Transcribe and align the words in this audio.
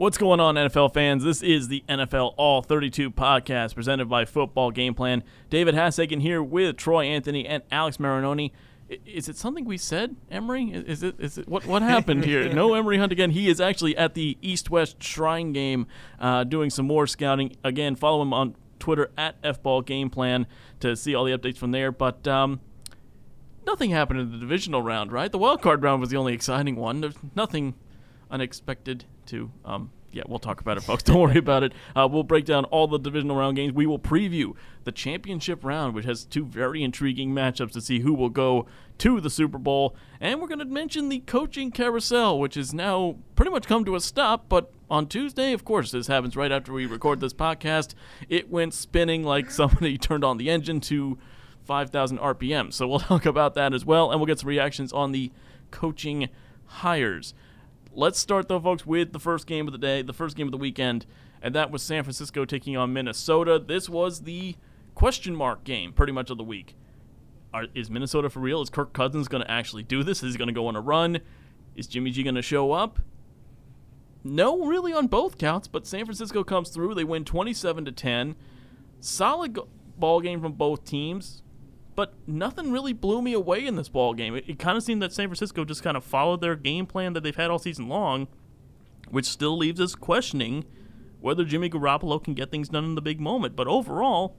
What's 0.00 0.16
going 0.16 0.40
on, 0.40 0.54
NFL 0.54 0.94
fans? 0.94 1.24
This 1.24 1.42
is 1.42 1.68
the 1.68 1.84
NFL 1.86 2.32
All 2.38 2.62
32 2.62 3.10
podcast 3.10 3.74
presented 3.74 4.08
by 4.08 4.24
Football 4.24 4.70
Game 4.70 4.94
Plan. 4.94 5.22
David 5.50 5.74
Hassagen 5.74 6.22
here 6.22 6.42
with 6.42 6.78
Troy 6.78 7.04
Anthony 7.04 7.46
and 7.46 7.62
Alex 7.70 7.98
Marinoni. 7.98 8.52
Is 9.04 9.28
it 9.28 9.36
something 9.36 9.66
we 9.66 9.76
said, 9.76 10.16
Emery? 10.30 10.70
Is 10.70 11.02
it? 11.02 11.16
Is 11.18 11.36
it? 11.36 11.46
What 11.48 11.66
What 11.66 11.82
happened 11.82 12.24
here? 12.24 12.48
No 12.54 12.72
Emery 12.72 12.96
Hunt 12.96 13.12
again. 13.12 13.32
He 13.32 13.50
is 13.50 13.60
actually 13.60 13.94
at 13.94 14.14
the 14.14 14.38
East 14.40 14.70
West 14.70 15.02
Shrine 15.02 15.52
game, 15.52 15.86
uh, 16.18 16.44
doing 16.44 16.70
some 16.70 16.86
more 16.86 17.06
scouting. 17.06 17.54
Again, 17.62 17.94
follow 17.94 18.22
him 18.22 18.32
on 18.32 18.56
Twitter 18.78 19.10
at 19.18 19.38
FBall 19.42 19.84
Game 19.84 20.08
Plan 20.08 20.46
to 20.80 20.96
see 20.96 21.14
all 21.14 21.26
the 21.26 21.36
updates 21.36 21.58
from 21.58 21.72
there. 21.72 21.92
But 21.92 22.26
um, 22.26 22.60
nothing 23.66 23.90
happened 23.90 24.20
in 24.20 24.32
the 24.32 24.38
divisional 24.38 24.80
round, 24.80 25.12
right? 25.12 25.30
The 25.30 25.36
wild 25.36 25.60
card 25.60 25.82
round 25.82 26.00
was 26.00 26.08
the 26.08 26.16
only 26.16 26.32
exciting 26.32 26.76
one. 26.76 27.02
There's 27.02 27.16
nothing 27.36 27.74
unexpected 28.30 29.04
to. 29.26 29.50
Um, 29.64 29.90
yeah, 30.12 30.24
we'll 30.26 30.38
talk 30.38 30.60
about 30.60 30.76
it, 30.76 30.82
folks. 30.82 31.02
Don't 31.04 31.20
worry 31.20 31.38
about 31.38 31.62
it. 31.62 31.72
Uh, 31.94 32.08
we'll 32.10 32.22
break 32.22 32.44
down 32.44 32.64
all 32.66 32.86
the 32.86 32.98
divisional 32.98 33.36
round 33.36 33.56
games. 33.56 33.72
We 33.72 33.86
will 33.86 33.98
preview 33.98 34.54
the 34.84 34.92
championship 34.92 35.64
round, 35.64 35.94
which 35.94 36.04
has 36.04 36.24
two 36.24 36.44
very 36.44 36.82
intriguing 36.82 37.32
matchups 37.32 37.72
to 37.72 37.80
see 37.80 38.00
who 38.00 38.12
will 38.14 38.28
go 38.28 38.66
to 38.98 39.20
the 39.20 39.30
Super 39.30 39.58
Bowl. 39.58 39.94
And 40.20 40.40
we're 40.40 40.48
going 40.48 40.58
to 40.58 40.64
mention 40.64 41.08
the 41.08 41.20
coaching 41.20 41.70
carousel, 41.70 42.38
which 42.38 42.54
has 42.56 42.74
now 42.74 43.16
pretty 43.36 43.50
much 43.50 43.66
come 43.66 43.84
to 43.84 43.94
a 43.94 44.00
stop. 44.00 44.48
But 44.48 44.72
on 44.90 45.06
Tuesday, 45.06 45.52
of 45.52 45.64
course, 45.64 45.92
this 45.92 46.08
happens 46.08 46.36
right 46.36 46.50
after 46.52 46.72
we 46.72 46.86
record 46.86 47.20
this 47.20 47.32
podcast. 47.32 47.94
It 48.28 48.50
went 48.50 48.74
spinning 48.74 49.22
like 49.22 49.50
somebody 49.50 49.96
turned 49.96 50.24
on 50.24 50.38
the 50.38 50.50
engine 50.50 50.80
to 50.82 51.18
5,000 51.64 52.18
RPM. 52.18 52.72
So 52.72 52.88
we'll 52.88 52.98
talk 53.00 53.26
about 53.26 53.54
that 53.54 53.72
as 53.72 53.84
well, 53.84 54.10
and 54.10 54.18
we'll 54.18 54.26
get 54.26 54.40
some 54.40 54.48
reactions 54.48 54.92
on 54.92 55.12
the 55.12 55.30
coaching 55.70 56.28
hires. 56.66 57.32
Let's 58.00 58.18
start 58.18 58.48
though, 58.48 58.58
folks, 58.58 58.86
with 58.86 59.12
the 59.12 59.18
first 59.18 59.46
game 59.46 59.68
of 59.68 59.72
the 59.72 59.78
day, 59.78 60.00
the 60.00 60.14
first 60.14 60.34
game 60.34 60.46
of 60.46 60.52
the 60.52 60.56
weekend, 60.56 61.04
and 61.42 61.54
that 61.54 61.70
was 61.70 61.82
San 61.82 62.02
Francisco 62.02 62.46
taking 62.46 62.74
on 62.74 62.94
Minnesota. 62.94 63.58
This 63.58 63.90
was 63.90 64.22
the 64.22 64.56
question 64.94 65.36
mark 65.36 65.64
game, 65.64 65.92
pretty 65.92 66.10
much 66.10 66.30
of 66.30 66.38
the 66.38 66.42
week. 66.42 66.76
Are, 67.52 67.66
is 67.74 67.90
Minnesota 67.90 68.30
for 68.30 68.40
real? 68.40 68.62
Is 68.62 68.70
Kirk 68.70 68.94
Cousins 68.94 69.28
going 69.28 69.42
to 69.42 69.50
actually 69.50 69.82
do 69.82 70.02
this? 70.02 70.22
Is 70.22 70.32
he 70.32 70.38
going 70.38 70.48
to 70.48 70.54
go 70.54 70.66
on 70.66 70.76
a 70.76 70.80
run? 70.80 71.20
Is 71.76 71.86
Jimmy 71.86 72.10
G 72.10 72.22
going 72.22 72.36
to 72.36 72.40
show 72.40 72.72
up? 72.72 73.00
No, 74.24 74.64
really 74.64 74.94
on 74.94 75.06
both 75.06 75.36
counts, 75.36 75.68
but 75.68 75.86
San 75.86 76.06
Francisco 76.06 76.42
comes 76.42 76.70
through. 76.70 76.94
They 76.94 77.04
win 77.04 77.26
27 77.26 77.84
to 77.84 77.92
10. 77.92 78.34
Solid 79.00 79.52
go- 79.52 79.68
ball 79.98 80.22
game 80.22 80.40
from 80.40 80.52
both 80.52 80.86
teams, 80.86 81.42
but 81.94 82.14
nothing 82.26 82.72
really 82.72 82.92
blew 82.92 83.20
me 83.22 83.32
away 83.32 83.66
in 83.66 83.76
this 83.76 83.88
ball 83.88 84.14
game. 84.14 84.36
It, 84.36 84.44
it 84.48 84.58
kind 84.58 84.76
of 84.76 84.82
seemed 84.82 85.02
that 85.02 85.12
San 85.12 85.28
Francisco 85.28 85.64
just 85.64 85.82
kind 85.82 85.96
of 85.96 86.04
followed 86.04 86.40
their 86.40 86.56
game 86.56 86.86
plan 86.86 87.12
that 87.14 87.22
they've 87.22 87.36
had 87.36 87.50
all 87.50 87.58
season 87.58 87.88
long, 87.88 88.28
which 89.10 89.26
still 89.26 89.56
leaves 89.56 89.80
us 89.80 89.94
questioning 89.94 90.64
whether 91.20 91.44
Jimmy 91.44 91.68
Garoppolo 91.68 92.22
can 92.22 92.34
get 92.34 92.50
things 92.50 92.68
done 92.68 92.84
in 92.84 92.94
the 92.94 93.02
big 93.02 93.20
moment. 93.20 93.56
But 93.56 93.68
overall, 93.68 94.36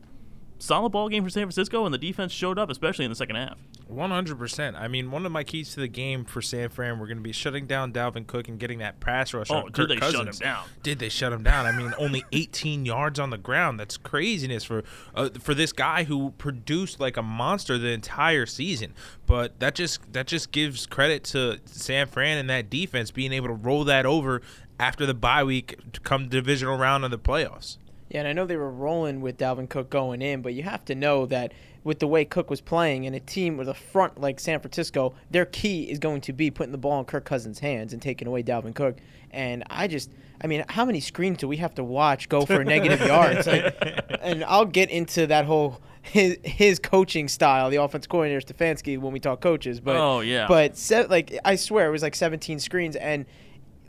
solid 0.61 0.91
ball 0.91 1.09
game 1.09 1.23
for 1.23 1.29
San 1.29 1.43
Francisco, 1.43 1.85
and 1.85 1.93
the 1.93 1.97
defense 1.97 2.31
showed 2.31 2.57
up, 2.59 2.69
especially 2.69 3.05
in 3.05 3.11
the 3.11 3.15
second 3.15 3.35
half. 3.35 3.57
One 3.87 4.11
hundred 4.11 4.37
percent. 4.37 4.75
I 4.77 4.87
mean, 4.87 5.11
one 5.11 5.25
of 5.25 5.31
my 5.31 5.43
keys 5.43 5.73
to 5.73 5.81
the 5.81 5.87
game 5.87 6.23
for 6.23 6.41
San 6.41 6.69
Fran, 6.69 6.99
we're 6.99 7.07
going 7.07 7.17
to 7.17 7.23
be 7.23 7.33
shutting 7.33 7.67
down 7.67 7.91
Dalvin 7.91 8.25
Cook 8.25 8.47
and 8.47 8.59
getting 8.59 8.79
that 8.79 8.99
pass 8.99 9.33
rush. 9.33 9.47
Oh, 9.49 9.55
on 9.55 9.65
did 9.65 9.73
Kirk 9.73 9.89
they 9.89 9.97
shut 9.97 10.27
him 10.27 10.33
down? 10.33 10.65
Did 10.83 10.99
they 10.99 11.09
shut 11.09 11.33
him 11.33 11.43
down? 11.43 11.65
I 11.65 11.71
mean, 11.71 11.93
only 11.97 12.23
18 12.31 12.85
yards 12.85 13.19
on 13.19 13.31
the 13.31 13.37
ground. 13.37 13.79
That's 13.79 13.97
craziness 13.97 14.63
for 14.63 14.83
uh, 15.13 15.29
for 15.39 15.53
this 15.53 15.73
guy 15.73 16.03
who 16.05 16.31
produced 16.37 16.99
like 16.99 17.17
a 17.17 17.23
monster 17.23 17.77
the 17.77 17.89
entire 17.89 18.45
season. 18.45 18.93
But 19.25 19.59
that 19.59 19.75
just 19.75 20.13
that 20.13 20.27
just 20.27 20.51
gives 20.51 20.85
credit 20.85 21.23
to 21.25 21.59
San 21.65 22.07
Fran 22.07 22.37
and 22.37 22.49
that 22.49 22.69
defense 22.69 23.11
being 23.11 23.33
able 23.33 23.47
to 23.47 23.53
roll 23.53 23.83
that 23.85 24.05
over 24.05 24.41
after 24.79 25.05
the 25.05 25.13
bye 25.13 25.43
week 25.43 25.77
to 25.93 25.99
come 25.99 26.27
divisional 26.29 26.77
round 26.77 27.03
of 27.03 27.11
the 27.11 27.19
playoffs. 27.19 27.77
Yeah, 28.11 28.19
and 28.19 28.27
I 28.27 28.33
know 28.33 28.45
they 28.45 28.57
were 28.57 28.69
rolling 28.69 29.21
with 29.21 29.37
Dalvin 29.37 29.69
Cook 29.69 29.89
going 29.89 30.21
in, 30.21 30.41
but 30.41 30.53
you 30.53 30.63
have 30.63 30.83
to 30.85 30.95
know 30.95 31.25
that 31.27 31.53
with 31.85 31.99
the 31.99 32.07
way 32.07 32.25
Cook 32.25 32.49
was 32.49 32.59
playing 32.59 33.05
and 33.05 33.15
a 33.15 33.21
team 33.21 33.55
with 33.55 33.69
a 33.69 33.73
front 33.73 34.19
like 34.19 34.39
San 34.39 34.59
Francisco, 34.59 35.13
their 35.31 35.45
key 35.45 35.89
is 35.89 35.97
going 35.97 36.19
to 36.21 36.33
be 36.33 36.51
putting 36.51 36.73
the 36.73 36.77
ball 36.77 36.99
in 36.99 37.05
Kirk 37.05 37.23
Cousins' 37.23 37.59
hands 37.59 37.93
and 37.93 38.01
taking 38.01 38.27
away 38.27 38.43
Dalvin 38.43 38.75
Cook. 38.75 38.97
And 39.31 39.63
I 39.69 39.87
just, 39.87 40.11
I 40.43 40.47
mean, 40.47 40.65
how 40.67 40.83
many 40.83 40.99
screens 40.99 41.37
do 41.37 41.47
we 41.47 41.55
have 41.57 41.73
to 41.75 41.83
watch 41.85 42.27
go 42.27 42.45
for 42.45 42.63
negative 42.65 42.99
yards? 42.99 43.47
Like, 43.47 43.75
and 44.21 44.43
I'll 44.43 44.65
get 44.65 44.89
into 44.91 45.25
that 45.27 45.45
whole 45.45 45.79
his 46.03 46.37
his 46.43 46.79
coaching 46.79 47.27
style, 47.29 47.69
the 47.69 47.77
offense 47.77 48.07
coordinator 48.07 48.41
Stefanski, 48.45 48.99
when 48.99 49.13
we 49.13 49.19
talk 49.21 49.39
coaches. 49.39 49.79
But 49.79 49.95
Oh, 49.95 50.19
yeah. 50.19 50.47
but 50.47 50.75
se- 50.77 51.07
like 51.07 51.37
I 51.45 51.55
swear 51.55 51.87
it 51.87 51.91
was 51.91 52.01
like 52.01 52.15
17 52.15 52.59
screens, 52.59 52.95
and 52.97 53.25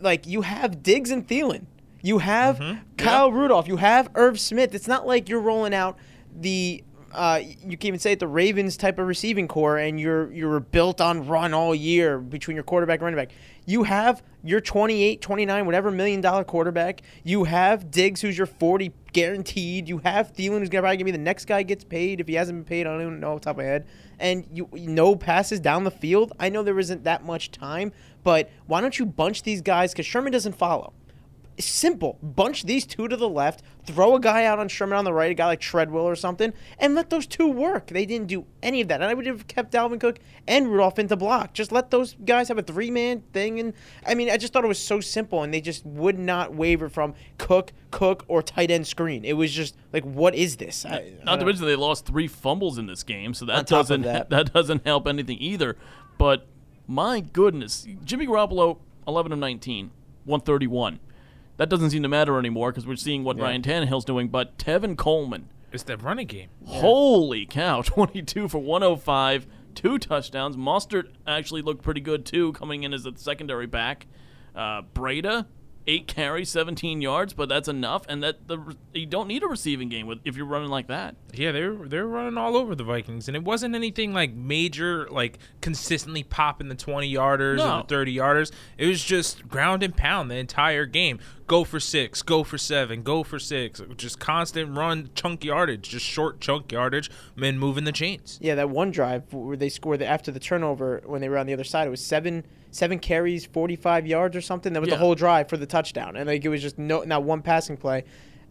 like 0.01 0.27
you 0.29 0.43
have 0.43 0.83
Diggs 0.83 1.11
and 1.11 1.27
Thielen. 1.27 1.65
You 2.03 2.19
have 2.19 2.61
Kyle 2.97 3.31
Rudolph. 3.33 3.69
You 3.69 3.77
have 3.77 4.11
Irv 4.15 4.39
Smith. 4.39 4.75
It's 4.75 4.89
not 4.89 5.07
like 5.07 5.29
you're 5.29 5.41
rolling 5.41 5.73
out 5.73 5.99
the 6.35 6.85
uh, 7.15 7.41
you 7.43 7.77
can 7.77 7.89
even 7.89 8.01
say 8.01 8.13
it 8.13 8.19
the 8.19 8.27
Ravens 8.27 8.77
type 8.77 8.99
of 8.99 9.07
receiving 9.07 9.47
corps, 9.47 9.79
and 9.79 10.01
you're 10.01 10.33
you're 10.33 10.61
built 10.61 11.01
on 11.01 11.27
run 11.27 11.53
all 11.53 11.75
year 11.75 12.19
between 12.19 12.55
your 12.55 12.65
quarterback 12.65 13.01
and 13.01 13.05
running 13.05 13.19
back. 13.19 13.33
You 13.67 13.83
have 13.85 14.23
your 14.43 14.61
28, 14.61 15.21
29, 15.21 15.67
whatever 15.67 15.91
million 15.91 16.21
dollar 16.21 16.43
quarterback. 16.43 17.03
You 17.23 17.45
have 17.45 17.91
Diggs, 17.91 18.21
who's 18.21 18.37
your 18.37 18.47
40 18.47 18.93
guaranteed. 19.13 19.89
You 19.89 19.99
have 19.99 20.33
Thielen, 20.33 20.61
who's 20.61 20.69
gonna 20.69 20.83
probably 20.83 20.97
gonna 20.97 21.05
be 21.05 21.11
the 21.13 21.19
next 21.19 21.45
guy 21.45 21.63
gets 21.63 21.85
paid 21.85 22.21
if 22.21 22.29
he 22.29 22.35
hasn't 22.35 22.59
been 22.59 22.65
paid. 22.65 22.87
I 22.87 22.93
don't 22.93 23.03
even 23.03 23.21
know 23.21 23.33
off 23.33 23.41
the 23.41 23.45
top 23.45 23.53
of 23.53 23.59
my 23.59 23.65
head. 23.65 23.87
And 24.19 24.47
you 24.51 24.69
no 24.73 25.15
passes 25.15 25.61
down 25.61 25.85
the 25.85 25.91
field. 25.91 26.33
I 26.41 26.49
know 26.49 26.63
there 26.63 26.79
isn't 26.79 27.05
that 27.05 27.25
much 27.25 27.51
time, 27.51 27.93
but 28.25 28.51
why 28.67 28.81
don't 28.81 28.99
you 28.99 29.05
bunch 29.05 29.43
these 29.43 29.61
guys? 29.61 29.93
Because 29.93 30.07
Sherman 30.07 30.33
doesn't 30.33 30.57
follow 30.57 30.95
simple. 31.59 32.19
Bunch 32.23 32.65
these 32.65 32.87
two 32.87 33.09
to 33.09 33.17
the 33.17 33.29
left, 33.29 33.63
throw 33.87 34.15
a 34.15 34.21
guy 34.21 34.45
out 34.45 34.59
on 34.59 34.69
Sherman 34.69 34.97
on 34.97 35.05
the 35.05 35.13
right, 35.13 35.31
a 35.31 35.35
guy 35.35 35.47
like 35.47 35.61
Treadwell 35.61 36.05
or 36.05 36.17
something, 36.17 36.53
and 36.79 36.95
let 36.95 37.11
those 37.11 37.27
two 37.27 37.49
work. 37.49 37.89
They 37.89 38.07
didn't 38.07 38.29
do 38.29 38.47
any 38.63 38.81
of 38.81 38.89
that. 38.89 39.01
And 39.01 39.11
I 39.11 39.15
would 39.15 39.27
have 39.27 39.47
kept 39.47 39.73
Dalvin 39.73 40.01
Cook 40.01 40.19
and 40.47 40.71
Rudolph 40.71 40.99
into 40.99 41.17
block. 41.17 41.53
Just 41.53 41.73
let 41.73 41.91
those 41.91 42.15
guys 42.25 42.49
have 42.49 42.59
a 42.59 42.63
three 42.63 42.91
man 42.91 43.23
thing. 43.33 43.61
And 43.61 43.73
I 44.07 44.15
mean, 44.15 44.31
I 44.31 44.37
just 44.37 44.53
thought 44.53 44.65
it 44.65 44.69
was 44.69 44.79
so 44.79 45.01
simple, 45.01 45.43
and 45.43 45.53
they 45.53 45.61
just 45.61 45.85
would 45.85 46.19
not 46.19 46.55
waver 46.55 46.89
from 46.89 47.15
Cook, 47.39 47.73
Cook, 47.91 48.25
or 48.29 48.43
tight 48.43 48.71
end 48.71 48.87
screen. 48.87 49.25
It 49.25 49.35
was 49.35 49.53
just 49.53 49.77
like, 49.93 50.05
what 50.05 50.35
is 50.35 50.57
this? 50.57 50.85
I, 50.85 50.97
I 50.97 51.13
Not 51.25 51.41
to 51.41 51.47
mention 51.47 51.67
they 51.67 51.77
lost 51.77 52.07
three 52.07 52.29
fumbles 52.29 52.79
in 52.79 52.87
this 52.87 53.03
game, 53.03 53.35
so 53.35 53.45
that 53.47 53.67
doesn't 53.67 54.03
that. 54.03 54.31
that. 54.31 54.53
doesn't 54.53 54.87
help 54.87 55.07
anything 55.07 55.39
either. 55.41 55.77
But 56.19 56.47
my 56.87 57.21
goodness, 57.21 57.87
Jimmy 58.05 58.27
Garoppolo, 58.27 58.79
11 59.07 59.33
of 59.33 59.39
19, 59.39 59.91
131. 60.25 61.01
That 61.63 61.69
doesn't 61.69 61.91
seem 61.91 62.03
to 62.03 62.09
matter 62.09 62.41
anymore 62.41 62.73
because 62.73 62.89
we're 62.89 62.97
seeing 62.97 63.23
what 63.23 63.39
Ryan 63.39 63.63
Tannehill's 63.63 64.05
doing. 64.05 64.27
But 64.27 64.59
Tevin 64.59 64.97
Coleman, 64.97 65.49
It's 65.71 65.85
that 65.85 66.03
running 66.03 66.27
game. 66.27 66.49
holy 66.67 67.47
cow, 67.47 67.83
22 67.87 68.49
for 68.49 68.59
105, 68.59 69.47
two 69.77 69.97
touchdowns. 70.01 70.57
Mostert 70.57 71.11
actually 71.25 71.63
looked 71.63 71.85
pretty 71.85 72.01
good 72.01 72.27
too, 72.27 72.53
coming 72.55 72.83
in 72.83 72.93
as 72.93 73.07
a 73.07 73.17
secondary 73.17 73.69
back. 73.69 74.09
Uh, 74.57 74.83
Breida, 74.93 75.47
eight 75.87 76.07
carries, 76.07 76.49
17 76.51 77.01
yards, 77.01 77.33
but 77.33 77.49
that's 77.49 77.69
enough. 77.69 78.05
And 78.09 78.23
that 78.23 78.49
the 78.49 78.77
you 78.93 79.07
don't 79.07 79.29
need 79.29 79.43
a 79.43 79.47
receiving 79.47 79.89
game 79.89 80.07
with 80.07 80.21
if 80.25 80.37
you're 80.37 80.47
running 80.47 80.69
like 80.71 80.87
that. 80.89 81.17
Yeah, 81.33 81.53
they're 81.53 81.75
they're 81.75 82.07
running 82.07 82.37
all 82.39 82.57
over 82.57 82.75
the 82.75 82.85
Vikings, 82.85 83.29
and 83.29 83.37
it 83.37 83.43
wasn't 83.45 83.75
anything 83.75 84.13
like 84.13 84.33
major, 84.35 85.09
like 85.11 85.39
consistently 85.61 86.23
popping 86.23 86.69
the 86.69 86.75
twenty 86.75 87.13
yarders 87.13 87.57
No. 87.59 87.79
or 87.79 87.83
the 87.83 87.89
thirty 87.89 88.17
yarders. 88.17 88.51
It 88.79 88.87
was 88.87 89.03
just 89.03 89.49
ground 89.49 89.83
and 89.83 89.97
pound 89.97 90.31
the 90.31 90.37
entire 90.37 90.87
game. 90.87 91.19
Go 91.47 91.65
for 91.65 91.81
six, 91.81 92.23
go 92.23 92.45
for 92.45 92.57
seven, 92.57 93.03
go 93.03 93.23
for 93.23 93.39
six. 93.39 93.83
Just 93.97 94.19
constant 94.19 94.77
run, 94.77 95.11
chunk 95.15 95.45
yardage, 95.45 95.89
just 95.91 96.07
short 96.07 96.41
chunk 96.41 96.73
yardage, 96.73 97.11
men 97.37 97.59
moving 97.59 97.85
the 97.85 97.93
chains. 97.93 98.39
Yeah, 98.41 98.55
that 98.55 98.71
one 98.71 98.91
drive 98.91 99.33
where 99.35 99.57
they 99.57 99.69
scored 99.69 99.99
the, 99.99 100.07
after 100.07 100.31
the 100.31 100.41
turnover 100.41 101.03
when 101.05 101.21
they 101.21 101.29
were 101.29 101.37
on 101.39 101.47
the 101.47 101.53
other 101.53 101.65
side, 101.65 101.87
it 101.87 101.91
was 101.91 102.01
seven 102.05 102.45
seven 102.73 102.99
carries, 102.99 103.47
forty 103.47 103.77
five 103.77 104.07
yards 104.07 104.35
or 104.37 104.41
something. 104.41 104.73
That 104.73 104.81
was 104.81 104.89
Yeah. 104.89 104.97
the 104.97 105.01
whole 105.01 105.15
drive 105.15 105.49
for 105.49 105.57
the 105.57 105.67
touchdown, 105.67 106.17
and 106.17 106.27
like 106.27 106.45
it 106.45 106.49
was 106.49 106.61
just 106.61 106.79
no 106.79 107.03
not 107.05 107.23
one 107.23 107.41
passing 107.43 107.77
play. 107.77 108.03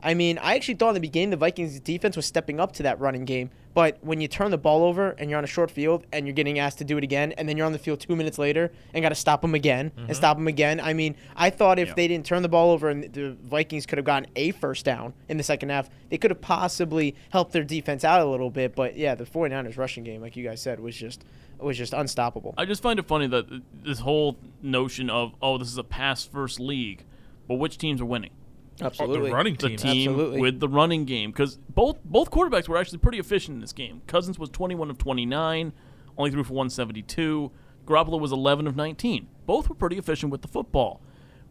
I 0.03 0.13
mean, 0.13 0.37
I 0.39 0.55
actually 0.55 0.75
thought 0.75 0.89
in 0.89 0.93
the 0.95 0.99
beginning 0.99 1.29
the 1.29 1.37
Vikings 1.37 1.79
defense 1.79 2.15
was 2.15 2.25
stepping 2.25 2.59
up 2.59 2.71
to 2.73 2.83
that 2.83 2.99
running 2.99 3.25
game, 3.25 3.51
but 3.73 3.97
when 4.01 4.19
you 4.19 4.27
turn 4.27 4.51
the 4.51 4.57
ball 4.57 4.83
over 4.83 5.11
and 5.11 5.29
you're 5.29 5.37
on 5.37 5.43
a 5.43 5.47
short 5.47 5.71
field 5.71 6.05
and 6.11 6.25
you're 6.25 6.33
getting 6.33 6.59
asked 6.59 6.79
to 6.79 6.83
do 6.83 6.97
it 6.97 7.03
again, 7.03 7.31
and 7.33 7.47
then 7.47 7.55
you're 7.55 7.65
on 7.65 7.71
the 7.71 7.79
field 7.79 7.99
two 7.99 8.15
minutes 8.15 8.37
later 8.37 8.71
and 8.93 9.01
got 9.01 9.09
to 9.09 9.15
stop 9.15 9.41
them 9.41 9.55
again 9.55 9.91
and 9.95 10.05
mm-hmm. 10.05 10.13
stop 10.13 10.37
them 10.37 10.47
again. 10.47 10.79
I 10.79 10.93
mean, 10.93 11.15
I 11.35 11.49
thought 11.49 11.79
if 11.79 11.95
they 11.95 12.07
didn't 12.07 12.25
turn 12.25 12.41
the 12.41 12.49
ball 12.49 12.71
over 12.71 12.89
and 12.89 13.11
the 13.13 13.37
Vikings 13.43 13.85
could 13.85 13.97
have 13.97 14.05
gotten 14.05 14.29
a 14.35 14.51
first 14.51 14.85
down 14.85 15.13
in 15.29 15.37
the 15.37 15.43
second 15.43 15.69
half, 15.69 15.89
they 16.09 16.17
could 16.17 16.31
have 16.31 16.41
possibly 16.41 17.15
helped 17.29 17.53
their 17.53 17.63
defense 17.63 18.03
out 18.03 18.21
a 18.21 18.25
little 18.25 18.49
bit. 18.49 18.75
But 18.75 18.97
yeah, 18.97 19.15
the 19.15 19.25
49ers 19.25 19.77
rushing 19.77 20.03
game, 20.03 20.21
like 20.21 20.35
you 20.35 20.43
guys 20.43 20.61
said, 20.61 20.79
was 20.79 20.95
just 20.95 21.23
was 21.59 21.77
just 21.77 21.93
unstoppable. 21.93 22.55
I 22.57 22.65
just 22.65 22.81
find 22.81 22.97
it 22.97 23.07
funny 23.07 23.27
that 23.27 23.61
this 23.83 23.99
whole 23.99 24.37
notion 24.63 25.11
of 25.11 25.35
oh 25.41 25.57
this 25.57 25.67
is 25.67 25.77
a 25.77 25.83
pass 25.83 26.25
first 26.25 26.59
league, 26.59 27.05
but 27.47 27.55
which 27.55 27.77
teams 27.77 28.01
are 28.01 28.05
winning? 28.05 28.31
Absolutely. 28.81 29.29
the 29.29 29.35
running 29.35 29.55
The 29.55 29.67
team. 29.69 29.77
team 29.77 30.09
Absolutely. 30.11 30.41
with 30.41 30.59
the 30.59 30.67
running 30.69 31.05
game 31.05 31.31
because 31.31 31.57
both 31.69 31.97
both 32.03 32.31
quarterbacks 32.31 32.67
were 32.67 32.77
actually 32.77 32.99
pretty 32.99 33.19
efficient 33.19 33.55
in 33.55 33.61
this 33.61 33.73
game. 33.73 34.01
Cousins 34.07 34.37
was 34.39 34.49
21 34.49 34.89
of 34.89 34.97
29, 34.97 35.73
only 36.17 36.31
threw 36.31 36.43
for 36.43 36.53
172. 36.53 37.51
Garoppolo 37.85 38.19
was 38.19 38.31
11 38.31 38.67
of 38.67 38.75
19. 38.75 39.27
Both 39.45 39.69
were 39.69 39.75
pretty 39.75 39.97
efficient 39.97 40.31
with 40.31 40.41
the 40.41 40.47
football. 40.47 41.01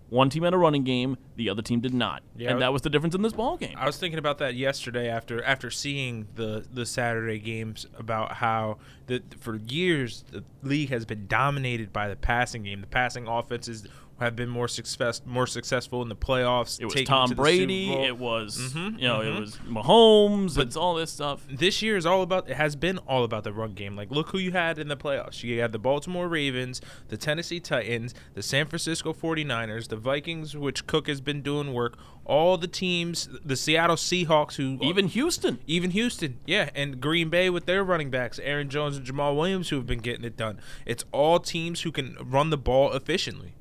One 0.09 0.29
team 0.29 0.43
had 0.43 0.53
a 0.55 0.59
running 0.59 0.83
game, 0.83 1.19
the 1.37 1.49
other 1.51 1.63
team 1.63 1.79
did 1.79 1.95
not, 1.95 2.25
Yeah. 2.37 2.51
and 2.51 2.61
that 2.63 2.73
was 2.73 2.83
the 2.83 2.91
difference 2.91 3.15
in 3.15 3.23
this 3.23 3.33
ball 3.33 3.57
game. 3.57 3.77
I 3.77 3.87
was 3.87 3.97
thinking 3.97 4.19
about 4.19 4.39
that 4.39 4.57
yesterday 4.57 5.09
after 5.09 5.41
after 5.45 5.71
seeing 5.71 6.27
the 6.35 6.67
the 6.73 6.85
Saturday 6.85 7.39
games 7.39 7.87
about 7.97 8.33
how 8.35 8.79
the 9.07 9.23
for 9.39 9.57
years 9.69 10.25
the 10.33 10.43
league 10.65 10.89
has 10.89 11.05
been 11.05 11.29
dominated 11.29 11.93
by 11.93 12.09
the 12.09 12.17
passing 12.17 12.65
game. 12.65 12.81
The 12.81 12.89
passing 12.89 13.29
offenses 13.29 13.87
have 14.21 14.37
been 14.37 14.49
more 14.49 14.69
success 14.69 15.21
more 15.27 15.47
successful 15.47 16.03
in 16.03 16.09
the 16.09 16.17
playoffs. 16.17 16.81
It 16.81 16.85
was 16.87 16.95
Tom 17.05 17.29
to 17.31 17.35
Brady. 17.35 17.93
It 17.93 18.17
was 18.19 18.57
Mhm, 18.75 18.99
you 19.01 19.09
know 19.09 19.19
mhm. 19.21 19.37
it 19.37 19.41
was 19.41 19.57
Mahomes. 19.69 20.55
But 20.57 20.67
it's 20.69 20.77
all 20.77 20.95
this 20.95 21.11
stuff. 21.11 21.47
this 21.51 21.83
year 21.83 21.97
is 21.97 22.07
all 22.07 22.23
about 22.23 22.49
it 22.49 22.57
has 22.57 22.77
been 22.77 22.99
all 22.99 23.25
about 23.25 23.45
the 23.45 23.53
run 23.53 23.73
game. 23.75 23.97
Like 23.97 24.11
look 24.11 24.29
who 24.31 24.39
you 24.39 24.53
had 24.53 24.79
in 24.79 24.89
the 24.89 24.97
playoffs. 24.97 25.43
You 25.43 25.61
had 25.61 25.73
the 25.73 25.79
Baltimore 25.79 26.29
Ravens, 26.29 26.81
the 27.09 27.17
Tennessee 27.17 27.61
Titans, 27.61 28.15
the 28.35 28.43
San 28.43 28.67
Francisco 28.67 29.13
49ers, 29.13 29.89
the 29.89 29.97
Vikings 29.97 30.57
which 30.57 30.87
Cook 30.87 31.09
has 31.09 31.21
been 31.21 31.43
doing 31.43 31.73
work, 31.73 31.99
all 32.25 32.57
the 32.59 32.69
teams, 32.69 33.29
the 33.45 33.57
Seattle 33.57 33.97
Seahawks 33.97 34.55
who 34.57 34.79
Even 34.83 35.09
Houston. 35.09 35.59
even 35.67 35.91
Houston, 35.91 36.39
yeah, 36.47 36.71
and 36.75 37.01
Green 37.01 37.29
Bay 37.31 37.51
with 37.51 37.67
their 37.67 37.83
running 37.83 38.11
backs, 38.11 38.39
Aaron 38.41 38.69
Jones 38.69 38.97
and 38.97 39.07
Jamaal 39.07 39.37
Williams 39.37 39.71
who 39.71 39.77
have 39.77 39.87
been 39.87 39.99
getting 40.01 40.25
it 40.25 40.37
done. 40.37 40.61
It's 40.87 41.05
all 41.13 41.41
teams 41.41 41.81
who 41.83 41.91
can 41.91 42.17
run 42.23 42.51
the 42.51 42.59
ball 42.59 42.93
efficiently. 42.93 43.55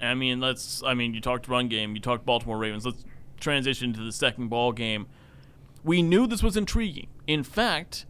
I 0.00 0.14
mean, 0.14 0.40
let's. 0.40 0.82
I 0.82 0.94
mean, 0.94 1.14
you 1.14 1.20
talked 1.20 1.48
run 1.48 1.68
game. 1.68 1.94
You 1.94 2.00
talked 2.00 2.26
Baltimore 2.26 2.58
Ravens. 2.58 2.84
Let's 2.84 3.04
transition 3.40 3.92
to 3.94 4.00
the 4.02 4.12
second 4.12 4.48
ball 4.48 4.72
game. 4.72 5.06
We 5.82 6.02
knew 6.02 6.26
this 6.26 6.42
was 6.42 6.56
intriguing. 6.56 7.08
In 7.26 7.42
fact, 7.42 8.06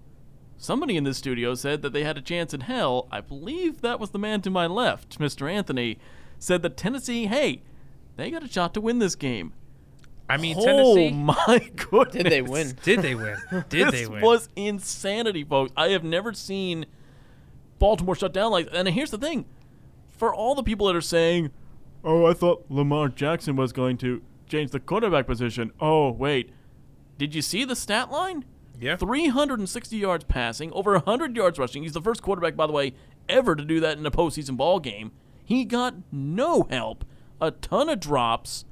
somebody 0.56 0.96
in 0.96 1.04
this 1.04 1.18
studio 1.18 1.54
said 1.54 1.82
that 1.82 1.92
they 1.92 2.04
had 2.04 2.16
a 2.16 2.22
chance 2.22 2.54
in 2.54 2.62
hell. 2.62 3.08
I 3.10 3.20
believe 3.20 3.80
that 3.80 3.98
was 3.98 4.10
the 4.10 4.18
man 4.18 4.40
to 4.42 4.50
my 4.50 4.66
left, 4.66 5.18
Mr. 5.18 5.50
Anthony, 5.50 5.98
said 6.38 6.62
that 6.62 6.76
Tennessee, 6.76 7.26
hey, 7.26 7.62
they 8.16 8.30
got 8.30 8.44
a 8.44 8.48
shot 8.48 8.74
to 8.74 8.80
win 8.80 8.98
this 8.98 9.14
game. 9.16 9.52
I 10.28 10.36
mean, 10.36 10.54
Tennessee. 10.54 10.72
oh 10.72 10.94
Tennessee 10.94 11.14
my 11.14 11.70
goodness! 11.90 12.22
Did 12.22 12.32
they 12.32 12.42
win? 12.42 12.78
did 12.82 13.02
they 13.02 13.14
win? 13.14 13.36
Did 13.68 13.90
they 13.90 14.06
win? 14.06 14.14
This 14.14 14.22
was 14.22 14.48
insanity, 14.56 15.44
folks. 15.44 15.72
I 15.76 15.88
have 15.88 16.04
never 16.04 16.32
seen 16.32 16.86
Baltimore 17.78 18.14
shut 18.14 18.32
down 18.32 18.50
like. 18.50 18.68
And 18.72 18.88
here's 18.88 19.10
the 19.10 19.18
thing: 19.18 19.44
for 20.16 20.34
all 20.34 20.54
the 20.54 20.62
people 20.62 20.86
that 20.86 20.96
are 20.96 21.02
saying, 21.02 21.50
"Oh, 22.04 22.26
I 22.26 22.34
thought 22.34 22.66
Lamar 22.68 23.08
Jackson 23.08 23.56
was 23.56 23.72
going 23.72 23.96
to 23.98 24.22
change 24.48 24.70
the 24.70 24.80
quarterback 24.80 25.26
position," 25.26 25.72
oh 25.80 26.10
wait, 26.10 26.50
did 27.18 27.34
you 27.34 27.42
see 27.42 27.64
the 27.64 27.76
stat 27.76 28.10
line? 28.10 28.44
yeah. 28.80 28.96
360 28.96 29.96
yards 29.96 30.24
passing, 30.24 30.72
over 30.72 30.92
100 30.92 31.36
yards 31.36 31.58
rushing. 31.58 31.82
He's 31.82 31.92
the 31.92 32.02
first 32.02 32.22
quarterback, 32.22 32.56
by 32.56 32.66
the 32.66 32.72
way, 32.72 32.94
ever 33.28 33.54
to 33.54 33.64
do 33.64 33.80
that 33.80 33.98
in 33.98 34.06
a 34.06 34.10
postseason 34.10 34.56
ball 34.56 34.80
game. 34.80 35.12
He 35.44 35.64
got 35.64 35.94
no 36.10 36.66
help, 36.70 37.04
a 37.40 37.50
ton 37.50 37.88
of 37.88 38.00
drops, 38.00 38.64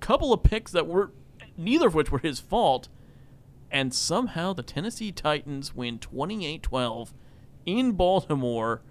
couple 0.00 0.32
of 0.32 0.42
picks 0.42 0.72
that 0.72 0.86
were 0.86 1.12
neither 1.56 1.88
of 1.88 1.94
which 1.94 2.12
were 2.12 2.18
his 2.18 2.40
fault, 2.40 2.88
and 3.70 3.92
somehow 3.92 4.52
the 4.52 4.62
Tennessee 4.62 5.12
Titans 5.12 5.74
win 5.74 5.98
28-12 5.98 7.12
in 7.66 7.92
Baltimore. 7.92 8.82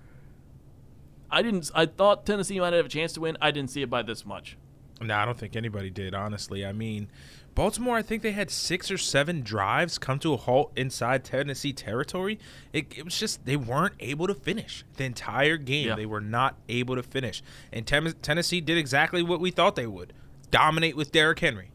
I 1.30 1.42
didn't 1.42 1.70
I 1.76 1.86
thought 1.86 2.26
Tennessee 2.26 2.60
might 2.60 2.74
have 2.74 2.86
a 2.86 2.90
chance 2.90 3.14
to 3.14 3.22
win. 3.22 3.38
I 3.42 3.52
didn't 3.52 3.72
see 3.72 3.82
it 3.82 3.90
by 3.90 4.04
this 4.04 4.26
much. 4.26 4.58
No, 5.02 5.16
I 5.16 5.26
don't 5.26 5.38
think 5.38 5.56
anybody 5.56 5.90
did, 5.90 6.16
honestly. 6.16 6.66
I 6.66 6.74
mean, 6.74 7.08
Baltimore, 7.54 7.98
I 7.98 8.02
think 8.02 8.24
they 8.24 8.32
had 8.32 8.50
six 8.50 8.90
or 8.90 8.98
seven 8.98 9.42
drives 9.42 9.98
come 9.98 10.20
to 10.20 10.34
a 10.34 10.38
halt 10.38 10.72
inside 10.76 11.24
Tennessee 11.24 11.74
territory. 11.74 12.40
It, 12.74 12.98
it 12.98 13.06
was 13.06 13.20
just, 13.20 13.46
they 13.46 13.58
weren't 13.58 13.94
able 14.00 14.28
to 14.28 14.34
finish 14.34 14.84
the 14.96 15.06
entire 15.06 15.58
game. 15.58 15.88
Yeah. 15.88 15.96
They 15.96 16.06
were 16.06 16.22
not 16.22 16.56
able 16.68 16.96
to 16.96 17.04
finish. 17.04 17.44
And 17.72 17.86
Tem- 17.86 18.14
Tennessee 18.22 18.62
did 18.62 18.78
exactly 18.78 19.22
what 19.22 19.40
we 19.40 19.52
thought 19.52 19.76
they 19.76 19.88
would 19.88 20.14
dominate 20.50 20.96
with 20.96 21.12
Derrick 21.12 21.40
Henry. 21.40 21.72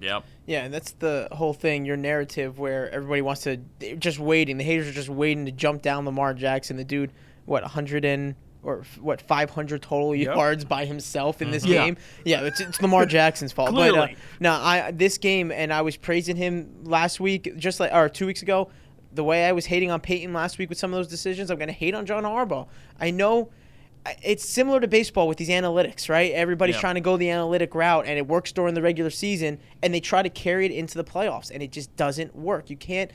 Yep. 0.00 0.24
Yeah, 0.46 0.64
and 0.64 0.72
that's 0.72 0.92
the 0.92 1.28
whole 1.32 1.52
thing. 1.52 1.84
Your 1.84 1.96
narrative 1.96 2.58
where 2.58 2.90
everybody 2.90 3.22
wants 3.22 3.42
to 3.42 3.60
they're 3.78 3.96
just 3.96 4.18
waiting. 4.18 4.56
The 4.56 4.64
haters 4.64 4.88
are 4.88 4.92
just 4.92 5.10
waiting 5.10 5.44
to 5.46 5.52
jump 5.52 5.82
down 5.82 6.06
Lamar 6.06 6.32
Jackson. 6.34 6.76
The 6.76 6.84
dude, 6.84 7.12
what 7.44 7.62
100 7.62 8.04
and 8.04 8.34
or 8.62 8.80
f- 8.80 8.98
what 8.98 9.20
500 9.22 9.80
total 9.82 10.14
Yep. 10.14 10.34
yards 10.36 10.64
by 10.64 10.84
himself 10.84 11.40
in 11.40 11.50
this 11.50 11.64
Yeah. 11.64 11.84
game. 11.84 11.96
Yeah, 12.24 12.42
it's, 12.42 12.60
it's 12.60 12.80
Lamar 12.82 13.06
Jackson's 13.16 13.52
fault. 13.52 13.72
But 13.74 13.88
uh, 13.88 13.92
Clearly. 13.92 14.16
no, 14.40 14.52
I 14.52 14.90
this 14.90 15.18
game 15.18 15.50
and 15.50 15.72
I 15.72 15.82
was 15.82 15.96
praising 15.96 16.36
him 16.36 16.84
last 16.84 17.20
week, 17.20 17.56
just 17.56 17.80
like 17.80 17.92
or 17.92 18.08
two 18.08 18.26
weeks 18.26 18.42
ago. 18.42 18.70
The 19.12 19.24
way 19.24 19.46
I 19.46 19.52
was 19.52 19.66
hating 19.66 19.90
on 19.90 20.00
Peyton 20.00 20.32
last 20.32 20.58
week 20.58 20.68
with 20.68 20.78
some 20.78 20.92
of 20.92 20.98
those 20.98 21.08
decisions, 21.08 21.50
I'm 21.50 21.56
going 21.58 21.66
to 21.68 21.72
hate 21.72 21.94
on 21.94 22.06
John 22.06 22.22
Harbaugh. 22.22 22.68
I 23.00 23.10
know 23.10 23.50
it's 24.22 24.48
similar 24.48 24.78
to 24.80 24.86
baseball 24.88 25.26
with 25.26 25.36
these 25.36 25.48
analytics, 25.48 26.08
right? 26.08 26.30
Everybody's 26.32 26.76
Yeah. 26.76 26.80
trying 26.80 26.94
to 26.94 27.00
go 27.00 27.16
the 27.16 27.28
analytic 27.30 27.74
route, 27.74 28.06
and 28.06 28.16
it 28.18 28.26
works 28.28 28.52
during 28.52 28.74
the 28.74 28.80
regular 28.82 29.10
season, 29.10 29.58
and 29.82 29.92
they 29.92 30.00
try 30.00 30.22
to 30.22 30.30
carry 30.30 30.64
it 30.64 30.70
into 30.72 30.96
the 30.96 31.04
playoffs, 31.04 31.50
and 31.50 31.62
it 31.62 31.72
just 31.72 31.94
doesn't 31.96 32.34
work. 32.36 32.70
You 32.70 32.76
can't. 32.76 33.10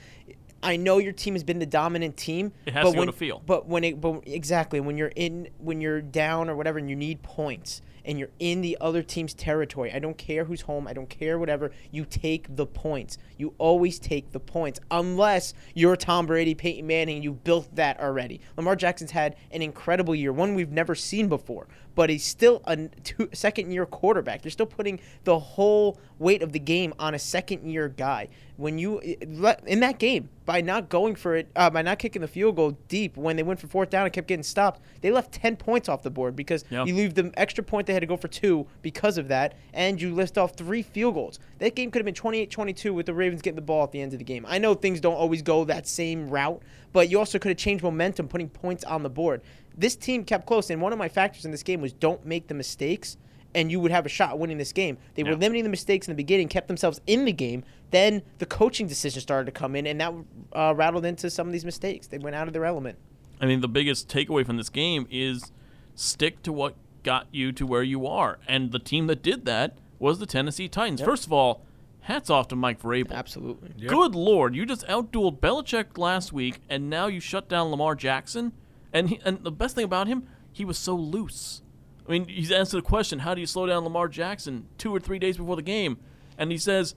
I 0.65 0.77
know 0.77 0.97
your 0.97 1.13
team 1.13 1.35
has 1.35 1.44
been 1.44 1.59
the 1.59 1.65
dominant 1.65 2.17
team. 2.17 2.51
It 2.65 2.73
has 2.73 2.83
but 2.83 2.89
to 2.89 2.95
go 2.95 3.00
when, 3.00 3.07
to 3.07 3.13
feel. 3.13 3.41
But 3.45 3.67
when 3.67 3.83
it, 3.83 4.01
but 4.01 4.23
exactly 4.25 4.79
when 4.79 4.97
you're 4.97 5.13
in, 5.15 5.47
when 5.59 5.79
you're 5.79 6.01
down 6.01 6.50
or 6.50 6.56
whatever, 6.56 6.79
and 6.79 6.89
you 6.89 6.95
need 6.95 7.21
points, 7.21 7.81
and 8.03 8.19
you're 8.19 8.29
in 8.39 8.62
the 8.62 8.77
other 8.79 9.01
team's 9.01 9.33
territory. 9.33 9.91
I 9.91 10.00
don't 10.00 10.17
care 10.17 10.45
who's 10.45 10.62
home. 10.62 10.88
I 10.88 10.94
don't 10.94 11.09
care 11.09 11.39
whatever. 11.39 11.71
You 11.91 12.06
take 12.06 12.56
the 12.56 12.65
points. 12.65 13.17
You 13.38 13.53
always 13.57 14.00
take 14.00 14.31
the 14.31 14.39
points, 14.39 14.79
unless 14.91 15.53
you're 15.73 15.95
Tom 15.95 16.25
Brady, 16.25 16.56
Peyton 16.56 16.85
Manning. 16.88 17.21
You 17.23 17.33
built 17.33 17.75
that 17.75 18.00
already. 18.00 18.41
Lamar 18.57 18.75
Jackson's 18.75 19.12
had 19.12 19.35
an 19.51 19.62
incredible 19.62 20.15
year, 20.15 20.31
one 20.31 20.56
we've 20.56 20.71
never 20.71 20.95
seen 20.95 21.27
before. 21.27 21.67
But 21.95 22.09
he's 22.09 22.25
still 22.25 22.62
a 22.65 22.75
two, 23.03 23.30
second 23.33 23.71
year 23.71 23.86
quarterback. 23.86 24.42
They're 24.42 24.51
still 24.51 24.65
putting 24.65 25.00
the 25.24 25.39
whole 25.39 25.97
weight 26.19 26.42
of 26.44 26.51
the 26.51 26.59
game 26.59 26.94
on 27.00 27.13
a 27.15 27.19
second 27.19 27.69
year 27.69 27.88
guy. 27.89 28.27
When 28.57 28.77
you 28.77 29.00
in 29.00 29.80
that 29.81 29.97
game 30.00 30.30
by 30.45 30.62
not 30.62 30.88
going 30.88 31.15
for 31.15 31.36
it, 31.36 31.50
uh, 31.57 31.69
by 31.69 31.81
not 31.81 32.00
kicking 32.00 32.21
the 32.21 32.27
field 32.27 32.56
goal 32.56 32.77
deep 32.88 33.18
when 33.18 33.36
they 33.36 33.44
went 33.44 33.59
for 33.59 33.68
fourth 33.68 33.89
down 33.89 34.06
and 34.06 34.13
kept 34.13 34.27
getting 34.27 34.44
stopped, 34.44 34.80
they 35.01 35.12
left 35.12 35.31
ten 35.33 35.56
points 35.57 35.89
off 35.89 36.03
the 36.03 36.09
board 36.09 36.36
because 36.36 36.63
Yeah. 36.69 36.86
you 36.86 36.94
leave 36.95 37.15
the 37.15 37.31
extra 37.36 37.63
point 37.63 37.88
they 37.88 37.94
had 37.94 38.00
to 38.01 38.06
go 38.06 38.15
for 38.18 38.27
two 38.30 38.65
because 38.81 39.18
of 39.18 39.27
that, 39.30 39.56
and 39.74 40.01
you 40.01 40.13
list 40.13 40.38
off 40.38 40.53
three 40.56 40.81
field 40.81 41.15
goals. 41.15 41.38
That 41.59 41.75
game 41.75 41.91
could 41.91 42.00
have 42.00 42.06
been 42.06 42.13
28-22 42.13 42.94
with 42.94 43.06
the 43.07 43.13
Ravens 43.13 43.41
getting 43.41 43.56
the 43.56 43.62
ball 43.62 43.83
at 43.83 43.91
the 43.91 44.01
end 44.01 44.13
of 44.13 44.19
the 44.19 44.25
game. 44.25 44.45
I 44.48 44.57
know 44.57 44.74
things 44.74 45.01
don't 45.01 45.15
always 45.15 45.41
go 45.41 45.65
that 45.65 45.86
same 45.88 46.30
route, 46.30 46.62
but 46.94 47.09
you 47.09 47.19
also 47.19 47.38
could 47.39 47.50
have 47.50 47.57
changed 47.57 47.83
momentum 47.83 48.30
putting 48.30 48.48
points 48.50 48.86
on 48.86 49.03
the 49.03 49.09
board. 49.09 49.41
This 49.77 49.95
team 49.95 50.24
kept 50.24 50.45
close, 50.45 50.69
and 50.69 50.81
one 50.81 50.94
of 50.94 51.00
my 51.00 51.10
factors 51.10 51.45
in 51.45 51.51
this 51.51 51.63
game 51.63 51.81
was 51.81 51.94
don't 51.94 52.25
make 52.25 52.48
the 52.48 52.54
mistakes, 52.54 53.18
and 53.54 53.72
you 53.72 53.80
would 53.80 53.92
have 53.92 54.06
a 54.06 54.10
shot 54.10 54.39
winning 54.39 54.57
this 54.57 54.72
game. 54.72 54.98
They 55.16 55.24
were 55.24 55.36
limiting 55.36 55.63
the 55.63 55.69
mistakes 55.69 56.07
in 56.07 56.12
the 56.12 56.16
beginning, 56.16 56.48
kept 56.48 56.67
themselves 56.67 57.01
in 57.08 57.25
the 57.25 57.34
game. 57.34 57.63
Then 57.91 58.22
the 58.38 58.46
coaching 58.46 58.88
decisions 58.88 59.24
started 59.24 59.46
to 59.46 59.51
come 59.51 59.75
in, 59.75 59.88
and 59.88 60.00
that 60.01 60.13
uh, 60.53 60.74
rattled 60.75 61.05
into 61.05 61.29
some 61.29 61.48
of 61.48 61.53
these 61.53 61.65
mistakes. 61.65 62.08
They 62.08 62.17
went 62.17 62.36
out 62.36 62.48
of 62.48 62.53
their 62.53 62.65
element. 62.65 62.98
I 63.39 63.46
mean, 63.46 63.62
the 63.62 63.67
biggest 63.67 64.08
takeaway 64.08 64.46
from 64.46 64.58
this 64.58 64.70
game 64.70 65.08
is 65.10 65.51
stick 65.94 66.41
to 66.44 66.53
what 66.53 66.75
got 67.03 67.27
you 67.32 67.51
to 67.53 67.65
where 67.65 67.84
you 67.84 68.08
are. 68.08 68.39
And 68.48 68.72
the 68.72 68.79
team 68.79 69.08
that 69.08 69.22
did 69.22 69.46
that 69.46 69.77
was 70.00 70.20
the 70.20 70.25
Tennessee 70.25 70.67
Titans. 70.67 71.01
First 71.01 71.25
of 71.25 71.34
all, 71.34 71.62
hats 72.01 72.29
off 72.29 72.48
to 72.50 72.55
Mike 72.55 72.82
Vrabel. 72.82 73.12
Absolutely. 73.12 73.72
Yep. 73.77 73.89
Good 73.89 74.15
lord, 74.15 74.55
you 74.55 74.65
just 74.65 74.86
outdueled 74.88 75.39
Belichick 75.39 75.98
last 75.98 76.34
week, 76.34 76.60
and 76.70 76.89
now 76.89 77.08
you 77.08 77.20
shut 77.20 77.48
down 77.48 77.72
Lamar 77.72 77.96
Jackson. 77.96 78.53
And 78.96 79.10
he, 79.10 79.20
and 79.25 79.44
the 79.44 79.52
best 79.52 79.75
thing 79.75 79.84
about 79.86 80.08
him, 80.08 80.28
he 80.52 80.64
was 80.66 80.78
so 80.78 80.96
loose. 80.96 81.62
I 82.08 82.12
mean, 82.12 82.28
he's 82.28 82.52
answered 82.52 82.78
the 82.78 82.82
question, 82.88 83.20
"How 83.20 83.34
do 83.36 83.42
you 83.42 83.48
slow 83.48 83.66
down 83.68 83.84
Lamar 83.84 84.08
Jackson?" 84.08 84.68
Two 84.78 84.96
or 84.96 85.00
three 85.00 85.20
days 85.20 85.38
before 85.38 85.56
the 85.58 85.62
game, 85.62 85.98
and 86.38 86.52
he 86.52 86.58
says, 86.58 86.96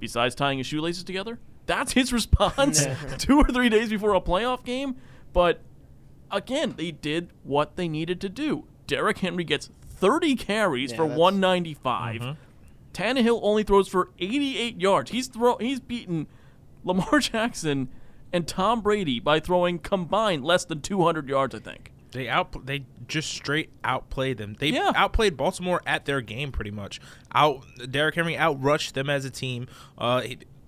besides 0.00 0.34
tying 0.34 0.58
his 0.58 0.66
shoelaces 0.66 1.02
together, 1.04 1.38
that's 1.66 1.92
his 1.92 2.12
response. 2.20 2.86
Two 3.18 3.38
or 3.38 3.46
three 3.46 3.68
days 3.70 3.88
before 3.90 4.14
a 4.14 4.20
playoff 4.20 4.64
game, 4.64 4.96
but 5.32 5.60
again, 6.30 6.74
they 6.76 6.90
did 6.90 7.30
what 7.42 7.76
they 7.76 7.88
needed 7.88 8.20
to 8.20 8.28
do. 8.28 8.64
Derrick 8.86 9.18
Henry 9.18 9.44
gets 9.44 9.70
30 9.88 10.36
carries 10.36 10.90
Yeah, 10.90 10.96
for 10.98 11.02
that's- 11.04 11.18
195. 11.18 12.20
Mm-hmm. 12.20 12.32
Tannehill 12.92 13.40
only 13.42 13.62
throws 13.62 13.88
for 13.88 14.10
88 14.18 14.80
yards. 14.80 15.10
He's 15.10 15.26
throw 15.28 15.56
he's 15.58 15.80
beaten 15.80 16.26
Lamar 16.84 17.18
Jackson 17.20 17.88
and 18.34 18.46
Tom 18.46 18.82
Brady 18.82 19.18
by 19.20 19.40
throwing 19.40 19.78
combined 19.78 20.44
less 20.44 20.64
than 20.66 20.82
200 20.82 21.28
yards, 21.28 21.54
I 21.54 21.60
think. 21.60 21.90
They 22.10 22.28
out 22.28 22.66
they 22.66 22.84
just 23.08 23.30
straight 23.30 23.70
outplayed 23.82 24.36
them. 24.38 24.56
They 24.58 24.68
Yeah. 24.68 24.92
outplayed 24.94 25.36
Baltimore 25.36 25.80
at 25.86 26.04
their 26.04 26.20
game 26.20 26.52
pretty 26.52 26.70
much. 26.70 27.00
Out 27.34 27.64
Derrick 27.90 28.14
Henry 28.14 28.34
outrushed 28.34 28.92
them 28.92 29.08
as 29.10 29.24
a 29.24 29.30
team. 29.30 29.66
Uh, 29.98 30.22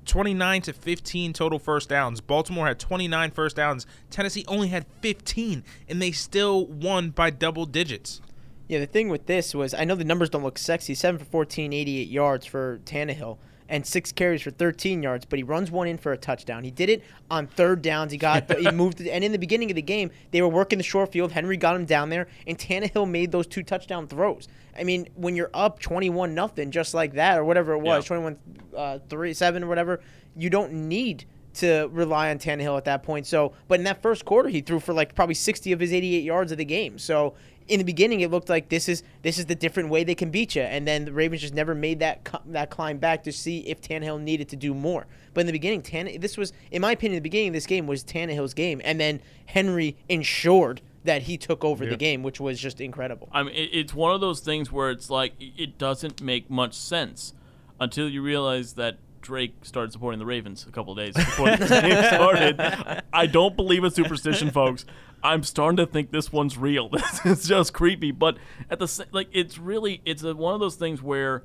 29 0.07 0.63
to 0.63 0.73
15 0.73 1.33
total 1.33 1.59
first 1.59 1.89
downs. 1.89 2.21
Baltimore 2.21 2.67
had 2.67 2.79
29 2.79 3.31
first 3.33 3.57
downs. 3.57 3.87
Tennessee 4.11 4.45
only 4.49 4.69
had 4.69 4.87
15 5.03 5.63
and 5.89 6.01
they 6.03 6.11
still 6.13 6.67
won 6.67 7.11
by 7.11 7.31
double 7.31 7.67
digits. 7.67 8.21
Yeah, 8.69 8.81
the 8.81 8.87
thing 8.87 9.09
with 9.09 9.27
this 9.27 9.55
was 9.55 9.73
I 9.75 9.85
know 9.85 9.95
the 9.95 10.05
numbers 10.05 10.31
don't 10.31 10.43
look 10.43 10.59
sexy. 10.59 10.95
Seven 10.95 11.19
for 11.19 11.25
14, 11.27 11.73
88 11.73 12.09
yards 12.09 12.47
for 12.47 12.81
Tannehill. 12.85 13.39
And 13.69 13.85
six 13.87 14.13
carries 14.13 14.43
for 14.43 14.51
13 14.51 15.03
yards, 15.03 15.25
but 15.25 15.39
he 15.39 15.43
runs 15.43 15.71
one 15.71 15.89
in 15.89 15.99
for 15.99 16.13
a 16.13 16.17
touchdown. 16.17 16.65
He 16.65 16.71
did 16.71 16.89
it 16.89 17.03
on 17.31 17.47
third 17.47 17.83
downs. 17.83 18.13
He 18.13 18.19
got 18.19 18.51
he 18.59 18.71
moved, 18.73 19.01
and 19.01 19.25
in 19.25 19.33
the 19.33 19.39
beginning 19.39 19.71
of 19.71 19.75
the 19.77 19.83
game, 19.83 20.11
they 20.31 20.43
were 20.43 20.49
working 20.49 20.79
the 20.79 20.85
short 20.85 21.13
field. 21.13 21.33
Henry 21.33 21.57
got 21.57 21.77
him 21.77 21.85
down 21.85 22.09
there, 22.11 22.29
and 22.47 22.57
Tannehill 22.59 23.09
made 23.11 23.33
those 23.33 23.47
two 23.47 23.63
touchdown 23.63 24.07
throws. 24.07 24.49
I 24.79 24.85
mean, 24.85 25.09
when 25.15 25.35
you're 25.37 25.51
up 25.55 25.81
21 25.81 26.35
nothing, 26.35 26.71
just 26.71 26.93
like 26.95 27.15
that, 27.15 27.39
or 27.39 27.45
whatever 27.45 27.73
it 27.73 27.79
was, 27.79 28.05
Yeah. 28.05 28.09
21 28.17 28.37
uh, 28.77 28.99
three 29.09 29.33
seven 29.35 29.65
or 29.65 29.67
whatever, 29.69 30.01
you 30.37 30.51
don't 30.51 30.73
need 30.73 31.25
to 31.55 31.89
rely 31.91 32.29
on 32.31 32.39
Tannehill 32.39 32.77
at 32.77 32.85
that 32.85 33.03
point. 33.03 33.27
So, 33.27 33.55
but 33.67 33.79
in 33.81 33.85
that 33.85 34.03
first 34.03 34.27
quarter, 34.27 34.51
he 34.51 34.61
threw 34.61 34.79
for 34.79 34.93
like 34.93 35.15
probably 35.15 35.35
60 35.35 35.73
of 35.73 35.81
his 35.81 35.93
88 35.93 36.23
yards 36.23 36.53
of 36.53 36.59
the 36.59 36.67
game. 36.67 36.99
So, 36.99 37.33
in 37.69 37.79
the 37.79 37.85
beginning, 37.85 38.21
it 38.21 38.31
looked 38.31 38.49
like 38.49 38.69
this 38.69 38.89
is 38.89 39.03
this 39.23 39.39
is 39.39 39.47
the 39.47 39.55
different 39.55 39.89
way 39.89 40.05
they 40.05 40.15
can 40.15 40.31
beat 40.31 40.55
you. 40.55 40.63
And 40.63 40.87
then 40.87 41.05
the 41.05 41.13
Ravens 41.13 41.41
just 41.41 41.55
never 41.55 41.75
made 41.75 42.01
that 42.01 42.29
that 42.47 42.71
climb 42.71 42.99
back 42.99 43.25
to 43.25 43.33
see 43.33 43.61
if 43.61 43.81
Tannehill 43.81 44.21
needed 44.21 44.49
to 44.51 44.57
do 44.57 44.75
more. 44.75 45.07
But 45.35 45.41
in 45.43 45.47
the 45.47 45.53
beginning, 45.53 45.83
Tan 45.83 46.21
this 46.21 46.37
was, 46.37 46.53
in 46.71 46.83
my 46.83 46.93
opinion, 46.93 47.17
the 47.17 47.23
beginning 47.23 47.49
of 47.49 47.55
this 47.55 47.67
game 47.67 47.87
was 47.87 48.05
Tannehill's 48.05 48.55
game, 48.55 48.81
and 48.85 49.01
then 49.01 49.21
Henry 49.47 49.97
ensured 50.09 50.81
that 51.05 51.23
he 51.23 51.37
took 51.37 51.65
over 51.65 51.87
the 51.87 51.97
game, 51.97 52.23
which 52.25 52.41
was 52.41 52.59
just 52.59 52.81
incredible. 52.81 53.29
I 53.33 53.45
mean, 53.45 53.55
it's 53.55 53.95
one 53.95 54.13
of 54.13 54.21
those 54.21 54.41
things 54.41 54.73
where 54.73 54.91
it's 54.91 55.09
like 55.09 55.35
it 55.39 55.79
doesn't 55.79 56.21
make 56.21 56.51
much 56.51 56.75
sense 56.75 57.33
until 57.79 58.09
you 58.09 58.23
realize 58.23 58.73
that 58.75 58.99
Drake 59.27 59.55
started 59.63 59.93
supporting 59.93 60.21
the 60.21 60.27
Ravens 60.27 60.65
a 60.69 60.71
couple 60.71 60.93
of 60.93 60.99
days 60.99 61.15
before 61.15 61.51
the 61.51 61.67
game 61.83 62.05
started. 62.05 63.03
I 63.13 63.27
don't 63.27 63.57
believe 63.57 63.83
in 63.83 63.91
superstition, 63.91 64.51
folks. 64.51 64.85
I'm 65.27 65.43
starting 65.43 65.77
to 65.79 65.87
think 65.87 66.11
this 66.13 66.33
one's 66.33 66.57
real. 66.57 66.89
This 66.93 67.25
is 67.27 67.49
just 67.49 67.73
creepy, 67.73 68.11
but 68.13 68.39
at 68.71 68.79
the 68.79 69.07
like, 69.13 69.29
it's 69.33 69.59
really 69.59 70.01
it's 70.05 70.23
a, 70.23 70.35
one 70.35 70.55
of 70.55 70.61
those 70.61 70.77
things 70.77 71.03
where 71.03 71.43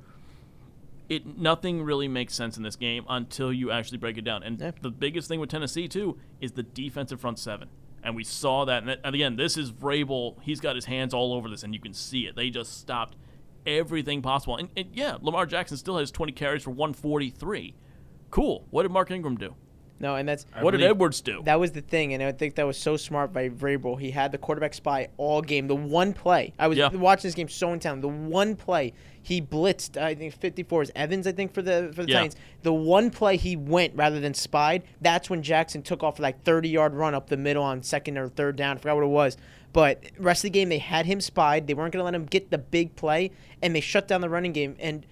it 1.08 1.38
nothing 1.38 1.82
really 1.82 2.08
makes 2.08 2.34
sense 2.34 2.56
in 2.56 2.62
this 2.62 2.76
game 2.76 3.04
until 3.08 3.52
you 3.52 3.70
actually 3.70 3.98
break 3.98 4.16
it 4.16 4.22
down. 4.24 4.42
And 4.42 4.58
Yeah. 4.60 4.70
the 4.80 4.90
biggest 4.90 5.28
thing 5.28 5.40
with 5.40 5.50
Tennessee 5.50 5.88
too 5.88 6.18
is 6.40 6.52
the 6.52 6.62
defensive 6.62 7.20
front 7.20 7.38
seven. 7.38 7.68
And 8.04 8.16
we 8.16 8.24
saw 8.24 8.64
that. 8.64 8.78
And, 8.78 8.88
that- 8.88 9.00
and 9.04 9.14
again, 9.14 9.36
this 9.36 9.56
is 9.56 9.70
Vrabel. 9.70 10.36
He's 10.42 10.60
got 10.60 10.74
his 10.74 10.86
hands 10.86 11.12
all 11.14 11.32
over 11.34 11.48
this, 11.48 11.62
and 11.62 11.72
you 11.74 11.80
can 11.80 11.92
see 11.94 12.26
it. 12.26 12.34
They 12.34 12.50
just 12.50 12.78
stopped 12.80 13.16
everything 13.66 14.22
possible. 14.22 14.56
And, 14.56 14.70
and 14.76 14.88
yeah, 14.92 15.18
Lamar 15.20 15.46
Jackson 15.46 15.76
still 15.76 15.98
has 15.98 16.10
20 16.10 16.32
carries 16.32 16.62
for 16.64 16.70
143. 16.70 17.74
Cool. 18.30 18.66
What 18.70 18.82
did 18.82 18.90
Mark 18.92 19.10
Ingram 19.10 19.36
do? 19.36 19.54
No, 20.02 20.16
and 20.16 20.28
that's 20.28 20.44
what 20.60 20.72
did 20.72 20.82
Edwards 20.82 21.20
do? 21.20 21.42
That 21.44 21.60
was 21.60 21.70
the 21.70 21.80
thing, 21.80 22.12
and 22.12 22.22
I 22.22 22.32
think 22.32 22.56
that 22.56 22.66
was 22.66 22.76
so 22.76 22.96
smart 22.96 23.32
by 23.32 23.48
Vrabel. 23.48 23.98
He 23.98 24.10
had 24.10 24.32
the 24.32 24.36
quarterback 24.38 24.74
spy 24.74 25.08
all 25.16 25.40
game. 25.40 25.68
The 25.68 25.76
one 25.76 26.12
play 26.12 26.52
I 26.58 26.66
was 26.66 26.76
Yeah. 26.76 26.88
watching 26.88 27.28
this 27.28 27.34
game 27.36 27.48
so 27.48 27.72
intense. 27.72 28.02
The 28.02 28.08
one 28.08 28.56
play 28.56 28.92
he 29.22 29.40
blitzed, 29.40 29.96
I 29.96 30.16
think 30.16 30.34
54 30.34 30.82
is 30.82 30.92
Evans, 30.96 31.28
I 31.28 31.32
think 31.32 31.54
for 31.54 31.62
the 31.62 31.92
for 31.94 32.02
the 32.02 32.10
Yeah. 32.10 32.16
Titans. 32.18 32.36
The 32.64 32.72
one 32.74 33.10
play 33.10 33.36
he 33.36 33.54
went 33.54 33.94
rather 33.94 34.18
than 34.18 34.34
spied. 34.34 34.82
That's 35.00 35.30
when 35.30 35.40
Jackson 35.42 35.82
took 35.82 36.02
off 36.02 36.16
for 36.16 36.22
like 36.24 36.42
30 36.42 36.68
yard 36.68 36.94
run 36.94 37.14
up 37.14 37.28
the 37.28 37.36
middle 37.36 37.62
on 37.62 37.84
second 37.84 38.18
or 38.18 38.28
third 38.28 38.56
down. 38.56 38.76
I 38.76 38.80
forgot 38.80 38.96
what 38.96 39.04
it 39.04 39.06
was. 39.06 39.36
But 39.72 40.02
rest 40.18 40.40
of 40.40 40.50
the 40.52 40.58
game 40.58 40.68
they 40.68 40.78
had 40.78 41.06
him 41.06 41.20
spied. 41.20 41.68
They 41.68 41.74
weren't 41.74 41.92
going 41.94 42.00
to 42.00 42.04
let 42.04 42.14
him 42.14 42.26
get 42.26 42.50
the 42.50 42.58
big 42.58 42.96
play, 42.96 43.30
and 43.62 43.74
they 43.74 43.80
shut 43.80 44.08
down 44.08 44.20
the 44.20 44.28
running 44.28 44.52
game. 44.52 44.74
And 44.80 45.06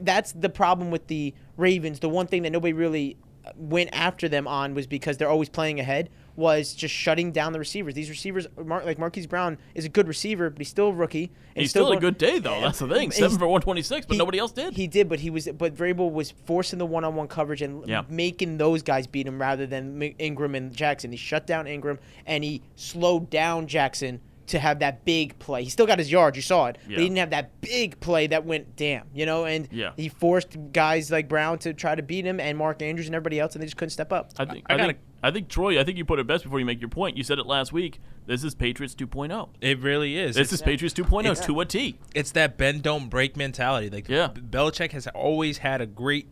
that's 0.00 0.30
the 0.32 0.50
problem 0.50 0.90
with 0.90 1.06
the 1.06 1.32
Ravens. 1.56 2.00
The 2.00 2.08
one 2.10 2.26
thing 2.26 2.42
that 2.42 2.50
nobody 2.52 2.74
really 2.74 3.16
went 3.54 3.90
after 3.92 4.28
them 4.28 4.48
on 4.48 4.74
was 4.74 4.86
because 4.86 5.16
they're 5.16 5.28
always 5.30 5.48
playing 5.48 5.78
ahead. 5.80 6.10
Was 6.34 6.74
just 6.74 6.94
shutting 6.94 7.32
down 7.32 7.54
the 7.54 7.58
receivers. 7.58 7.94
These 7.94 8.10
receivers, 8.10 8.46
like 8.58 8.98
Marquise 8.98 9.26
Brown, 9.26 9.56
is 9.74 9.86
a 9.86 9.88
good 9.88 10.06
receiver, 10.06 10.50
but 10.50 10.58
he's 10.58 10.68
still 10.68 10.88
a 10.88 10.92
rookie. 10.92 11.32
and 11.54 11.62
He's 11.62 11.70
still, 11.70 11.90
a 11.92 11.96
good 11.98 12.18
day, 12.18 12.38
though. 12.40 12.60
That's 12.60 12.78
the 12.78 12.88
thing. 12.88 13.10
Seven 13.10 13.38
for 13.38 13.46
126, 13.46 14.04
but 14.04 14.12
he- 14.12 14.18
nobody 14.18 14.38
else 14.38 14.52
did. 14.52 14.74
He 14.74 14.86
did, 14.86 15.08
but 15.08 15.20
he 15.20 15.30
was, 15.30 15.48
but 15.56 15.74
Vrabel 15.74 16.12
was 16.12 16.34
forcing 16.44 16.78
the 16.78 16.84
one-on-one 16.84 17.28
coverage 17.28 17.62
and 17.62 17.88
Yeah. 17.88 18.02
making 18.10 18.58
those 18.58 18.82
guys 18.82 19.06
beat 19.06 19.26
him 19.26 19.40
rather 19.40 19.66
than 19.66 20.02
Ingram 20.18 20.54
and 20.54 20.74
Jackson. 20.76 21.10
He 21.10 21.16
shut 21.16 21.46
down 21.46 21.66
Ingram 21.66 21.98
and 22.26 22.44
he 22.44 22.60
slowed 22.74 23.30
down 23.30 23.66
Jackson 23.66 24.20
to 24.48 24.58
have 24.58 24.78
that 24.80 25.04
big 25.04 25.38
play. 25.38 25.64
He 25.64 25.70
still 25.70 25.86
got 25.86 25.98
his 25.98 26.10
yards, 26.10 26.36
you 26.36 26.42
saw 26.42 26.66
it, 26.66 26.78
Yeah. 26.88 26.96
but 26.96 27.02
he 27.02 27.04
didn't 27.06 27.18
have 27.18 27.30
that 27.30 27.60
big 27.60 27.98
play 28.00 28.26
that 28.28 28.44
went 28.44 28.76
damn, 28.76 29.04
you 29.14 29.26
know. 29.26 29.44
And 29.44 29.68
Yeah. 29.72 29.90
he 29.96 30.08
forced 30.08 30.56
guys 30.72 31.10
like 31.10 31.28
Brown 31.28 31.58
to 31.60 31.74
try 31.74 31.94
to 31.94 32.02
beat 32.02 32.24
him 32.24 32.38
and 32.40 32.56
Mark 32.56 32.82
Andrews 32.82 33.06
and 33.06 33.14
everybody 33.14 33.40
else, 33.40 33.54
and 33.54 33.62
they 33.62 33.66
just 33.66 33.76
couldn't 33.76 33.90
step 33.90 34.12
up. 34.12 34.30
I 34.38 34.44
think 34.44 34.64
I 34.68 34.74
I, 34.74 34.76
gotta- 34.76 34.86
think 34.88 34.98
I 35.22 35.30
think 35.32 35.48
Troy. 35.48 35.80
I 35.80 35.84
think 35.84 35.98
you 35.98 36.04
put 36.04 36.18
it 36.18 36.26
best 36.26 36.44
before 36.44 36.60
you 36.60 36.66
make 36.66 36.80
your 36.80 36.90
point. 36.90 37.16
You 37.16 37.24
said 37.24 37.38
it 37.38 37.46
last 37.46 37.72
week. 37.72 38.00
This 38.26 38.44
is 38.44 38.54
Patriots 38.54 38.94
2.0. 38.94 39.48
It 39.60 39.80
really 39.80 40.16
is. 40.18 40.34
This 40.36 40.48
It's- 40.48 40.52
is 40.54 40.62
Patriots 40.62 40.94
2.0 40.94 41.30
It's- 41.32 41.46
to 41.46 41.60
a 41.60 41.64
T. 41.64 41.96
it's 42.14 42.30
that 42.32 42.56
bend 42.56 42.82
don't 42.82 43.08
break 43.08 43.36
mentality. 43.36 43.88
Like 43.90 44.08
Yeah. 44.08 44.28
Belichick 44.34 44.92
has 44.92 45.06
always 45.08 45.58
had 45.58 45.80
a 45.80 45.86
great 45.86 46.28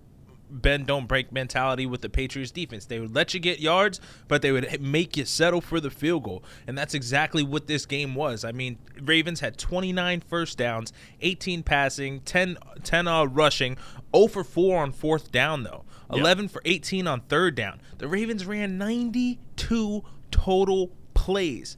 bend 0.51 0.87
don't 0.87 1.07
break 1.07 1.33
mentality 1.33 1.87
with 1.87 2.01
the 2.01 2.09
Patriots 2.09 2.51
defense. 2.51 2.87
They 2.87 3.01
would 3.01 3.15
let 3.15 3.35
you 3.35 3.41
get 3.41 3.61
yards, 3.61 4.01
but 4.29 4.43
they 4.43 4.53
would 4.53 4.81
make 4.81 5.17
you 5.17 5.25
settle 5.25 5.61
for 5.61 5.81
the 5.81 5.91
field 5.91 6.25
goal. 6.25 6.45
And 6.67 6.77
that's 6.77 6.95
exactly 6.95 7.43
what 7.43 7.67
this 7.67 7.87
game 7.87 8.15
was. 8.15 8.45
I 8.45 8.53
mean, 8.53 8.79
Ravens 9.01 9.41
had 9.41 9.59
29 9.59 10.21
first 10.21 10.59
downs, 10.59 10.93
18 11.21 11.63
passing, 11.63 12.21
10 12.21 12.59
10 12.83 13.09
uh, 13.09 13.25
rushing, 13.25 13.77
0 14.15 14.29
for 14.29 14.45
4 14.45 14.83
on 14.83 14.93
fourth 14.93 15.33
down 15.33 15.63
though. 15.63 15.85
Yeah. 16.13 16.21
11 16.21 16.49
for 16.49 16.63
18 16.65 17.07
on 17.07 17.23
third 17.23 17.55
down. 17.55 17.81
The 17.99 18.09
Ravens 18.09 18.47
ran 18.47 18.79
92 18.79 20.05
total 20.31 20.91
plays. 21.15 21.77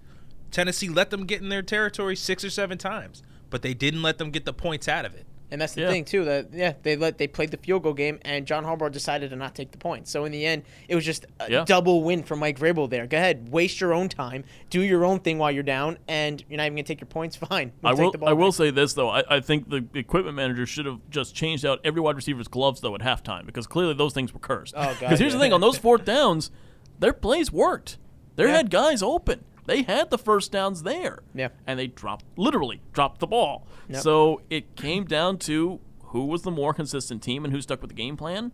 Tennessee 0.51 0.89
let 0.89 1.11
them 1.11 1.27
get 1.27 1.41
in 1.43 1.49
their 1.49 1.63
territory 1.63 2.17
6 2.17 2.45
or 2.45 2.51
7 2.51 2.79
times, 2.79 3.23
but 3.51 3.63
they 3.63 3.75
didn't 3.75 4.03
let 4.03 4.19
them 4.19 4.31
get 4.31 4.45
the 4.45 4.53
points 4.53 4.89
out 4.89 5.05
of 5.05 5.15
it. 5.15 5.27
And 5.51 5.61
that's 5.61 5.75
the 5.75 5.83
Yeah. 5.83 5.91
thing 5.91 6.05
too. 6.05 6.25
That 6.25 6.49
yeah, 6.53 6.73
they 6.83 6.97
let 6.97 7.19
they 7.19 7.29
played 7.29 7.53
the 7.53 7.57
field 7.57 7.85
goal 7.85 7.93
game, 7.95 8.19
and 8.23 8.47
John 8.47 8.65
Harbaugh 8.65 8.91
decided 8.91 9.31
to 9.31 9.37
not 9.37 9.55
take 9.55 9.71
the 9.71 9.79
points. 9.79 10.11
So 10.11 10.25
in 10.25 10.33
the 10.33 10.45
end, 10.45 10.65
it 10.89 10.95
was 10.97 11.05
just 11.05 11.25
a 11.39 11.49
Yeah. 11.51 11.65
double 11.65 12.03
win 12.03 12.25
for 12.25 12.35
Mike 12.35 12.59
Vrabel. 12.59 12.91
There, 12.91 13.07
go 13.07 13.17
ahead, 13.17 13.49
waste 13.51 13.81
your 13.81 13.95
own 13.95 14.09
time, 14.09 14.43
do 14.71 14.81
your 14.81 15.05
own 15.05 15.21
thing 15.21 15.39
while 15.39 15.53
you're 15.53 15.63
down, 15.63 15.99
and 16.09 16.43
you're 16.49 16.57
not 16.57 16.65
even 16.65 16.75
gonna 16.77 16.83
take 16.83 17.01
your 17.01 17.07
points. 17.07 17.37
Fine, 17.49 17.73
I 17.85 17.93
We'll 17.95 18.07
will. 18.07 18.11
The 18.13 18.19
ball 18.19 18.29
I 18.29 18.33
will 18.33 18.51
say 18.53 18.71
this 18.71 18.95
though. 18.95 19.09
I, 19.11 19.23
I 19.37 19.41
think 19.41 19.71
the 19.71 19.87
equipment 19.95 20.35
manager 20.35 20.67
should 20.67 20.87
have 20.87 20.99
just 21.11 21.35
changed 21.35 21.65
out 21.65 21.81
every 21.85 22.01
wide 22.01 22.17
receiver's 22.17 22.49
gloves 22.49 22.81
though 22.81 22.95
at 22.97 23.01
halftime 23.03 23.47
because 23.47 23.67
clearly 23.69 23.95
those 23.95 24.13
things 24.15 24.35
were 24.35 24.41
cursed. 24.41 24.75
Oh, 24.77 24.83
God, 24.83 24.97
Because 24.99 25.19
here's 25.21 25.33
yeah. 25.33 25.39
the 25.39 25.45
thing: 25.45 25.53
on 25.53 25.61
those 25.61 25.79
fourth 25.87 26.05
downs, 26.05 26.51
their 26.99 27.13
plays 27.13 27.53
worked. 27.53 27.99
They 28.35 28.51
had 28.51 28.69
guys 28.71 29.03
open. 29.03 29.45
They 29.67 29.83
had 29.83 30.11
the 30.11 30.19
first 30.19 30.53
downs 30.53 30.83
there. 30.83 31.21
Yeah. 31.35 31.49
And 31.67 31.79
they 31.79 31.89
dropped, 31.89 32.25
literally 32.37 32.81
dropped 32.93 33.21
the 33.21 33.27
ball. 33.27 33.67
Yep. 33.89 34.03
So 34.03 34.41
it 34.51 34.77
came 34.77 35.05
down 35.05 35.39
to 35.41 35.81
who 36.05 36.27
was 36.27 36.43
the 36.43 36.51
more 36.51 36.73
consistent 36.73 37.23
team 37.23 37.45
and 37.45 37.53
who 37.53 37.61
stuck 37.61 37.81
with 37.81 37.91
the 37.91 37.97
game 37.97 38.17
plan. 38.17 38.53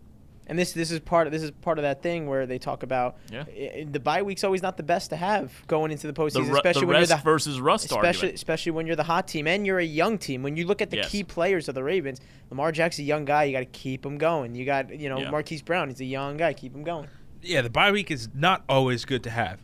And 0.48 0.58
this 0.58 0.72
this 0.72 0.90
is 0.90 0.98
part 0.98 1.28
of 1.28 1.32
this 1.32 1.42
is 1.42 1.52
part 1.52 1.78
of 1.78 1.82
that 1.82 2.02
thing 2.02 2.26
where 2.26 2.46
they 2.46 2.58
talk 2.58 2.82
about 2.82 3.16
Yeah. 3.30 3.44
i- 3.48 3.86
the 3.88 4.00
bye 4.00 4.22
week's 4.22 4.42
always 4.42 4.60
not 4.60 4.76
the 4.76 4.82
best 4.82 5.10
to 5.10 5.16
have 5.16 5.52
going 5.68 5.92
into 5.92 6.08
the 6.08 6.12
The, 6.12 6.20
postseason, 6.20 6.48
ru- 6.48 6.56
especially 6.56 6.80
the 6.80 6.86
when 6.88 6.96
you're 6.96 7.06
the 7.06 7.16
versus 7.16 7.60
rust 7.60 7.84
especially 7.84 8.08
argument. 8.08 8.34
especially 8.34 8.72
when 8.72 8.86
you're 8.88 8.96
the 8.96 9.04
hot 9.04 9.28
team 9.28 9.46
and 9.46 9.64
you're 9.64 9.78
a 9.78 9.84
young 9.84 10.18
team. 10.18 10.42
When 10.42 10.56
you 10.56 10.66
look 10.66 10.82
at 10.82 10.90
the 10.90 10.96
Yes. 10.96 11.10
key 11.12 11.22
players 11.22 11.68
of 11.68 11.76
the 11.76 11.84
Ravens, 11.84 12.20
Lamar 12.50 12.72
Jackson's 12.72 13.04
a 13.04 13.08
young 13.08 13.24
guy. 13.24 13.44
You 13.44 13.52
got 13.52 13.60
to 13.60 13.66
keep 13.66 14.04
him 14.04 14.18
going. 14.18 14.54
You 14.56 14.64
got 14.64 14.98
you 14.98 15.08
know 15.08 15.18
Yeah. 15.20 15.30
Marquise 15.30 15.62
Brown. 15.62 15.88
He's 15.90 16.00
a 16.00 16.04
young 16.04 16.36
guy. 16.36 16.52
Keep 16.54 16.74
him 16.74 16.82
going. 16.82 17.06
Yeah, 17.40 17.62
the 17.62 17.70
bye 17.70 17.92
week 17.92 18.10
is 18.10 18.28
not 18.34 18.64
always 18.68 19.04
good 19.04 19.22
to 19.22 19.30
have, 19.30 19.60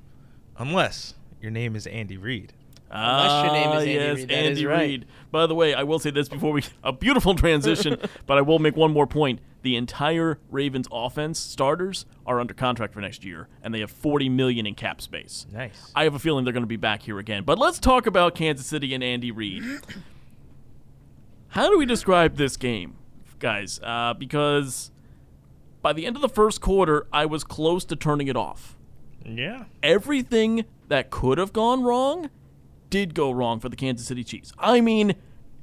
unless 0.59 1.15
your 1.41 1.51
name 1.51 1.77
is 1.77 1.87
Andy 1.87 2.17
Reid. 2.17 2.53
Unless 2.91 3.45
your 3.45 3.53
name 3.53 3.69
is 3.69 3.75
Ah, 3.75 3.79
Andy 3.81 3.93
yes, 3.93 4.17
Reid, 4.17 4.29
that 4.29 4.35
Andy 4.35 4.61
is 4.61 4.65
right. 4.65 4.81
Reid. 4.89 5.07
By 5.31 5.47
the 5.47 5.55
way, 5.55 5.75
I 5.75 5.83
will 5.83 5.99
say 5.99 6.11
this 6.11 6.29
before 6.29 6.53
we 6.53 6.63
a 6.83 6.93
beautiful 6.93 7.35
transition, 7.35 7.99
but 8.27 8.39
I 8.39 8.41
will 8.41 8.59
make 8.59 8.77
one 8.77 8.93
more 8.93 9.07
point. 9.07 9.41
The 9.63 9.77
entire 9.77 10.39
Ravens 10.51 10.87
offense 10.91 11.39
starters 11.39 12.07
are 12.25 12.41
under 12.41 12.55
contract 12.55 12.95
for 12.95 13.01
next 13.01 13.25
year, 13.25 13.49
and 13.63 13.75
they 13.75 13.81
have 13.81 13.91
40 13.91 14.29
million 14.29 14.67
in 14.67 14.75
cap 14.75 15.03
space. 15.03 15.47
Nice. 15.53 15.93
I 15.95 16.05
have 16.05 16.15
a 16.15 16.19
feeling 16.19 16.45
they're 16.45 16.53
going 16.53 16.63
to 16.63 16.69
be 16.69 16.77
back 16.77 17.03
here 17.03 17.19
again. 17.19 17.43
But 17.43 17.59
let's 17.59 17.79
talk 17.79 18.07
about 18.07 18.35
Kansas 18.35 18.67
City 18.67 18.95
and 18.95 19.05
Andy 19.05 19.33
Reid. 19.33 19.65
How 21.49 21.69
do 21.69 21.77
we 21.79 21.85
describe 21.87 22.37
this 22.37 22.57
game, 22.57 22.97
guys? 23.39 23.81
Uh, 23.83 24.15
because 24.15 24.93
by 25.83 25.93
the 25.93 26.07
end 26.07 26.17
of 26.17 26.23
the 26.23 26.29
first 26.29 26.61
quarter, 26.61 27.07
I 27.13 27.27
was 27.27 27.43
close 27.45 27.85
to 27.87 27.97
turning 27.97 28.29
it 28.29 28.37
off 28.37 28.78
Yeah. 29.37 29.65
everything 29.83 30.65
that 30.89 31.11
could 31.11 31.39
have 31.39 31.53
gone 31.53 31.83
wrong 31.83 32.31
did 32.91 33.15
go 33.15 33.31
wrong 33.31 33.61
for 33.61 33.69
the 33.69 33.77
Kansas 33.77 34.07
City 34.07 34.25
Chiefs. 34.25 34.53
I 34.59 34.81
mean, 34.81 35.15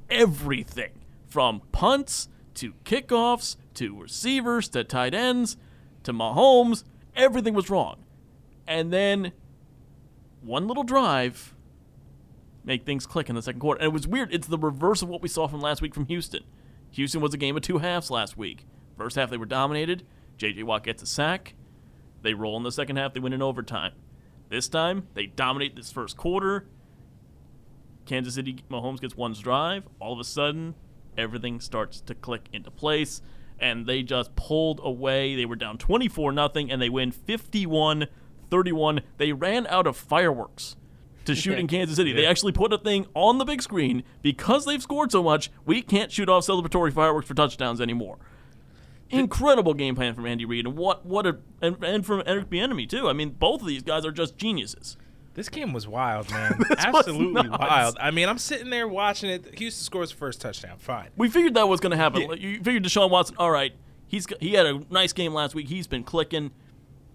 everything 0.08 0.92
from 1.26 1.62
punts 1.72 2.28
to 2.54 2.72
kickoffs 2.84 3.56
to 3.74 4.00
receivers 4.00 4.68
to 4.70 4.84
tight 4.84 5.14
ends 5.14 5.56
to 6.04 6.12
Mahomes, 6.12 6.84
everything 7.14 7.54
was 7.54 7.68
wrong. 7.68 7.96
And 8.66 8.92
then 8.92 9.32
one 10.40 10.68
little 10.68 10.84
drive 10.84 11.54
make 12.64 12.84
things 12.84 13.06
click 13.06 13.28
in 13.28 13.34
the 13.34 13.42
second 13.42 13.60
quarter. 13.60 13.80
And 13.80 13.88
it 13.90 13.92
was 13.92 14.06
weird. 14.06 14.32
It's 14.32 14.46
the 14.46 14.58
reverse 14.58 15.02
of 15.02 15.08
what 15.08 15.22
we 15.22 15.28
saw 15.28 15.46
from 15.46 15.60
last 15.60 15.82
week 15.82 15.94
from 15.94 16.06
Houston. 16.06 16.42
Houston 16.92 17.20
was 17.20 17.34
a 17.34 17.38
game 17.38 17.56
of 17.56 17.62
two 17.62 17.78
halves 17.78 18.10
last 18.10 18.36
week. 18.36 18.64
First 18.96 19.16
half 19.16 19.30
they 19.30 19.36
were 19.36 19.46
dominated. 19.46 20.04
JJ 20.38 20.64
Watt 20.64 20.84
gets 20.84 21.02
a 21.02 21.06
sack. 21.06 21.54
They 22.26 22.34
roll 22.34 22.56
in 22.56 22.64
the 22.64 22.72
second 22.72 22.96
half. 22.96 23.14
They 23.14 23.20
win 23.20 23.32
in 23.32 23.40
overtime. 23.40 23.92
This 24.48 24.66
time, 24.68 25.06
they 25.14 25.26
dominate 25.26 25.76
this 25.76 25.92
first 25.92 26.16
quarter. 26.16 26.66
Kansas 28.04 28.34
City 28.34 28.56
Mahomes 28.68 29.00
gets 29.00 29.16
one 29.16 29.32
drive. 29.32 29.84
All 30.00 30.12
of 30.12 30.18
a 30.18 30.24
sudden, 30.24 30.74
everything 31.16 31.60
starts 31.60 32.00
to 32.02 32.14
click 32.16 32.48
into 32.52 32.70
place. 32.72 33.22
and 33.60 33.86
they 33.86 34.02
just 34.02 34.34
pulled 34.36 34.80
away. 34.82 35.34
They 35.36 35.46
were 35.46 35.56
down 35.56 35.78
24 35.78 36.32
nothing, 36.32 36.70
and 36.70 36.82
they 36.82 36.88
win 36.90 37.10
51 37.12 38.06
31. 38.50 39.00
They 39.18 39.32
ran 39.32 39.66
out 39.68 39.86
of 39.86 39.96
fireworks 39.96 40.76
to 41.26 41.34
shoot 41.34 41.58
in 41.58 41.66
Kansas 41.68 41.96
City. 41.96 42.12
They 42.12 42.26
actually 42.26 42.52
put 42.52 42.72
a 42.72 42.78
thing 42.78 43.06
on 43.14 43.38
the 43.38 43.44
big 43.44 43.62
screen 43.62 44.02
because 44.20 44.64
they've 44.66 44.82
scored 44.82 45.10
so 45.12 45.22
much. 45.22 45.50
We 45.64 45.80
can't 45.80 46.10
shoot 46.12 46.28
off 46.28 46.44
celebratory 46.46 46.92
fireworks 46.92 47.28
for 47.28 47.34
touchdowns 47.34 47.80
anymore. 47.80 48.18
Incredible 49.10 49.74
game 49.74 49.94
plan 49.94 50.14
from 50.14 50.26
Andy 50.26 50.44
Reid, 50.44 50.66
and 50.66 50.76
what 50.76 51.06
what 51.06 51.26
a 51.26 51.38
and, 51.62 51.82
and 51.84 52.04
from 52.04 52.22
Eric 52.26 52.50
Bieniemy 52.50 52.88
too. 52.88 53.08
I 53.08 53.12
mean, 53.12 53.30
both 53.30 53.60
of 53.60 53.66
these 53.66 53.82
guys 53.82 54.04
are 54.04 54.10
just 54.10 54.36
geniuses. 54.36 54.96
This 55.34 55.48
game 55.48 55.72
was 55.72 55.86
wild, 55.86 56.30
man. 56.30 56.58
Absolutely 56.78 57.48
wild. 57.50 57.98
I 58.00 58.10
mean, 58.10 58.28
I'm 58.28 58.38
sitting 58.38 58.70
there 58.70 58.88
watching 58.88 59.28
it. 59.28 59.58
Houston 59.58 59.84
scores 59.84 60.10
the 60.10 60.16
first 60.16 60.40
touchdown. 60.40 60.78
Fine. 60.78 61.10
We 61.16 61.28
figured 61.28 61.54
that 61.54 61.68
was 61.68 61.78
going 61.78 61.90
to 61.90 61.96
happen. 61.96 62.22
Yeah. 62.22 62.34
You 62.34 62.62
figured 62.62 62.84
Deshaun 62.84 63.10
Watson. 63.10 63.36
All 63.38 63.50
right, 63.50 63.74
he's 64.08 64.26
he 64.40 64.54
had 64.54 64.66
a 64.66 64.80
nice 64.90 65.12
game 65.12 65.34
last 65.34 65.54
week. 65.54 65.68
He's 65.68 65.86
been 65.86 66.04
clicking. 66.04 66.52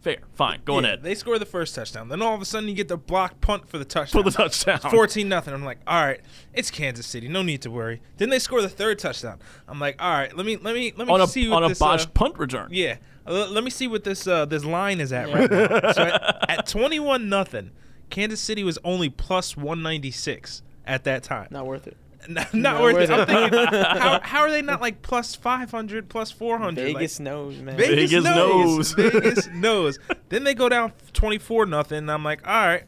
Fair, 0.02 0.18
fine, 0.34 0.62
go 0.66 0.80
Yeah, 0.80 0.88
ahead 0.88 1.04
They 1.04 1.14
score 1.14 1.38
the 1.38 1.46
first 1.46 1.76
touchdown. 1.76 2.10
Then 2.10 2.24
all 2.24 2.34
of 2.34 2.42
a 2.42 2.46
sudden 2.46 2.68
you 2.68 2.74
get 2.74 2.88
the 2.88 2.98
blocked 2.98 3.40
punt 3.40 3.70
for 3.70 3.78
the 3.78 3.86
touchdown. 3.86 4.24
for 4.24 4.28
the 4.30 4.36
touchdown. 4.36 4.80
14 4.80 5.30
nothing. 5.30 5.54
I'm 5.54 5.64
like, 5.64 5.78
all 5.86 6.04
right, 6.04 6.20
it's 6.54 6.72
Kansas 6.72 7.06
City. 7.06 7.28
No 7.28 7.44
need 7.44 7.62
to 7.62 7.70
worry. 7.70 8.02
Then 8.18 8.30
they 8.30 8.40
score 8.40 8.62
the 8.64 8.70
third 8.70 8.98
touchdown. 8.98 9.38
I'm 9.68 9.80
like, 9.80 10.02
all 10.02 10.12
right, 10.12 10.36
let 10.36 10.46
me 10.46 10.58
let 10.58 10.74
me 10.74 10.92
let 10.98 11.08
me 11.08 11.14
on 11.14 11.22
a 11.22 11.28
see 11.28 11.48
what 11.48 11.58
on 11.58 11.64
a 11.66 11.70
this, 11.70 11.80
botched 11.80 12.08
uh, 12.08 12.12
punt 12.14 12.40
return. 12.40 12.70
Yeah, 12.72 12.98
Uh, 13.28 13.48
let 13.50 13.64
me 13.64 13.70
see 13.70 13.88
what 13.88 14.04
this 14.04 14.26
uh, 14.26 14.46
this 14.46 14.66
line 14.66 15.00
is 15.00 15.14
at 15.14 15.32
right 15.32 15.50
now. 15.52 15.92
So 15.94 16.02
at, 16.04 16.50
at 16.50 16.68
21 16.68 17.30
nothing, 17.30 17.70
Kansas 18.10 18.42
City 18.42 18.64
was 18.64 18.80
only 18.84 19.10
plus 19.10 19.56
196 19.56 20.64
at 20.88 21.04
that 21.04 21.22
time. 21.22 21.48
Not 21.52 21.68
worth 21.68 21.86
it. 21.86 21.96
Not, 22.28 22.54
Not 22.54 22.82
worth 22.82 22.96
worth 22.96 23.10
it. 23.10 23.12
I'm 23.12 23.28
thinking, 23.28 23.60
how, 24.00 24.20
how 24.22 24.40
are 24.42 24.52
they 24.52 24.62
not 24.62 24.82
like 24.82 25.02
plus 25.02 25.36
500, 25.36 26.10
plus 26.10 26.32
400? 26.32 26.86
Like, 26.86 26.96
Vegas 26.96 27.20
knows, 27.20 27.58
man. 27.60 27.78
Vegas, 27.78 28.12
Vegas 28.12 28.24
knows. 28.24 28.98
knows. 28.98 29.12
Vegas 29.14 29.48
knows. 29.48 30.00
Then 30.30 30.44
they 30.44 30.54
go 30.54 30.70
down 30.70 30.94
24 31.14 31.66
nothing. 31.66 32.10
I'm 32.10 32.24
like, 32.24 32.46
all 32.48 32.54
right. 32.68 32.84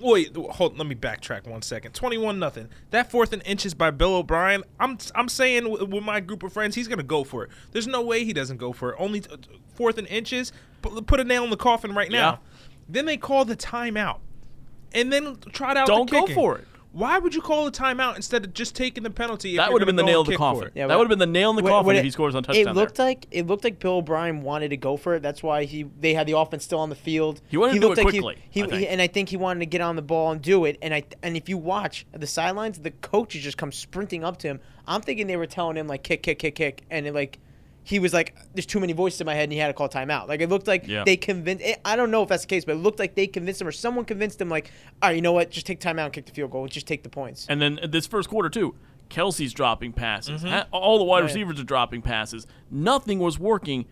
Wait, 0.00 0.34
hold. 0.34 0.76
Let 0.76 0.88
me 0.88 0.96
backtrack 0.96 1.46
one 1.46 1.62
second. 1.62 1.92
21 1.92 2.38
nothing. 2.38 2.68
That 2.90 3.10
fourth 3.10 3.32
and 3.32 3.42
inches 3.46 3.72
by 3.72 3.92
Bill 3.92 4.16
O'Brien. 4.16 4.64
I'm 4.80 4.98
I'm 5.14 5.28
saying 5.28 5.70
with, 5.70 5.82
with 5.82 6.02
my 6.02 6.18
group 6.18 6.42
of 6.42 6.52
friends, 6.52 6.74
he's 6.74 6.88
gonna 6.88 7.04
go 7.04 7.22
for 7.22 7.44
it. 7.44 7.50
There's 7.70 7.86
no 7.86 8.02
way 8.02 8.24
he 8.24 8.32
doesn't 8.32 8.56
go 8.56 8.72
for 8.72 8.90
it. 8.90 8.96
Only 8.98 9.20
t- 9.20 9.28
t- 9.36 9.60
fourth 9.74 9.98
and 9.98 10.08
inches. 10.08 10.50
Put, 10.80 11.06
put 11.06 11.20
a 11.20 11.24
nail 11.24 11.44
in 11.44 11.50
the 11.50 11.56
coffin 11.56 11.94
right 11.94 12.10
now. 12.10 12.30
Yeah. 12.30 12.36
Then 12.88 13.06
they 13.06 13.16
call 13.16 13.44
the 13.44 13.54
timeout, 13.56 14.18
and 14.92 15.12
then 15.12 15.36
trot 15.52 15.76
out. 15.76 15.86
Don't 15.86 16.10
the 16.10 16.16
go 16.16 16.20
kicking. 16.22 16.34
for 16.34 16.58
it. 16.58 16.66
Why 16.92 17.18
would 17.18 17.34
you 17.34 17.40
call 17.40 17.66
a 17.66 17.72
timeout 17.72 18.16
instead 18.16 18.44
of 18.44 18.52
just 18.52 18.74
taking 18.76 19.02
the 19.02 19.10
penalty? 19.10 19.52
if 19.52 19.56
That 19.56 19.72
would 19.72 19.80
have 19.80 19.86
been 19.86 19.96
the 19.96 20.02
nail 20.02 20.20
in 20.22 20.30
the 20.30 20.36
coffin. 20.36 20.70
Yeah, 20.74 20.86
that 20.88 20.98
would 20.98 21.04
have 21.04 21.08
been 21.08 21.18
the 21.18 21.26
nail 21.26 21.48
in 21.50 21.56
the 21.56 21.62
What- 21.62 21.70
coffin 21.70 21.86
what 21.86 21.96
if 21.96 22.04
he 22.04 22.10
scores 22.10 22.34
on 22.34 22.42
touchdown. 22.42 22.68
It 22.68 22.74
looked 22.74 22.96
there. 22.96 23.06
like 23.06 23.26
it 23.30 23.46
looked 23.46 23.64
like 23.64 23.78
Bill 23.78 23.94
O'Brien 23.94 24.42
wanted 24.42 24.68
to 24.70 24.76
go 24.76 24.96
for 24.98 25.14
it. 25.14 25.22
That's 25.22 25.42
why 25.42 25.64
he 25.64 25.86
they 26.00 26.12
had 26.14 26.26
the 26.26 26.36
offense 26.36 26.64
still 26.64 26.80
on 26.80 26.90
the 26.90 26.94
field. 26.94 27.40
He 27.48 27.56
wanted 27.56 27.74
to 27.74 27.80
do 27.80 27.88
looked 27.88 27.98
it 28.00 28.04
like 28.04 28.14
he- 28.14 28.20
quickly, 28.20 28.42
He, 28.50 28.62
I 28.62 28.66
think. 28.66 28.78
he- 28.80 28.88
and 28.88 29.00
I 29.00 29.06
think 29.06 29.30
he 29.30 29.36
wanted 29.38 29.60
to 29.60 29.66
get 29.66 29.80
on 29.80 29.96
the 29.96 30.02
ball 30.02 30.32
and 30.32 30.42
do 30.42 30.64
it. 30.66 30.76
And 30.82 30.92
I 30.92 31.02
and 31.22 31.36
if 31.36 31.48
you 31.48 31.56
watch 31.56 32.04
the 32.12 32.26
sidelines, 32.26 32.78
the 32.80 32.90
coaches 32.90 33.42
just 33.42 33.56
come 33.56 33.72
sprinting 33.72 34.22
up 34.22 34.36
to 34.38 34.48
him. 34.48 34.60
I'm 34.86 35.00
thinking 35.00 35.26
they 35.28 35.36
were 35.36 35.46
telling 35.46 35.76
him 35.76 35.86
like 35.86 36.02
kick, 36.02 36.22
kick, 36.22 36.38
kick, 36.40 36.54
kick, 36.56 36.82
and 36.90 37.06
it, 37.06 37.14
like 37.14 37.38
he 37.84 37.98
was 37.98 38.12
like, 38.12 38.36
"There's 38.54 38.66
too 38.66 38.78
many 38.80 38.92
voices 38.92 39.20
in 39.20 39.24
my 39.26 39.34
head," 39.34 39.44
and 39.44 39.52
he 39.52 39.58
had 39.58 39.66
to 39.68 39.72
call 39.74 39.88
timeout. 39.88 40.28
Like 40.28 40.40
it 40.40 40.48
looked 40.48 40.66
like 40.66 40.86
Yeah. 40.86 41.02
they 41.04 41.16
convinced. 41.16 41.64
Eh, 41.64 41.74
I 41.84 41.96
don't 41.96 42.10
know 42.10 42.22
if 42.22 42.28
that's 42.28 42.42
the 42.44 42.48
case, 42.48 42.64
but 42.64 42.72
it 42.76 42.78
looked 42.78 42.98
like 42.98 43.14
they 43.14 43.26
convinced 43.26 43.60
him 43.60 43.68
or 43.68 43.72
someone 43.72 44.04
convinced 44.04 44.40
him. 44.40 44.48
Like, 44.48 44.70
all 45.02 45.08
right, 45.08 45.16
you 45.16 45.22
know 45.22 45.32
what? 45.32 45.50
Just 45.50 45.66
take 45.66 45.80
timeout 45.80 46.04
and 46.04 46.12
kick 46.12 46.26
the 46.26 46.32
field 46.32 46.50
goal. 46.50 46.66
Just 46.68 46.86
take 46.86 47.02
the 47.02 47.08
points. 47.08 47.46
And 47.48 47.60
then 47.60 47.80
this 47.88 48.06
first 48.06 48.28
quarter 48.28 48.48
too, 48.48 48.74
Kelce's 49.10 49.52
dropping 49.52 49.92
passes. 49.92 50.42
Mm-hmm. 50.42 50.48
Ha- 50.52 50.66
All 50.72 50.98
the 50.98 51.04
wide 51.04 51.18
yeah. 51.20 51.24
receivers 51.26 51.60
are 51.60 51.64
dropping 51.64 52.02
passes. 52.02 52.46
Nothing 52.70 53.18
was 53.18 53.38
working. 53.38 53.86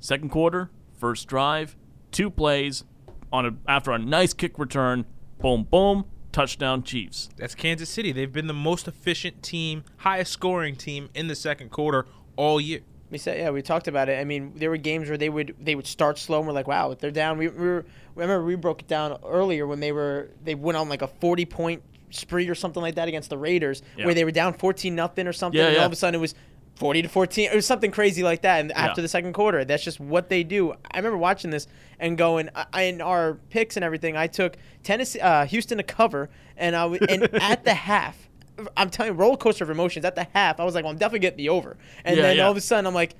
Second 0.00 0.30
quarter, 0.30 0.70
first 0.98 1.26
drive, 1.28 1.76
two 2.12 2.30
plays 2.30 2.84
on 3.32 3.46
a 3.46 3.50
after 3.66 3.90
a 3.92 3.98
nice 3.98 4.32
kick 4.32 4.58
return. 4.58 5.04
Boom, 5.40 5.62
boom, 5.70 6.04
touchdown 6.32 6.82
Chiefs. 6.82 7.28
That's 7.36 7.54
Kansas 7.54 7.88
City. 7.88 8.10
They've 8.12 8.32
been 8.32 8.46
the 8.48 8.52
most 8.54 8.88
efficient 8.88 9.42
team, 9.42 9.84
highest 9.98 10.32
scoring 10.32 10.74
team 10.76 11.08
in 11.14 11.28
the 11.28 11.34
second 11.36 11.70
quarter 11.70 12.06
all 12.36 12.60
year. 12.60 12.80
We 13.10 13.18
said, 13.18 13.38
yeah, 13.38 13.50
we 13.50 13.62
talked 13.62 13.88
about 13.88 14.08
it. 14.08 14.18
I 14.20 14.24
mean, 14.24 14.52
there 14.56 14.68
were 14.70 14.76
games 14.76 15.08
where 15.08 15.16
they 15.18 15.28
would 15.30 15.54
they 15.60 15.74
would 15.74 15.86
start 15.86 16.18
slow, 16.18 16.38
and 16.38 16.46
we're 16.46 16.52
like, 16.52 16.68
wow, 16.68 16.94
they're 16.94 17.10
down. 17.10 17.38
We, 17.38 17.48
we 17.48 17.66
were, 17.66 17.84
remember 18.14 18.44
we 18.44 18.54
broke 18.54 18.82
it 18.82 18.88
down 18.88 19.18
earlier 19.24 19.66
when 19.66 19.80
they 19.80 19.92
were 19.92 20.28
they 20.44 20.54
went 20.54 20.76
on 20.76 20.88
like 20.88 21.02
a 21.02 21.08
forty 21.08 21.44
point 21.46 21.82
spree 22.10 22.48
or 22.48 22.54
something 22.54 22.82
like 22.82 22.94
that 22.96 23.08
against 23.08 23.30
the 23.30 23.38
Raiders, 23.38 23.82
Yeah. 23.96 24.04
where 24.06 24.14
they 24.14 24.24
were 24.24 24.30
down 24.30 24.52
fourteen 24.54 24.94
nothing 24.94 25.26
or 25.26 25.32
something, 25.32 25.58
Yeah, 25.58 25.66
and 25.68 25.74
yeah. 25.74 25.80
all 25.80 25.86
of 25.86 25.92
a 25.92 25.96
sudden 25.96 26.18
it 26.18 26.20
was. 26.20 26.34
40 26.76 27.02
to 27.02 27.08
14 27.08 27.50
or 27.54 27.60
something 27.60 27.90
crazy 27.90 28.22
like 28.22 28.42
that 28.42 28.60
and 28.60 28.70
after 28.70 29.02
the 29.02 29.08
second 29.08 29.32
quarter 29.32 29.64
that's 29.64 29.82
just 29.82 29.98
what 29.98 30.28
they 30.28 30.44
do 30.44 30.70
i 30.92 30.96
remember 30.98 31.18
watching 31.18 31.50
this 31.50 31.66
and 31.98 32.16
going 32.16 32.48
I, 32.72 32.82
in 32.82 33.00
our 33.00 33.34
picks 33.50 33.76
and 33.76 33.82
everything 33.84 34.16
i 34.16 34.28
took 34.28 34.56
tennessee 34.84 35.18
uh, 35.18 35.44
houston 35.44 35.78
to 35.78 35.82
cover 35.82 36.30
and 36.56 36.76
i 36.76 36.82
w- 36.82 37.04
and 37.08 37.24
at 37.42 37.64
the 37.64 37.74
half 37.74 38.27
i'm 38.76 38.90
telling 38.90 39.12
you 39.12 39.18
roller 39.18 39.36
coaster 39.36 39.64
of 39.64 39.70
emotions 39.70 40.04
at 40.04 40.14
the 40.14 40.26
half 40.34 40.58
i 40.60 40.64
was 40.64 40.74
like 40.74 40.84
well 40.84 40.92
i'm 40.92 40.98
definitely 40.98 41.18
getting 41.20 41.36
the 41.36 41.48
over 41.48 41.76
and 42.04 42.16
Yeah, 42.16 42.22
then 42.22 42.36
yeah. 42.36 42.44
all 42.44 42.50
of 42.50 42.56
a 42.56 42.60
sudden 42.60 42.86
i'm 42.86 42.94
like 42.94 43.14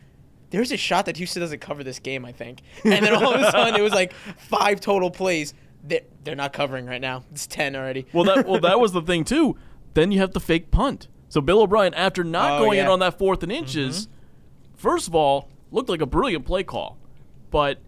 there's 0.50 0.72
a 0.72 0.78
shot 0.78 1.04
that 1.06 1.18
Houston 1.18 1.40
doesn't 1.42 1.58
cover 1.60 1.84
this 1.84 1.98
game, 1.98 2.24
I 2.24 2.32
think. 2.32 2.62
And 2.84 3.04
then 3.04 3.14
all 3.14 3.34
of 3.34 3.40
a 3.42 3.50
sudden 3.50 3.78
it 3.78 3.82
was 3.82 3.92
like 3.92 4.14
five 4.38 4.80
total 4.80 5.10
plays. 5.10 5.52
They're, 5.84 6.00
they're 6.24 6.34
not 6.36 6.54
covering 6.54 6.86
right 6.86 7.02
now. 7.02 7.24
It's 7.32 7.46
10 7.46 7.76
already. 7.76 8.06
Well, 8.14 8.24
that 8.24 8.46
well 8.48 8.58
that 8.60 8.80
was 8.80 8.92
the 8.92 9.02
thing 9.02 9.24
too. 9.34 9.58
Then 9.92 10.10
you 10.10 10.20
have 10.20 10.32
the 10.32 10.40
fake 10.40 10.70
punt. 10.70 11.08
So 11.28 11.42
Bill 11.42 11.60
O'Brien, 11.60 11.92
after 11.92 12.24
not 12.24 12.52
Oh, 12.52 12.64
going 12.64 12.78
in 12.78 12.86
on 12.86 12.98
that 13.00 13.18
fourth 13.18 13.42
and 13.42 13.52
inches, 13.52 14.06
mm-hmm. 14.06 14.76
first 14.76 15.06
of 15.06 15.14
all, 15.14 15.50
looked 15.70 15.90
like 15.90 16.00
a 16.00 16.06
brilliant 16.06 16.46
play 16.46 16.62
call, 16.62 16.96
but 17.50 17.80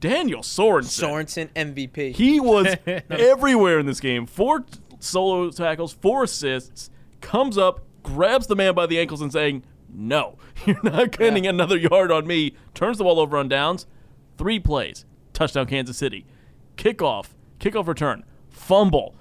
Daniel 0.00 0.40
Sorensen, 0.42 1.04
Sorensen 1.04 1.48
MVP. 1.54 2.16
he 2.16 2.40
was 2.40 2.74
everywhere 3.08 3.78
in 3.78 3.86
this 3.86 4.00
game. 4.00 4.26
Four 4.26 4.64
solo 5.00 5.50
tackles, 5.50 5.92
four 5.92 6.22
assists. 6.24 6.90
Comes 7.20 7.58
up, 7.58 7.84
grabs 8.02 8.46
the 8.46 8.56
man 8.56 8.74
by 8.74 8.86
the 8.86 8.98
ankles, 9.00 9.20
and 9.20 9.32
saying, 9.32 9.64
"No, 9.92 10.38
you're 10.66 10.80
not 10.82 11.10
getting 11.10 11.44
Yeah. 11.44 11.50
another 11.50 11.76
yard 11.76 12.10
on 12.12 12.26
me." 12.26 12.54
Turns 12.74 12.98
the 12.98 13.04
ball 13.04 13.18
over 13.20 13.36
on 13.36 13.48
downs. 13.48 13.86
Three 14.38 14.58
plays, 14.60 15.04
touchdown 15.32 15.66
Kansas 15.66 15.98
City. 15.98 16.24
Kickoff, 16.76 17.30
kickoff 17.58 17.86
return, 17.88 18.24
fumble. 18.48 19.14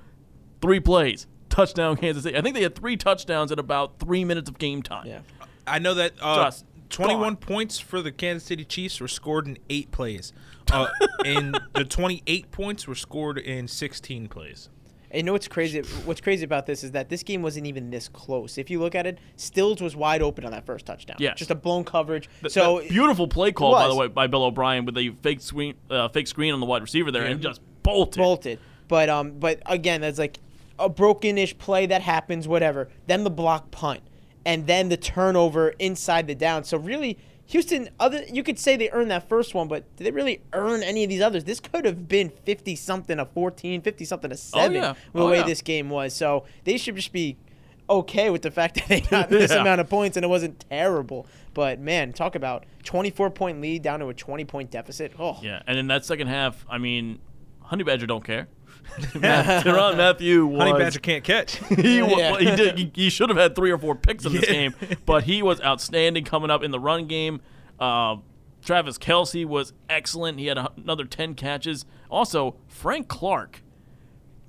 Three 0.61 0.79
plays, 0.79 1.27
touchdown 1.49 1.97
Kansas 1.97 2.23
City. 2.23 2.37
I 2.37 2.41
think 2.41 2.55
they 2.55 2.61
had 2.63 2.75
three 2.75 2.95
touchdowns 2.95 3.51
in 3.51 3.59
about 3.59 3.99
three 3.99 4.23
minutes 4.23 4.49
of 4.49 4.57
game 4.59 4.81
time. 4.81 5.07
yeah. 5.07 5.19
I 5.67 5.79
know 5.79 5.93
that 5.95 6.13
uh, 6.21 6.45
Just 6.45 6.65
21 6.89 7.19
gone. 7.21 7.35
points 7.37 7.79
for 7.79 8.01
the 8.01 8.11
Kansas 8.11 8.47
City 8.47 8.63
Chiefs 8.65 8.99
were 8.99 9.07
scored 9.07 9.45
in 9.47 9.57
eight 9.69 9.91
plays. 9.91 10.33
Uh, 10.71 10.87
and 11.25 11.59
the 11.73 11.83
28 11.85 12.49
points 12.51 12.87
were 12.87 12.95
scored 12.95 13.37
in 13.37 13.67
16 13.67 14.27
plays. 14.29 14.69
And 15.11 15.21
you 15.21 15.23
know 15.23 15.33
what's 15.33 15.47
crazy? 15.47 15.81
What's 16.05 16.21
crazy 16.21 16.45
about 16.45 16.65
this 16.67 16.83
is 16.83 16.91
that 16.91 17.09
this 17.09 17.23
game 17.23 17.41
wasn't 17.41 17.65
even 17.65 17.89
this 17.89 18.07
close. 18.07 18.57
If 18.57 18.69
you 18.69 18.79
look 18.79 18.93
at 18.93 19.07
it, 19.07 19.17
Stills 19.37 19.81
was 19.81 19.95
wide 19.95 20.21
open 20.21 20.45
on 20.45 20.51
that 20.51 20.65
first 20.65 20.85
touchdown. 20.85 21.17
Yes. 21.19 21.37
Just 21.37 21.49
a 21.49 21.55
blown 21.55 21.83
coverage. 21.83 22.29
Th- 22.41 22.51
so 22.51 22.81
beautiful 22.87 23.27
play 23.27 23.51
call, 23.51 23.71
by 23.71 23.87
the 23.87 23.95
way, 23.95 24.07
by 24.07 24.27
Bill 24.27 24.43
O'Brien 24.43 24.85
with 24.85 24.97
a 24.97 25.09
fake 25.21 25.41
screen, 25.41 25.75
uh, 25.89 26.09
fake 26.09 26.27
screen 26.27 26.53
on 26.53 26.59
the 26.59 26.65
wide 26.65 26.83
receiver 26.83 27.11
there, 27.11 27.25
and 27.25 27.41
just 27.41 27.61
bolted. 27.81 28.19
bolted. 28.21 28.59
But 28.87 29.09
um, 29.09 29.39
but 29.39 29.61
again, 29.65 30.01
that's 30.01 30.19
like 30.19 30.39
a 30.77 30.89
broken-ish 30.89 31.57
play 31.57 31.87
that 31.87 32.01
happens, 32.01 32.47
whatever. 32.47 32.89
Then 33.07 33.23
the 33.23 33.29
block 33.31 33.71
punt, 33.71 34.01
and 34.45 34.67
then 34.67 34.89
the 34.89 34.97
turnover 34.97 35.69
inside 35.79 36.27
the 36.27 36.35
down. 36.35 36.63
So 36.63 36.77
really, 36.77 37.17
Houston, 37.49 37.89
other 37.99 38.23
you 38.31 38.43
could 38.43 38.59
say 38.59 38.75
they 38.77 38.89
earned 38.91 39.09
that 39.11 39.27
first 39.27 39.53
one, 39.55 39.67
but 39.67 39.83
did 39.95 40.03
they 40.05 40.11
really 40.11 40.41
earn 40.53 40.83
any 40.83 41.03
of 41.03 41.09
these 41.09 41.21
others? 41.21 41.43
This 41.45 41.59
could 41.59 41.83
have 41.85 42.07
been 42.07 42.29
fifty 42.45 42.75
something 42.75 43.17
to 43.17 43.25
14, 43.25 43.81
50 43.81 44.05
something 44.05 44.29
to 44.29 44.35
oh, 44.35 44.37
seven. 44.37 44.77
oh, 44.77 44.79
yeah. 44.79 44.93
The 45.13 45.19
Oh, 45.21 45.29
way 45.29 45.37
yeah. 45.39 45.45
this 45.45 45.61
game 45.61 45.89
was, 45.89 46.13
so 46.13 46.45
they 46.63 46.77
should 46.77 46.95
just 46.95 47.11
be 47.11 47.37
okay 47.89 48.29
with 48.29 48.43
the 48.43 48.51
fact 48.51 48.75
that 48.75 48.87
they 48.87 49.01
got 49.01 49.29
this 49.31 49.51
Yeah. 49.51 49.61
amount 49.61 49.81
of 49.81 49.89
points 49.89 50.15
and 50.15 50.23
it 50.23 50.27
wasn't 50.29 50.63
terrible. 50.69 51.25
But 51.55 51.79
man, 51.79 52.13
talk 52.13 52.35
about 52.35 52.65
twenty-four 52.83 53.31
point 53.31 53.61
lead 53.61 53.81
down 53.81 53.99
to 54.01 54.09
a 54.09 54.13
twenty-point 54.13 54.69
deficit. 54.69 55.13
Oh, 55.17 55.39
Yeah, 55.41 55.63
and 55.65 55.77
in 55.79 55.87
that 55.87 56.05
second 56.05 56.27
half, 56.27 56.65
I 56.69 56.77
mean, 56.77 57.19
Honey 57.61 57.83
Badger 57.83 58.05
don't 58.05 58.23
care. 58.23 58.47
Matt- 59.15 59.65
Tyrann 59.65 59.97
Mathieu 59.97 60.45
was 60.47 60.59
Honey 60.67 60.73
Badger 60.83 60.99
can't 60.99 61.23
catch. 61.23 61.55
he, 61.75 62.01
wa- 62.01 62.17
Yeah. 62.17 62.37
he 62.37 62.45
did 62.55 62.77
he, 62.77 62.91
he 62.93 63.09
should 63.09 63.29
have 63.29 63.37
had 63.37 63.55
three 63.55 63.71
or 63.71 63.77
four 63.77 63.95
picks 63.95 64.25
in 64.25 64.33
this 64.33 64.43
Yeah. 64.47 64.51
game, 64.53 64.75
but 65.05 65.23
he 65.23 65.41
was 65.43 65.61
outstanding 65.61 66.23
coming 66.23 66.49
up 66.49 66.63
in 66.63 66.71
the 66.71 66.79
run 66.79 67.07
game. 67.07 67.41
Uh, 67.79 68.17
Travis 68.63 68.97
Kelce 68.97 69.45
was 69.45 69.71
excellent. 69.89 70.37
He 70.39 70.47
had 70.47 70.57
a, 70.57 70.71
another 70.77 71.05
ten 71.05 71.33
catches. 71.33 71.85
Also, 72.09 72.57
Frank 72.67 73.07
Clark. 73.07 73.63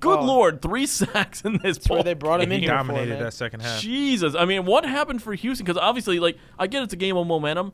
Good 0.01 0.19
Oh. 0.19 0.25
lord, 0.25 0.61
three 0.61 0.85
sacks 0.87 1.41
in 1.43 1.59
this. 1.63 1.77
where 1.87 1.97
ball 1.97 2.03
they 2.03 2.13
brought 2.15 2.41
him 2.41 2.51
in 2.51 2.59
he 2.59 2.65
here 2.65 2.69
for, 2.71 2.87
dominated 2.87 3.19
that 3.19 3.33
second 3.33 3.61
half. 3.61 3.79
Jesus, 3.79 4.33
I 4.35 4.45
mean, 4.45 4.65
what 4.65 4.83
happened 4.83 5.21
for 5.21 5.33
Houston? 5.35 5.63
Because 5.65 5.79
obviously, 5.79 6.19
like, 6.19 6.37
I 6.57 6.67
get 6.67 6.81
it's 6.83 6.93
a 6.93 6.97
game 6.97 7.15
of 7.15 7.27
momentum. 7.27 7.71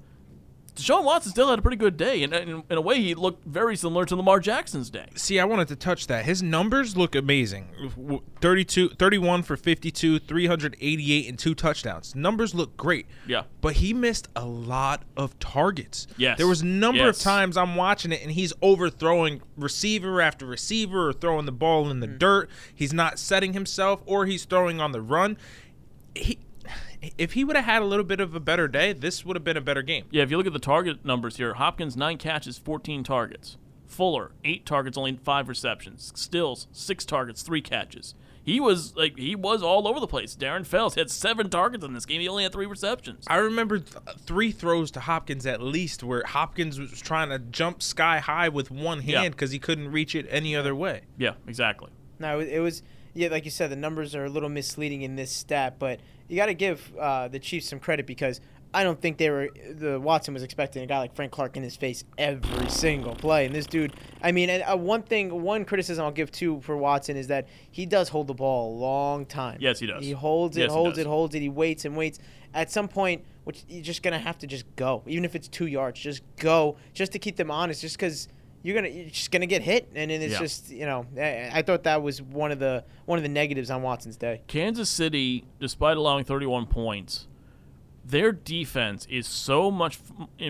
Deshaun 0.77 1.03
Watson 1.03 1.31
still 1.31 1.49
had 1.49 1.59
a 1.59 1.61
pretty 1.61 1.77
good 1.77 1.97
day, 1.97 2.23
and 2.23 2.33
in, 2.33 2.63
in 2.69 2.77
a 2.77 2.81
way, 2.81 3.01
he 3.01 3.15
looked 3.15 3.45
very 3.45 3.75
similar 3.75 4.05
to 4.05 4.15
Lamar 4.15 4.39
Jackson's 4.39 4.89
day. 4.89 5.07
See, 5.15 5.39
I 5.39 5.45
wanted 5.45 5.67
to 5.69 5.75
touch 5.75 6.07
that. 6.07 6.25
His 6.25 6.43
numbers 6.43 6.95
look 6.95 7.15
amazing. 7.15 7.67
32, 8.41 8.89
31 8.89 9.43
for 9.43 9.57
52, 9.57 10.19
388 10.19 11.29
and 11.29 11.39
two 11.39 11.55
touchdowns. 11.55 12.15
Numbers 12.15 12.53
look 12.53 12.77
great. 12.77 13.07
Yeah. 13.27 13.43
But 13.61 13.73
he 13.73 13.93
missed 13.93 14.27
a 14.35 14.45
lot 14.45 15.03
of 15.15 15.37
targets. 15.39 16.07
Yes. 16.17 16.37
There 16.37 16.47
was 16.47 16.61
a 16.61 16.65
number 16.65 17.05
Yes. 17.05 17.17
of 17.17 17.23
times 17.23 17.57
I'm 17.57 17.75
watching 17.75 18.11
it 18.11 18.21
and 18.21 18.31
he's 18.31 18.53
overthrowing 18.61 19.41
receiver 19.55 20.21
after 20.21 20.45
receiver 20.45 21.09
or 21.09 21.13
throwing 21.13 21.45
the 21.45 21.51
ball 21.51 21.89
in 21.89 21.99
the 21.99 22.07
mm. 22.07 22.19
dirt. 22.19 22.49
He's 22.73 22.93
not 22.93 23.19
setting 23.19 23.53
himself 23.53 24.01
or 24.05 24.25
he's 24.25 24.45
throwing 24.45 24.79
on 24.79 24.91
the 24.91 25.01
run. 25.01 25.37
He 26.15 26.39
if 27.17 27.33
he 27.33 27.43
would 27.43 27.55
have 27.55 27.65
had 27.65 27.81
a 27.81 27.85
little 27.85 28.05
bit 28.05 28.19
of 28.19 28.35
a 28.35 28.39
better 28.39 28.67
day, 28.67 28.93
this 28.93 29.25
would 29.25 29.35
have 29.35 29.43
been 29.43 29.57
a 29.57 29.61
better 29.61 29.81
game. 29.81 30.05
Yeah, 30.11 30.23
if 30.23 30.31
you 30.31 30.37
look 30.37 30.47
at 30.47 30.53
the 30.53 30.59
target 30.59 31.05
numbers 31.05 31.37
here, 31.37 31.55
Hopkins 31.55 31.95
nine 31.95 32.17
catches, 32.17 32.57
14 32.57 33.03
targets. 33.03 33.57
Fuller 33.87 34.31
eight 34.43 34.65
targets, 34.65 34.97
only 34.97 35.17
five 35.23 35.47
receptions. 35.47 36.11
Stills 36.15 36.67
six 36.71 37.05
targets, 37.05 37.41
three 37.41 37.61
catches. 37.61 38.15
He 38.43 38.59
was 38.61 38.95
like 38.95 39.17
he 39.17 39.35
was 39.35 39.61
all 39.61 39.87
over 39.87 39.99
the 39.99 40.07
place. 40.07 40.35
Darren 40.35 40.65
Fells 40.65 40.95
had 40.95 41.09
seven 41.09 41.49
targets 41.49 41.83
in 41.83 41.93
this 41.93 42.05
game. 42.05 42.21
He 42.21 42.27
only 42.29 42.43
had 42.43 42.53
three 42.53 42.65
receptions. 42.65 43.25
I 43.27 43.37
remember 43.37 43.79
th- 43.79 43.97
three 44.19 44.51
throws 44.51 44.89
to 44.91 45.01
Hopkins 45.01 45.45
at 45.45 45.61
least 45.61 46.01
where 46.03 46.23
Hopkins 46.25 46.79
was 46.79 46.99
trying 47.01 47.29
to 47.29 47.39
jump 47.39 47.81
sky 47.81 48.19
high 48.19 48.47
with 48.49 48.71
one 48.71 49.01
hand 49.01 49.31
because 49.33 49.51
he 49.51 49.59
couldn't 49.59 49.91
reach 49.91 50.15
it 50.15 50.25
any 50.29 50.55
other 50.55 50.73
way. 50.75 51.01
Yeah, 51.17 51.33
exactly. 51.45 51.89
No, 52.19 52.39
it, 52.39 52.47
it 52.47 52.59
was 52.59 52.83
yeah, 53.17 53.29
like 53.29 53.45
you 53.45 53.51
said, 53.51 53.71
the 53.71 53.75
numbers 53.75 54.13
are 54.13 54.25
a 54.25 54.29
little 54.29 54.49
misleading 54.49 55.01
in 55.01 55.15
this 55.15 55.31
stat, 55.31 55.77
but 55.79 55.99
you 56.27 56.35
got 56.35 56.45
to 56.45 56.53
give 56.53 56.93
uh, 56.99 57.27
the 57.27 57.39
Chiefs 57.39 57.67
some 57.67 57.79
credit 57.79 58.05
because 58.05 58.39
I 58.73 58.83
don't 58.83 59.01
think 59.01 59.17
they 59.17 59.31
were 59.31 59.49
the 59.71 59.99
Watson 59.99 60.35
was 60.35 60.43
expecting 60.43 60.83
a 60.83 60.85
guy 60.85 60.99
like 60.99 61.15
Frank 61.15 61.31
Clark 61.31 61.57
in 61.57 61.63
his 61.63 61.75
face 61.75 62.03
every 62.19 62.69
single 62.69 63.15
play, 63.15 63.47
and 63.47 63.55
this 63.55 63.65
dude. 63.65 63.93
I 64.21 64.31
mean, 64.31 64.51
and, 64.51 64.63
uh, 64.63 64.77
one 64.77 65.01
thing, 65.01 65.41
one 65.41 65.65
criticism 65.65 66.05
I'll 66.05 66.11
give 66.11 66.31
too 66.31 66.61
for 66.61 66.77
Watson 66.77 67.17
is 67.17 67.27
that 67.27 67.47
he 67.71 67.87
does 67.87 68.09
hold 68.09 68.27
the 68.27 68.35
ball 68.35 68.71
a 68.71 68.77
long 68.77 69.25
time. 69.25 69.57
Yes, 69.59 69.79
he 69.79 69.87
does. 69.87 70.03
He 70.03 70.11
holds 70.11 70.55
it, 70.57 70.61
Yes, 70.61 70.71
holds 70.71 70.99
it, 70.99 71.07
holds 71.07 71.33
it. 71.33 71.41
He 71.41 71.49
waits 71.49 71.85
and 71.85 71.97
waits. 71.97 72.19
At 72.53 72.71
some 72.71 72.87
point, 72.87 73.25
which 73.45 73.63
you're 73.67 73.83
just 73.83 74.03
gonna 74.03 74.19
have 74.19 74.37
to 74.39 74.47
just 74.47 74.65
go, 74.75 75.01
even 75.07 75.25
if 75.25 75.33
it's 75.33 75.47
two 75.47 75.65
yards, 75.65 75.99
just 75.99 76.21
go, 76.37 76.77
just 76.93 77.13
to 77.13 77.19
keep 77.19 77.35
them 77.37 77.49
honest, 77.49 77.81
just 77.81 77.97
because 77.97 78.27
you're 78.67 78.75
gonna 78.75 78.89
you're 78.89 79.09
just 79.09 79.31
gonna 79.31 79.45
get 79.45 79.61
hit, 79.61 79.89
and 79.95 80.11
then 80.11 80.21
it's 80.21 80.33
Yeah. 80.33 80.39
just 80.39 80.69
you 80.69 80.85
know 80.85 81.05
I, 81.17 81.49
I 81.53 81.61
thought 81.61 81.83
that 81.83 82.01
was 82.03 82.21
one 82.21 82.51
of 82.51 82.59
the 82.59 82.83
one 83.05 83.17
of 83.17 83.23
the 83.23 83.29
negatives 83.29 83.71
on 83.71 83.81
Watson's 83.81 84.17
day. 84.17 84.41
Kansas 84.47 84.89
City, 84.89 85.45
despite 85.59 85.95
allowing 85.95 86.25
31 86.25 86.65
points, 86.65 87.27
their 88.03 88.31
defense 88.31 89.05
is 89.09 89.25
so 89.27 89.69
much 89.71 89.99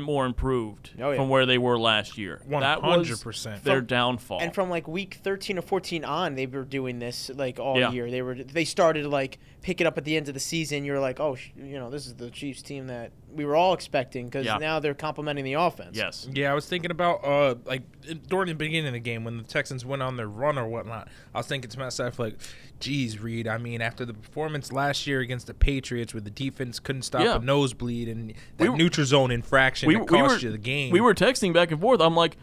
more 0.01 0.25
improved 0.25 0.91
Oh, 0.99 1.11
yeah. 1.11 1.15
from 1.17 1.29
where 1.29 1.45
they 1.47 1.57
were 1.57 1.77
last 1.77 2.17
year. 2.17 2.41
That 2.49 2.81
was 2.83 3.07
100%. 3.09 3.63
their 3.63 3.77
From- 3.77 3.85
downfall. 3.85 4.39
And 4.41 4.53
from 4.53 4.69
like 4.69 4.87
week 4.87 5.19
13 5.23 5.57
or 5.57 5.61
14 5.63 6.03
on, 6.05 6.35
they 6.35 6.45
were 6.47 6.63
doing 6.63 6.99
this 6.99 7.29
like 7.33 7.59
all 7.59 7.79
Yeah. 7.79 7.91
year. 7.91 8.09
They 8.11 8.21
were 8.23 8.35
they 8.35 8.65
started 8.65 9.05
like 9.07 9.37
pick 9.61 9.79
it 9.81 9.85
up 9.87 9.97
at 9.97 10.05
the 10.05 10.15
end 10.17 10.27
of 10.27 10.33
the 10.33 10.39
season. 10.39 10.85
You're 10.85 10.99
like, 10.99 11.19
oh, 11.19 11.35
sh- 11.35 11.49
you 11.55 11.77
know, 11.79 11.89
this 11.89 12.05
is 12.07 12.13
the 12.15 12.29
Chiefs 12.31 12.61
team 12.61 12.87
that 12.87 13.11
we 13.33 13.45
were 13.45 13.55
all 13.55 13.73
expecting 13.73 14.25
because 14.25 14.45
Yeah. 14.45 14.57
now 14.57 14.79
they're 14.79 14.93
complementing 14.93 15.43
the 15.45 15.53
offense. 15.53 15.95
yes. 15.97 16.27
Yeah, 16.31 16.51
I 16.51 16.53
was 16.53 16.65
thinking 16.67 16.91
about 16.91 17.23
uh 17.23 17.55
like 17.65 17.83
during 18.27 18.47
the 18.47 18.55
beginning 18.55 18.87
of 18.87 18.93
the 18.93 18.99
game 18.99 19.23
when 19.23 19.37
the 19.37 19.43
Texans 19.43 19.85
went 19.85 20.01
on 20.01 20.15
their 20.17 20.27
run 20.27 20.57
or 20.57 20.67
whatnot. 20.67 21.07
I 21.35 21.39
was 21.39 21.47
thinking 21.47 21.69
to 21.69 21.77
myself 21.79 22.19
like, 22.19 22.35
"Geez, 22.79 23.19
Reed. 23.19 23.47
I 23.47 23.57
mean, 23.57 23.81
after 23.81 24.05
the 24.05 24.13
performance 24.13 24.71
last 24.71 25.05
year 25.07 25.19
against 25.19 25.47
the 25.47 25.53
Patriots, 25.53 26.13
where 26.13 26.21
the 26.21 26.29
defense 26.31 26.79
couldn't 26.79 27.01
stop 27.03 27.21
Yeah. 27.21 27.35
a 27.35 27.39
nosebleed 27.39 28.07
and 28.07 28.33
that 28.57 28.71
We- 28.71 28.77
neutral 28.77 29.05
zone 29.05 29.29
infraction 29.31 29.91
that 29.91 30.07
cost 30.07 30.41
you 30.43 30.51
the 30.51 30.57
game." 30.57 30.91
We 30.91 31.01
were 31.01 31.13
texting 31.13 31.53
back 31.53 31.71
and 31.71 31.81
forth. 31.81 31.99
I'm 32.01 32.15
like, 32.15 32.31
"D- 32.33 32.37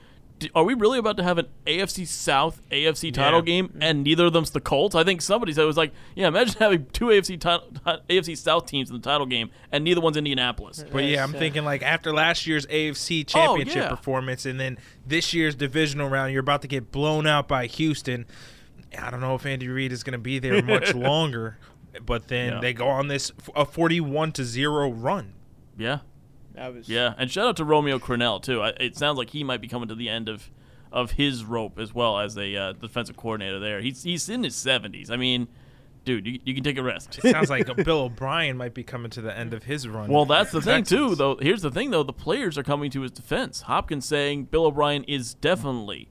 are 0.55 0.65
we 0.65 0.75
really 0.75 0.99
about 0.99 1.17
to 1.17 1.23
have 1.23 1.39
an 1.39 1.47
AFC 1.67 2.07
South 2.07 2.61
AFC 2.71 3.13
title 3.15 3.41
Yeah. 3.41 3.45
game 3.45 3.79
and 3.81 4.03
neither 4.05 4.27
of 4.27 4.33
them's 4.33 4.51
the 4.51 4.61
Colts? 4.61 4.95
I 4.95 5.05
think 5.05 5.23
somebody 5.23 5.53
said 5.53 5.63
it 5.63 5.67
was 5.67 5.77
like, 5.77 5.93
yeah, 6.15 6.29
imagine 6.29 6.57
having 6.59 6.87
two 6.93 7.07
AFC 7.07 7.39
title, 7.41 7.69
AFC 8.11 8.37
South 8.37 8.67
teams 8.67 8.91
in 8.91 8.97
the 8.97 9.03
title 9.03 9.27
game 9.27 9.51
and 9.73 9.85
neither 9.85 10.01
one's 10.01 10.17
Indianapolis. 10.17 10.85
But 10.93 11.05
yeah, 11.05 11.23
I'm 11.23 11.31
Yes, 11.33 11.39
thinking 11.39 11.65
like 11.65 11.83
after 11.83 12.13
last 12.13 12.47
year's 12.47 12.67
AFC 12.67 13.23
oh, 13.23 13.25
Championship 13.25 13.77
Oh, 13.77 13.81
yeah. 13.85 13.89
performance, 13.89 14.45
and 14.45 14.59
then 14.61 14.79
this 15.07 15.33
year's 15.33 15.55
divisional 15.55 16.09
round, 16.09 16.33
you're 16.33 16.41
about 16.41 16.63
to 16.63 16.69
get 16.69 16.91
blown 16.93 17.27
out 17.27 17.49
by 17.49 17.67
Houston. 17.67 18.27
I 18.99 19.11
don't 19.11 19.21
know 19.21 19.35
if 19.35 19.47
Andy 19.47 19.69
Reid 19.69 19.93
is 19.93 20.03
going 20.05 20.13
to 20.13 20.19
be 20.19 20.39
there 20.39 20.63
much 20.63 20.95
longer. 20.95 21.59
But 22.05 22.27
then 22.29 22.55
Yeah. 22.55 22.61
they 22.61 22.73
go 22.73 22.89
on 22.89 23.07
this 23.09 23.31
a 23.55 23.65
41 23.65 24.33
to 24.33 24.45
zero 24.45 24.91
run. 24.91 25.35
Yeah, 25.79 26.01
That 26.55 26.73
was 26.73 26.89
yeah, 26.89 27.15
and 27.19 27.31
shout 27.31 27.49
out 27.49 27.57
to 27.57 27.65
Romeo 27.65 27.99
Crennel 27.99 28.43
too. 28.43 28.63
I, 28.63 28.69
it 28.81 28.97
sounds 28.97 29.19
like 29.19 29.31
he 29.31 29.43
might 29.45 29.61
be 29.61 29.69
coming 29.69 29.89
to 29.89 29.95
the 29.95 30.09
end 30.09 30.29
of 30.29 30.51
of 30.93 31.13
his 31.13 31.45
rope 31.45 31.79
as 31.79 31.93
well 31.93 32.21
as 32.21 32.39
a 32.39 32.57
uh, 32.57 32.73
defensive 32.73 33.17
coordinator 33.17 33.59
there. 33.59 33.81
He's 33.81 34.05
he's 34.05 34.29
in 34.29 34.45
his 34.45 34.55
70s. 34.55 35.11
I 35.11 35.17
mean, 35.17 35.49
dude, 36.05 36.25
you, 36.27 36.39
you 36.45 36.55
can 36.55 36.63
take 36.63 36.79
a 36.79 36.83
rest. 36.83 37.19
It 37.19 37.33
sounds 37.33 37.51
like 37.51 37.67
Bill 37.85 38.03
O'Brien 38.03 38.57
might 38.57 38.75
be 38.75 38.85
coming 38.85 39.11
to 39.11 39.21
the 39.21 39.37
end 39.37 39.53
of 39.53 39.65
his 39.65 39.89
run. 39.89 40.09
Well, 40.09 40.25
that's 40.25 40.53
the 40.53 40.63
thing 40.63 40.85
too, 40.85 41.17
though. 41.17 41.37
Here's 41.41 41.63
the 41.63 41.71
thing, 41.73 41.91
though: 41.91 42.05
the 42.05 42.13
players 42.13 42.57
are 42.57 42.63
coming 42.63 42.91
to 42.93 43.01
his 43.01 43.11
defense. 43.11 43.63
Hopkins 43.63 44.07
saying 44.07 44.45
Bill 44.45 44.67
O'Brien 44.67 45.03
is 45.05 45.35
definitely 45.35 46.09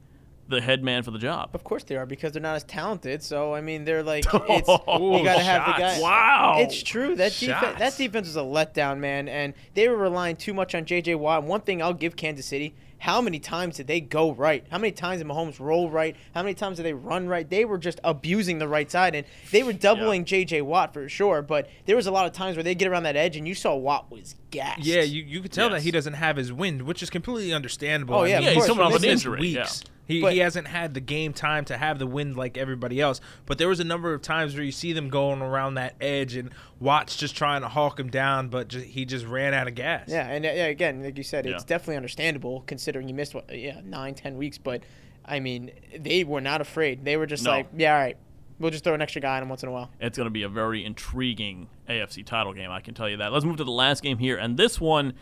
the 0.47 0.61
head 0.61 0.83
man 0.83 1.03
for 1.03 1.11
the 1.11 1.19
job. 1.19 1.51
Of 1.53 1.63
course 1.63 1.83
they 1.83 1.95
are 1.95 2.05
because 2.05 2.33
they're 2.33 2.41
not 2.41 2.55
as 2.55 2.63
talented. 2.63 3.23
So 3.23 3.53
I 3.53 3.61
mean, 3.61 3.85
they're 3.85 4.03
like 4.03 4.25
it's 4.33 4.67
you 4.67 4.77
Oh, 4.87 5.23
got 5.23 5.37
to 5.37 5.43
have 5.43 5.65
the 5.65 5.81
guy. 5.81 5.99
Wow. 6.01 6.57
It's 6.59 6.81
true 6.83 7.15
that 7.15 7.31
defense. 7.33 7.79
That 7.79 7.97
defense 7.97 8.27
was 8.27 8.35
a 8.35 8.41
letdown, 8.41 8.99
man, 8.99 9.27
and 9.27 9.53
they 9.73 9.87
were 9.87 9.97
relying 9.97 10.35
too 10.35 10.53
much 10.53 10.75
on 10.75 10.85
J.J. 10.85 11.15
Watt. 11.15 11.39
And 11.39 11.47
one 11.47 11.61
thing 11.61 11.81
I'll 11.81 11.93
give 11.93 12.15
Kansas 12.15 12.45
City: 12.45 12.75
how 12.99 13.21
many 13.21 13.39
times 13.39 13.77
did 13.77 13.87
they 13.87 14.01
go 14.01 14.31
right? 14.33 14.65
How 14.69 14.77
many 14.77 14.91
times 14.91 15.19
did 15.19 15.27
Mahomes 15.27 15.59
roll 15.59 15.89
right? 15.89 16.15
How 16.35 16.43
many 16.43 16.53
times 16.53 16.77
did 16.77 16.83
they 16.83 16.93
run 16.93 17.27
right? 17.27 17.49
They 17.49 17.65
were 17.65 17.77
just 17.77 17.99
abusing 18.03 18.59
the 18.59 18.67
right 18.67 18.89
side, 18.91 19.15
and 19.15 19.25
they 19.51 19.63
were 19.63 19.73
doubling 19.73 20.25
J.J. 20.25 20.61
Watt 20.61 20.93
for 20.93 21.07
sure. 21.09 21.41
But 21.41 21.69
there 21.85 21.95
was 21.95 22.07
a 22.07 22.11
lot 22.11 22.25
of 22.25 22.33
times 22.33 22.57
where 22.57 22.63
they 22.63 22.75
get 22.75 22.87
around 22.89 23.03
that 23.03 23.15
edge, 23.15 23.37
and 23.37 23.47
you 23.47 23.55
saw 23.55 23.75
Watt 23.75 24.11
was 24.11 24.35
gassed. 24.51 24.83
Yeah, 24.85 25.01
you, 25.01 25.23
you 25.23 25.39
could 25.41 25.51
tell 25.51 25.69
that 25.69 25.81
he 25.83 25.91
doesn't 25.91 26.13
have 26.13 26.35
his 26.37 26.51
wind, 26.51 26.81
which 26.83 27.01
is 27.01 27.09
completely 27.09 27.53
understandable. 27.53 28.15
Oh, 28.15 28.23
I 28.23 28.27
yeah, 28.27 28.35
mean, 28.39 28.43
Yeah, 28.43 28.49
he's 28.55 28.63
he's 28.63 28.67
coming 28.67 28.85
off 28.85 28.95
an 28.95 29.03
injury, 29.05 29.39
Weeks. 29.39 29.83
He, 30.05 30.19
But- 30.21 30.33
he 30.33 30.39
hasn't 30.39 30.67
had 30.67 30.93
the 30.93 30.99
game 30.99 31.31
time 31.33 31.63
to 31.65 31.77
have 31.77 31.97
the 31.97 32.05
wind 32.07 32.35
like 32.35 32.57
everybody 32.57 32.99
else. 32.99 33.21
But 33.45 33.57
there 33.57 33.69
was 33.69 33.79
a 33.79 33.83
number 33.85 34.13
of 34.13 34.21
times 34.21 34.53
where 34.53 34.63
you 34.63 34.71
see 34.73 34.91
them 34.91 35.09
going 35.09 35.41
around 35.41 35.75
that 35.75 35.95
edge 36.01 36.35
and 36.35 36.49
Watts 36.79 37.15
just 37.15 37.37
trying 37.37 37.61
to 37.61 37.69
hawk 37.69 37.99
him 37.99 38.09
down, 38.09 38.49
but 38.49 38.67
ju- 38.67 38.79
he 38.81 39.05
just 39.05 39.25
ran 39.25 39.53
out 39.53 39.67
of 39.69 39.75
gas. 39.75 40.09
Yeah, 40.09 40.27
and 40.27 40.45
uh, 40.45 40.49
yeah, 40.49 40.65
again, 40.65 41.01
like 41.03 41.17
you 41.17 41.23
said, 41.23 41.45
it's 41.45 41.63
definitely 41.63 41.95
understandable 41.95 42.63
considering 42.67 43.07
you 43.07 43.13
missed 43.13 43.33
what, 43.33 43.45
yeah, 43.57 43.79
nine, 43.85 44.13
ten 44.15 44.35
weeks. 44.37 44.57
But 44.57 44.81
I 45.25 45.39
mean, 45.39 45.71
they 45.97 46.25
were 46.25 46.41
not 46.41 46.59
afraid. 46.59 47.05
They 47.05 47.15
were 47.15 47.25
just 47.25 47.45
No. 47.45 47.51
like, 47.51 47.67
yeah, 47.77 47.93
all 47.95 48.01
right, 48.01 48.17
we'll 48.59 48.71
just 48.71 48.83
throw 48.83 48.93
an 48.93 49.01
extra 49.01 49.21
guy 49.21 49.37
on 49.37 49.43
him 49.43 49.47
once 49.49 49.63
in 49.63 49.69
a 49.69 49.71
while. 49.71 49.89
It's 50.01 50.17
going 50.17 50.25
to 50.27 50.31
be 50.31 50.43
a 50.43 50.49
very 50.49 50.83
intriguing 50.83 51.69
AFC 51.87 52.25
title 52.25 52.51
game, 52.53 52.69
I 52.71 52.81
can 52.81 52.93
tell 52.93 53.07
you 53.07 53.15
that. 53.17 53.31
Let's 53.31 53.45
move 53.45 53.55
to 53.57 53.63
the 53.63 53.71
last 53.71 54.03
game 54.03 54.17
here, 54.17 54.35
and 54.35 54.57
this 54.57 54.81
one, 54.81 55.13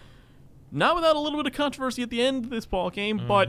not 0.72 0.96
without 0.96 1.16
a 1.16 1.20
little 1.20 1.38
bit 1.38 1.46
of 1.52 1.56
controversy 1.56 2.02
at 2.02 2.10
the 2.10 2.24
end 2.24 2.46
of 2.46 2.50
this 2.50 2.66
ball 2.66 2.90
game, 2.90 3.22
but 3.28 3.48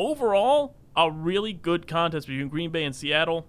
overall, 0.00 0.74
a 0.96 1.10
really 1.10 1.52
good 1.52 1.86
contest 1.86 2.26
between 2.26 2.48
Green 2.48 2.70
Bay 2.70 2.84
and 2.84 2.96
Seattle. 2.96 3.46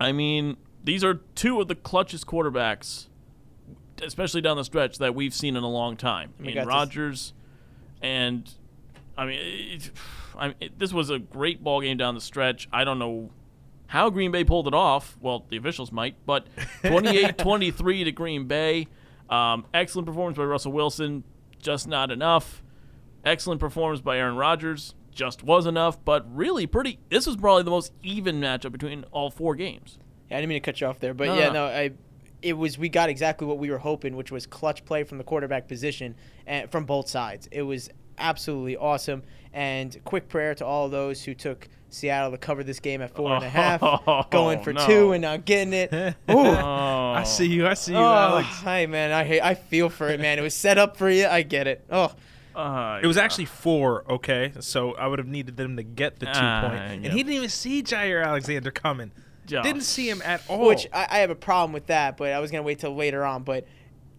I 0.00 0.12
mean, 0.12 0.56
these 0.82 1.04
are 1.04 1.14
two 1.34 1.60
of 1.60 1.68
the 1.68 1.74
clutchest 1.74 2.26
quarterbacks, 2.26 3.06
especially 4.02 4.40
down 4.40 4.56
the 4.56 4.64
stretch, 4.64 4.98
that 4.98 5.14
we've 5.14 5.32
seen 5.32 5.56
in 5.56 5.62
a 5.62 5.68
long 5.68 5.96
time. 5.96 6.34
I 6.38 6.42
mean, 6.42 6.64
Rodgers 6.66 7.32
and 8.02 8.50
I 9.16 9.26
mean, 9.26 9.38
it, 9.40 9.90
I 10.36 10.48
mean 10.48 10.56
it, 10.60 10.78
this 10.78 10.92
was 10.92 11.10
a 11.10 11.18
great 11.18 11.62
ball 11.62 11.80
game 11.80 11.96
down 11.96 12.14
the 12.14 12.20
stretch. 12.20 12.68
I 12.72 12.84
don't 12.84 12.98
know 12.98 13.30
how 13.86 14.10
Green 14.10 14.32
Bay 14.32 14.44
pulled 14.44 14.66
it 14.66 14.74
off. 14.74 15.16
Well, 15.20 15.46
the 15.48 15.56
officials 15.56 15.92
might, 15.92 16.16
but 16.26 16.46
28-23 16.82 18.04
to 18.04 18.12
Green 18.12 18.46
Bay. 18.46 18.88
Um, 19.30 19.64
excellent 19.72 20.06
performance 20.06 20.36
by 20.36 20.44
Russell 20.44 20.72
Wilson, 20.72 21.24
just 21.62 21.88
not 21.88 22.10
enough. 22.10 22.62
Excellent 23.24 23.60
performance 23.60 24.00
by 24.00 24.18
Aaron 24.18 24.36
Rodgers, 24.36 24.94
just 25.16 25.42
was 25.42 25.66
enough. 25.66 26.02
But 26.04 26.24
really, 26.32 26.66
pretty. 26.66 27.00
This 27.10 27.26
was 27.26 27.36
probably 27.36 27.64
the 27.64 27.70
most 27.70 27.92
even 28.02 28.40
matchup 28.40 28.70
between 28.72 29.04
all 29.10 29.30
four 29.30 29.56
games. 29.56 29.98
Yeah, 30.30 30.36
I 30.36 30.40
didn't 30.40 30.50
mean 30.50 30.56
to 30.56 30.60
cut 30.64 30.80
you 30.80 30.86
off 30.86 31.00
there, 31.00 31.14
but 31.14 31.26
No, 31.26 31.34
yeah, 31.34 31.46
no. 31.48 31.52
no, 31.52 31.64
I. 31.66 31.90
It 32.42 32.52
was 32.52 32.78
we 32.78 32.88
got 32.88 33.08
exactly 33.08 33.46
what 33.46 33.58
we 33.58 33.70
were 33.70 33.78
hoping, 33.78 34.14
which 34.14 34.30
was 34.30 34.46
clutch 34.46 34.84
play 34.84 35.02
from 35.02 35.18
the 35.18 35.24
quarterback 35.24 35.66
position 35.66 36.14
and 36.46 36.70
from 36.70 36.84
both 36.84 37.08
sides. 37.08 37.48
It 37.50 37.62
was 37.62 37.88
absolutely 38.18 38.76
awesome. 38.76 39.22
And 39.52 39.96
quick 40.04 40.28
prayer 40.28 40.54
to 40.56 40.66
all 40.66 40.88
those 40.88 41.24
who 41.24 41.34
took 41.34 41.66
Seattle 41.88 42.30
to 42.32 42.38
cover 42.38 42.62
this 42.62 42.78
game 42.78 43.00
at 43.00 43.14
four 43.16 43.34
and 43.34 43.42
a 43.44 43.48
half, 43.48 43.80
going 44.30 44.62
for 44.62 44.70
oh, 44.70 44.74
no. 44.74 44.86
two 44.86 45.12
and 45.12 45.22
not 45.22 45.44
getting 45.46 45.72
it. 45.72 45.92
Ooh. 46.30 46.38
I 46.38 47.22
see 47.24 47.46
you. 47.46 47.66
I 47.66 47.72
see 47.74 47.92
you, 47.92 47.98
Oh, 47.98 48.04
Alex. 48.14 48.48
hi 48.48 48.84
man, 48.86 49.12
I 49.12 49.24
hate, 49.24 49.40
I 49.40 49.54
feel 49.54 49.88
for 49.88 50.08
it, 50.08 50.20
man. 50.20 50.38
It 50.38 50.42
was 50.42 50.54
set 50.54 50.76
up 50.76 50.96
for 50.98 51.08
you. 51.08 51.26
I 51.26 51.40
get 51.42 51.66
it. 51.66 51.84
Oh, 51.90 52.12
Uh, 52.56 53.00
It 53.02 53.06
was 53.06 53.16
yeah. 53.16 53.22
actually 53.24 53.44
four, 53.44 54.04
okay? 54.10 54.52
So 54.60 54.94
I 54.94 55.06
would 55.06 55.18
have 55.18 55.28
needed 55.28 55.56
them 55.56 55.76
to 55.76 55.82
get 55.82 56.18
the 56.18 56.26
two 56.26 56.32
Ah, 56.34 56.62
point. 56.62 56.74
yeah. 56.74 56.92
And 56.92 57.04
he 57.06 57.22
didn't 57.22 57.34
even 57.34 57.48
see 57.48 57.82
Jaire 57.82 58.24
Alexander 58.24 58.70
coming. 58.70 59.12
Yeah. 59.48 59.62
Didn't 59.62 59.82
see 59.82 60.08
him 60.10 60.22
at 60.24 60.42
all. 60.48 60.66
which 60.66 60.86
I, 60.92 61.06
I 61.10 61.18
have 61.18 61.30
a 61.30 61.34
problem 61.36 61.72
with 61.72 61.86
that, 61.86 62.16
but 62.16 62.32
I 62.32 62.40
was 62.40 62.50
gonna 62.50 62.62
wait 62.64 62.78
till 62.80 62.94
later 62.96 63.24
on. 63.24 63.42
But 63.44 63.66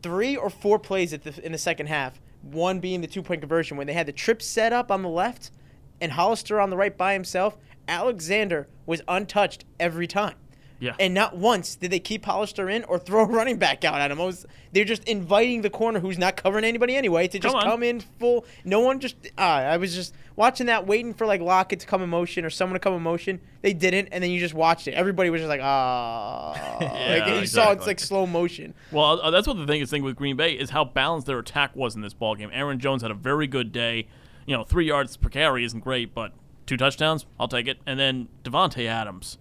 three 0.04 0.36
or 0.38 0.50
four 0.50 0.80
plays 0.80 1.12
at 1.14 1.24
the, 1.24 1.46
in 1.46 1.52
the 1.52 1.58
second 1.58 1.88
half, 1.88 2.22
one 2.44 2.80
being 2.80 3.02
the 3.02 3.08
two 3.08 3.22
point 3.24 3.42
conversion 3.42 3.76
when 3.76 3.88
they 3.88 3.94
had 3.94 4.06
the 4.06 4.14
trip 4.14 4.42
set 4.42 4.72
up 4.72 4.92
on 4.92 5.02
the 5.02 5.10
left 5.10 5.52
and 6.00 6.12
Hollister 6.14 6.62
on 6.62 6.70
the 6.70 6.78
right 6.78 6.96
by 6.96 7.14
himself. 7.14 7.58
Alexander 7.90 8.68
was 8.86 9.02
untouched 9.08 9.66
every 9.80 10.08
time. 10.08 10.36
Yeah. 10.80 10.96
And 11.00 11.14
not 11.14 11.36
once 11.36 11.76
did 11.76 11.92
they 11.92 12.00
keep 12.00 12.26
Hollister 12.26 12.70
in 12.70 12.84
or 12.84 13.00
throw 13.00 13.24
a 13.24 13.26
running 13.26 13.58
back 13.58 13.84
out 13.84 14.00
at 14.00 14.12
him. 14.12 14.20
Was, 14.20 14.46
they're 14.72 14.86
just 14.86 15.04
inviting 15.06 15.62
the 15.62 15.70
corner 15.70 16.00
who's 16.00 16.18
not 16.18 16.38
covering 16.38 16.64
anybody 16.64 16.96
anyway 16.96 17.28
to 17.28 17.40
just 17.40 17.54
Come 17.56 17.64
come 17.64 17.84
in 17.84 18.00
full. 18.00 18.46
No 18.64 18.82
one 18.82 19.00
just. 19.00 19.16
Uh, 19.38 19.42
I 19.42 19.78
was 19.78 19.96
just 19.96 20.14
watching 20.36 20.68
that, 20.68 20.86
waiting 20.86 21.14
for 21.14 21.26
like 21.26 21.42
Lockett 21.42 21.80
to 21.80 21.88
come 21.88 22.02
in 22.02 22.10
motion 22.10 22.46
or 22.46 22.50
someone 22.50 22.76
to 22.76 22.80
come 22.80 22.94
in 22.94 23.02
motion. 23.02 23.42
They 23.62 23.74
didn't, 23.74 24.10
and 24.12 24.24
then 24.24 24.32
you 24.32 24.40
just 24.40 24.54
watched 24.54 24.88
it. 24.88 24.94
Everybody 24.94 25.30
was 25.30 25.42
just 25.42 25.50
like, 25.50 25.62
ah. 25.62 26.78
like, 26.82 27.42
you 27.42 27.48
saw 27.48 27.72
it's 27.72 27.88
like 27.88 28.00
slow 28.00 28.26
motion. 28.28 28.74
Well, 28.92 29.20
uh, 29.22 29.32
that's 29.32 29.48
what 29.48 29.58
the 29.58 29.66
thing 29.66 29.82
is. 29.82 29.90
Thing 29.90 30.04
with 30.04 30.16
Green 30.16 30.36
Bay 30.36 30.54
is 30.54 30.70
how 30.70 30.84
balanced 30.86 31.28
their 31.28 31.40
attack 31.40 31.76
was 31.76 31.96
in 31.96 32.02
this 32.02 32.14
ball 32.14 32.36
game. 32.36 32.50
Aaron 32.54 32.80
Jones 32.80 33.02
had 33.02 33.12
a 33.12 33.16
very 33.16 33.48
good 33.48 33.72
day. 33.72 34.08
You 34.46 34.56
know, 34.56 34.64
three 34.64 34.86
yards 34.86 35.18
per 35.18 35.30
carry 35.30 35.66
isn't 35.66 35.80
great, 35.80 36.14
but 36.14 36.34
two 36.66 36.78
touchdowns, 36.78 37.26
I'll 37.40 37.48
take 37.48 37.68
it. 37.68 37.80
And 37.86 38.00
then 38.00 38.28
Davante 38.44 38.86
Adams. 38.86 39.38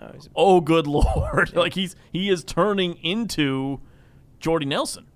It 0.00 0.14
was- 0.16 0.28
Oh, 0.36 0.60
good 0.60 0.86
lord! 0.86 1.52
like 1.56 1.74
he's 1.74 1.96
he 2.12 2.28
is 2.30 2.44
turning 2.44 2.94
into 3.02 3.80
Jordy 4.38 4.66
Nelson 4.66 5.06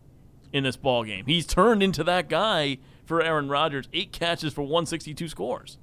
in 0.53 0.65
this 0.65 0.77
ball 0.77 1.05
game. 1.05 1.27
He's 1.27 1.47
turned 1.47 1.83
into 1.83 2.05
that 2.05 2.29
guy 2.29 2.79
for 3.05 3.21
Aaron 3.21 3.49
Rodgers. 3.49 3.89
Eight 3.93 4.13
catches 4.13 4.53
for 4.53 4.63
162 4.63 5.29
scores. 5.29 5.79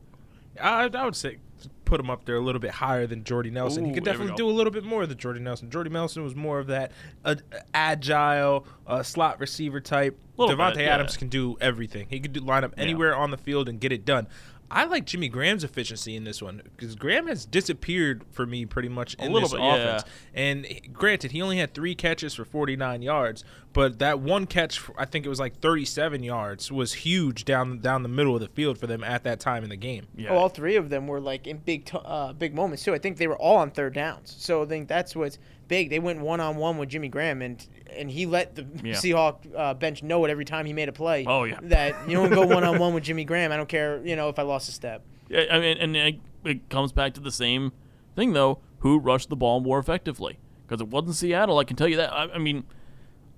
I, 0.61 0.89
I 0.93 1.05
would 1.05 1.15
say 1.15 1.37
put 1.85 1.99
him 1.99 2.09
up 2.09 2.23
there 2.23 2.35
a 2.35 2.39
little 2.39 2.61
bit 2.61 2.71
higher 2.71 3.05
than 3.05 3.23
Jordy 3.23 3.49
Nelson. 3.51 3.83
he 3.83 3.91
Ooh, 3.91 3.93
could 3.93 4.05
definitely 4.05 4.35
do 4.35 4.47
a 4.47 4.51
little 4.51 4.71
bit 4.71 4.85
more 4.85 5.05
than 5.05 5.17
Jordy 5.17 5.41
Nelson. 5.41 5.69
Jordy 5.69 5.89
Nelson 5.89 6.23
was 6.23 6.35
more 6.35 6.57
of 6.57 6.67
that 6.67 6.93
uh, 7.25 7.35
agile 7.73 8.65
uh, 8.87 9.03
slot 9.03 9.39
receiver 9.41 9.81
type. 9.81 10.17
Little 10.37 10.55
Davante 10.55 10.75
bit, 10.75 10.85
yeah. 10.85 10.93
Adams 10.93 11.17
can 11.17 11.27
do 11.27 11.57
everything. 11.59 12.07
He 12.09 12.21
could 12.21 12.33
do, 12.33 12.39
line 12.39 12.63
up 12.63 12.73
anywhere 12.77 13.15
on 13.15 13.31
the 13.31 13.37
field 13.37 13.67
and 13.67 13.79
get 13.79 13.91
it 13.91 14.05
done. 14.05 14.27
I 14.71 14.85
like 14.85 15.05
Jimmy 15.05 15.27
Graham's 15.27 15.63
efficiency 15.63 16.15
in 16.15 16.23
this 16.23 16.41
one 16.41 16.61
because 16.75 16.95
Graham 16.95 17.27
has 17.27 17.45
disappeared 17.45 18.23
for 18.31 18.45
me 18.45 18.65
pretty 18.65 18.89
much 18.89 19.15
in 19.15 19.31
little 19.33 19.49
this 19.49 19.51
bit, 19.57 19.61
yeah. 19.61 19.75
offense. 19.75 20.03
And 20.33 20.93
granted, 20.93 21.31
he 21.31 21.41
only 21.41 21.57
had 21.57 21.73
three 21.73 21.93
catches 21.93 22.33
for 22.33 22.45
49 22.45 23.01
yards, 23.01 23.43
but 23.73 23.99
that 23.99 24.19
one 24.19 24.45
catch, 24.47 24.79
for- 24.79 24.99
I 24.99 25.05
think 25.05 25.25
it 25.25 25.29
was 25.29 25.39
like 25.39 25.59
37 25.59 26.23
yards, 26.23 26.71
was 26.71 26.93
huge 26.93 27.43
down 27.43 27.79
down 27.79 28.03
the 28.03 28.09
middle 28.09 28.33
of 28.33 28.41
the 28.41 28.47
field 28.47 28.77
for 28.77 28.87
them 28.87 29.03
at 29.03 29.23
that 29.23 29.39
time 29.41 29.63
in 29.63 29.69
the 29.69 29.75
game. 29.75 30.07
Yeah. 30.15 30.29
Oh, 30.29 30.37
all 30.37 30.49
three 30.49 30.77
of 30.77 30.89
them 30.89 31.07
were 31.07 31.19
like 31.19 31.47
in 31.47 31.57
big, 31.57 31.85
t- 31.85 31.97
uh, 32.03 32.31
big 32.33 32.55
moments 32.55 32.83
too. 32.83 32.93
I 32.93 32.97
think 32.97 33.17
they 33.17 33.27
were 33.27 33.37
all 33.37 33.57
on 33.57 33.71
third 33.71 33.93
downs. 33.93 34.33
So 34.39 34.63
I 34.63 34.65
think 34.65 34.87
that's 34.87 35.15
what's 35.15 35.37
big. 35.67 35.89
They 35.89 35.99
went 35.99 36.19
one 36.21 36.39
on 36.39 36.55
one 36.55 36.77
with 36.77 36.89
Jimmy 36.89 37.09
Graham, 37.09 37.41
and 37.41 37.65
and 37.97 38.09
he 38.09 38.25
let 38.25 38.55
the 38.55 38.65
Yeah. 38.83 38.93
Seahawk 38.95 39.37
uh, 39.55 39.73
bench 39.73 40.03
know 40.03 40.23
it 40.25 40.31
every 40.31 40.45
time 40.45 40.65
he 40.65 40.73
made 40.73 40.89
a 40.89 40.93
play. 40.93 41.25
Oh, 41.27 41.43
yeah. 41.43 41.59
that 41.63 42.07
you 42.09 42.15
don't 42.15 42.29
go 42.29 42.45
one 42.45 42.63
on 42.63 42.79
one 42.79 42.93
with 42.93 43.03
Jimmy 43.03 43.23
Graham. 43.25 43.51
I 43.51 43.57
don't 43.57 43.69
care, 43.69 44.01
you 44.05 44.15
know, 44.15 44.29
if 44.29 44.39
I 44.39 44.43
lost 44.43 44.69
a 44.69 44.71
step. 44.71 45.03
Yeah, 45.29 45.45
I 45.51 45.59
mean, 45.59 45.77
and 45.77 45.95
it, 45.95 46.19
it 46.43 46.69
comes 46.69 46.91
back 46.91 47.13
to 47.15 47.19
the 47.21 47.31
same 47.31 47.71
thing 48.15 48.33
though: 48.33 48.59
who 48.79 48.99
rushed 48.99 49.29
the 49.29 49.35
ball 49.35 49.59
more 49.61 49.79
effectively? 49.79 50.39
Because 50.67 50.81
it 50.81 50.87
wasn't 50.87 51.15
Seattle. 51.15 51.57
I 51.59 51.63
can 51.63 51.75
tell 51.77 51.87
you 51.87 51.97
that. 51.97 52.11
I, 52.13 52.23
I 52.33 52.37
mean, 52.37 52.63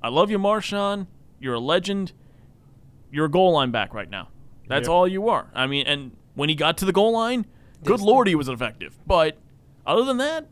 I 0.01 0.09
love 0.09 0.29
you, 0.31 0.39
Marshawn. 0.39 1.07
You're 1.39 1.55
a 1.55 1.59
legend. 1.59 2.13
You're 3.11 3.25
a 3.25 3.29
goal 3.31 3.53
line 3.53 3.71
back 3.71 3.93
right 3.93 4.09
now. 4.09 4.29
That's 4.67 4.87
Yeah. 4.87 4.93
all 4.93 5.07
you 5.07 5.29
are. 5.29 5.47
I 5.53 5.67
mean, 5.67 5.85
and 5.85 6.15
when 6.35 6.49
he 6.49 6.55
got 6.55 6.77
to 6.79 6.85
the 6.85 6.91
goal 6.93 7.11
line, 7.11 7.45
good 7.83 7.95
This- 7.95 8.01
lord, 8.01 8.27
he 8.27 8.33
was 8.35 8.47
effective. 8.49 8.97
But 9.05 9.37
other 9.85 10.03
than 10.03 10.17
that, 10.17 10.45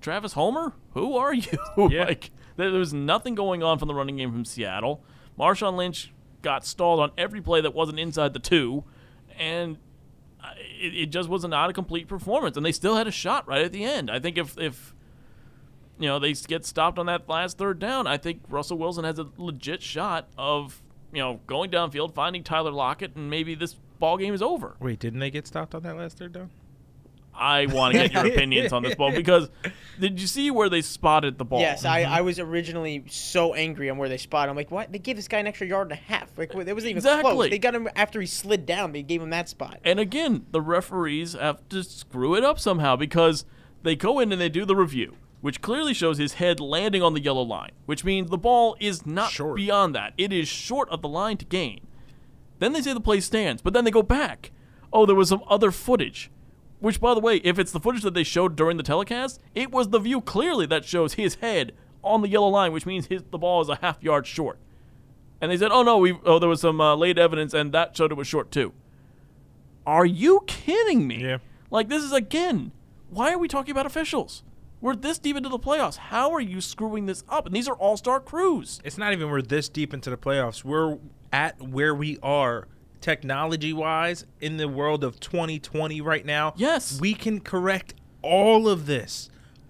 Travis 0.00 0.32
Homer, 0.32 0.72
who 0.94 1.16
are 1.16 1.32
you? 1.32 1.58
Yeah. 1.90 2.04
like 2.04 2.30
there 2.56 2.70
was 2.70 2.92
nothing 2.92 3.34
going 3.34 3.62
on 3.62 3.78
from 3.78 3.88
the 3.88 3.94
running 3.94 4.16
game 4.16 4.32
from 4.32 4.44
Seattle. 4.44 5.02
Marshawn 5.38 5.76
Lynch 5.76 6.12
got 6.42 6.66
stalled 6.66 7.00
on 7.00 7.12
every 7.16 7.40
play 7.40 7.60
that 7.60 7.74
wasn't 7.74 7.98
inside 7.98 8.32
the 8.32 8.38
two, 8.38 8.84
and 9.38 9.78
uh, 10.42 10.50
it, 10.58 10.94
it 10.94 11.06
just 11.06 11.28
was 11.28 11.44
not 11.44 11.70
a 11.70 11.72
complete 11.72 12.08
performance. 12.08 12.56
And 12.56 12.66
they 12.66 12.72
still 12.72 12.96
had 12.96 13.06
a 13.06 13.12
shot 13.12 13.46
right 13.46 13.64
at 13.64 13.72
the 13.72 13.84
end. 13.84 14.10
I 14.10 14.18
think 14.18 14.36
if 14.36 14.58
if 14.58 14.94
you 15.98 16.08
know 16.08 16.18
they 16.18 16.32
get 16.32 16.66
stopped 16.66 16.98
on 16.98 17.06
that 17.06 17.28
last 17.28 17.58
third 17.58 17.78
down, 17.78 18.06
I 18.06 18.16
think 18.16 18.42
Russell 18.48 18.78
Wilson 18.78 19.04
has 19.04 19.18
a 19.18 19.28
legit 19.38 19.82
shot 19.82 20.28
of 20.36 20.82
you 21.12 21.20
know 21.20 21.40
going 21.46 21.70
downfield, 21.70 22.14
finding 22.14 22.42
Tyler 22.42 22.72
Lockett, 22.72 23.16
and 23.16 23.30
maybe 23.30 23.54
this 23.54 23.76
ball 23.98 24.16
game 24.16 24.34
is 24.34 24.42
over. 24.42 24.76
Wait, 24.80 24.98
didn't 24.98 25.20
they 25.20 25.30
get 25.30 25.46
stopped 25.46 25.74
on 25.74 25.82
that 25.84 25.96
last 25.96 26.18
third 26.18 26.32
down? 26.32 26.50
I 27.34 27.66
want 27.66 27.94
to 27.94 28.00
get 28.00 28.12
your 28.12 28.26
opinions 28.26 28.72
on 28.72 28.82
this 28.82 28.94
ball 28.94 29.10
because 29.14 29.48
did 29.98 30.20
you 30.20 30.26
see 30.26 30.50
where 30.50 30.68
they 30.68 30.82
spotted 30.82 31.38
the 31.38 31.44
ball? 31.44 31.60
Yes, 31.60 31.84
I, 31.84 32.02
Mm-hmm. 32.02 32.12
I 32.12 32.20
was 32.20 32.38
originally 32.38 33.04
so 33.08 33.54
angry 33.54 33.88
on 33.90 33.96
where 33.98 34.08
they 34.08 34.18
spotted. 34.18 34.50
I'm 34.50 34.56
like, 34.56 34.70
what? 34.70 34.92
They 34.92 34.98
gave 34.98 35.16
this 35.16 35.28
guy 35.28 35.38
an 35.38 35.46
extra 35.46 35.66
yard 35.66 35.90
and 35.90 35.98
a 35.98 36.02
half. 36.02 36.36
Like, 36.36 36.50
it 36.50 36.56
wasn't 36.56 36.78
even 36.78 36.96
Exactly. 36.98 37.32
close. 37.32 37.50
They 37.50 37.58
got 37.58 37.74
him 37.74 37.88
after 37.96 38.20
he 38.20 38.26
slid 38.26 38.66
down. 38.66 38.92
They 38.92 39.02
gave 39.02 39.22
him 39.22 39.30
that 39.30 39.48
spot. 39.48 39.78
And 39.84 39.98
again, 40.00 40.46
the 40.50 40.60
referees 40.60 41.32
have 41.34 41.68
to 41.70 41.82
screw 41.82 42.34
it 42.34 42.44
up 42.44 42.58
somehow 42.58 42.96
because 42.96 43.44
they 43.82 43.96
go 43.96 44.18
in 44.20 44.32
and 44.32 44.40
they 44.40 44.48
do 44.48 44.64
the 44.64 44.76
review, 44.76 45.16
which 45.40 45.60
clearly 45.62 45.94
shows 45.94 46.18
his 46.18 46.34
head 46.34 46.60
landing 46.60 47.02
on 47.02 47.14
the 47.14 47.20
yellow 47.22 47.42
line, 47.42 47.72
which 47.86 48.04
means 48.04 48.30
the 48.30 48.38
ball 48.38 48.76
is 48.80 49.06
not 49.06 49.30
Short. 49.32 49.56
beyond 49.56 49.94
that. 49.94 50.12
It 50.18 50.32
is 50.32 50.48
short 50.48 50.88
of 50.90 51.02
the 51.02 51.08
line 51.08 51.36
to 51.38 51.44
gain. 51.44 51.86
Then 52.58 52.72
they 52.72 52.82
say 52.82 52.92
the 52.94 53.00
play 53.00 53.20
stands, 53.20 53.62
but 53.62 53.72
then 53.72 53.84
they 53.84 53.90
go 53.90 54.02
back. 54.02 54.52
Oh, 54.92 55.06
there 55.06 55.16
was 55.16 55.30
some 55.30 55.42
other 55.48 55.70
footage. 55.70 56.30
Which, 56.82 57.00
by 57.00 57.14
the 57.14 57.20
way, 57.20 57.36
if 57.36 57.60
it's 57.60 57.70
the 57.70 57.78
footage 57.78 58.02
that 58.02 58.12
they 58.12 58.24
showed 58.24 58.56
during 58.56 58.76
the 58.76 58.82
telecast, 58.82 59.40
it 59.54 59.70
was 59.70 59.90
the 59.90 60.00
view 60.00 60.20
clearly 60.20 60.66
that 60.66 60.84
shows 60.84 61.14
his 61.14 61.36
head 61.36 61.70
on 62.02 62.22
the 62.22 62.28
yellow 62.28 62.48
line, 62.48 62.72
which 62.72 62.86
means 62.86 63.06
his, 63.06 63.22
the 63.30 63.38
ball 63.38 63.60
is 63.60 63.68
a 63.68 63.76
half 63.76 64.02
yard 64.02 64.26
short. 64.26 64.58
And 65.40 65.52
they 65.52 65.56
said, 65.56 65.70
"Oh 65.70 65.84
no, 65.84 65.98
we 65.98 66.18
oh 66.24 66.40
there 66.40 66.48
was 66.48 66.60
some 66.60 66.80
uh, 66.80 66.96
late 66.96 67.18
evidence, 67.18 67.54
and 67.54 67.70
that 67.72 67.96
showed 67.96 68.10
it 68.10 68.16
was 68.16 68.26
short 68.26 68.50
too." 68.50 68.72
Are 69.86 70.04
you 70.04 70.42
kidding 70.48 71.06
me? 71.06 71.22
Yeah. 71.22 71.38
Like 71.70 71.88
this 71.88 72.02
is 72.02 72.12
again. 72.12 72.72
Why 73.10 73.32
are 73.32 73.38
we 73.38 73.46
talking 73.46 73.70
about 73.70 73.86
officials? 73.86 74.42
We're 74.80 74.96
this 74.96 75.20
deep 75.20 75.36
into 75.36 75.48
the 75.48 75.60
playoffs. 75.60 75.96
How 75.96 76.32
are 76.32 76.40
you 76.40 76.60
screwing 76.60 77.06
this 77.06 77.22
up? 77.28 77.46
And 77.46 77.54
these 77.54 77.68
are 77.68 77.76
all-star 77.76 78.18
crews. 78.18 78.80
It's 78.82 78.98
not 78.98 79.12
even 79.12 79.30
we're 79.30 79.40
this 79.40 79.68
deep 79.68 79.94
into 79.94 80.10
the 80.10 80.16
playoffs. 80.16 80.64
We're 80.64 80.98
at 81.32 81.62
where 81.62 81.94
we 81.94 82.18
are 82.24 82.66
technology 83.02 83.72
wise 83.72 84.24
in 84.40 84.56
the 84.56 84.68
world 84.68 85.04
of 85.04 85.20
2020 85.20 86.00
right 86.00 86.24
now. 86.24 86.54
Yes. 86.56 86.98
We 87.00 87.14
can 87.14 87.40
correct 87.40 87.94
all 88.22 88.68
of 88.68 88.86
this, 88.86 89.28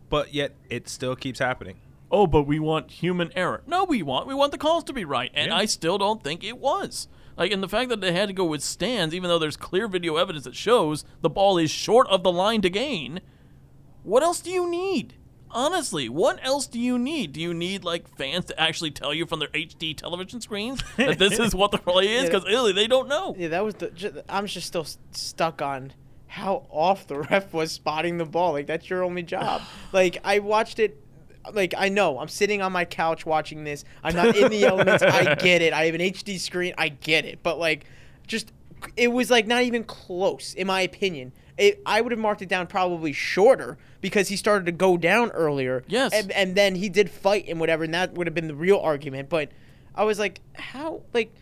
but 0.08 0.32
yet 0.32 0.54
it 0.70 0.88
still 0.88 1.16
keeps 1.16 1.38
happening. 1.38 1.76
Oh, 2.10 2.26
but 2.26 2.42
we 2.42 2.58
want 2.58 2.90
human 2.90 3.32
error. 3.34 3.62
No, 3.66 3.84
we 3.84 4.02
want 4.02 4.26
we 4.26 4.34
want 4.34 4.52
the 4.52 4.58
calls 4.58 4.84
to 4.84 4.92
be 4.92 5.04
right, 5.04 5.30
and 5.34 5.48
Yeah. 5.48 5.56
I 5.56 5.64
still 5.64 5.96
don't 5.98 6.22
think 6.22 6.44
it 6.44 6.58
was. 6.58 7.08
Like, 7.38 7.50
and 7.50 7.62
the 7.62 7.68
fact 7.68 7.88
that 7.88 8.02
they 8.02 8.12
had 8.12 8.28
to 8.28 8.34
go 8.34 8.44
with 8.44 8.62
stands, 8.62 9.14
even 9.14 9.28
though 9.30 9.38
there's 9.38 9.56
clear 9.56 9.88
video 9.88 10.16
evidence 10.16 10.44
that 10.44 10.54
shows 10.54 11.04
the 11.22 11.30
ball 11.30 11.56
is 11.56 11.70
short 11.70 12.06
of 12.08 12.22
the 12.22 12.30
line 12.30 12.60
to 12.60 12.68
gain. 12.70 13.20
What 14.02 14.22
else 14.22 14.40
do 14.40 14.50
you 14.50 14.68
need? 14.68 15.14
Honestly, 15.52 16.08
what 16.08 16.38
else 16.42 16.66
do 16.66 16.80
you 16.80 16.98
need? 16.98 17.32
Do 17.32 17.40
you 17.40 17.52
need 17.52 17.84
like 17.84 18.08
fans 18.16 18.46
to 18.46 18.58
actually 18.60 18.90
tell 18.90 19.12
you 19.12 19.26
from 19.26 19.38
their 19.38 19.48
HD 19.48 19.96
television 19.96 20.40
screens 20.40 20.82
that 20.96 21.18
this 21.18 21.38
is 21.38 21.54
what 21.54 21.70
the 21.70 21.78
play 21.78 22.08
is? 22.08 22.24
Yeah. 22.24 22.28
Because 22.28 22.44
really, 22.44 22.72
they 22.72 22.86
don't 22.86 23.08
know. 23.08 23.34
Yeah, 23.38 23.48
that 23.48 23.64
was 23.64 23.74
the. 23.74 24.24
I'm 24.28 24.46
just 24.46 24.66
still 24.66 24.86
stuck 25.12 25.60
on 25.60 25.92
how 26.32 26.64
off 26.70 27.06
the 27.06 27.20
ref 27.30 27.52
was 27.52 27.72
spotting 27.72 28.16
the 28.16 28.24
ball. 28.24 28.52
Like 28.52 28.66
that's 28.66 28.88
your 28.88 29.02
only 29.02 29.22
job. 29.22 29.60
like 29.92 30.18
I 30.24 30.38
watched 30.38 30.78
it. 30.78 30.98
Like 31.52 31.74
I 31.76 31.88
know 31.90 32.18
I'm 32.18 32.28
sitting 32.28 32.62
on 32.62 32.72
my 32.72 32.86
couch 32.86 33.26
watching 33.26 33.64
this. 33.64 33.84
I'm 34.02 34.14
not 34.14 34.34
in 34.36 34.50
the 34.50 34.64
elements. 34.64 35.02
I 35.02 35.34
get 35.40 35.60
it. 35.60 35.74
I 35.74 35.84
have 35.86 35.94
an 35.94 36.00
HD 36.00 36.38
screen. 36.38 36.72
I 36.78 36.88
get 36.88 37.26
it. 37.26 37.40
But 37.42 37.58
like, 37.58 37.84
just 38.26 38.52
it 38.96 39.08
was 39.08 39.30
like 39.30 39.46
not 39.46 39.62
even 39.64 39.84
close 39.84 40.54
in 40.54 40.66
my 40.66 40.80
opinion. 40.80 41.32
It, 41.58 41.82
I 41.84 42.00
would 42.00 42.12
have 42.12 42.18
marked 42.18 42.40
it 42.40 42.48
down 42.48 42.66
probably 42.66 43.12
shorter 43.12 43.76
because 44.02 44.28
he 44.28 44.36
started 44.36 44.66
to 44.66 44.72
go 44.72 44.98
down 44.98 45.30
earlier. 45.30 45.82
Yes. 45.88 46.12
And, 46.12 46.30
and 46.32 46.54
then 46.54 46.74
he 46.74 46.90
did 46.90 47.08
fight 47.08 47.46
and 47.48 47.58
whatever, 47.58 47.84
and 47.84 47.94
that 47.94 48.12
would 48.12 48.26
have 48.26 48.34
been 48.34 48.48
the 48.48 48.54
real 48.54 48.78
argument. 48.78 49.30
But 49.30 49.50
I 49.94 50.04
was 50.04 50.18
like, 50.18 50.40
how 50.54 51.00
like 51.14 51.32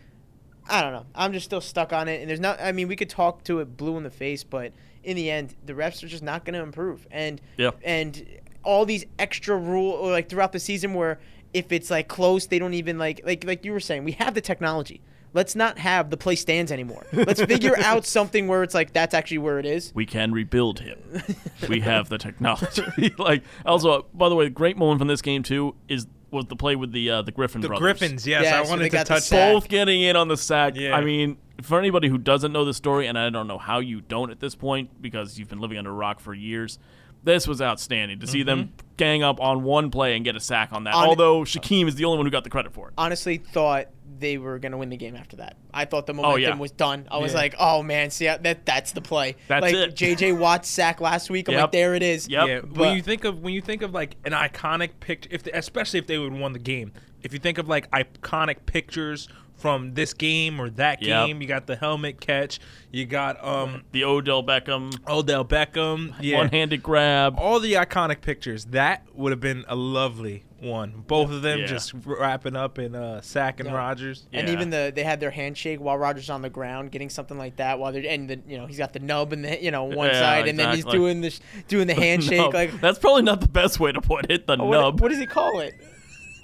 I 0.69 0.81
don't 0.81 0.93
know. 0.93 1.05
I'm 1.13 1.33
just 1.33 1.45
still 1.45 1.59
stuck 1.59 1.91
on 1.91 2.07
it, 2.07 2.21
and 2.21 2.29
there's 2.29 2.39
not. 2.39 2.61
I 2.61 2.71
mean, 2.71 2.87
we 2.87 2.95
could 2.95 3.09
talk 3.09 3.43
to 3.45 3.59
it 3.59 3.75
blue 3.75 3.97
in 3.97 4.03
the 4.03 4.09
face, 4.09 4.45
but 4.45 4.71
in 5.03 5.17
the 5.17 5.29
end, 5.29 5.55
the 5.65 5.73
refs 5.73 6.01
are 6.03 6.07
just 6.07 6.23
not 6.23 6.45
going 6.45 6.53
to 6.53 6.61
improve. 6.61 7.05
And 7.11 7.41
Yeah. 7.57 7.71
and 7.83 8.23
all 8.63 8.85
these 8.85 9.05
extra 9.17 9.57
rule 9.57 9.91
or 9.91 10.11
like 10.11 10.29
throughout 10.29 10.51
the 10.51 10.59
season 10.59 10.93
where 10.93 11.19
if 11.51 11.71
it's 11.71 11.89
like 11.89 12.07
close, 12.07 12.45
they 12.45 12.59
don't 12.59 12.75
even 12.75 12.97
like 12.99 13.19
like 13.25 13.43
like 13.43 13.65
you 13.65 13.71
were 13.73 13.79
saying, 13.79 14.03
we 14.03 14.11
have 14.13 14.35
the 14.35 14.41
technology. 14.41 15.01
Let's 15.33 15.55
not 15.55 15.77
have 15.77 16.09
the 16.09 16.17
play 16.17 16.35
stands 16.35 16.71
anymore. 16.71 17.05
Let's 17.13 17.41
figure 17.41 17.75
out 17.83 18.05
something 18.05 18.47
where 18.47 18.63
it's 18.63 18.73
like 18.73 18.91
that's 18.93 19.13
actually 19.13 19.37
where 19.39 19.59
it 19.59 19.65
is. 19.65 19.91
we 19.95 20.05
can 20.05 20.31
rebuild 20.33 20.79
him. 20.81 20.99
we 21.69 21.79
have 21.81 22.09
the 22.09 22.17
technology. 22.17 23.13
like 23.17 23.43
also, 23.65 24.05
by 24.13 24.27
the 24.29 24.35
way, 24.35 24.45
the 24.45 24.49
great 24.49 24.77
moment 24.77 24.99
from 24.99 25.07
this 25.07 25.21
game 25.21 25.43
too 25.43 25.75
is 25.87 26.07
was 26.31 26.45
the 26.45 26.55
play 26.55 26.75
with 26.75 26.91
the 26.91 27.09
uh, 27.09 27.21
the 27.21 27.31
Griffin 27.31 27.61
The 27.61 27.67
brothers. 27.69 27.81
Griffins, 27.81 28.27
yes, 28.27 28.43
Yeah, 28.43 28.61
I 28.61 28.63
so 28.63 28.69
wanted 28.69 28.91
to 28.91 29.03
touch 29.03 29.23
sack. 29.23 29.29
that. 29.37 29.53
both 29.53 29.67
getting 29.69 30.01
in 30.01 30.15
on 30.15 30.27
the 30.27 30.37
sack. 30.37 30.75
Yeah. 30.75 30.95
I 30.95 31.01
mean, 31.03 31.37
for 31.61 31.77
anybody 31.79 32.07
who 32.09 32.17
doesn't 32.17 32.51
know 32.53 32.63
the 32.65 32.73
story, 32.73 33.07
and 33.07 33.17
I 33.19 33.29
don't 33.29 33.47
know 33.47 33.57
how 33.57 33.79
you 33.79 34.01
don't 34.01 34.31
at 34.31 34.39
this 34.39 34.55
point 34.55 35.01
because 35.01 35.37
you've 35.37 35.49
been 35.49 35.59
living 35.59 35.77
under 35.77 35.91
a 35.91 35.93
rock 35.93 36.19
for 36.21 36.33
years, 36.33 36.79
This 37.23 37.47
was 37.47 37.61
outstanding 37.61 38.19
to 38.21 38.27
see 38.27 38.43
them 38.43 38.71
gang 38.97 39.23
up 39.23 39.39
on 39.41 39.63
one 39.63 39.91
play 39.91 40.15
and 40.15 40.23
get 40.25 40.35
a 40.35 40.39
sack 40.39 40.69
on 40.71 40.85
that. 40.85 40.93
On- 40.95 41.07
Although 41.07 41.41
Shaquem 41.41 41.87
is 41.87 41.95
the 41.95 42.05
only 42.05 42.17
one 42.17 42.25
who 42.25 42.31
got 42.31 42.43
the 42.45 42.49
credit 42.49 42.73
for 42.73 42.87
it. 42.87 42.93
honestly 42.97 43.37
thought 43.37 43.87
they 44.21 44.37
were 44.37 44.59
going 44.59 44.71
to 44.71 44.77
win 44.77 44.89
the 44.89 44.97
game 44.97 45.15
after 45.15 45.37
that. 45.37 45.57
I 45.73 45.85
thought 45.85 46.05
the 46.05 46.13
oh, 46.13 46.15
momentum 46.17 46.41
yeah. 46.41 46.55
was 46.55 46.71
done. 46.71 47.07
I 47.11 47.17
was 47.17 47.33
Yeah. 47.33 47.39
like, 47.39 47.55
oh 47.59 47.83
man, 47.83 48.09
see 48.11 48.25
that 48.25 48.65
that's 48.65 48.93
the 48.93 49.01
play. 49.01 49.35
That's 49.47 49.61
like 49.63 49.73
it. 49.75 49.95
JJ 49.95 50.37
Watt's 50.39 50.69
sack 50.69 51.01
last 51.01 51.29
week. 51.29 51.49
I'm 51.49 51.53
Yep. 51.55 51.61
like, 51.61 51.71
there 51.73 51.95
it 51.95 52.03
is. 52.03 52.29
Yep. 52.29 52.47
Yeah, 52.47 52.59
But- 52.61 52.77
when 52.77 52.95
you 52.95 53.01
think 53.01 53.25
of 53.25 53.39
when 53.41 53.53
you 53.53 53.61
think 53.61 53.81
of 53.81 53.91
like 53.93 54.15
an 54.23 54.31
iconic 54.31 54.91
picture, 55.01 55.29
if 55.31 55.43
they, 55.43 55.51
especially 55.51 55.99
if 55.99 56.07
they 56.07 56.17
would 56.17 56.31
have 56.31 56.41
won 56.41 56.53
the 56.53 56.59
game, 56.59 56.93
if 57.21 57.33
you 57.33 57.39
think 57.39 57.57
of 57.57 57.67
like 57.67 57.89
iconic 57.91 58.65
pictures 58.65 59.27
from 59.61 59.93
this 59.93 60.13
game 60.13 60.59
or 60.59 60.69
that 60.71 61.01
Yep. 61.01 61.27
game, 61.27 61.41
you 61.41 61.47
got 61.47 61.67
the 61.67 61.75
helmet 61.75 62.19
catch, 62.19 62.59
you 62.91 63.05
got 63.05 63.43
um 63.45 63.83
The 63.91 64.03
Odell 64.03 64.43
Beckham 64.43 64.91
Odell 65.07 65.45
Beckham, 65.45 66.13
yeah, 66.19 66.37
one-handed 66.37 66.81
grab. 66.83 67.35
all 67.37 67.59
the 67.59 67.73
iconic 67.73 68.21
pictures. 68.21 68.65
That 68.65 69.05
would 69.13 69.31
have 69.31 69.39
been 69.39 69.63
a 69.67 69.75
lovely 69.75 70.43
one. 70.59 71.03
Both 71.07 71.31
of 71.31 71.41
them 71.41 71.59
Yeah. 71.59 71.65
just 71.67 71.93
wrapping 72.05 72.55
up 72.55 72.77
in 72.79 72.93
uh, 72.95 73.21
sacking 73.21 73.65
Yeah. 73.67 73.73
Rodgers. 73.73 74.27
And 74.33 74.49
even 74.49 74.69
the 74.71 74.91
they 74.93 75.03
had 75.03 75.19
their 75.19 75.31
handshake 75.31 75.79
while 75.79 75.97
Rodgers 75.97 76.29
on 76.29 76.41
the 76.41 76.49
ground, 76.49 76.91
getting 76.91 77.09
something 77.09 77.37
like 77.37 77.55
that 77.57 77.79
while 77.79 77.91
they're 77.91 78.03
and 78.07 78.29
the 78.29 78.39
you 78.47 78.57
know 78.57 78.65
he's 78.67 78.77
got 78.77 78.93
the 78.93 78.99
nub 78.99 79.31
and 79.33 79.45
the 79.45 79.61
you 79.63 79.71
know 79.71 79.83
one 79.85 80.07
Yeah, 80.11 80.19
side, 80.19 80.47
and 80.47 80.57
then 80.59 80.75
he's 80.75 80.85
doing 80.85 81.21
the 81.21 81.37
doing 81.67 81.87
the 81.91 81.93
handshake 81.95 82.37
Nub. 82.39 82.53
like 82.53 82.79
that's 82.81 82.99
probably 82.99 83.23
not 83.23 83.41
the 83.41 83.47
best 83.47 83.79
way 83.79 83.91
to 83.91 84.01
put 84.01 84.29
it. 84.31 84.47
The 84.47 84.57
oh, 84.59 84.65
what, 84.65 84.81
nub. 84.81 85.01
what 85.01 85.09
does 85.09 85.19
he 85.19 85.25
call 85.27 85.59
it? 85.61 85.73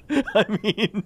I 0.35 0.45
mean, 0.63 1.03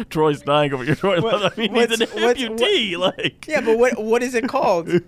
Troy's 0.10 0.42
dying 0.42 0.72
over 0.72 0.84
here. 0.84 0.94
Troy, 0.94 1.20
What- 1.20 1.52
I 1.52 1.60
mean, 1.60 1.74
he's 1.74 1.84
an 2.00 2.00
what's- 2.00 2.14
what's- 2.14 2.40
amputee. 2.40 2.96
like, 2.98 3.46
Yeah, 3.48 3.60
but 3.60 3.78
what 3.78 4.02
what 4.02 4.22
is 4.22 4.34
it 4.34 4.48
called? 4.48 4.90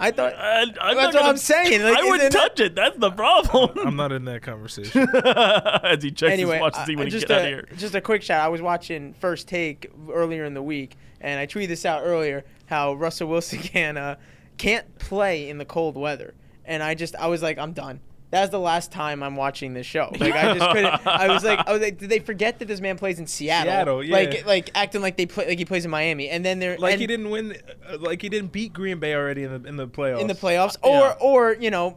I 0.00 0.12
thought 0.12 0.32
I, 0.36 0.60
I'm 0.62 0.66
that's 0.68 0.78
what 1.06 1.12
gonna- 1.14 1.26
I'm 1.28 1.36
saying. 1.36 1.82
Like, 1.82 1.98
I 1.98 2.02
wouldn't 2.04 2.20
isn't 2.22 2.26
it- 2.26 2.32
touch 2.32 2.60
it. 2.60 2.74
That's 2.76 2.96
the 2.98 3.10
problem. 3.10 3.70
I'm 3.84 3.96
not 3.96 4.12
in 4.12 4.24
that 4.26 4.42
conversation. 4.42 5.08
As 5.14 6.02
he 6.04 6.12
checks 6.12 6.32
anyway, 6.32 6.54
his 6.54 6.60
watch 6.62 6.74
to 6.74 6.80
uh, 6.80 6.86
see 6.86 6.94
when 6.96 7.06
he 7.06 7.10
just 7.10 7.26
get 7.26 7.36
a, 7.38 7.40
out 7.40 7.46
of 7.46 7.48
here. 7.68 7.68
just 7.76 7.94
a 7.96 8.00
quick 8.00 8.22
shout. 8.22 8.40
I 8.44 8.48
was 8.48 8.62
watching 8.62 9.12
First 9.14 9.48
Take 9.48 9.90
earlier 10.12 10.44
in 10.44 10.54
the 10.54 10.62
week, 10.62 10.96
and 11.20 11.40
I 11.40 11.46
tweeted 11.48 11.68
this 11.68 11.84
out 11.84 12.02
earlier 12.04 12.44
how 12.66 12.94
Russell 12.94 13.28
Wilson 13.28 13.58
can 13.58 13.96
uh, 13.96 14.16
can't 14.56 14.98
play 14.98 15.48
in 15.48 15.58
the 15.58 15.64
cold 15.64 15.96
weather, 15.96 16.34
and 16.64 16.80
I 16.80 16.94
just 16.94 17.16
I 17.16 17.26
was 17.26 17.42
like 17.42 17.58
I'm 17.58 17.72
done. 17.72 17.98
That's 18.30 18.50
the 18.50 18.58
last 18.60 18.92
time 18.92 19.22
I'm 19.22 19.36
watching 19.36 19.72
this 19.72 19.86
show. 19.86 20.10
Like 20.20 20.34
I 20.34 20.52
just 20.54 20.70
couldn't. 20.70 21.06
I 21.06 21.28
was 21.28 21.42
like, 21.44 21.66
I 21.66 21.72
was 21.72 21.80
like, 21.80 21.96
did 21.98 22.10
they 22.10 22.18
forget 22.18 22.58
that 22.58 22.68
this 22.68 22.80
man 22.80 22.98
plays 22.98 23.18
in 23.18 23.26
Seattle? 23.26 23.72
Seattle, 23.72 24.04
yeah. 24.04 24.12
Like, 24.14 24.46
like 24.46 24.70
acting 24.74 25.00
like 25.00 25.16
they 25.16 25.24
play, 25.26 25.48
like 25.48 25.58
he 25.58 25.64
plays 25.64 25.84
in 25.86 25.90
Miami, 25.90 26.28
and 26.28 26.44
then 26.44 26.58
they're 26.58 26.76
like 26.76 26.92
and 26.92 27.00
he 27.00 27.06
didn't 27.06 27.30
win, 27.30 27.56
uh, 27.88 27.96
like 27.98 28.20
he 28.20 28.28
didn't 28.28 28.52
beat 28.52 28.72
Green 28.74 28.98
Bay 28.98 29.14
already 29.14 29.44
in 29.44 29.62
the 29.62 29.68
in 29.68 29.76
the 29.76 29.88
playoffs. 29.88 30.20
in 30.20 30.26
the 30.26 30.34
playoffs, 30.34 30.76
Yeah. 30.84 31.14
or 31.20 31.50
or 31.52 31.52
you 31.54 31.70
know, 31.70 31.96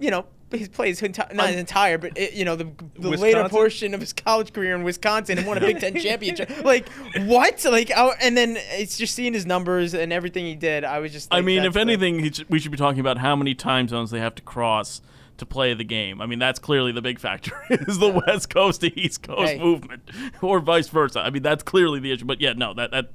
you 0.00 0.10
know. 0.10 0.24
His 0.50 0.70
plays 0.70 0.98
enti- 1.02 1.34
not 1.34 1.48
his 1.48 1.56
entire, 1.58 1.98
but 1.98 2.16
it, 2.16 2.32
you 2.32 2.46
know 2.46 2.56
the, 2.56 2.70
the 2.98 3.10
later 3.10 3.46
portion 3.50 3.92
of 3.92 4.00
his 4.00 4.14
college 4.14 4.54
career 4.54 4.74
in 4.74 4.82
Wisconsin 4.82 5.36
and 5.36 5.46
won 5.46 5.58
a 5.58 5.60
Big 5.60 5.78
Ten 5.78 5.94
championship. 6.00 6.64
Like 6.64 6.88
what? 7.26 7.62
Like 7.66 7.90
I, 7.94 8.08
and 8.22 8.34
then 8.34 8.56
it's 8.56 8.96
just 8.96 9.14
seeing 9.14 9.34
his 9.34 9.44
numbers 9.44 9.92
and 9.92 10.10
everything 10.10 10.46
he 10.46 10.54
did. 10.54 10.84
I 10.84 11.00
was 11.00 11.12
just. 11.12 11.28
I 11.34 11.42
mean, 11.42 11.64
if 11.64 11.74
the- 11.74 11.80
anything, 11.80 12.20
he 12.20 12.32
should- 12.32 12.48
we 12.48 12.58
should 12.60 12.70
be 12.70 12.78
talking 12.78 13.00
about 13.00 13.18
how 13.18 13.36
many 13.36 13.54
time 13.54 13.88
zones 13.88 14.10
they 14.10 14.20
have 14.20 14.34
to 14.36 14.42
cross 14.42 15.02
to 15.38 15.46
play 15.46 15.74
the 15.74 15.84
game. 15.84 16.20
I 16.20 16.26
mean, 16.26 16.38
that's 16.38 16.58
clearly 16.58 16.92
the 16.92 17.02
big 17.02 17.18
factor 17.18 17.52
is 17.70 17.98
the 17.98 18.22
West 18.26 18.50
Coast 18.50 18.82
to 18.82 19.00
East 19.00 19.22
Coast 19.22 19.52
Hey. 19.52 19.58
movement, 19.58 20.02
or 20.42 20.60
vice 20.60 20.88
versa. 20.88 21.20
I 21.20 21.30
mean, 21.30 21.42
that's 21.42 21.62
clearly 21.62 22.00
the 22.00 22.12
issue. 22.12 22.24
But 22.24 22.40
yeah, 22.40 22.52
no, 22.52 22.74
that 22.74 22.90
that 22.90 23.10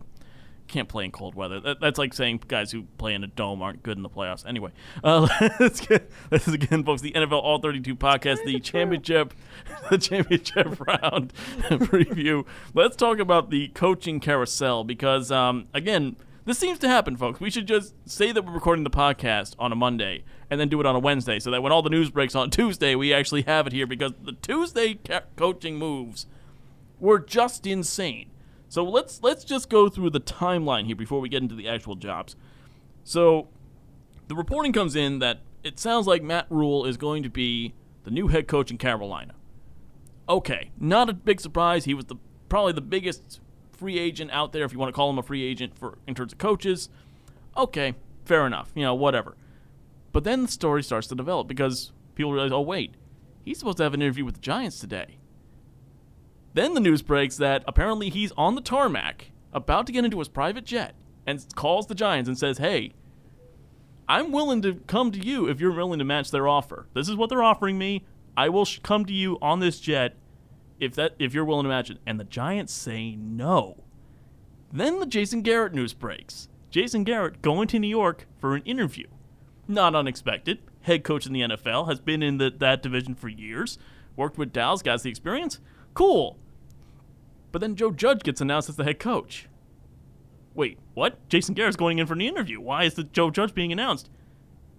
can't 0.68 0.88
play 0.88 1.06
in 1.06 1.12
cold 1.12 1.36
weather. 1.36 1.60
That, 1.60 1.80
that's 1.82 2.00
like 2.00 2.14
saying 2.14 2.44
guys 2.48 2.72
who 2.72 2.84
play 2.98 3.14
in 3.14 3.24
a 3.24 3.28
dome 3.28 3.62
aren't 3.62 3.84
good 3.84 3.98
in 3.98 4.04
the 4.04 4.10
playoffs. 4.10 4.46
Anyway, 4.46 4.72
uh, 5.04 5.28
let's 5.60 5.86
get 5.86 6.10
this 6.30 6.48
is 6.48 6.54
again, 6.54 6.84
folks. 6.84 7.02
The 7.02 7.12
NFL 7.12 7.44
All 7.44 7.60
32 7.60 7.96
podcast, 7.96 8.44
the 8.46 8.60
championship, 8.60 9.34
the 9.90 9.98
championship 9.98 10.80
round 10.80 11.34
preview. 11.70 12.46
Let's 12.74 12.96
talk 12.96 13.20
about 13.20 13.50
the 13.50 13.68
coaching 13.70 14.20
carousel 14.20 14.84
because 14.84 15.32
um, 15.32 15.68
again. 15.74 16.16
This 16.46 16.58
seems 16.58 16.78
to 16.80 16.90
happen, 16.90 17.16
folks. 17.16 17.40
We 17.40 17.50
should 17.50 17.68
just 17.68 17.94
say 18.06 18.34
that 18.34 18.44
we're 18.44 18.52
recording 18.52 18.84
the 18.84 18.90
podcast 18.90 19.56
on 19.58 19.72
a 19.72 19.76
Monday 19.76 20.26
and 20.50 20.60
then 20.60 20.68
do 20.68 20.80
it 20.82 20.86
on 20.86 20.94
a 20.94 21.00
Wednesday 21.00 21.40
so 21.40 21.50
that 21.52 21.64
when 21.64 21.72
all 21.72 21.82
the 21.82 21.90
news 21.90 22.10
breaks 22.10 22.36
on 22.36 22.50
Tuesday, 22.52 22.96
we 22.96 23.14
actually 23.14 23.44
have 23.44 23.66
it 23.66 23.72
here 23.74 23.88
because 23.88 24.12
the 24.22 24.34
Tuesday 24.34 24.96
ca- 24.96 25.22
coaching 25.38 25.78
moves 25.78 26.26
were 27.00 27.20
just 27.20 27.66
insane. 27.66 28.30
So 28.68 28.84
let's 28.84 29.22
let's 29.24 29.46
just 29.46 29.70
go 29.70 29.88
through 29.88 30.10
the 30.10 30.20
timeline 30.20 30.86
here 30.86 30.96
before 30.96 31.22
we 31.22 31.30
get 31.30 31.42
into 31.42 31.56
the 31.56 31.70
actual 31.70 31.96
jobs. 31.96 32.36
So 33.06 33.48
the 34.28 34.36
reporting 34.36 34.74
comes 34.74 34.96
in 34.98 35.20
that 35.20 35.40
it 35.64 35.80
sounds 35.80 36.08
like 36.08 36.24
Matt 36.24 36.48
Rhule 36.50 36.86
is 36.86 36.98
going 36.98 37.24
to 37.24 37.30
be 37.30 37.74
the 38.04 38.12
new 38.12 38.28
head 38.28 38.50
coach 38.50 38.70
in 38.70 38.78
Carolina. 38.78 39.36
Okay, 40.28 40.72
not 40.78 41.10
a 41.10 41.14
big 41.14 41.40
surprise. 41.40 41.86
He 41.86 41.94
was 41.94 42.06
the 42.06 42.16
probably 42.50 42.74
the 42.74 42.82
biggest 42.82 43.40
free 43.78 44.00
agent 44.00 44.32
out 44.32 44.54
there, 44.54 44.64
if 44.64 44.74
you 44.74 44.80
want 44.80 44.90
to 44.90 44.96
call 44.96 45.10
him 45.10 45.18
a 45.18 45.24
free 45.24 45.44
agent 45.44 45.78
for 45.78 45.98
in 46.08 46.16
terms 46.16 46.34
of 46.34 46.40
coaches. 46.40 46.90
Okay, 47.58 47.94
fair 48.26 48.46
enough. 48.46 48.72
You 48.76 48.84
know, 48.84 48.96
whatever. 48.96 49.36
But 50.12 50.24
then 50.24 50.44
the 50.44 50.48
story 50.48 50.84
starts 50.84 51.08
to 51.08 51.16
develop 51.16 51.48
because 51.48 51.92
people 52.16 52.32
realize, 52.32 52.52
oh 52.52 52.62
wait, 52.62 52.96
he's 53.44 53.60
supposed 53.60 53.78
to 53.78 53.84
have 53.84 53.94
an 53.94 54.02
interview 54.02 54.26
with 54.26 54.36
the 54.36 54.42
Giants 54.42 54.80
today. 54.80 55.18
Then 56.54 56.76
the 56.76 56.80
news 56.80 57.02
breaks 57.02 57.38
that 57.38 57.64
apparently 57.68 58.10
he's 58.10 58.32
on 58.38 58.56
the 58.56 58.62
tarmac, 58.62 59.32
about 59.52 59.88
to 59.88 59.92
get 59.92 60.06
into 60.06 60.20
his 60.20 60.30
private 60.30 60.66
jet, 60.66 60.94
and 61.26 61.44
calls 61.56 61.88
the 61.88 61.96
Giants 61.96 62.28
and 62.28 62.38
says, 62.38 62.60
"Hey, 62.60 62.94
I'm 64.08 64.32
willing 64.32 64.62
to 64.64 64.76
come 64.88 65.12
to 65.12 65.20
you 65.20 65.48
if 65.48 65.60
you're 65.60 65.74
willing 65.74 66.00
to 66.00 66.06
match 66.06 66.32
their 66.32 66.48
offer. 66.48 66.88
This 66.94 67.10
is 67.10 67.16
what 67.16 67.30
they're 67.30 67.44
offering 67.44 67.78
me. 67.78 68.06
I 68.36 68.50
will 68.50 68.66
sh- 68.66 68.80
come 68.84 69.06
to 69.06 69.14
you 69.14 69.38
on 69.42 69.60
this 69.60 69.80
jet 69.80 70.16
if 70.84 70.96
that 70.96 71.16
if 71.20 71.34
you're 71.34 71.46
willing 71.46 71.66
to 71.66 71.78
it." 71.78 72.00
And 72.06 72.20
the 72.20 72.26
Giants 72.26 72.74
say 72.74 73.16
no. 73.16 73.84
Then 74.72 75.00
the 75.00 75.06
Jason 75.06 75.42
Garrett 75.42 75.74
news 75.74 75.94
breaks. 75.94 76.48
Jason 76.72 77.04
Garrett 77.04 77.44
going 77.44 77.68
to 77.68 77.80
New 77.80 77.88
York 77.88 78.26
for 78.40 78.56
an 78.56 78.64
interview. 78.64 79.06
Not 79.68 79.94
unexpected. 79.94 80.60
Head 80.82 81.04
coach 81.04 81.28
in 81.28 81.34
the 81.34 81.42
NFL 81.42 81.88
has 81.88 82.00
been 82.00 82.24
in 82.24 82.40
the, 82.40 82.52
that 82.58 82.82
division 82.82 83.14
for 83.14 83.30
years. 83.30 83.78
Worked 84.16 84.38
with 84.38 84.52
Dallas, 84.52 84.82
got 84.82 85.02
the 85.04 85.10
experience. 85.10 85.60
Cool. 85.94 86.38
But 87.52 87.62
then 87.62 87.76
Joe 87.76 87.92
Judge 87.92 88.24
gets 88.24 88.42
announced 88.42 88.70
as 88.70 88.76
the 88.76 88.84
head 88.84 89.00
coach. 89.00 89.48
Wait, 90.56 90.80
what? 90.96 91.28
Jason 91.30 91.54
Garrett's 91.54 91.78
going 91.78 92.00
in 92.00 92.08
for 92.08 92.14
an 92.14 92.22
interview. 92.22 92.60
Why 92.60 92.84
is 92.84 92.96
the 92.96 93.04
Joe 93.04 93.30
Judge 93.30 93.54
being 93.54 93.72
announced? 93.72 94.10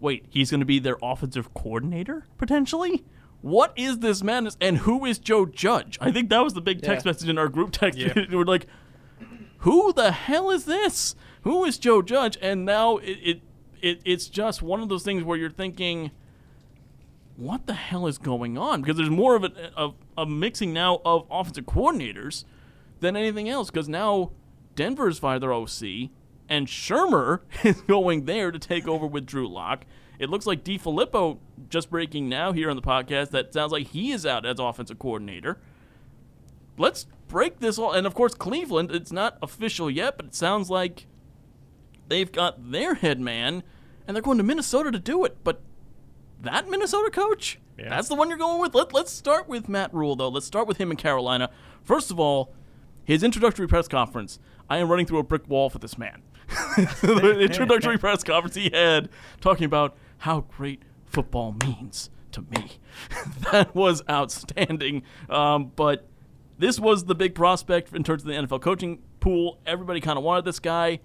Wait, 0.00 0.26
he's 0.28 0.50
going 0.50 0.60
to 0.60 0.66
be 0.66 0.80
their 0.80 0.98
offensive 1.02 1.54
coordinator 1.54 2.26
potentially. 2.36 3.04
What 3.44 3.74
is 3.76 3.98
this 3.98 4.22
madness? 4.22 4.56
And 4.58 4.78
who 4.78 5.04
is 5.04 5.18
Joe 5.18 5.44
Judge? 5.44 5.98
I 6.00 6.10
think 6.10 6.30
that 6.30 6.42
was 6.42 6.54
the 6.54 6.62
big 6.62 6.80
text 6.80 7.04
Yeah. 7.04 7.10
message 7.10 7.28
in 7.28 7.36
our 7.36 7.48
group 7.50 7.72
text. 7.72 7.98
Yeah. 7.98 8.14
We're 8.32 8.44
like, 8.46 8.66
who 9.58 9.92
the 9.92 10.12
hell 10.12 10.50
is 10.50 10.64
this? 10.64 11.14
Who 11.42 11.66
is 11.66 11.76
Joe 11.76 12.00
Judge? 12.00 12.38
And 12.40 12.64
now 12.64 12.96
it, 12.96 13.18
it, 13.22 13.40
it 13.82 14.00
it's 14.06 14.28
just 14.28 14.62
one 14.62 14.80
of 14.80 14.88
those 14.88 15.02
things 15.02 15.24
where 15.24 15.36
you're 15.36 15.50
thinking, 15.50 16.10
what 17.36 17.66
the 17.66 17.74
hell 17.74 18.06
is 18.06 18.16
going 18.16 18.56
on? 18.56 18.80
Because 18.80 18.96
there's 18.96 19.10
more 19.10 19.36
of 19.36 19.44
a, 19.44 19.52
of 19.76 19.94
a 20.16 20.24
mixing 20.24 20.72
now 20.72 21.02
of 21.04 21.26
offensive 21.30 21.66
coordinators 21.66 22.44
than 23.00 23.14
anything 23.14 23.50
else. 23.50 23.70
Because 23.70 23.90
now 23.90 24.30
Denver's 24.74 25.18
fired 25.18 25.42
their 25.42 25.52
OC, 25.52 26.08
and 26.48 26.66
Shurmur 26.66 27.40
is 27.62 27.82
going 27.82 28.24
there 28.24 28.50
to 28.50 28.58
take 28.58 28.88
over 28.88 29.06
with 29.06 29.26
Drew 29.26 29.46
Lock. 29.46 29.84
It 30.18 30.30
looks 30.30 30.46
like 30.46 30.64
DeFilippo 30.64 31.38
just 31.68 31.90
breaking 31.90 32.28
now 32.28 32.52
here 32.52 32.70
on 32.70 32.76
the 32.76 32.82
podcast 32.82 33.30
that 33.30 33.52
sounds 33.52 33.72
like 33.72 33.88
he 33.88 34.12
is 34.12 34.24
out 34.24 34.46
as 34.46 34.58
offensive 34.58 34.98
coordinator. 34.98 35.58
Let's 36.78 37.06
break 37.28 37.60
this 37.60 37.78
all. 37.78 37.92
And 37.92 38.06
of 38.06 38.14
course, 38.14 38.34
Cleveland, 38.34 38.90
it's 38.92 39.12
not 39.12 39.38
official 39.42 39.90
yet, 39.90 40.16
but 40.16 40.26
it 40.26 40.34
sounds 40.34 40.70
like 40.70 41.06
they've 42.08 42.30
got 42.30 42.70
their 42.70 42.94
head 42.94 43.20
man, 43.20 43.62
and 44.06 44.14
they're 44.14 44.22
going 44.22 44.38
to 44.38 44.44
Minnesota 44.44 44.90
to 44.90 44.98
do 44.98 45.24
it. 45.24 45.38
But 45.42 45.60
that 46.40 46.68
Minnesota 46.68 47.10
coach? 47.10 47.58
Yeah. 47.78 47.88
That's 47.88 48.08
the 48.08 48.14
one 48.14 48.28
you're 48.28 48.38
going 48.38 48.60
with? 48.60 48.74
Let, 48.74 48.92
let's 48.92 49.10
start 49.10 49.48
with 49.48 49.68
Matt 49.68 49.92
Rhule, 49.92 50.14
though. 50.14 50.28
Let's 50.28 50.46
start 50.46 50.68
with 50.68 50.78
him 50.78 50.90
in 50.90 50.96
Carolina. 50.96 51.50
First 51.82 52.10
of 52.10 52.20
all, 52.20 52.54
his 53.02 53.22
introductory 53.22 53.66
press 53.66 53.88
conference. 53.88 54.38
I 54.70 54.78
am 54.78 54.88
running 54.88 55.06
through 55.06 55.18
a 55.18 55.24
brick 55.24 55.48
wall 55.48 55.70
for 55.70 55.78
this 55.78 55.98
man. 55.98 56.22
the 57.02 57.38
introductory 57.40 57.98
press 57.98 58.22
conference 58.22 58.54
he 58.54 58.70
had 58.70 59.08
talking 59.40 59.64
about 59.64 59.96
how 60.18 60.42
great 60.42 60.82
football 61.06 61.54
means 61.64 62.10
to 62.32 62.42
me. 62.42 62.78
that 63.52 63.74
was 63.74 64.02
outstanding. 64.08 65.02
Um, 65.28 65.72
but 65.76 66.06
this 66.58 66.78
was 66.78 67.04
the 67.04 67.14
big 67.14 67.34
prospect 67.34 67.94
in 67.94 68.04
terms 68.04 68.22
of 68.22 68.28
the 68.28 68.34
NFL 68.34 68.60
coaching 68.60 69.02
pool. 69.20 69.58
Everybody 69.66 70.00
kind 70.00 70.18
of 70.18 70.24
wanted 70.24 70.44
this 70.44 70.60
guy. 70.60 71.00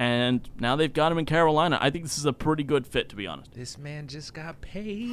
And 0.00 0.48
now 0.60 0.76
they've 0.76 0.92
got 0.92 1.10
him 1.10 1.18
in 1.18 1.24
Carolina. 1.24 1.76
I 1.80 1.90
think 1.90 2.04
this 2.04 2.18
is 2.18 2.24
a 2.24 2.32
pretty 2.32 2.62
good 2.62 2.86
fit, 2.86 3.08
to 3.08 3.16
be 3.16 3.26
honest. 3.26 3.52
This 3.52 3.76
man 3.76 4.06
just 4.06 4.32
got 4.32 4.60
paid. 4.60 5.08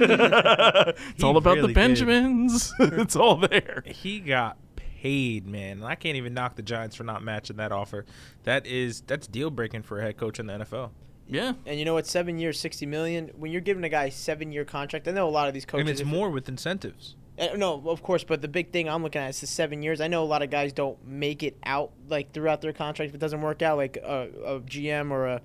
It's 1.08 1.24
all 1.24 1.38
about 1.38 1.56
really 1.56 1.68
the. 1.68 1.74
Benjamins. 1.74 2.72
it's 2.78 3.16
all 3.16 3.36
there. 3.36 3.82
he 3.86 4.20
got 4.20 4.58
paid, 4.76 5.46
man. 5.46 5.78
And 5.78 5.86
I 5.86 5.94
can't 5.94 6.16
even 6.16 6.34
knock 6.34 6.56
the 6.56 6.62
Giants 6.62 6.96
for 6.96 7.04
not 7.04 7.22
matching 7.22 7.56
that 7.56 7.72
offer. 7.72 8.04
That 8.44 8.66
is 8.66 9.00
that's 9.02 9.26
deal 9.26 9.50
breaking 9.50 9.82
for 9.82 9.98
a 10.00 10.02
head 10.02 10.18
coach 10.18 10.38
in 10.38 10.46
the 10.46 10.52
NFL. 10.54 10.90
Yeah. 11.28 11.54
And 11.64 11.78
you 11.78 11.84
know 11.84 11.94
what? 11.94 12.06
Seven 12.06 12.38
years, 12.38 12.58
sixty 12.58 12.86
million. 12.86 13.30
When 13.36 13.50
you're 13.50 13.60
giving 13.60 13.84
a 13.84 13.88
guy 13.88 14.04
a 14.04 14.10
seven-year 14.10 14.64
contract, 14.64 15.08
I 15.08 15.10
know 15.10 15.28
a 15.28 15.30
lot 15.30 15.48
of 15.48 15.54
these 15.54 15.64
coaches. 15.64 15.80
and 15.80 15.90
it's 15.90 16.04
more 16.04 16.30
with 16.30 16.48
incentives. 16.48 17.16
Uh, 17.38 17.48
no, 17.56 17.82
of 17.86 18.02
course, 18.02 18.24
but 18.24 18.40
the 18.40 18.48
big 18.48 18.72
thing 18.72 18.88
I'm 18.88 19.02
looking 19.02 19.20
at 19.20 19.30
is 19.30 19.40
the 19.40 19.46
seven 19.46 19.82
years. 19.82 20.00
I 20.00 20.08
know 20.08 20.22
a 20.22 20.24
lot 20.24 20.42
of 20.42 20.50
guys 20.50 20.72
don't 20.72 21.04
make 21.06 21.42
it 21.42 21.58
out 21.64 21.92
like 22.08 22.32
throughout 22.32 22.62
their 22.62 22.72
contract. 22.72 23.10
If 23.10 23.14
it 23.14 23.18
doesn't 23.18 23.42
work 23.42 23.60
out, 23.60 23.76
like 23.76 23.98
a, 23.98 24.28
a 24.44 24.60
GM 24.60 25.10
or 25.10 25.26
a 25.26 25.42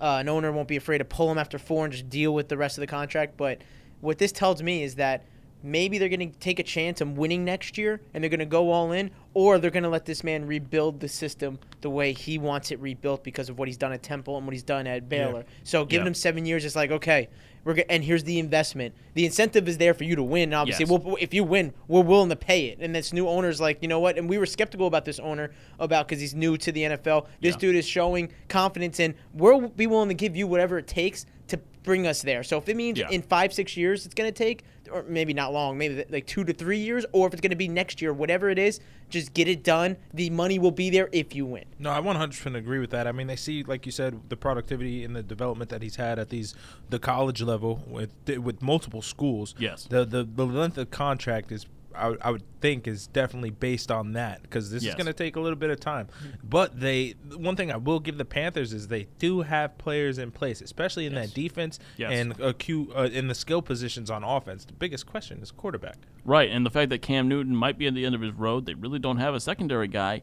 uh, 0.00 0.18
an 0.18 0.28
owner 0.28 0.50
won't 0.50 0.68
be 0.68 0.76
afraid 0.76 0.98
to 0.98 1.04
pull 1.04 1.30
him 1.30 1.38
after 1.38 1.58
four 1.58 1.84
and 1.84 1.92
just 1.92 2.10
deal 2.10 2.34
with 2.34 2.48
the 2.48 2.56
rest 2.56 2.76
of 2.76 2.80
the 2.80 2.86
contract. 2.86 3.36
But 3.36 3.62
what 4.00 4.18
this 4.18 4.32
tells 4.32 4.62
me 4.62 4.82
is 4.82 4.96
that 4.96 5.24
maybe 5.62 5.98
they're 5.98 6.08
going 6.08 6.32
to 6.32 6.38
take 6.38 6.58
a 6.58 6.62
chance 6.62 7.00
on 7.02 7.14
winning 7.14 7.44
next 7.44 7.76
year 7.78 8.00
and 8.14 8.22
they're 8.22 8.28
going 8.30 8.40
to 8.40 8.46
go 8.46 8.70
all 8.70 8.92
in, 8.92 9.10
or 9.34 9.58
they're 9.58 9.70
going 9.70 9.82
to 9.82 9.88
let 9.88 10.04
this 10.04 10.22
man 10.24 10.46
rebuild 10.46 11.00
the 11.00 11.08
system 11.08 11.58
the 11.80 11.90
way 11.90 12.12
he 12.12 12.38
wants 12.38 12.70
it 12.70 12.78
rebuilt 12.80 13.24
because 13.24 13.48
of 13.48 13.58
what 13.58 13.68
he's 13.68 13.76
done 13.76 13.92
at 13.92 14.02
Temple 14.02 14.36
and 14.36 14.46
what 14.46 14.52
he's 14.52 14.62
done 14.62 14.86
at 14.86 15.08
Baylor. 15.08 15.44
So 15.64 15.84
giving 15.84 16.04
Yeah. 16.04 16.08
him 16.10 16.14
seven 16.14 16.44
years 16.46 16.64
is 16.64 16.74
like 16.76 16.90
okay. 16.90 17.28
We're 17.64 17.74
go- 17.74 17.84
and 17.88 18.02
here's 18.02 18.24
the 18.24 18.40
investment. 18.40 18.92
The 19.14 19.24
incentive 19.24 19.68
is 19.68 19.78
there 19.78 19.94
for 19.94 20.02
you 20.02 20.16
to 20.16 20.22
win. 20.24 20.52
Obviously, 20.52 20.84
Yes. 20.84 20.90
we'll, 21.04 21.16
if 21.20 21.32
you 21.32 21.44
win, 21.44 21.72
we're 21.86 22.00
willing 22.02 22.28
to 22.30 22.34
pay 22.34 22.66
it. 22.66 22.78
And 22.80 22.92
this 22.92 23.12
new 23.12 23.28
owner's 23.28 23.60
like, 23.60 23.78
you 23.82 23.86
know 23.86 24.00
what? 24.00 24.18
And 24.18 24.28
we 24.28 24.36
were 24.36 24.46
skeptical 24.46 24.88
about 24.88 25.04
this 25.04 25.20
owner 25.20 25.52
about 25.78 26.08
because 26.08 26.20
he's 26.20 26.34
new 26.34 26.56
to 26.56 26.72
the 26.72 26.82
NFL. 26.82 27.28
This 27.40 27.54
Yeah. 27.54 27.58
dude 27.60 27.76
is 27.76 27.86
showing 27.86 28.30
confidence 28.48 28.98
in. 28.98 29.14
We'll 29.32 29.68
be 29.68 29.86
willing 29.86 30.08
to 30.08 30.14
give 30.14 30.34
you 30.34 30.48
whatever 30.48 30.76
it 30.76 30.88
takes 30.88 31.24
to 31.48 31.60
bring 31.84 32.04
us 32.04 32.20
there. 32.22 32.42
So 32.42 32.58
if 32.58 32.68
it 32.68 32.74
means 32.74 32.98
Yeah. 32.98 33.10
in 33.10 33.22
five, 33.22 33.52
six 33.52 33.76
years 33.76 34.06
it's 34.06 34.14
going 34.14 34.28
to 34.32 34.36
take, 34.36 34.64
or 34.92 35.04
maybe 35.08 35.32
not 35.32 35.52
long, 35.52 35.78
maybe 35.78 36.04
like 36.10 36.26
two 36.26 36.44
to 36.44 36.52
three 36.52 36.78
years, 36.78 37.04
or 37.12 37.26
if 37.26 37.32
it's 37.32 37.40
going 37.40 37.50
to 37.50 37.56
be 37.56 37.68
next 37.68 38.00
year, 38.02 38.12
whatever 38.12 38.50
it 38.50 38.58
is, 38.58 38.80
just 39.08 39.34
get 39.34 39.48
it 39.48 39.62
done. 39.62 39.96
The 40.12 40.30
money 40.30 40.58
will 40.58 40.70
be 40.70 40.90
there 40.90 41.08
if 41.12 41.34
you 41.34 41.46
win. 41.46 41.64
No, 41.78 41.90
I 41.90 42.00
100% 42.00 42.56
agree 42.56 42.78
with 42.78 42.90
that. 42.90 43.06
I 43.06 43.12
mean, 43.12 43.26
they 43.26 43.36
see, 43.36 43.62
like 43.62 43.86
you 43.86 43.92
said, 43.92 44.20
the 44.28 44.36
productivity 44.36 45.04
and 45.04 45.14
the 45.14 45.22
development 45.22 45.70
that 45.70 45.82
he's 45.82 45.96
had 45.96 46.18
at 46.18 46.28
these 46.28 46.54
the 46.90 46.98
college 46.98 47.42
level 47.42 47.82
with 47.86 48.10
with 48.38 48.62
multiple 48.62 49.02
schools. 49.02 49.54
Yes. 49.58 49.84
The 49.84 50.04
the, 50.04 50.24
the 50.24 50.46
length 50.46 50.78
of 50.78 50.90
contract 50.90 51.52
is. 51.52 51.66
I, 51.94 52.30
would- 52.30 52.42
think 52.62 52.86
is 52.86 53.08
definitely 53.08 53.50
based 53.50 53.90
on 53.90 54.12
that 54.12 54.40
because 54.42 54.70
this 54.70 54.84
Yes. 54.84 54.90
is 54.92 54.94
going 54.96 55.06
to 55.08 55.12
take 55.12 55.34
a 55.34 55.40
little 55.40 55.56
bit 55.58 55.70
of 55.70 55.80
time. 55.80 56.06
But 56.44 56.78
they, 56.78 57.14
one 57.36 57.56
thing 57.56 57.72
I 57.72 57.76
will 57.76 57.98
give 57.98 58.18
the 58.18 58.24
Panthers 58.24 58.72
is 58.72 58.86
they 58.86 59.08
do 59.18 59.40
have 59.40 59.76
players 59.78 60.16
in 60.16 60.30
place, 60.30 60.60
especially 60.60 61.06
in 61.06 61.12
Yes. 61.12 61.26
that 61.28 61.34
defense 61.34 61.80
Yes. 61.96 62.12
and 62.12 62.40
acute 62.40 62.88
uh, 62.94 63.08
in 63.12 63.26
the 63.26 63.34
skill 63.34 63.62
positions 63.62 64.10
on 64.10 64.22
offense. 64.22 64.64
The 64.64 64.74
biggest 64.74 65.06
question 65.06 65.40
is 65.42 65.50
quarterback. 65.50 65.96
Right, 66.24 66.48
and 66.50 66.64
the 66.64 66.70
fact 66.70 66.90
that 66.90 67.02
Cam 67.02 67.26
Newton 67.28 67.56
might 67.56 67.78
be 67.78 67.88
at 67.88 67.94
the 67.94 68.06
end 68.06 68.14
of 68.14 68.20
his 68.20 68.32
road, 68.32 68.64
they 68.66 68.74
really 68.74 69.00
don't 69.00 69.16
have 69.18 69.34
a 69.34 69.40
secondary 69.40 69.88
guy. 69.88 70.22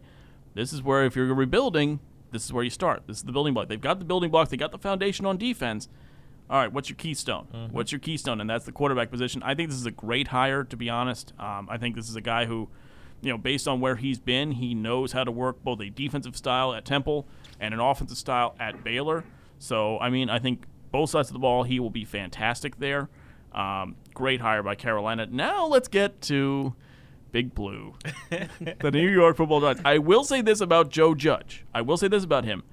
This 0.54 0.72
is 0.72 0.82
where, 0.82 1.04
if 1.06 1.18
you're 1.18 1.34
rebuilding, 1.34 2.00
this 2.32 2.46
is 2.46 2.54
where 2.54 2.64
you 2.64 2.70
start. 2.70 3.04
This 3.06 3.18
is 3.18 3.24
the 3.24 3.34
building 3.34 3.54
block. 3.54 3.68
They've 3.68 3.82
got 3.82 4.00
the 4.00 4.06
building 4.06 4.32
blocks. 4.32 4.50
They 4.50 4.56
got 4.58 4.72
the 4.72 4.78
foundation 4.80 5.26
on 5.26 5.36
defense. 5.38 5.90
All 6.50 6.58
right, 6.58 6.72
what's 6.74 6.90
your 6.90 6.96
keystone? 6.96 7.48
What's 7.72 7.92
your 7.92 8.00
keystone? 8.00 8.42
And 8.42 8.50
that's 8.50 8.66
the 8.66 8.72
quarterback 8.72 9.12
position. 9.12 9.44
I 9.44 9.54
think 9.54 9.70
this 9.70 9.78
is 9.78 9.86
a 9.86 9.92
great 9.92 10.30
hire, 10.30 10.64
to 10.64 10.76
be 10.76 10.90
honest. 10.90 11.34
Um, 11.40 11.68
I 11.70 11.78
think 11.78 11.96
this 11.96 12.10
is 12.10 12.16
a 12.16 12.22
guy 12.22 12.46
who, 12.46 12.70
you 13.22 13.30
know, 13.32 13.38
based 13.38 13.68
on 13.68 13.82
where 13.82 13.96
he's 13.98 14.20
been, 14.20 14.54
he 14.54 14.74
knows 14.74 15.12
how 15.12 15.24
to 15.24 15.32
work 15.32 15.64
both 15.64 15.80
a 15.80 15.90
defensive 15.90 16.36
style 16.36 16.74
at 16.74 16.86
Temple 16.86 17.28
and 17.60 17.74
an 17.74 17.80
offensive 17.80 18.18
style 18.18 18.56
at 18.60 18.84
Baylor. 18.84 19.24
So, 19.60 20.00
I 20.00 20.10
mean, 20.10 20.30
I 20.30 20.40
think 20.40 20.66
both 20.92 21.12
sides 21.12 21.30
of 21.30 21.34
the 21.34 21.40
ball, 21.40 21.64
he 21.64 21.80
will 21.80 21.92
be 21.92 22.04
fantastic 22.06 22.80
there. 22.80 23.10
Um, 23.52 23.96
great 24.14 24.42
hire 24.42 24.64
by 24.64 24.76
Carolina. 24.76 25.28
Now 25.30 25.68
let's 25.68 25.88
get 25.88 26.22
to 26.24 26.74
Big 27.32 27.54
Blue, 27.54 27.94
the 28.30 28.92
New 28.92 29.08
York 29.08 29.38
Football 29.38 29.62
Giants. 29.62 29.82
I 29.86 30.00
will 30.00 30.24
say 30.24 30.42
this 30.42 30.62
about 30.62 30.90
Joe 30.90 31.14
Judge. 31.14 31.66
I 31.74 31.82
will 31.82 31.98
say 31.98 32.08
this 32.08 32.24
about 32.24 32.46
him. 32.46 32.64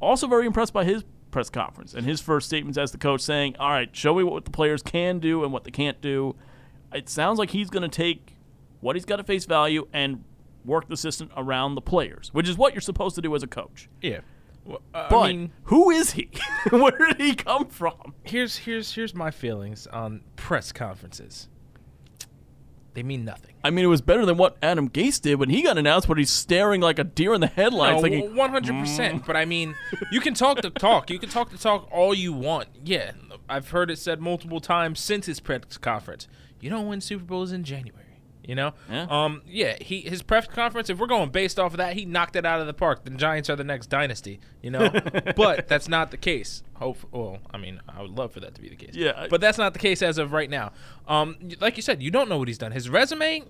Also, 0.00 0.28
very 0.28 0.46
impressed 0.46 0.72
by 0.72 0.84
his 0.84 1.04
press 1.30 1.50
conference 1.50 1.94
and 1.94 2.06
his 2.06 2.20
first 2.20 2.46
statements 2.46 2.78
as 2.78 2.92
the 2.92 2.98
coach, 2.98 3.20
saying, 3.20 3.56
"All 3.58 3.70
right, 3.70 3.94
show 3.94 4.14
me 4.14 4.22
what 4.24 4.44
the 4.44 4.50
players 4.50 4.82
can 4.82 5.18
do 5.18 5.44
and 5.44 5.52
what 5.52 5.64
they 5.64 5.70
can't 5.70 6.00
do." 6.00 6.34
It 6.92 7.08
sounds 7.08 7.38
like 7.38 7.50
he's 7.50 7.70
going 7.70 7.82
to 7.82 7.88
take 7.88 8.34
what 8.80 8.96
he's 8.96 9.04
got 9.04 9.18
at 9.20 9.26
face 9.26 9.44
value 9.44 9.86
and 9.92 10.24
work 10.64 10.88
the 10.88 10.96
system 10.96 11.30
around 11.36 11.74
the 11.74 11.80
players, 11.80 12.30
which 12.32 12.48
is 12.48 12.56
what 12.56 12.74
you're 12.74 12.80
supposed 12.80 13.14
to 13.16 13.22
do 13.22 13.34
as 13.34 13.42
a 13.42 13.46
coach. 13.46 13.88
Yeah. 14.02 14.20
Well, 14.64 14.82
uh, 14.94 15.08
But 15.08 15.18
I 15.18 15.32
mean, 15.32 15.52
who 15.64 15.90
is 15.90 16.12
he? 16.12 16.30
Where 16.70 16.90
did 16.92 17.20
he 17.20 17.34
come 17.34 17.66
from? 17.68 18.14
here's 18.22 18.56
here's 18.56 18.92
here's 18.94 19.14
my 19.14 19.30
feelings 19.30 19.86
on 19.86 20.22
press 20.36 20.72
conferences. 20.72 21.48
They 22.94 23.02
mean 23.02 23.24
nothing. 23.24 23.54
I 23.62 23.70
mean, 23.70 23.84
it 23.84 23.88
was 23.88 24.00
better 24.00 24.26
than 24.26 24.36
what 24.38 24.56
Adam 24.62 24.88
Gase 24.88 25.20
did 25.20 25.36
when 25.36 25.50
he 25.50 25.62
got 25.62 25.78
announced, 25.78 26.08
but 26.08 26.18
he's 26.18 26.30
staring 26.30 26.80
like 26.80 26.98
a 26.98 27.04
deer 27.04 27.34
in 27.34 27.40
the 27.40 27.46
headlights, 27.46 28.02
thinking, 28.02 28.34
one 28.34 28.50
hundred 28.50 28.74
percent. 28.74 29.22
Mm. 29.22 29.26
But 29.26 29.36
I 29.36 29.44
mean, 29.44 29.76
you 30.10 30.20
can 30.20 30.34
talk 30.34 30.62
the 30.62 30.70
talk. 30.70 31.10
You 31.10 31.18
can 31.18 31.28
talk 31.28 31.50
the 31.50 31.58
talk 31.58 31.88
all 31.92 32.14
you 32.14 32.32
want. 32.32 32.68
Yeah, 32.84 33.12
I've 33.48 33.70
heard 33.70 33.90
it 33.90 33.98
said 33.98 34.20
multiple 34.20 34.60
times 34.60 35.00
since 35.00 35.26
his 35.26 35.38
press 35.38 35.76
conference. 35.78 36.26
You 36.60 36.70
don't 36.70 36.88
win 36.88 37.00
Super 37.00 37.24
Bowls 37.24 37.52
in 37.52 37.62
January. 37.62 38.07
You 38.48 38.54
know. 38.54 38.72
Yeah. 38.90 39.06
Um. 39.10 39.42
Yeah. 39.46 39.76
He 39.80 40.00
his 40.00 40.22
press 40.22 40.46
conference. 40.48 40.88
If 40.90 40.98
we're 40.98 41.06
going 41.06 41.28
based 41.30 41.58
off 41.60 41.72
of 41.74 41.76
that, 41.76 41.92
he 41.94 42.04
knocked 42.06 42.34
it 42.34 42.44
out 42.46 42.60
of 42.60 42.66
the 42.66 42.72
park. 42.74 43.04
The 43.04 43.10
Giants 43.10 43.48
are 43.50 43.54
the 43.56 43.62
next 43.62 43.88
dynasty. 43.88 44.40
You 44.62 44.70
know. 44.70 44.90
but 45.36 45.68
that's 45.68 45.86
not 45.86 46.10
the 46.10 46.16
case. 46.16 46.62
Hope. 46.74 46.96
Well, 47.12 47.38
I 47.52 47.58
mean, 47.58 47.80
I 47.86 48.00
would 48.02 48.12
love 48.12 48.32
for 48.32 48.40
that 48.40 48.54
to 48.56 48.60
be 48.62 48.68
the 48.70 48.76
case. 48.76 48.94
Yeah, 48.94 49.12
I- 49.16 49.28
But 49.28 49.40
that's 49.42 49.58
not 49.58 49.74
the 49.74 49.78
case 49.78 50.00
as 50.02 50.16
of 50.18 50.32
right 50.32 50.48
now. 50.50 50.72
Um. 51.06 51.36
Like 51.60 51.76
you 51.76 51.82
said, 51.82 52.02
you 52.02 52.10
don't 52.10 52.28
know 52.28 52.38
what 52.38 52.48
he's 52.48 52.58
done. 52.58 52.72
His 52.72 52.88
resume. 52.88 53.44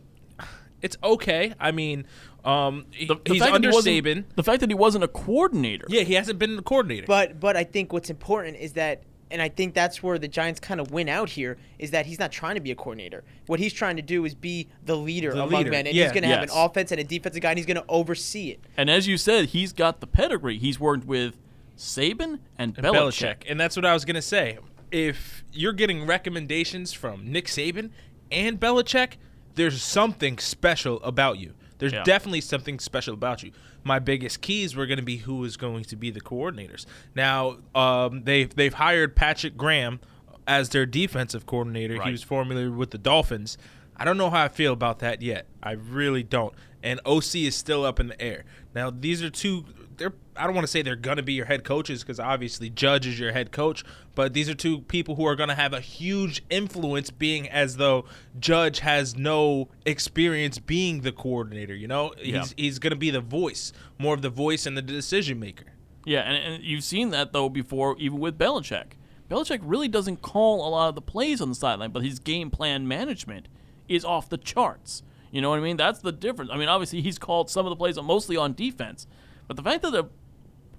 It's 0.81 0.97
okay. 1.03 1.55
I 1.59 1.73
mean, 1.73 2.07
um, 2.45 2.87
he- 2.93 3.07
The- 3.07 3.15
the 3.25 3.33
he's 3.33 3.41
fact 3.43 3.51
that 3.53 3.55
under 3.57 3.71
he 3.71 3.75
wasn't- 3.75 4.05
Saban. 4.05 4.25
The 4.37 4.43
fact 4.45 4.61
that 4.61 4.71
he 4.71 4.75
wasn't 4.75 5.03
a 5.05 5.09
coordinator. 5.09 5.87
Yeah, 5.89 6.03
he 6.03 6.15
hasn't 6.15 6.39
been 6.39 6.59
a 6.59 6.63
coordinator. 6.63 7.07
But 7.07 7.41
but 7.41 7.57
I 7.57 7.65
think 7.65 7.93
what's 7.93 8.11
important 8.11 8.57
is 8.59 8.75
that, 8.75 9.03
and 9.31 9.41
I 9.43 9.49
think 9.49 9.75
that's 9.75 10.03
where 10.03 10.19
the 10.19 10.29
Giants 10.29 10.61
kind 10.61 10.81
of 10.81 10.91
win 10.91 11.09
out 11.09 11.29
here 11.31 11.59
is 11.79 11.91
that 11.93 12.07
he's 12.07 12.19
not 12.19 12.33
trying 12.33 12.55
to 12.55 12.61
be 12.61 12.71
a 12.71 12.75
coordinator. 12.75 13.25
What 13.47 13.61
he's 13.61 13.73
trying 13.73 13.97
to 13.97 14.03
do 14.03 14.25
is 14.25 14.35
be 14.35 14.69
the 14.85 14.97
leader 14.97 15.33
The 15.33 15.43
among 15.43 15.59
leader, 15.61 15.71
men, 15.71 15.87
and 15.87 15.95
yeah. 15.95 16.05
he's 16.05 16.13
going 16.13 16.23
to 16.23 16.29
have 16.29 16.43
an 16.43 16.51
offense 16.53 16.91
and 16.93 17.01
a 17.01 17.05
defensive 17.05 17.43
guy, 17.43 17.51
and 17.51 17.59
he's 17.59 17.67
going 17.67 17.77
to 17.77 17.85
oversee 17.89 18.51
it. 18.51 18.61
And 18.77 18.89
as 18.91 19.07
you 19.07 19.17
said, 19.17 19.47
he's 19.47 19.73
got 19.73 20.01
the 20.01 20.07
pedigree. 20.07 20.59
He's 20.59 20.79
worked 20.81 21.05
with 21.05 21.35
Saban 21.77 22.41
and, 22.59 22.77
And 22.77 22.87
Belichick. 22.87 23.45
And 23.49 23.59
that's 23.59 23.77
what 23.77 23.85
I 23.85 23.93
was 23.95 24.05
going 24.05 24.17
to 24.17 24.23
say. 24.23 24.59
If 24.91 25.45
you're 25.53 25.73
getting 25.73 26.07
recommendations 26.07 26.93
from 26.93 27.31
Nick 27.31 27.47
Saban 27.47 27.91
and 28.33 28.59
Belichick, 28.59 29.13
there's 29.55 29.83
something 29.83 30.39
special 30.39 31.01
about 31.03 31.39
you. 31.39 31.55
There's 31.79 31.93
Yeah. 31.93 32.03
definitely 32.03 32.41
something 32.41 32.79
special 32.79 33.15
about 33.15 33.43
you. 33.43 33.53
My 33.89 33.99
biggest 33.99 34.43
keys 34.43 34.77
were 34.77 34.85
going 34.85 34.99
to 34.99 35.05
be 35.05 35.17
who 35.17 35.43
is 35.45 35.57
going 35.57 35.83
to 35.85 35.97
be 35.97 36.11
the 36.11 36.21
coordinators. 36.21 36.85
Now, 37.15 37.57
um, 37.75 38.25
they've 38.25 38.55
they've 38.55 38.75
hired 38.75 39.17
Patrick 39.17 39.57
Graham 39.57 39.99
as 40.47 40.69
their 40.69 40.85
defensive 40.85 41.47
coordinator. 41.47 41.95
Right. 41.95 42.07
He 42.07 42.13
was 42.13 42.23
formerly 42.23 42.69
with 42.69 42.91
the 42.91 42.99
Dolphins. 42.99 43.57
I 43.97 44.05
don't 44.05 44.19
know 44.19 44.29
how 44.29 44.45
I 44.45 44.49
feel 44.49 44.75
about 44.75 44.99
that 44.99 45.23
yet. 45.23 45.47
I 45.63 45.73
really 45.73 46.23
don't. 46.23 46.55
And 46.83 47.01
OC 47.07 47.37
is 47.37 47.57
still 47.57 47.85
up 47.85 47.99
in 47.99 48.09
the 48.09 48.21
air. 48.21 48.45
Now, 48.75 48.91
these 48.91 49.23
are 49.23 49.31
two. 49.31 49.65
They're. 49.99 50.15
I 50.37 50.45
don't 50.47 50.55
want 50.55 50.65
to 50.67 50.71
say 50.71 50.83
they're 50.83 50.97
gonna 50.97 51.23
be 51.23 51.33
your 51.35 51.47
head 51.47 51.65
coaches 51.65 52.03
because 52.03 52.19
obviously 52.21 52.71
Judge 52.71 53.07
is 53.07 53.19
your 53.19 53.33
head 53.33 53.51
coach. 53.53 53.85
But 54.15 54.33
these 54.33 54.49
are 54.49 54.55
two 54.55 54.81
people 54.83 55.17
who 55.17 55.27
are 55.27 55.37
gonna 55.37 55.55
have 55.57 55.73
a 55.73 55.81
huge 55.81 56.43
influence, 56.49 57.11
being 57.11 57.49
as 57.49 57.77
though 57.77 58.05
Judge 58.39 58.79
has 58.81 59.17
no 59.17 59.69
experience 59.85 60.59
being 60.59 61.03
the 61.03 61.13
coordinator. 61.13 61.75
You 61.75 61.89
know, 61.89 62.13
Yeah. 62.23 62.39
he's 62.41 62.55
he's 62.57 62.79
gonna 62.79 62.97
be 62.97 63.11
the 63.11 63.21
voice, 63.21 63.73
more 63.99 64.15
of 64.15 64.23
the 64.23 64.31
voice 64.31 64.65
and 64.67 64.77
the 64.77 64.83
decision 64.83 65.39
maker. 65.41 65.67
Yeah, 66.05 66.21
and, 66.21 66.55
and 66.55 66.65
you've 66.65 66.85
seen 66.85 67.11
that 67.11 67.33
though 67.33 67.49
before, 67.49 67.97
even 67.99 68.19
with 68.21 68.39
Belichick. 68.39 68.93
Belichick 69.29 69.61
really 69.63 69.89
doesn't 69.89 70.23
call 70.23 70.67
a 70.67 70.71
lot 70.71 70.89
of 70.89 70.95
the 70.95 71.03
plays 71.03 71.41
on 71.43 71.51
the 71.51 71.55
sideline, 71.55 71.91
but 71.91 72.03
his 72.03 72.19
game 72.19 72.51
plan 72.51 72.89
management 72.89 73.49
is 73.89 74.05
off 74.05 74.29
the 74.31 74.39
charts. 74.39 75.03
You 75.31 75.43
know 75.43 75.51
what 75.51 75.59
I 75.59 75.63
mean? 75.63 75.77
That's 75.77 75.99
the 75.99 76.13
difference. 76.13 76.51
I 76.51 76.57
mean, 76.57 76.69
obviously 76.69 77.03
he's 77.03 77.19
called 77.19 77.51
some 77.51 77.67
of 77.67 77.71
the 77.71 77.77
plays 77.77 78.01
mostly 78.01 78.37
on 78.39 78.55
defense, 78.55 79.07
but 79.49 79.57
the 79.57 79.63
fact 79.63 79.83
that 79.83 79.91
the 79.93 80.05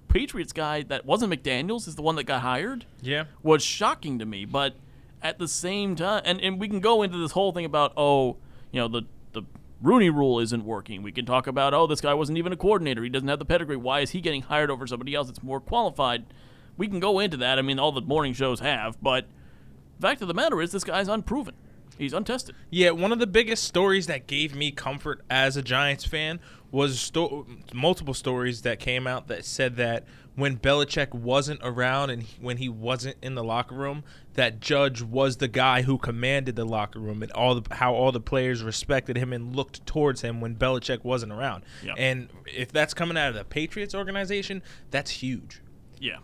Patriots 0.08 0.52
guy 0.52 0.82
that 0.84 1.04
wasn't 1.04 1.32
McDaniel's 1.32 1.86
is 1.86 1.94
the 1.96 2.02
one 2.02 2.16
that 2.16 2.24
got 2.24 2.40
hired 2.42 2.84
Yeah. 3.02 3.24
was 3.42 3.62
shocking 3.62 4.18
to 4.18 4.24
me. 4.26 4.44
But 4.44 4.74
at 5.22 5.38
the 5.38 5.46
same 5.46 5.94
time, 5.94 6.22
and, 6.24 6.40
and 6.40 6.58
we 6.58 6.68
can 6.68 6.80
go 6.80 7.02
into 7.02 7.18
this 7.18 7.32
whole 7.32 7.52
thing 7.52 7.64
about 7.64 7.92
oh, 7.96 8.36
you 8.72 8.80
know 8.80 8.88
the 8.88 9.02
the 9.32 9.42
Rooney 9.82 10.10
Rule 10.10 10.40
isn't 10.40 10.64
working. 10.64 11.02
We 11.02 11.12
can 11.12 11.26
talk 11.26 11.46
about 11.46 11.74
oh 11.74 11.86
this 11.86 12.00
guy 12.00 12.14
wasn't 12.14 12.38
even 12.38 12.52
a 12.52 12.56
coordinator. 12.56 13.02
He 13.04 13.08
doesn't 13.10 13.28
have 13.28 13.38
the 13.38 13.44
pedigree. 13.44 13.76
Why 13.76 14.00
is 14.00 14.10
he 14.10 14.20
getting 14.20 14.42
hired 14.42 14.70
over 14.70 14.86
somebody 14.86 15.14
else 15.14 15.28
that's 15.28 15.42
more 15.42 15.60
qualified? 15.60 16.24
We 16.76 16.88
can 16.88 16.98
go 16.98 17.18
into 17.20 17.36
that. 17.36 17.58
I 17.58 17.62
mean, 17.62 17.78
all 17.78 17.92
the 17.92 18.00
morning 18.00 18.32
shows 18.32 18.60
have, 18.60 19.00
but 19.02 19.26
the 19.98 20.06
fact 20.08 20.22
of 20.22 20.28
the 20.28 20.34
matter 20.34 20.60
is 20.62 20.72
this 20.72 20.82
guy's 20.84 21.08
unproven. 21.08 21.54
He's 22.00 22.12
untested. 22.14 22.54
Yeah, 22.70 22.90
one 22.90 23.12
of 23.12 23.18
the 23.18 23.26
biggest 23.26 23.64
stories 23.64 24.06
that 24.06 24.26
gave 24.26 24.54
me 24.54 24.70
comfort 24.70 25.20
as 25.30 25.56
a 25.56 25.62
Giants 25.62 26.04
fan 26.04 26.40
was 26.70 26.98
sto- 26.98 27.46
multiple 27.74 28.14
stories 28.14 28.62
that 28.62 28.78
came 28.80 29.06
out 29.06 29.28
that 29.28 29.44
said 29.44 29.76
that 29.76 30.04
when 30.36 30.56
Belichick 30.56 31.12
wasn't 31.12 31.60
around 31.62 32.08
and 32.10 32.22
he- 32.22 32.36
when 32.40 32.56
he 32.56 32.68
wasn't 32.68 33.16
in 33.20 33.34
the 33.34 33.44
locker 33.44 33.74
room, 33.74 34.02
that 34.34 34.60
Judge 34.60 35.02
was 35.02 35.36
the 35.38 35.48
guy 35.48 35.82
who 35.82 35.98
commanded 35.98 36.56
the 36.56 36.64
locker 36.64 36.98
room 37.00 37.22
and 37.22 37.30
all 37.32 37.54
the 37.60 37.74
how 37.74 37.92
all 37.92 38.12
the 38.12 38.20
players 38.20 38.62
respected 38.62 39.16
him 39.18 39.32
and 39.32 39.54
looked 39.54 39.84
towards 39.84 40.22
him 40.22 40.40
when 40.40 40.54
Belichick 40.54 41.04
wasn't 41.04 41.32
around. 41.32 41.64
Yeah. 41.84 41.94
And 41.98 42.28
if 42.46 42.72
that's 42.72 42.94
coming 42.94 43.18
out 43.18 43.28
of 43.28 43.34
the 43.34 43.44
Patriots 43.44 43.94
organization, 43.94 44.62
that's 44.90 45.10
huge. 45.10 45.60
Yeah. 45.98 46.18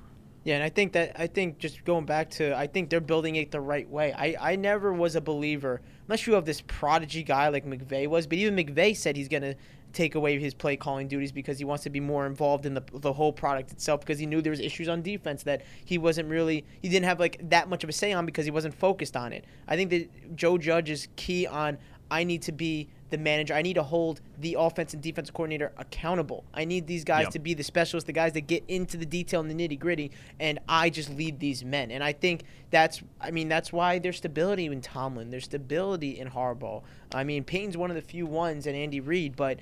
Yeah, 0.47 0.55
and 0.55 0.62
I 0.62 0.68
think 0.68 0.92
that 0.92 1.11
I 1.18 1.26
think 1.26 1.59
just 1.59 1.84
going 1.84 2.05
back 2.05 2.30
to 2.30 2.57
I 2.57 2.68
think 2.68 2.88
they're 2.88 3.01
building 3.01 3.34
it 3.34 3.51
the 3.51 3.61
right 3.61 3.90
way. 3.90 4.12
I, 4.12 4.53
I 4.53 4.55
never 4.55 4.92
was 4.92 5.16
a 5.16 5.20
believer 5.20 5.80
unless 6.07 6.24
you 6.24 6.34
have 6.34 6.44
this 6.44 6.61
prodigy 6.68 7.24
guy 7.24 7.49
like 7.49 7.66
McVay 7.66 8.07
was, 8.07 8.28
but 8.28 8.38
even 8.38 8.55
McVay 8.55 8.97
said 8.97 9.16
he's 9.16 9.26
gonna 9.26 9.57
take 9.92 10.14
away 10.14 10.38
his 10.38 10.55
play 10.55 10.76
calling 10.76 11.09
duties 11.09 11.32
because 11.32 11.59
he 11.59 11.64
wants 11.64 11.82
to 11.82 11.90
be 11.90 11.99
more 11.99 12.26
involved 12.26 12.64
in 12.64 12.74
the 12.74 12.82
the 12.92 13.12
whole 13.12 13.32
product 13.32 13.72
itself 13.72 13.99
because 13.99 14.20
he 14.20 14.26
knew 14.26 14.40
there 14.40 14.53
was 14.53 14.61
issues 14.61 14.88
on 14.88 15.03
defense 15.03 15.42
that 15.42 15.62
he 15.84 15.99
wasn't 15.99 16.28
really 16.28 16.64
he 16.80 16.88
didn't 16.88 17.07
have 17.07 17.18
like 17.18 17.40
that 17.51 17.68
much 17.68 17.82
of 17.82 17.90
a 17.90 17.92
say 17.92 18.12
on 18.12 18.24
because 18.24 18.44
he 18.44 18.53
wasn't 18.53 18.72
focused 18.72 19.16
on 19.16 19.32
it. 19.32 19.44
I 19.66 19.74
think 19.74 19.90
that 19.90 20.36
Joe 20.36 20.59
Judge 20.59 20.90
is 20.90 21.09
key 21.16 21.49
on 21.49 21.76
I 22.09 22.22
need 22.22 22.42
to 22.42 22.53
be 22.53 22.88
the 23.11 23.18
manager. 23.18 23.54
I 23.54 23.62
need 23.62 23.74
to 23.74 23.82
hold 23.82 24.20
the 24.38 24.57
offense 24.59 24.92
and 24.94 25.02
defense 25.02 25.30
coordinator 25.30 25.72
accountable. 25.76 26.44
I 26.52 26.64
need 26.64 26.86
these 26.86 27.04
guys 27.04 27.24
Yep. 27.24 27.32
to 27.32 27.38
be 27.38 27.54
the 27.54 27.62
specialists, 27.62 28.07
the 28.07 28.12
guys 28.12 28.32
that 28.32 28.46
get 28.48 28.64
into 28.68 28.96
the 28.96 29.07
detail 29.07 29.40
and 29.40 29.50
the 29.50 29.54
nitty 29.54 29.78
gritty, 29.78 30.11
and 30.40 30.59
I 30.68 30.90
just 30.90 31.11
lead 31.11 31.38
these 31.38 31.64
men. 31.64 31.90
And 31.90 32.02
I 32.02 32.12
think 32.12 32.42
that's, 32.70 33.02
I 33.20 33.30
mean, 33.30 33.48
that's 33.48 33.72
why 33.72 33.98
there's 34.00 34.16
stability 34.16 34.66
in 34.66 34.80
Tomlin. 34.80 35.30
There's 35.30 35.44
stability 35.44 36.18
in 36.18 36.30
Harbaugh. 36.30 36.82
I 37.14 37.22
mean, 37.22 37.44
Payton's 37.44 37.76
one 37.76 37.90
of 37.90 37.96
the 37.96 38.02
few 38.02 38.26
ones, 38.26 38.66
and 38.66 38.76
Andy 38.76 39.00
Reid, 39.00 39.36
but 39.36 39.61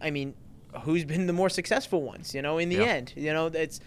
I 0.00 0.10
mean, 0.10 0.34
who's 0.82 1.04
been 1.04 1.26
the 1.26 1.32
more 1.32 1.48
successful 1.50 2.02
ones? 2.02 2.34
You 2.34 2.42
know, 2.42 2.58
in 2.58 2.68
the 2.68 2.76
Yeah. 2.76 2.84
end, 2.84 3.12
you 3.16 3.32
know, 3.32 3.46
it's 3.46 3.80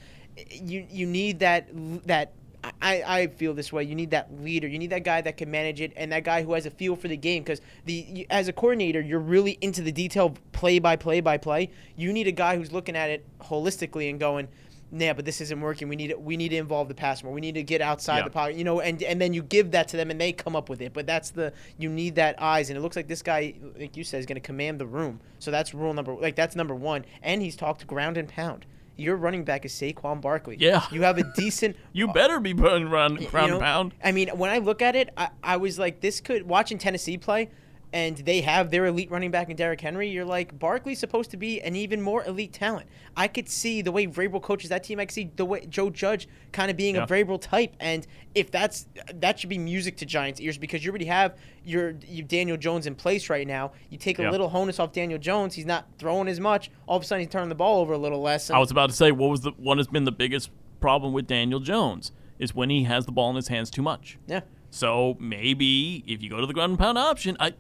you. 0.52 0.86
You 0.90 1.06
need 1.08 1.40
that 1.40 1.68
that. 2.08 2.34
I, 2.82 3.04
I 3.06 3.28
feel 3.28 3.54
this 3.54 3.72
way. 3.72 3.84
You 3.84 3.96
need 3.96 4.12
that 4.12 4.34
leader. 4.42 4.68
You 4.68 4.80
need 4.80 4.90
that 4.90 5.04
guy 5.04 5.22
that 5.22 5.38
can 5.38 5.50
manage 5.50 5.80
it, 5.80 5.94
and 5.96 6.12
that 6.12 6.24
guy 6.24 6.44
who 6.44 6.54
has 6.54 6.66
a 6.66 6.72
feel 6.72 6.96
for 6.96 7.08
the 7.08 7.18
game. 7.18 7.44
Because 7.44 7.62
the 7.86 8.28
as 8.30 8.48
a 8.48 8.54
coordinator, 8.54 9.00
you're 9.02 9.20
really 9.20 9.58
into 9.62 9.82
the 9.82 9.92
detail, 9.92 10.36
play 10.52 10.80
by 10.80 10.96
play 10.96 11.22
by 11.22 11.38
play. 11.38 11.70
You 11.96 12.12
need 12.12 12.28
a 12.28 12.32
guy 12.32 12.58
who's 12.58 12.72
looking 12.72 12.96
at 12.96 13.10
it 13.10 13.26
holistically 13.42 14.10
and 14.10 14.20
going, 14.20 14.48
"Nah, 14.92 15.14
but 15.14 15.24
this 15.24 15.40
isn't 15.40 15.62
working. 15.62 15.88
We 15.88 15.96
need 15.96 16.08
to, 16.10 16.18
we 16.18 16.36
need 16.36 16.50
to 16.50 16.58
involve 16.58 16.88
the 16.88 16.96
pass 16.96 17.24
more. 17.24 17.32
We 17.32 17.42
need 17.42 17.56
to 17.56 17.64
get 17.64 17.80
outside 17.82 18.18
Yeah. 18.18 18.24
the 18.26 18.30
pocket." 18.32 18.56
You 18.58 18.64
know, 18.64 18.82
and 18.82 19.02
and 19.04 19.22
then 19.22 19.34
you 19.34 19.44
give 19.44 19.72
that 19.72 19.88
to 19.90 19.98
them, 19.98 20.12
and 20.12 20.20
they 20.20 20.34
come 20.34 20.56
up 20.56 20.68
with 20.68 20.82
it. 20.82 20.94
But 20.94 21.06
that's 21.08 21.30
the 21.30 21.54
you 21.78 21.90
need 21.90 22.16
that 22.16 22.42
eyes, 22.42 22.70
and 22.70 22.78
it 22.78 22.82
looks 22.82 22.96
like 22.96 23.08
this 23.08 23.22
guy, 23.22 23.54
like 23.80 23.96
you 23.96 24.04
said, 24.04 24.20
is 24.20 24.26
going 24.26 24.36
to 24.36 24.42
command 24.46 24.80
the 24.80 24.88
room. 24.88 25.20
So 25.40 25.52
that's 25.52 25.74
rule 25.74 25.94
number 25.94 26.14
like 26.16 26.36
that's 26.36 26.56
number 26.56 26.76
one. 26.76 27.06
And 27.22 27.42
he's 27.42 27.56
talked 27.56 27.86
ground 27.88 28.18
and 28.18 28.28
pound. 28.28 28.66
Your 28.98 29.16
running 29.16 29.44
back 29.44 29.64
is 29.64 29.74
Saquon 29.74 30.22
Barkley. 30.22 30.58
Yeah. 30.60 30.86
you 30.92 31.04
have 31.04 31.18
a 31.18 31.24
decent. 31.36 31.76
You 31.94 32.08
better 32.12 32.40
be 32.40 32.54
putting 32.54 32.88
around 32.88 33.22
You 33.22 33.28
ground 33.28 33.52
know, 33.52 33.60
pound. 33.60 33.94
I 34.04 34.12
mean, 34.12 34.30
when 34.30 34.50
I 34.50 34.58
look 34.58 34.82
at 34.82 34.96
it, 34.96 35.10
I, 35.16 35.30
I 35.44 35.58
was 35.58 35.78
like, 35.78 36.02
this 36.02 36.20
could 36.20 36.44
watching 36.48 36.78
Tennessee 36.78 37.18
play, 37.18 37.50
and 37.94 38.18
they 38.18 38.42
have 38.42 38.70
their 38.70 38.86
elite 38.88 39.10
running 39.10 39.32
back 39.32 39.50
in 39.50 39.56
Derrick 39.56 39.80
Henry. 39.80 40.10
You're 40.10 40.26
like, 40.26 40.60
Barkley's 40.60 41.00
supposed 41.00 41.32
to 41.32 41.38
be 41.38 41.62
an 41.62 41.76
even 41.76 42.02
more 42.02 42.24
elite 42.26 42.52
talent. 42.52 42.88
I 43.16 43.28
could 43.30 43.48
see 43.48 43.82
the 43.82 43.92
way 43.94 44.08
Vrabel 44.08 44.42
coaches 44.42 44.70
that 44.70 44.84
team. 44.84 45.00
I 45.00 45.06
could 45.06 45.14
see 45.14 45.32
the 45.36 45.46
way 45.46 45.66
Joe 45.68 45.90
Judge 45.90 46.28
kind 46.52 46.70
of 46.70 46.76
being 46.76 46.96
Yeah. 46.96 47.04
a 47.04 47.08
Vrabel 47.08 47.40
type, 47.40 47.76
and 47.80 48.06
if 48.36 48.52
that's 48.52 48.88
that 49.16 49.40
should 49.40 49.50
be 49.50 49.58
music 49.58 49.96
to 49.98 50.06
Giants' 50.06 50.42
ears 50.42 50.58
because 50.58 50.84
you 50.84 50.92
already 50.92 51.06
have 51.06 51.38
your, 51.64 51.96
your 52.08 52.26
Daniel 52.28 52.58
Jones 52.58 52.88
in 52.88 52.96
place 52.96 53.30
right 53.30 53.48
now. 53.48 53.72
You 53.90 53.98
take 53.98 54.20
a 54.20 54.24
Yeah. 54.24 54.32
little 54.32 54.50
honus 54.50 54.80
off 54.80 54.92
Daniel 54.92 55.18
Jones. 55.20 55.56
He's 55.56 55.66
not 55.66 55.88
throwing 55.98 56.28
as 56.28 56.40
much. 56.40 56.70
All 56.88 56.98
of 56.98 57.04
a 57.04 57.06
sudden, 57.06 57.22
he's 57.26 57.32
turning 57.32 57.50
the 57.50 57.56
ball 57.56 57.80
over 57.82 57.94
a 57.94 57.98
little 57.98 58.22
less. 58.22 58.50
I 58.52 58.58
was 58.60 58.70
about 58.72 58.90
to 58.90 58.96
say, 58.96 59.12
what 59.12 59.30
was 59.30 59.42
the 59.42 59.52
what 59.58 59.78
has 59.78 59.88
been 59.88 60.04
the 60.04 60.12
biggest 60.12 60.50
problem 60.82 61.14
with 61.14 61.26
Daniel 61.26 61.60
Jones 61.62 62.12
is 62.38 62.54
when 62.54 62.70
he 62.70 62.84
has 62.84 63.06
the 63.06 63.12
ball 63.12 63.30
in 63.32 63.36
his 63.38 63.48
hands 63.48 63.70
too 63.72 63.82
much. 63.82 64.18
yeah. 64.28 64.42
So 64.70 65.16
maybe 65.20 66.04
if 66.06 66.22
you 66.22 66.30
go 66.30 66.42
to 66.42 66.46
the 66.46 66.54
ground 66.54 66.72
and 66.72 66.80
pound 66.80 66.98
option, 66.98 67.38
I, 67.40 67.54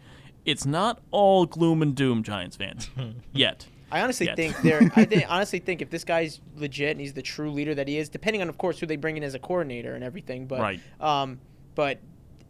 it's 0.48 0.66
not 0.66 1.02
all 1.12 1.46
gloom 1.46 1.82
and 1.84 1.94
doom, 1.94 2.24
Giants 2.24 2.56
fans, 2.56 2.90
yet. 3.34 3.68
I 3.92 4.02
honestly 4.02 4.26
Yet. 4.26 4.36
think 4.36 4.58
they're. 4.62 4.82
I 4.96 5.06
think, 5.06 5.26
honestly 5.30 5.60
think 5.60 5.82
if 5.82 5.90
this 5.90 6.04
guy's 6.04 6.42
legit 6.56 6.92
and 6.92 7.00
he's 7.00 7.14
the 7.14 7.22
true 7.22 7.52
leader 7.52 7.76
that 7.76 7.88
he 7.88 7.98
is, 7.98 8.10
depending 8.10 8.42
on, 8.42 8.50
of 8.50 8.58
course, 8.58 8.80
who 8.80 8.86
they 8.86 8.96
bring 8.96 9.16
in 9.18 9.24
as 9.24 9.34
a 9.34 9.40
coordinator 9.40 9.94
and 9.96 10.04
everything. 10.04 10.46
But 10.48 10.60
Right. 10.60 10.80
Um, 11.00 11.40
but 11.76 12.00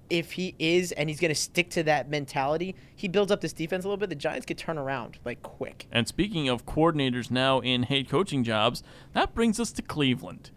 if 0.09 0.31
he 0.31 0.55
is 0.57 0.93
and 0.93 1.09
he's 1.09 1.19
going 1.19 1.29
to 1.29 1.35
stick 1.35 1.69
to 1.71 1.83
that 1.83 2.09
mentality, 2.09 2.75
he 2.95 3.07
builds 3.07 3.31
up 3.31 3.41
this 3.41 3.53
defense 3.53 3.83
a 3.83 3.87
little 3.87 3.99
bit. 3.99 4.09
The 4.09 4.15
Giants 4.15 4.45
could 4.45 4.57
turn 4.57 4.77
around 4.77 5.19
like 5.25 5.43
quick. 5.43 5.85
And 5.91 6.07
speaking 6.07 6.49
of 6.49 6.65
coordinators 6.65 7.29
now 7.29 7.59
in 7.59 7.83
head 7.83 8.09
coaching 8.09 8.43
jobs, 8.43 8.81
that 9.13 9.35
brings 9.35 9.59
us 9.59 9.71
to 9.73 9.81
Cleveland. 9.81 10.49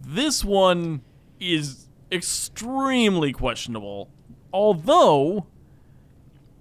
This 0.00 0.44
one 0.44 1.02
is 1.40 1.88
extremely 2.10 3.32
questionable, 3.32 4.10
although 4.52 5.46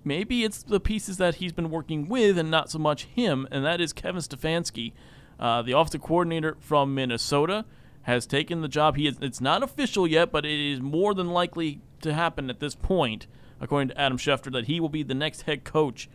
maybe 0.07 0.43
it's 0.43 0.63
the 0.63 0.79
pieces 0.79 1.17
that 1.17 1.35
he's 1.35 1.53
been 1.53 1.69
working 1.69 2.07
with 2.07 2.37
and 2.37 2.49
not 2.49 2.71
so 2.71 2.79
much 2.79 3.05
him, 3.05 3.47
and 3.51 3.65
that 3.65 3.81
is 3.81 3.93
Kevin 3.93 4.21
Stefanski, 4.21 4.93
uh, 5.39 5.61
the 5.61 5.73
offensive 5.73 6.01
coordinator 6.01 6.57
from 6.59 6.95
Minnesota, 6.95 7.65
has 8.03 8.25
taken 8.25 8.61
the 8.61 8.67
job. 8.67 8.95
He 8.95 9.07
is, 9.07 9.17
it's 9.21 9.41
not 9.41 9.61
official 9.63 10.07
yet, 10.07 10.31
but 10.31 10.45
it 10.45 10.59
is 10.59 10.81
more 10.81 11.13
than 11.13 11.27
likely 11.27 11.81
to 12.01 12.13
happen 12.13 12.49
at 12.49 12.59
this 12.59 12.73
point, 12.73 13.27
according 13.59 13.89
to 13.89 13.99
Adam 13.99 14.17
Schefter, 14.17 14.51
that 14.53 14.65
he 14.65 14.79
will 14.79 14.89
be 14.89 15.03
the 15.03 15.13
next 15.13 15.41
head 15.41 15.63
coach 15.63 16.09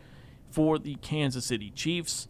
for 0.49 0.79
the 0.79 0.95
Kansas 0.95 1.45
City 1.45 1.69
Chiefs. 1.69 2.27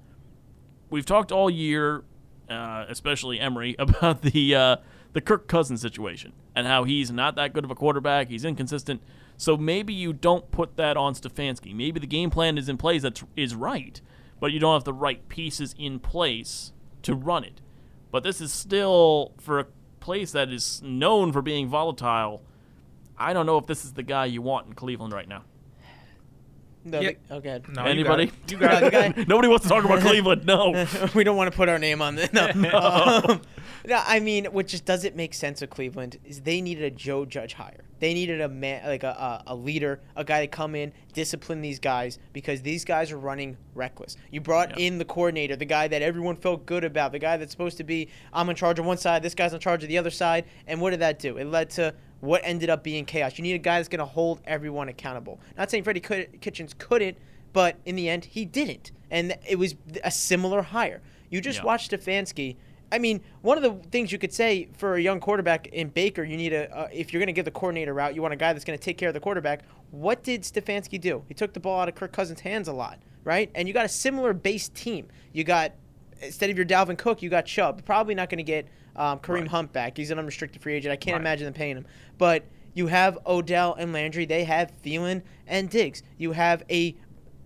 We've 0.90 1.06
talked 1.06 1.32
all 1.32 1.50
year, 1.50 2.04
uh, 2.50 2.86
especially 2.90 3.40
Emery, 3.40 3.76
about 3.80 4.22
the 4.22 4.56
uh, 4.56 4.76
the 5.14 5.22
Kirk 5.22 5.48
Cousins 5.48 5.82
situation 5.82 6.34
and 6.56 6.68
how 6.68 6.84
he's 6.84 7.12
not 7.12 7.36
that 7.36 7.54
good 7.54 7.64
of 7.64 7.72
a 7.72 7.76
quarterback. 7.76 8.30
He's 8.30 8.46
inconsistent. 8.46 9.02
So 9.38 9.58
maybe 9.58 9.94
you 9.94 10.14
don't 10.14 10.50
put 10.52 10.78
that 10.78 10.96
on 10.98 11.14
Stefanski. 11.16 11.74
Maybe 11.76 12.00
the 12.00 12.08
game 12.08 12.30
plan 12.30 12.58
is 12.58 12.70
in 12.70 12.78
place 12.78 13.02
that 13.02 13.22
is 13.36 13.56
right, 13.56 14.00
but 14.40 14.52
you 14.52 14.60
don't 14.60 14.74
have 14.74 14.84
the 14.84 14.94
right 14.94 15.28
pieces 15.30 15.76
in 15.78 16.00
place 16.00 16.72
to 17.02 17.14
run 17.16 17.44
it. 17.44 17.60
But 18.12 18.24
this 18.24 18.40
is 18.40 18.54
still 18.54 19.34
for 19.40 19.60
a 19.60 19.66
place 20.00 20.32
that 20.34 20.50
is 20.50 20.82
known 20.84 21.32
for 21.32 21.42
being 21.42 21.68
volatile. 21.68 22.42
I 23.18 23.34
don't 23.34 23.46
know 23.46 23.58
if 23.58 23.66
this 23.66 23.84
is 23.84 23.94
the 23.94 24.04
guy 24.04 24.26
you 24.26 24.42
want 24.42 24.68
in 24.68 24.74
Cleveland 24.74 25.14
right 25.14 25.28
now. 25.28 25.44
No, 26.86 27.00
Yeah. 27.00 27.12
the- 27.30 27.36
okay. 27.36 27.62
No, 27.70 27.84
you 27.86 27.90
Anybody? 27.90 28.26
got 28.28 28.36
it. 28.36 28.52
You 28.52 28.58
got 28.58 28.84
it. 29.18 29.28
Nobody 29.28 29.48
wants 29.48 29.64
to 29.64 29.70
talk 29.70 29.86
about 29.86 30.02
Cleveland. 30.02 30.46
No. 30.46 30.86
we 31.16 31.24
don't 31.24 31.38
want 31.38 31.50
to 31.52 31.56
put 31.56 31.70
our 31.70 31.80
name 31.80 32.02
on 32.02 32.16
this. 32.16 32.32
No. 32.34 32.48
Um, 32.72 33.42
no, 33.86 34.02
I 34.06 34.20
mean, 34.20 34.46
what 34.46 34.68
just 34.68 34.86
doesn't 34.86 35.16
make 35.16 35.34
sense 35.34 35.62
with 35.62 35.70
Cleveland 35.70 36.18
is 36.24 36.42
they 36.42 36.62
needed 36.62 36.84
a 36.84 36.92
Joe 36.92 37.26
Judge 37.26 37.54
hire. 37.54 37.84
They 38.00 38.14
needed 38.14 38.42
a 38.42 38.50
man, 38.50 38.86
like 38.86 39.04
a, 39.04 39.10
a, 39.48 39.54
a 39.54 39.56
leader, 39.56 40.02
a 40.16 40.24
guy 40.26 40.42
to 40.42 40.48
come 40.48 40.76
in, 40.76 40.92
discipline 41.14 41.62
these 41.62 41.80
guys 41.80 42.20
because 42.34 42.62
these 42.62 42.84
guys 42.84 43.12
are 43.12 43.18
running 43.18 43.56
reckless. 43.76 44.18
You 44.30 44.42
brought 44.42 44.78
in 44.78 44.98
the 44.98 45.06
coordinator, 45.06 45.56
the 45.56 45.66
guy 45.66 45.88
that 45.88 46.02
everyone 46.02 46.36
felt 46.36 46.66
good 46.66 46.84
about, 46.84 47.12
the 47.14 47.20
guy 47.20 47.38
that's 47.38 47.52
supposed 47.52 47.78
to 47.78 47.84
be, 47.86 48.10
I'm 48.34 48.50
in 48.50 48.56
charge 48.58 48.78
of 48.80 48.86
one 48.86 48.98
side, 48.98 49.24
this 49.24 49.36
guy's 49.36 49.54
in 49.54 49.60
charge 49.62 49.84
of 49.84 49.90
the 49.90 49.98
other 49.98 50.10
side. 50.10 50.46
And 50.68 50.82
what 50.82 50.90
did 50.90 51.00
that 51.00 51.20
do? 51.20 51.38
It 51.38 51.46
led 51.46 51.70
to 51.72 51.94
what 52.20 52.42
ended 52.44 52.70
up 52.70 52.84
being 52.84 53.06
chaos. 53.06 53.38
You 53.38 53.44
need 53.44 53.54
a 53.54 53.58
guy 53.58 53.80
that's 53.80 53.90
going 53.90 54.00
to 54.00 54.06
hold 54.06 54.42
everyone 54.46 54.90
accountable. 54.90 55.40
Not 55.58 55.72
saying 55.72 55.84
Freddie 55.84 56.02
Kitchens 56.02 56.74
couldn't, 56.78 57.18
but 57.54 57.78
in 57.86 57.96
the 57.96 58.10
end, 58.10 58.26
he 58.26 58.44
didn't. 58.46 58.92
And 59.12 59.38
it 59.48 59.58
was 59.58 59.76
a 60.04 60.12
similar 60.12 60.62
hire. 60.62 61.02
You 61.30 61.40
just 61.42 61.60
Yeah. 61.60 61.66
watch 61.66 61.88
Stefanski. 61.90 62.56
I 62.94 63.00
mean, 63.00 63.22
one 63.42 63.58
of 63.58 63.64
the 63.64 63.90
things 63.90 64.12
you 64.12 64.20
could 64.20 64.32
say 64.32 64.70
for 64.78 64.96
a 64.96 65.02
young 65.02 65.20
quarterback 65.20 65.66
in 65.68 65.90
Baker, 65.90 66.24
you 66.24 66.38
need 66.38 66.54
a 66.54 66.72
uh, 66.78 66.88
if 66.94 67.12
you're 67.12 67.20
going 67.20 67.28
to 67.28 67.34
give 67.34 67.46
the 67.46 67.52
coordinator 67.52 67.92
route, 67.92 68.14
you 68.14 68.22
want 68.22 68.36
a 68.36 68.38
guy 68.38 68.54
that's 68.54 68.64
going 68.64 68.78
to 68.78 68.84
take 68.86 69.00
care 69.00 69.08
of 69.10 69.16
the 69.16 69.20
quarterback. 69.20 69.64
What 69.90 70.22
did 70.24 70.44
Stefanski 70.44 71.02
do? 71.02 71.24
He 71.28 71.34
took 71.34 71.54
the 71.54 71.60
ball 71.60 71.80
out 71.80 71.90
of 71.90 71.96
Kirk 71.96 72.12
Cousins' 72.12 72.42
hands 72.42 72.68
a 72.68 72.74
lot, 72.74 73.00
right? 73.24 73.50
And 73.56 73.68
you 73.68 73.74
got 73.74 73.86
a 73.86 73.90
similar 73.90 74.32
base 74.32 74.70
team. 74.70 75.08
You 75.34 75.44
got 75.44 75.72
instead 76.22 76.52
of 76.52 76.56
your 76.58 76.68
Dalvin 76.68 76.98
Cook, 76.98 77.24
you 77.24 77.32
got 77.32 77.48
Chubb. 77.48 77.84
Probably 77.84 78.14
not 78.14 78.30
going 78.30 78.38
to 78.38 78.44
get 78.44 78.68
um, 78.96 79.18
Kareem 79.18 79.42
Right. 79.42 79.48
Hunt 79.48 79.74
back. 79.74 79.98
He's 79.98 80.12
an 80.12 80.20
unrestricted 80.20 80.62
free 80.62 80.76
agent. 80.76 80.92
I 80.92 80.96
can't 80.96 81.16
Right. 81.16 81.22
imagine 81.22 81.46
them 81.46 81.54
paying 81.56 81.78
him. 81.78 81.88
But 82.20 82.46
you 82.76 82.88
have 82.88 83.18
Odell 83.26 83.74
and 83.74 83.92
Landry. 83.92 84.26
They 84.26 84.44
have 84.44 84.72
Thielen 84.84 85.24
and 85.48 85.68
Diggs. 85.68 86.04
You 86.18 86.34
have 86.34 86.64
a 86.70 86.96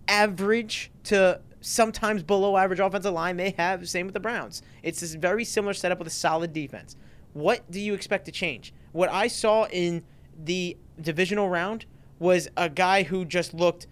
average 0.06 0.90
to 1.04 1.40
sometimes 1.68 2.22
below 2.22 2.56
average 2.56 2.80
offensive 2.80 3.12
line 3.12 3.36
they 3.36 3.50
have. 3.58 3.88
Same 3.88 4.06
with 4.06 4.14
the 4.14 4.20
Browns. 4.20 4.62
It's 4.82 5.00
this 5.00 5.14
very 5.14 5.44
similar 5.44 5.74
setup 5.74 5.98
with 5.98 6.08
a 6.08 6.12
solid 6.12 6.52
defense. 6.52 6.96
What 7.34 7.70
do 7.70 7.80
you 7.80 7.94
expect 7.94 8.24
to 8.24 8.32
change? 8.32 8.72
What 8.92 9.10
I 9.10 9.28
saw 9.28 9.66
in 9.66 10.02
the 10.42 10.76
divisional 11.00 11.48
round 11.48 11.84
was 12.18 12.48
a 12.56 12.68
guy 12.68 13.02
who 13.02 13.24
just 13.24 13.52
looked 13.52 13.86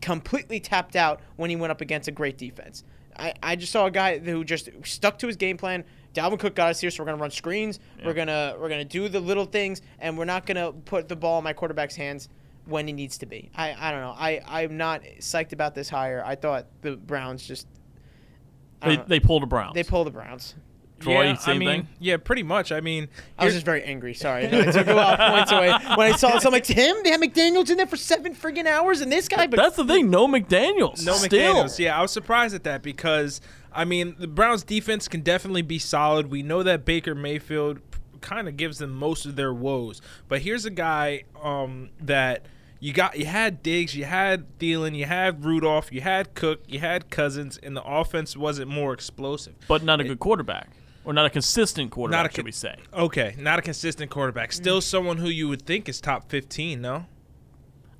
completely 0.00 0.60
tapped 0.60 0.94
out 0.94 1.20
when 1.36 1.48
he 1.48 1.56
went 1.56 1.70
up 1.70 1.80
against 1.80 2.06
a 2.06 2.12
great 2.12 2.36
defense. 2.36 2.84
I, 3.16 3.34
I 3.42 3.56
just 3.56 3.72
saw 3.72 3.86
a 3.86 3.90
guy 3.90 4.18
who 4.18 4.44
just 4.44 4.68
stuck 4.84 5.18
to 5.18 5.26
his 5.26 5.36
game 5.36 5.56
plan. 5.56 5.84
Dalvin 6.14 6.38
Cook 6.38 6.54
got 6.54 6.70
us 6.70 6.80
here, 6.80 6.90
so 6.90 7.02
we're 7.02 7.06
gonna 7.06 7.20
run 7.20 7.30
screens. 7.30 7.80
We're 8.04 8.12
gonna 8.12 8.56
we're 8.60 8.68
gonna 8.68 8.84
do 8.84 9.08
the 9.08 9.20
little 9.20 9.46
things, 9.46 9.80
and 9.98 10.18
we're 10.18 10.26
not 10.26 10.44
gonna 10.44 10.72
put 10.72 11.08
the 11.08 11.16
ball 11.16 11.38
in 11.38 11.44
my 11.44 11.54
quarterback's 11.54 11.96
hands 11.96 12.28
when 12.66 12.86
he 12.86 12.92
needs 12.92 13.18
to 13.18 13.26
be. 13.26 13.50
I, 13.54 13.74
I 13.78 13.90
don't 13.90 14.00
know. 14.00 14.14
I 14.16 14.40
I'm 14.46 14.76
not 14.76 15.02
psyched 15.18 15.52
about 15.52 15.74
this 15.74 15.88
hire. 15.88 16.22
I 16.24 16.34
thought 16.36 16.66
the 16.82 16.96
Browns 16.96 17.46
just 17.46 17.66
They, 18.82 18.88
don't 18.88 18.98
know. 18.98 19.04
they 19.08 19.20
pulled 19.20 19.42
a 19.42 19.46
Browns. 19.46 19.74
they 19.74 19.84
pull 19.84 20.04
the 20.04 20.10
Browns. 20.10 20.54
Troy, 21.00 21.24
yeah, 21.24 21.34
same 21.34 21.56
I 21.56 21.58
mean, 21.58 21.68
thing? 21.68 21.88
Yeah, 21.98 22.16
pretty 22.18 22.44
much. 22.44 22.70
I 22.70 22.80
mean, 22.80 23.08
I 23.36 23.44
was 23.44 23.54
just 23.54 23.66
very 23.66 23.82
angry. 23.82 24.14
Sorry, 24.14 24.46
I 24.52 24.70
took 24.70 24.86
a 24.86 24.94
lot 24.94 25.18
of 25.18 25.32
points 25.34 25.50
away 25.50 25.72
when 25.96 26.12
I 26.12 26.16
saw. 26.16 26.38
So 26.38 26.48
I'm 26.48 26.52
like, 26.52 26.62
Tim, 26.62 26.96
they 27.02 27.10
had 27.10 27.20
McDaniel's 27.20 27.70
in 27.70 27.76
there 27.76 27.88
for 27.88 27.96
seven 27.96 28.36
friggin' 28.36 28.66
hours, 28.66 29.00
and 29.00 29.10
this 29.10 29.26
guy. 29.26 29.48
But 29.48 29.56
That's 29.56 29.74
the 29.74 29.84
thing. 29.84 30.10
No 30.10 30.28
McDaniels. 30.28 31.04
No 31.04 31.14
Still. 31.14 31.56
McDaniels. 31.56 31.78
Yeah, 31.80 31.98
I 31.98 32.02
was 32.02 32.12
surprised 32.12 32.54
at 32.54 32.62
that 32.64 32.82
because 32.84 33.40
I 33.72 33.84
mean 33.84 34.14
the 34.16 34.28
Browns 34.28 34.62
defense 34.62 35.08
can 35.08 35.22
definitely 35.22 35.62
be 35.62 35.80
solid. 35.80 36.30
We 36.30 36.44
know 36.44 36.62
that 36.62 36.84
Baker 36.84 37.16
Mayfield 37.16 37.80
kind 38.22 38.48
of 38.48 38.56
gives 38.56 38.78
them 38.78 38.90
most 38.92 39.26
of 39.26 39.36
their 39.36 39.52
woes. 39.52 40.00
But 40.28 40.40
here's 40.42 40.64
a 40.64 40.70
guy 40.70 41.24
um, 41.42 41.90
that 42.00 42.46
you 42.80 42.92
got 42.92 43.18
you 43.18 43.26
had 43.26 43.62
Diggs, 43.62 43.94
you 43.94 44.04
had 44.04 44.58
Thielen, 44.58 44.96
you 44.96 45.04
had 45.04 45.44
Rudolph, 45.44 45.92
you 45.92 46.00
had 46.00 46.34
Cook, 46.34 46.62
you 46.66 46.78
had 46.80 47.10
Cousins, 47.10 47.58
and 47.62 47.76
the 47.76 47.82
offense 47.84 48.36
wasn't 48.36 48.70
more 48.70 48.92
explosive. 48.92 49.54
But 49.68 49.82
not 49.82 50.00
a 50.00 50.04
good 50.04 50.18
quarterback. 50.18 50.70
Or 51.04 51.12
not 51.12 51.26
a 51.26 51.30
consistent 51.30 51.90
quarterback, 51.90 52.22
Not 52.24 52.30
a 52.30 52.34
should 52.34 52.44
we 52.44 52.52
say. 52.52 52.76
Okay, 52.94 53.34
not 53.36 53.58
a 53.58 53.62
consistent 53.62 54.08
quarterback. 54.10 54.52
Still 54.52 54.80
someone 54.80 55.16
who 55.16 55.28
you 55.28 55.48
would 55.48 55.62
think 55.62 55.88
is 55.88 56.00
top 56.00 56.28
15, 56.30 56.80
no? 56.80 57.06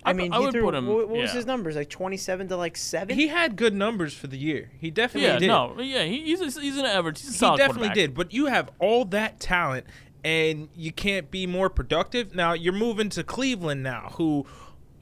I 0.05 0.11
I- 0.11 0.13
mean, 0.13 0.33
I 0.33 0.39
he 0.39 0.45
would 0.45 0.53
threw, 0.53 0.63
put 0.63 0.75
him- 0.77 0.87
What, 0.87 1.09
what 1.09 1.21
was 1.21 1.33
his 1.33 1.45
numbers? 1.47 1.77
Like 1.77 1.89
twenty-seven 1.89 2.49
to 2.49 2.57
like 2.57 2.77
seven. 2.77 3.17
He 3.17 3.29
had 3.29 3.55
good 3.57 3.75
numbers 3.75 4.15
for 4.15 4.27
the 4.29 4.37
year. 4.39 4.71
He 4.81 4.91
definitely 4.91 5.29
Yeah, 5.29 5.39
did. 5.39 5.47
no, 5.47 5.81
yeah, 5.81 6.03
he, 6.05 6.23
he's 6.23 6.41
a, 6.41 6.61
he's 6.61 6.77
an 6.77 6.87
average. 6.87 7.21
He's 7.21 7.31
a 7.31 7.33
he 7.33 7.39
solid 7.39 7.59
definitely 7.59 7.89
quarterback. 7.89 7.95
did. 8.09 8.15
But 8.15 8.33
you 8.33 8.47
have 8.47 8.71
all 8.81 9.05
that 9.07 9.39
talent, 9.41 9.87
and 10.25 10.69
you 10.77 10.93
can't 10.93 11.31
be 11.31 11.47
more 11.47 11.69
productive. 11.69 12.35
Now 12.35 12.53
you're 12.53 12.73
moving 12.73 13.09
to 13.11 13.25
Cleveland 13.25 13.83
now, 13.83 14.13
who 14.17 14.47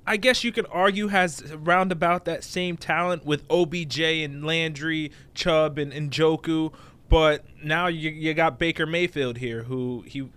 I 0.07 0.17
guess 0.17 0.43
you 0.43 0.53
could 0.53 0.67
argue 0.71 1.09
has 1.09 1.55
roundabout 1.55 2.25
that 2.25 2.43
same 2.43 2.77
talent 2.77 3.25
with 3.25 3.45
OBJ 3.51 4.01
and 4.01 4.45
Landry, 4.45 5.13
Chubb, 5.35 5.79
and, 5.79 5.93
and 5.93 6.11
Njoku. 6.11 6.73
But 7.09 7.45
now 7.63 7.89
you 7.89 8.11
you 8.11 8.35
got 8.35 8.59
Baker 8.59 8.87
Mayfield 8.87 9.39
here, 9.39 9.65
who 9.65 10.05
he 10.07 10.29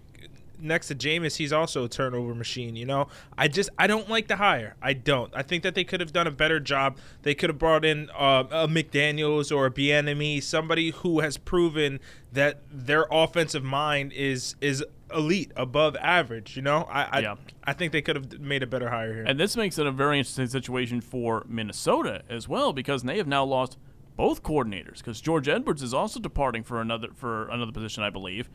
next 0.63 0.87
to 0.87 0.95
Jameis, 0.95 1.35
he's 1.35 1.53
also 1.53 1.85
a 1.85 1.89
turnover 1.89 2.33
machine. 2.33 2.75
You 2.75 2.85
know, 2.85 3.07
I 3.37 3.47
just 3.47 3.69
I 3.77 3.87
don't 3.87 4.09
like 4.09 4.27
the 4.27 4.37
hire. 4.37 4.75
I 4.81 4.93
don't. 4.93 5.31
I 5.35 5.43
think 5.43 5.63
that 5.63 5.75
they 5.75 5.83
could 5.83 5.99
have 5.99 6.13
done 6.13 6.27
a 6.27 6.31
better 6.31 6.59
job. 6.59 6.97
They 7.21 7.35
could 7.35 7.49
have 7.49 7.59
brought 7.59 7.85
in 7.85 8.09
uh, 8.17 8.45
a 8.51 8.67
McDaniel's 8.67 9.51
or 9.51 9.65
a 9.65 9.71
Bieniemy, 9.71 10.41
somebody 10.41 10.91
who 10.91 11.19
has 11.19 11.37
proven 11.37 11.99
that 12.31 12.61
their 12.71 13.05
offensive 13.11 13.63
mind 13.63 14.13
is 14.13 14.55
is 14.61 14.83
elite, 15.13 15.51
above 15.55 15.95
average. 15.97 16.55
You 16.55 16.63
know, 16.63 16.87
I 16.89 17.03
I, 17.03 17.19
Yeah. 17.19 17.35
I 17.63 17.73
think 17.73 17.91
they 17.91 18.01
could 18.01 18.15
have 18.15 18.39
made 18.39 18.63
a 18.63 18.67
better 18.67 18.89
hire 18.89 19.13
here. 19.13 19.23
And 19.23 19.39
this 19.39 19.55
makes 19.55 19.77
it 19.77 19.85
a 19.85 19.91
very 19.91 20.17
interesting 20.17 20.47
situation 20.47 21.01
for 21.01 21.45
Minnesota 21.47 22.23
as 22.29 22.47
well 22.47 22.73
because 22.73 23.03
they 23.03 23.17
have 23.17 23.27
now 23.27 23.43
lost 23.43 23.77
both 24.15 24.43
coordinators 24.43 24.97
because 24.97 25.21
George 25.21 25.47
Edwards 25.47 25.81
is 25.81 25.93
also 25.93 26.19
departing 26.19 26.63
for 26.63 26.81
another 26.81 27.07
for 27.15 27.47
another 27.49 27.71
position, 27.71 28.03
I 28.03 28.09
believe. 28.09 28.49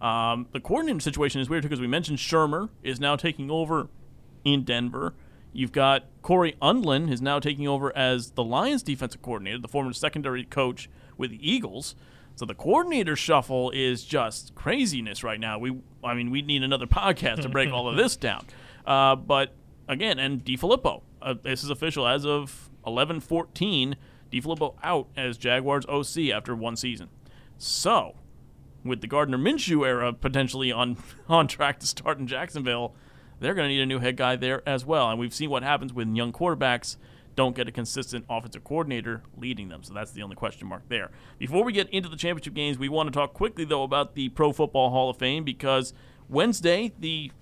Um, 0.00 0.46
the 0.52 0.60
coordinator 0.60 1.00
situation 1.00 1.40
is 1.40 1.48
weird 1.48 1.62
because 1.62 1.80
we 1.80 1.86
mentioned 1.86 2.18
Shurmur 2.18 2.68
is 2.82 3.00
now 3.00 3.16
taking 3.16 3.50
over 3.50 3.88
in 4.44 4.64
Denver. 4.64 5.14
You've 5.52 5.72
got 5.72 6.04
Cory 6.22 6.56
Undlin 6.60 7.10
is 7.10 7.22
now 7.22 7.38
taking 7.38 7.68
over 7.68 7.96
as 7.96 8.32
the 8.32 8.42
Lions 8.42 8.82
defensive 8.82 9.22
coordinator, 9.22 9.58
the 9.58 9.68
former 9.68 9.92
secondary 9.92 10.44
coach 10.44 10.90
with 11.16 11.30
the 11.30 11.48
Eagles. 11.48 11.94
So 12.36 12.44
the 12.44 12.54
coordinator 12.54 13.14
shuffle 13.14 13.70
is 13.70 14.04
just 14.04 14.54
craziness 14.56 15.22
right 15.22 15.38
now. 15.38 15.58
We, 15.58 15.78
I 16.02 16.14
mean, 16.14 16.30
we 16.30 16.42
need 16.42 16.64
another 16.64 16.86
podcast 16.86 17.42
to 17.42 17.48
break 17.48 17.72
all 17.72 17.88
of 17.88 17.96
this 17.96 18.16
down. 18.16 18.46
Uh, 18.86 19.16
but 19.16 19.54
again, 19.88 20.18
and 20.18 20.44
DeFilippo, 20.44 21.00
uh, 21.22 21.32
this 21.42 21.64
is 21.64 21.70
official 21.70 22.06
as 22.06 22.26
of 22.26 22.68
11-14. 22.86 23.94
DeFilippo 24.30 24.74
out 24.82 25.08
as 25.16 25.38
Jaguars 25.38 25.86
OC 25.86 26.28
after 26.34 26.54
one 26.54 26.76
season. 26.76 27.08
So 27.56 28.14
with 28.84 29.00
the 29.00 29.06
Gardner 29.06 29.38
Minshew 29.38 29.86
era 29.86 30.12
potentially 30.12 30.70
on 30.70 30.96
on 31.28 31.48
track 31.48 31.80
to 31.80 31.86
start 31.86 32.18
in 32.18 32.26
Jacksonville, 32.26 32.94
they're 33.40 33.54
going 33.54 33.68
to 33.68 33.74
need 33.74 33.82
a 33.82 33.86
new 33.86 33.98
head 33.98 34.16
guy 34.16 34.36
there 34.36 34.66
as 34.68 34.84
well. 34.84 35.10
And 35.10 35.18
we've 35.18 35.34
seen 35.34 35.50
what 35.50 35.62
happens 35.62 35.92
when 35.92 36.14
young 36.14 36.32
quarterbacks 36.32 36.96
don't 37.34 37.56
get 37.56 37.68
a 37.68 37.72
consistent 37.72 38.24
offensive 38.30 38.62
coordinator 38.62 39.22
leading 39.36 39.68
them. 39.68 39.82
So 39.82 39.92
that's 39.92 40.12
the 40.12 40.22
only 40.22 40.36
question 40.36 40.68
mark 40.68 40.82
there. 40.88 41.10
Before 41.38 41.64
we 41.64 41.72
get 41.72 41.88
into 41.90 42.08
the 42.08 42.16
championship 42.16 42.54
games, 42.54 42.78
we 42.78 42.88
want 42.88 43.08
to 43.08 43.12
talk 43.12 43.34
quickly 43.34 43.64
though 43.64 43.82
about 43.82 44.14
the 44.14 44.28
Pro 44.30 44.52
Football 44.52 44.90
Hall 44.90 45.10
of 45.10 45.16
Fame 45.16 45.44
because 45.44 45.92
Wednesday 46.28 46.92
the 46.98 47.32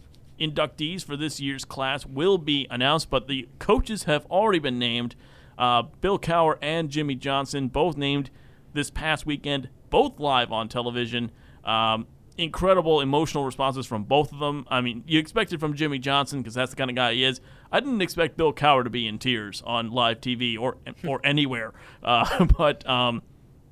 inductees 0.41 1.05
for 1.05 1.17
this 1.17 1.41
year's 1.41 1.65
class 1.65 2.07
will 2.07 2.39
be 2.39 2.67
announced, 2.71 3.11
but 3.11 3.29
the 3.29 3.49
coaches 3.59 4.05
have 4.05 4.27
already 4.27 4.59
been 4.59 4.79
named. 4.79 5.15
Uh, 5.59 5.83
Bill 6.01 6.19
Cowher 6.19 6.57
and 6.63 6.91
Jimmy 6.91 7.15
Johnson 7.15 7.69
both 7.69 7.97
named 7.97 8.31
this 8.73 8.91
past 8.91 9.27
weekend, 9.27 9.69
both 9.93 10.19
live 10.19 10.51
on 10.51 10.69
television. 10.69 11.31
Um, 11.63 12.09
incredible 12.39 13.03
emotional 13.03 13.45
responses 13.45 13.87
from 13.87 14.05
both 14.05 14.33
of 14.33 14.39
them. 14.39 14.67
I 14.71 14.81
mean, 14.81 15.05
you 15.07 15.19
expect 15.19 15.53
it 15.53 15.61
from 15.61 15.75
Jimmy 15.75 15.99
Johnson 15.99 16.41
because 16.41 16.55
that's 16.55 16.71
the 16.71 16.77
kind 16.77 16.91
of 16.91 16.97
guy 16.97 17.13
he 17.13 17.25
is. 17.25 17.41
I 17.71 17.79
didn't 17.79 18.01
expect 18.01 18.39
Bill 18.39 18.55
Cowher 18.55 18.83
to 18.85 18.91
be 18.91 19.07
in 19.07 19.19
tears 19.19 19.63
on 19.65 19.91
live 19.91 20.21
TV 20.21 20.59
or 20.59 20.79
or 21.07 21.21
anywhere, 21.23 21.73
uh, 22.03 22.47
but 22.59 22.89
um, 22.89 23.23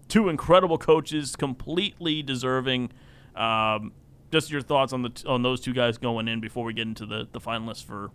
two 0.08 0.28
incredible 0.28 0.78
coaches, 0.78 1.34
completely 1.34 2.22
deserving. 2.22 2.92
Um, 3.34 3.92
just 4.30 4.50
your 4.50 4.60
thoughts 4.60 4.92
on 4.92 5.02
the 5.02 5.24
on 5.26 5.42
those 5.42 5.60
two 5.60 5.72
guys 5.72 5.98
going 5.98 6.28
in 6.28 6.40
before 6.40 6.64
we 6.64 6.74
get 6.74 6.86
into 6.86 7.06
the 7.06 7.26
the 7.32 7.40
finalists 7.40 7.84
for 7.84 8.10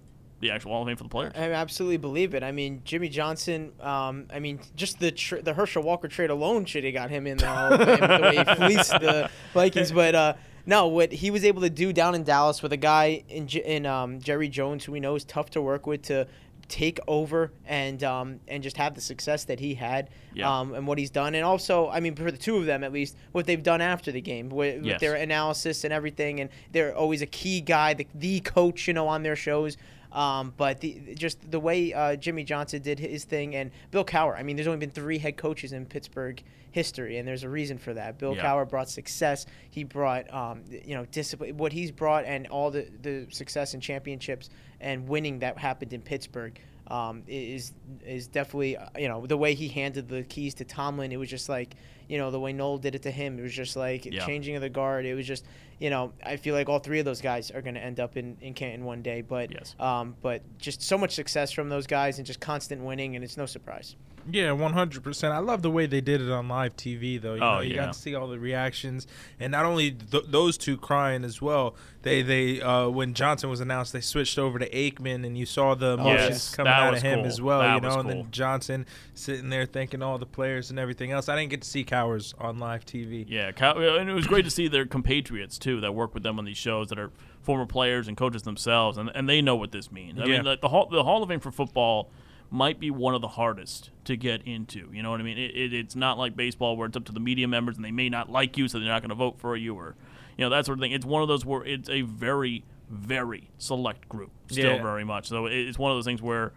the 0.47 0.51
actual 0.53 0.71
Hall 0.71 0.81
of 0.83 0.87
Fame 0.87 0.97
for 0.97 1.03
the 1.03 1.09
players. 1.09 1.33
I 1.35 1.51
absolutely 1.51 1.97
believe 1.97 2.33
it. 2.33 2.43
I 2.43 2.51
mean, 2.51 2.81
Jimmy 2.85 3.09
Johnson. 3.09 3.71
Um, 3.79 4.27
I 4.33 4.39
mean, 4.39 4.59
just 4.75 4.99
the 4.99 5.11
tr- 5.11 5.37
the 5.37 5.53
Herschel 5.53 5.83
Walker 5.83 6.07
trade 6.07 6.29
alone 6.29 6.65
should 6.65 6.83
have 6.83 6.93
got 6.93 7.09
him 7.09 7.27
in 7.27 7.37
the 7.37 7.47
Hall 7.47 7.73
of 7.73 7.79
Fame 7.83 7.99
the 7.99 8.19
way 8.21 8.37
he 8.37 8.55
fleeced 8.55 8.91
the 8.91 9.29
Vikings. 9.53 9.91
But 9.91 10.15
uh, 10.15 10.33
no, 10.65 10.87
what 10.87 11.11
he 11.11 11.31
was 11.31 11.43
able 11.45 11.61
to 11.61 11.69
do 11.69 11.91
down 11.93 12.15
in 12.15 12.23
Dallas 12.23 12.61
with 12.63 12.73
a 12.73 12.77
guy 12.77 13.23
in 13.29 13.47
in 13.47 13.85
um, 13.85 14.19
Jerry 14.19 14.49
Jones, 14.49 14.85
who 14.85 14.91
we 14.91 14.99
know 14.99 15.15
is 15.15 15.23
tough 15.25 15.49
to 15.51 15.61
work 15.61 15.85
with, 15.87 16.03
to 16.03 16.27
take 16.67 16.99
over 17.07 17.51
and 17.67 18.03
um, 18.03 18.39
and 18.47 18.63
just 18.63 18.75
have 18.77 18.95
the 18.95 19.01
success 19.01 19.43
that 19.43 19.59
he 19.59 19.75
had 19.75 20.09
Yeah. 20.33 20.51
um, 20.61 20.73
and 20.73 20.87
what 20.87 20.97
he's 20.97 21.11
done, 21.11 21.35
and 21.35 21.45
also, 21.45 21.89
I 21.89 21.99
mean, 21.99 22.15
for 22.15 22.31
the 22.31 22.37
two 22.39 22.57
of 22.57 22.65
them 22.65 22.83
at 22.83 22.91
least, 22.91 23.15
what 23.33 23.45
they've 23.45 23.61
done 23.61 23.81
after 23.81 24.11
the 24.11 24.19
game 24.19 24.49
with, 24.49 24.83
with 24.83 24.99
their 24.99 25.13
analysis 25.13 25.83
and 25.83 25.93
everything, 25.93 26.39
and 26.39 26.49
they're 26.71 26.95
always 26.95 27.21
a 27.21 27.27
key 27.27 27.61
guy, 27.61 27.93
the, 27.93 28.07
the 28.15 28.39
coach, 28.39 28.87
you 28.87 28.95
know, 28.95 29.07
on 29.07 29.21
their 29.21 29.35
shows. 29.35 29.77
Um, 30.11 30.53
but 30.55 30.79
the, 30.81 31.15
just 31.15 31.49
the 31.51 31.59
way 31.59 31.93
uh, 31.93 32.15
Jimmy 32.15 32.43
Johnson 32.43 32.81
did 32.81 32.99
his 32.99 33.25
thing, 33.25 33.55
and 33.55 33.71
Bill 33.91 34.05
Cowher. 34.05 34.37
I 34.37 34.43
mean, 34.43 34.55
there's 34.55 34.67
only 34.67 34.79
been 34.79 34.91
three 34.91 35.17
head 35.17 35.37
coaches 35.37 35.73
in 35.73 35.85
Pittsburgh 35.85 36.41
history, 36.71 37.17
and 37.17 37.27
there's 37.27 37.43
a 37.43 37.49
reason 37.49 37.77
for 37.77 37.93
that. 37.93 38.17
Bill 38.17 38.35
Yeah. 38.35 38.43
Cowher 38.43 38.69
brought 38.69 38.89
success. 38.89 39.45
He 39.69 39.83
brought, 39.83 40.31
um, 40.33 40.63
you 40.69 40.95
know, 40.95 41.05
discipline. 41.05 41.57
What 41.57 41.73
he's 41.73 41.91
brought, 41.91 42.25
and 42.25 42.47
all 42.47 42.71
the 42.71 42.87
the 43.01 43.27
success 43.29 43.73
and 43.73 43.81
championships 43.81 44.49
and 44.81 45.07
winning 45.07 45.39
that 45.39 45.57
happened 45.57 45.93
in 45.93 46.01
Pittsburgh. 46.01 46.59
Um, 46.88 47.23
is 47.27 47.73
is 48.05 48.27
definitely 48.27 48.77
uh, 48.77 48.88
you 48.97 49.07
know 49.07 49.25
the 49.25 49.38
way 49.38 49.55
he 49.55 49.67
handed 49.67 50.07
the 50.07 50.21
keys 50.23 50.53
to 50.55 50.65
Tomlin. 50.65 51.11
It 51.11 51.17
was 51.17 51.29
just 51.29 51.49
like 51.49 51.75
you 52.07 52.17
know 52.19 52.29
the 52.29 52.39
way 52.39 52.53
Noll 52.53 52.77
did 52.77 52.93
it 52.93 53.01
to 53.03 53.11
him. 53.11 53.39
It 53.39 53.41
was 53.41 53.53
just 53.53 53.75
like 53.75 54.05
Yeah. 54.05 54.23
changing 54.25 54.55
of 54.55 54.61
the 54.61 54.69
guard. 54.69 55.05
It 55.05 55.15
was 55.15 55.25
just 55.25 55.45
you 55.79 55.89
know 55.89 56.13
I 56.23 56.38
feel 56.38 56.53
like 56.53 56.69
all 56.69 56.77
three 56.79 56.99
of 56.99 57.05
those 57.05 57.21
guys 57.21 57.49
are 57.49 57.61
going 57.63 57.73
to 57.75 57.81
end 57.83 57.99
up 57.99 58.17
in, 58.17 58.38
in 58.39 58.53
Canton 58.53 58.86
one 58.86 59.01
day. 59.01 59.21
But 59.21 59.51
Yes. 59.51 59.75
um, 59.79 60.15
but 60.21 60.43
just 60.59 60.83
so 60.83 60.95
much 60.97 61.15
success 61.15 61.51
from 61.51 61.69
those 61.69 61.88
guys 61.88 62.17
and 62.19 62.25
just 62.27 62.39
constant 62.39 62.81
winning, 62.83 63.15
and 63.15 63.23
it's 63.25 63.36
no 63.38 63.47
surprise. 63.47 63.95
Yeah, 64.32 64.51
one 64.53 64.73
hundred 64.73 65.03
percent. 65.03 65.34
I 65.34 65.38
love 65.39 65.61
the 65.61 65.69
way 65.69 65.86
they 65.86 66.01
did 66.01 66.19
it 66.21 66.32
on 66.32 66.47
live 66.47 66.76
TV, 66.76 67.21
though. 67.21 67.36
You 67.36 67.41
Oh, 67.41 67.55
know, 67.55 67.59
you 67.61 67.71
yeah. 67.76 67.86
got 67.86 67.93
to 67.93 67.99
see 67.99 68.15
all 68.15 68.28
the 68.28 68.39
reactions, 68.39 69.05
and 69.39 69.51
not 69.51 69.65
only 69.65 69.91
th- 69.91 70.26
those 70.28 70.57
two 70.57 70.78
crying 70.78 71.23
as 71.23 71.41
well. 71.41 71.76
They 72.01 72.21
they 72.21 72.61
uh, 72.61 72.89
when 72.89 73.13
Johnson 73.13 73.49
was 73.49 73.59
announced, 73.61 73.91
they 73.93 74.01
switched 74.01 74.38
over 74.39 74.59
to 74.59 74.69
Aikman, 74.69 75.26
and 75.26 75.38
you 75.38 75.45
saw 75.45 75.73
the 75.76 75.93
emotions 75.93 76.30
Yes, 76.30 76.55
coming 76.55 76.71
out 76.73 76.93
of 76.95 77.01
him 77.01 77.19
cool. 77.19 77.28
as 77.28 77.41
well. 77.41 77.59
That 77.61 77.76
you 77.76 77.82
know, 77.82 77.88
was 77.88 77.95
and 77.97 78.09
then 78.09 78.28
Johnson 78.32 78.86
sitting 79.15 79.49
there 79.49 79.65
thanking 79.65 80.01
all 80.03 80.17
the 80.17 80.26
players 80.26 80.69
and 80.69 80.78
everything 80.80 81.11
else. 81.11 81.30
I 81.30 81.36
didn't 81.36 81.49
get 81.49 81.61
to 81.63 81.67
see 81.67 81.84
Cowher's 81.84 82.34
on 82.39 82.59
live 82.59 82.86
TV. 82.86 83.26
Yeah, 83.28 83.51
and 83.59 84.09
it 84.09 84.13
was 84.13 84.28
great 84.28 84.45
to 84.45 84.51
see 84.51 84.67
their 84.67 84.86
compatriots 84.86 85.57
too 85.57 85.82
that 85.82 85.93
work 85.93 86.13
with 86.13 86.23
them 86.23 86.38
on 86.39 86.45
these 86.45 86.57
shows 86.57 86.89
that 86.89 86.99
are 86.99 87.11
former 87.41 87.65
players 87.65 88.07
and 88.07 88.17
coaches 88.17 88.41
themselves, 88.43 88.97
and, 88.97 89.11
and 89.15 89.28
they 89.30 89.41
know 89.41 89.55
what 89.55 89.71
this 89.71 89.91
means. 89.91 90.19
I 90.19 90.26
Yeah. 90.26 90.38
mean, 90.38 90.45
like 90.45 90.61
the 90.61 90.69
Hall, 90.69 90.88
the 90.91 91.03
Hall 91.03 91.21
of 91.23 91.30
Fame 91.30 91.39
for 91.39 91.51
football 91.51 92.09
might 92.55 92.79
be 92.79 92.89
one 92.89 93.13
of 93.13 93.21
the 93.21 93.27
hardest 93.27 93.91
to 94.05 94.15
get 94.15 94.41
into. 94.47 94.89
You 94.93 95.03
know 95.03 95.11
what 95.11 95.19
I 95.19 95.23
mean? 95.23 95.37
It, 95.37 95.51
it, 95.55 95.73
it's 95.73 95.95
not 95.95 96.17
like 96.17 96.35
baseball 96.35 96.77
where 96.77 96.87
it's 96.87 96.95
up 96.97 97.05
to 97.05 97.11
the 97.11 97.19
media 97.19 97.47
members 97.47 97.75
and 97.75 97.83
they 97.83 97.91
may 97.91 98.09
not 98.09 98.31
like 98.31 98.57
you, 98.57 98.67
so 98.67 98.79
they're 98.79 98.87
not 98.87 99.01
going 99.01 99.09
to 99.09 99.15
vote 99.15 99.37
for 99.39 99.55
you, 99.57 99.75
or 99.75 99.95
you 100.37 100.43
know 100.45 100.49
that 100.49 100.65
sort 100.65 100.77
of 100.77 100.81
thing. 100.81 100.91
It's 100.93 101.05
one 101.05 101.21
of 101.21 101.27
those 101.27 101.45
where 101.45 101.63
it's 101.65 101.89
a 101.89 102.01
very, 102.01 102.63
very 102.89 103.49
select 103.57 104.07
group, 104.09 104.31
still 104.49 104.75
Yeah. 104.77 104.81
very 104.81 105.03
much. 105.03 105.27
So 105.27 105.45
it, 105.47 105.53
it's 105.53 105.77
one 105.77 105.91
of 105.91 105.97
those 105.97 106.05
things 106.05 106.21
where 106.21 106.53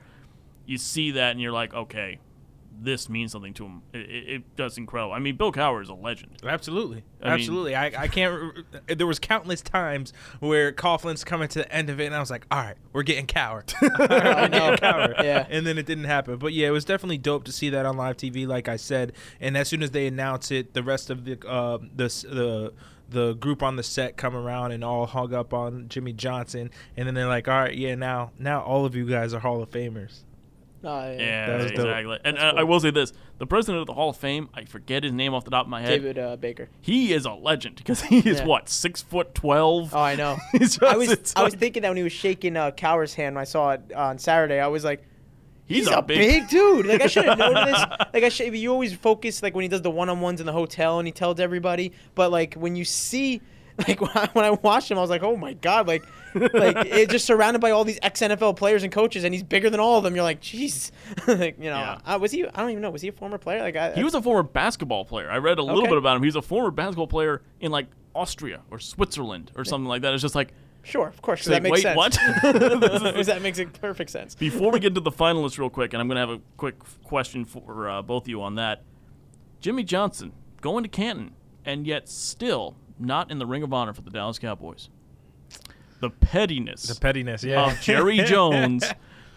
you 0.66 0.78
see 0.78 1.10
that 1.12 1.32
and 1.32 1.40
you're 1.40 1.52
like, 1.52 1.74
okay. 1.74 2.18
This 2.80 3.08
means 3.08 3.32
something 3.32 3.54
to 3.54 3.64
him. 3.64 3.82
It, 3.92 3.98
it, 3.98 4.28
it 4.28 4.56
does 4.56 4.78
incredible. 4.78 5.12
I 5.12 5.18
mean, 5.18 5.36
Bill 5.36 5.50
Cowher 5.52 5.82
is 5.82 5.88
a 5.88 5.94
legend. 5.94 6.36
Absolutely, 6.44 7.02
I 7.20 7.24
mean- 7.24 7.34
absolutely. 7.34 7.74
I, 7.74 7.86
I 7.86 8.08
can't. 8.08 8.54
re- 8.86 8.94
There 8.94 9.06
was 9.06 9.18
countless 9.18 9.60
times 9.62 10.12
where 10.40 10.70
Coughlin's 10.72 11.24
coming 11.24 11.48
to 11.48 11.58
the 11.60 11.72
end 11.72 11.90
of 11.90 11.98
it, 12.00 12.06
and 12.06 12.14
I 12.14 12.20
was 12.20 12.30
like, 12.30 12.46
"All 12.50 12.58
right, 12.62 12.76
we're 12.92 13.02
getting 13.02 13.26
Cowher, 13.26 13.64
All 13.82 13.88
right, 13.88 13.98
we're 13.98 14.48
getting 14.48 14.76
Cowher." 14.78 15.22
Yeah. 15.24 15.46
And 15.50 15.66
then 15.66 15.76
it 15.78 15.86
didn't 15.86 16.04
happen. 16.04 16.36
But 16.36 16.52
yeah, 16.52 16.68
it 16.68 16.72
was 16.72 16.84
definitely 16.84 17.18
dope 17.18 17.44
to 17.44 17.52
see 17.52 17.68
that 17.70 17.84
on 17.86 17.96
live 17.96 18.16
TV, 18.16 18.46
like 18.46 18.68
I 18.68 18.76
said. 18.76 19.12
And 19.40 19.56
as 19.56 19.68
soon 19.68 19.82
as 19.82 19.90
they 19.90 20.06
announce 20.06 20.50
it, 20.50 20.74
the 20.74 20.82
rest 20.82 21.10
of 21.10 21.24
the 21.24 21.38
uh, 21.48 21.78
the 21.96 22.06
the 22.28 22.72
the 23.10 23.32
group 23.34 23.62
on 23.62 23.76
the 23.76 23.82
set 23.82 24.16
come 24.18 24.36
around 24.36 24.70
and 24.70 24.84
all 24.84 25.06
hug 25.06 25.32
up 25.32 25.54
on 25.54 25.88
Jimmy 25.88 26.12
Johnson, 26.12 26.70
and 26.96 27.06
then 27.08 27.14
they're 27.14 27.26
like, 27.26 27.48
"All 27.48 27.58
right, 27.58 27.74
yeah, 27.74 27.94
now 27.94 28.32
now 28.38 28.60
all 28.60 28.84
of 28.84 28.94
you 28.94 29.06
guys 29.06 29.32
are 29.34 29.40
Hall 29.40 29.62
of 29.62 29.70
Famers." 29.70 30.20
Uh, 30.84 31.14
Yeah, 31.18 31.46
That 31.46 31.56
was 31.62 31.70
dope. 31.72 31.80
exactly. 31.86 32.18
And 32.24 32.38
uh, 32.38 32.50
cool. 32.50 32.58
I 32.60 32.62
will 32.62 32.80
say 32.80 32.90
this: 32.90 33.12
the 33.38 33.46
president 33.46 33.80
of 33.80 33.86
the 33.86 33.94
Hall 33.94 34.10
of 34.10 34.16
Fame, 34.16 34.48
I 34.54 34.64
forget 34.64 35.02
his 35.02 35.12
name 35.12 35.34
off 35.34 35.44
the 35.44 35.50
top 35.50 35.66
of 35.66 35.70
my 35.70 35.80
head. 35.80 35.88
David 36.02 36.18
uh, 36.18 36.36
Baker. 36.36 36.68
He 36.80 37.12
is 37.12 37.24
a 37.24 37.32
legend 37.32 37.76
because 37.76 38.02
he 38.02 38.18
is 38.18 38.38
Yeah. 38.40 38.46
what 38.46 38.68
six 38.68 39.02
foot 39.02 39.34
twelve. 39.34 39.94
Oh, 39.94 39.98
I 40.00 40.14
know. 40.14 40.36
Just, 40.58 40.82
I 40.82 40.96
was 40.96 41.10
it's 41.10 41.34
I 41.34 41.42
was 41.42 41.54
thinking 41.54 41.82
that 41.82 41.88
when 41.88 41.96
he 41.96 42.02
was 42.04 42.12
shaking 42.12 42.56
uh, 42.56 42.70
Cowher's 42.70 43.14
hand 43.14 43.34
when 43.34 43.42
I 43.42 43.44
saw 43.44 43.70
it 43.72 43.92
on 43.92 44.18
Saturday, 44.18 44.60
I 44.60 44.68
was 44.68 44.84
like, 44.84 45.04
he's, 45.66 45.88
a, 45.88 46.00
big, 46.00 46.48
dude. 46.48 46.86
Like 46.86 47.02
I 47.02 47.06
should 47.08 47.24
have 47.24 47.38
known 47.38 47.54
this. 47.54 47.84
Like 48.14 48.22
I 48.24 48.28
should. 48.28 48.54
You 48.56 48.70
always 48.72 48.94
focus 48.94 49.42
like 49.42 49.54
when 49.54 49.62
he 49.62 49.68
does 49.68 49.82
the 49.82 49.90
one 49.90 50.08
on 50.08 50.20
ones 50.20 50.40
in 50.40 50.46
the 50.46 50.52
hotel 50.52 50.98
and 51.00 51.06
he 51.08 51.12
tells 51.12 51.40
everybody, 51.40 51.92
but 52.14 52.30
like 52.30 52.54
when 52.54 52.76
you 52.76 52.84
see. 52.84 53.40
Like 53.86 54.00
when 54.00 54.10
I, 54.14 54.28
when 54.32 54.44
I 54.44 54.50
watched 54.50 54.90
him, 54.90 54.98
I 54.98 55.00
was 55.00 55.08
like, 55.10 55.22
"Oh 55.22 55.36
my 55.36 55.52
god!" 55.52 55.86
Like, 55.86 56.04
like 56.34 56.76
it 56.86 57.10
just 57.10 57.24
surrounded 57.24 57.60
by 57.60 57.70
all 57.70 57.84
these 57.84 57.98
ex 58.02 58.20
NFL 58.20 58.56
players 58.56 58.82
and 58.82 58.90
coaches, 58.92 59.22
and 59.22 59.32
he's 59.32 59.44
bigger 59.44 59.70
than 59.70 59.78
all 59.78 59.98
of 59.98 60.04
them. 60.04 60.16
You're 60.16 60.24
like, 60.24 60.40
"Jeez," 60.40 60.90
like 61.28 61.56
you 61.58 61.70
know, 61.70 61.76
Yeah. 61.78 61.98
uh, 62.04 62.18
was 62.18 62.32
he? 62.32 62.44
I 62.44 62.50
don't 62.60 62.70
even 62.70 62.82
know. 62.82 62.90
Was 62.90 63.02
he 63.02 63.08
a 63.08 63.12
former 63.12 63.38
player? 63.38 63.60
Like, 63.60 63.76
I, 63.76 63.92
He 63.92 64.02
was 64.02 64.14
a 64.14 64.20
former 64.22 64.42
basketball 64.42 65.04
player. 65.04 65.30
I 65.30 65.38
read 65.38 65.58
a 65.58 65.62
little 65.62 65.82
Okay. 65.82 65.90
bit 65.90 65.98
about 65.98 66.16
him. 66.16 66.22
He 66.22 66.26
was 66.26 66.34
a 66.36 66.42
former 66.42 66.72
basketball 66.72 67.06
player 67.06 67.42
in 67.60 67.70
like 67.70 67.86
Austria 68.16 68.62
or 68.70 68.80
Switzerland 68.80 69.52
or 69.54 69.64
something 69.64 69.86
like 69.88 70.02
that. 70.02 70.12
It's 70.12 70.22
just 70.22 70.34
like 70.34 70.52
sure, 70.82 71.06
of 71.06 71.22
course. 71.22 71.44
That 71.44 71.62
makes 71.62 71.74
wait, 71.74 71.82
sense. 71.82 71.96
what? 71.96 72.18
Because 72.42 73.26
that 73.28 73.42
makes 73.42 73.58
it 73.60 73.72
perfect 73.80 74.10
sense. 74.10 74.34
before 74.34 74.72
we 74.72 74.80
get 74.80 74.94
to 74.96 75.00
the 75.00 75.12
finalists 75.12 75.56
real 75.58 75.70
quick, 75.70 75.92
and 75.92 76.00
I'm 76.02 76.08
gonna 76.08 76.20
have 76.20 76.30
a 76.30 76.40
quick 76.56 76.76
question 77.04 77.44
for 77.44 77.88
uh, 77.88 78.02
both 78.02 78.24
of 78.24 78.28
you 78.28 78.42
on 78.42 78.56
that. 78.56 78.82
Jimmy 79.60 79.84
Johnson 79.84 80.32
going 80.60 80.82
to 80.82 80.88
Canton, 80.88 81.32
and 81.64 81.86
yet 81.86 82.08
still 82.08 82.74
not 82.98 83.30
in 83.30 83.38
the 83.38 83.46
Ring 83.46 83.62
of 83.62 83.72
Honor 83.72 83.92
for 83.92 84.02
the 84.02 84.10
Dallas 84.10 84.38
Cowboys. 84.38 84.88
The 86.00 86.10
pettiness. 86.10 86.84
The 86.84 87.00
pettiness, 87.00 87.42
yeah. 87.42 87.66
of 87.72 87.80
Jerry 87.80 88.18
Jones. 88.24 88.84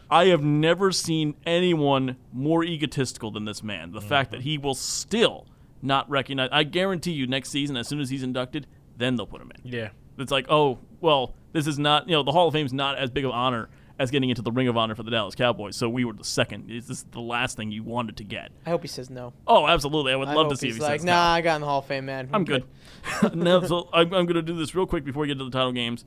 I 0.10 0.26
have 0.26 0.44
never 0.44 0.92
seen 0.92 1.36
anyone 1.46 2.18
more 2.34 2.64
egotistical 2.64 3.32
than 3.32 3.46
this 3.46 3.64
man. 3.64 3.92
The 3.92 4.00
Mm-hmm. 4.00 4.10
fact 4.10 4.32
that 4.32 4.42
he 4.42 4.58
will 4.58 4.76
still 4.76 5.48
not 5.82 6.10
recognize. 6.10 6.50
I 6.52 6.64
guarantee 6.64 7.12
you, 7.14 7.26
next 7.28 7.50
season, 7.50 7.78
as 7.78 7.88
soon 7.88 8.00
as 8.00 8.10
he's 8.10 8.22
inducted, 8.24 8.68
then 8.98 9.16
they'll 9.16 9.26
put 9.26 9.42
him 9.42 9.52
in. 9.64 9.72
yeah. 9.72 9.90
It's 10.18 10.32
like, 10.32 10.46
oh, 10.50 10.78
well, 11.00 11.34
this 11.54 11.66
is 11.66 11.80
not, 11.80 12.08
you 12.08 12.14
know, 12.14 12.22
the 12.22 12.32
Hall 12.34 12.48
of 12.48 12.54
Fame's 12.54 12.74
not 12.74 12.98
as 12.98 13.10
big 13.10 13.26
of 13.26 13.32
honor 13.32 13.70
as 14.02 14.10
getting 14.10 14.32
into 14.32 14.42
the 14.42 14.52
Ring 14.52 14.68
of 14.68 14.76
Honor 14.76 14.96
for 14.96 15.04
the 15.04 15.12
Dallas 15.12 15.36
Cowboys. 15.36 15.76
So 15.76 15.88
we 15.88 16.06
were 16.06 16.14
the 16.14 16.24
second. 16.24 16.72
Is 16.72 16.88
this 16.88 17.04
the 17.12 17.20
last 17.20 17.56
thing 17.56 17.72
you 17.72 17.84
wanted 17.84 18.18
to 18.18 18.24
get? 18.24 18.52
I 18.66 18.72
hope 18.72 18.82
he 18.82 18.88
says 18.88 19.12
no. 19.12 19.32
Oh, 19.46 19.68
absolutely. 19.68 20.12
I 20.12 20.16
would 20.16 20.28
I 20.28 20.34
love 20.34 20.50
to 20.50 20.58
see 20.58 20.70
if 20.70 20.74
he's 20.74 20.84
he 20.84 20.90
like, 20.90 21.02
says 21.02 21.06
nah, 21.06 21.12
no. 21.12 21.34
I 21.34 21.42
got 21.42 21.56
in 21.56 21.62
the 21.62 21.68
Hall 21.68 21.80
of 21.80 21.86
Fame, 21.86 22.08
man. 22.08 22.28
I'm 22.34 22.44
good. 22.44 22.64
no, 23.36 23.62
so 23.62 23.90
I'm, 23.94 24.08
I'm 24.08 24.26
going 24.26 24.34
to 24.34 24.42
do 24.42 24.58
this 24.58 24.74
real 24.74 24.88
quick 24.88 25.06
before 25.06 25.22
we 25.22 25.28
get 25.28 25.38
to 25.38 25.46
the 25.46 25.52
title 25.52 25.72
games. 25.72 26.04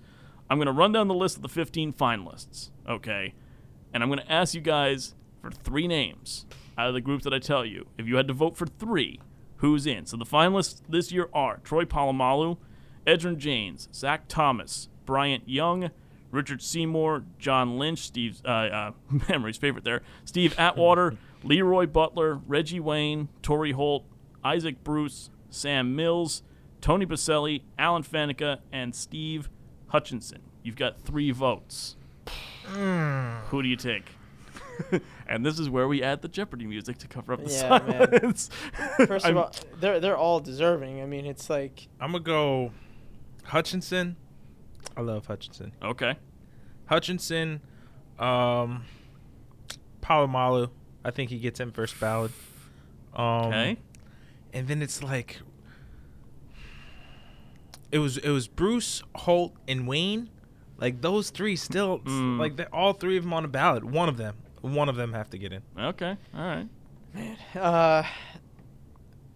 I'm 0.51 0.59
going 0.59 0.67
to 0.67 0.73
run 0.73 0.91
down 0.91 1.07
the 1.07 1.15
list 1.15 1.37
of 1.37 1.43
the 1.43 1.49
15 1.49 1.93
finalists, 1.93 2.71
okay? 2.89 3.33
And 3.93 4.03
I'm 4.03 4.09
going 4.09 4.19
to 4.19 4.33
ask 4.33 4.55
you 4.55 4.61
guys 4.61 5.15
for 5.41 5.53
three 5.53 5.87
names 5.87 6.47
out 6.77 6.89
of 6.89 6.95
the 6.95 7.01
groups 7.01 7.23
that 7.23 7.33
I 7.33 7.39
tell 7.39 7.65
you. 7.65 7.87
If 7.97 8.09
you 8.09 8.17
had 8.17 8.27
to 8.27 8.35
vote 8.35 8.57
for 8.57 8.67
three, 8.67 9.21
who's 9.59 9.87
in? 9.87 10.05
So 10.07 10.17
the 10.17 10.27
finalists 10.27 10.81
this 10.89 11.13
year 11.13 11.29
are 11.33 11.59
Troy 11.59 11.85
Polamalu, 11.85 12.59
Edgerrin 13.07 13.39
James, 13.39 13.89
Zach 13.95 14.25
Thomas, 14.27 14.89
Bryant 15.07 15.49
Young, 15.49 15.91
Richard 16.35 16.61
Seymour, 16.63 17.25
John 17.39 17.79
Lynch, 17.79 18.01
Steve, 18.01 18.41
uh, 18.45 18.49
uh, 18.49 18.91
Emery's 19.29 19.57
favorite 19.57 19.85
there, 19.85 20.03
Steve 20.25 20.55
Atwater, 20.59 21.17
LeRoy 21.45 21.91
Butler, 21.93 22.41
Reggie 22.47 22.81
Wayne, 22.81 23.29
Torry 23.43 23.73
Holt, 23.73 24.05
Isaac 24.43 24.83
Bruce, 24.85 25.31
Sam 25.51 25.95
Mills, 25.97 26.43
Tony 26.81 27.07
Boselli, 27.07 27.63
Alan 27.79 28.03
Faneca, 28.03 28.59
and 28.73 28.95
Steve 28.95 29.49
Hutchinson. 29.89 30.41
You've 30.63 30.77
got 30.77 31.01
three 31.01 31.31
votes. 31.31 31.97
Who 32.67 33.63
do 33.63 33.69
you 33.69 33.77
take? 33.77 34.05
and 35.29 35.45
this 35.47 35.59
is 35.59 35.71
where 35.71 35.87
we 35.87 36.03
add 36.03 36.23
the 36.23 36.29
Jeopardy 36.29 36.67
music 36.67 36.99
to 36.99 37.07
cover 37.09 37.33
up 37.35 37.45
the 37.45 37.51
Yeah, 37.51 37.79
man. 37.87 38.09
silence. 38.09 38.51
First 39.07 39.27
of 39.27 39.37
all, 39.37 39.53
they're 39.79 40.01
they're 40.01 40.17
all 40.17 40.41
deserving. 40.41 41.01
I 41.01 41.07
mean, 41.07 41.27
it's 41.27 41.49
like 41.49 41.87
I'm 42.01 42.13
gonna 42.13 42.25
go 42.25 42.73
Hutchinson. 43.45 44.17
I 44.97 45.01
love 45.01 45.27
Hutchinson. 45.27 45.73
okay. 45.83 46.17
Hutchinson, 46.87 47.61
um, 48.19 48.85
Polamalu. 50.03 50.71
I 51.05 51.11
think 51.11 51.31
he 51.31 51.39
gets 51.39 51.61
in 51.61 51.71
first 51.73 51.99
ballot. 52.01 52.31
Um, 53.15 53.25
Okay. 53.47 53.77
And 54.53 54.69
then 54.69 54.83
it's 54.83 55.03
like 55.03 55.41
it 57.91 57.99
was 57.99 58.19
it 58.19 58.31
was 58.31 58.49
Bruce, 58.49 59.03
Holt, 59.15 59.55
and 59.69 59.87
Wayne. 59.87 60.31
Like 60.79 61.01
those 61.01 61.31
three 61.31 61.57
still 61.57 62.01
Mm. 62.01 62.39
like 62.39 62.57
they 62.57 62.65
all 62.67 62.93
three 62.93 63.17
of 63.17 63.25
them 63.25 63.33
on 63.33 63.45
a 63.45 63.49
ballot. 63.49 63.85
One 63.85 64.09
of 64.09 64.17
them, 64.17 64.37
one 64.61 64.89
of 64.89 64.97
them 64.97 65.13
have 65.13 65.31
to 65.31 65.39
get 65.39 65.53
in. 65.53 65.63
Okay. 65.79 66.17
All 66.35 66.41
right. 66.41 66.69
Uh, 67.57 68.03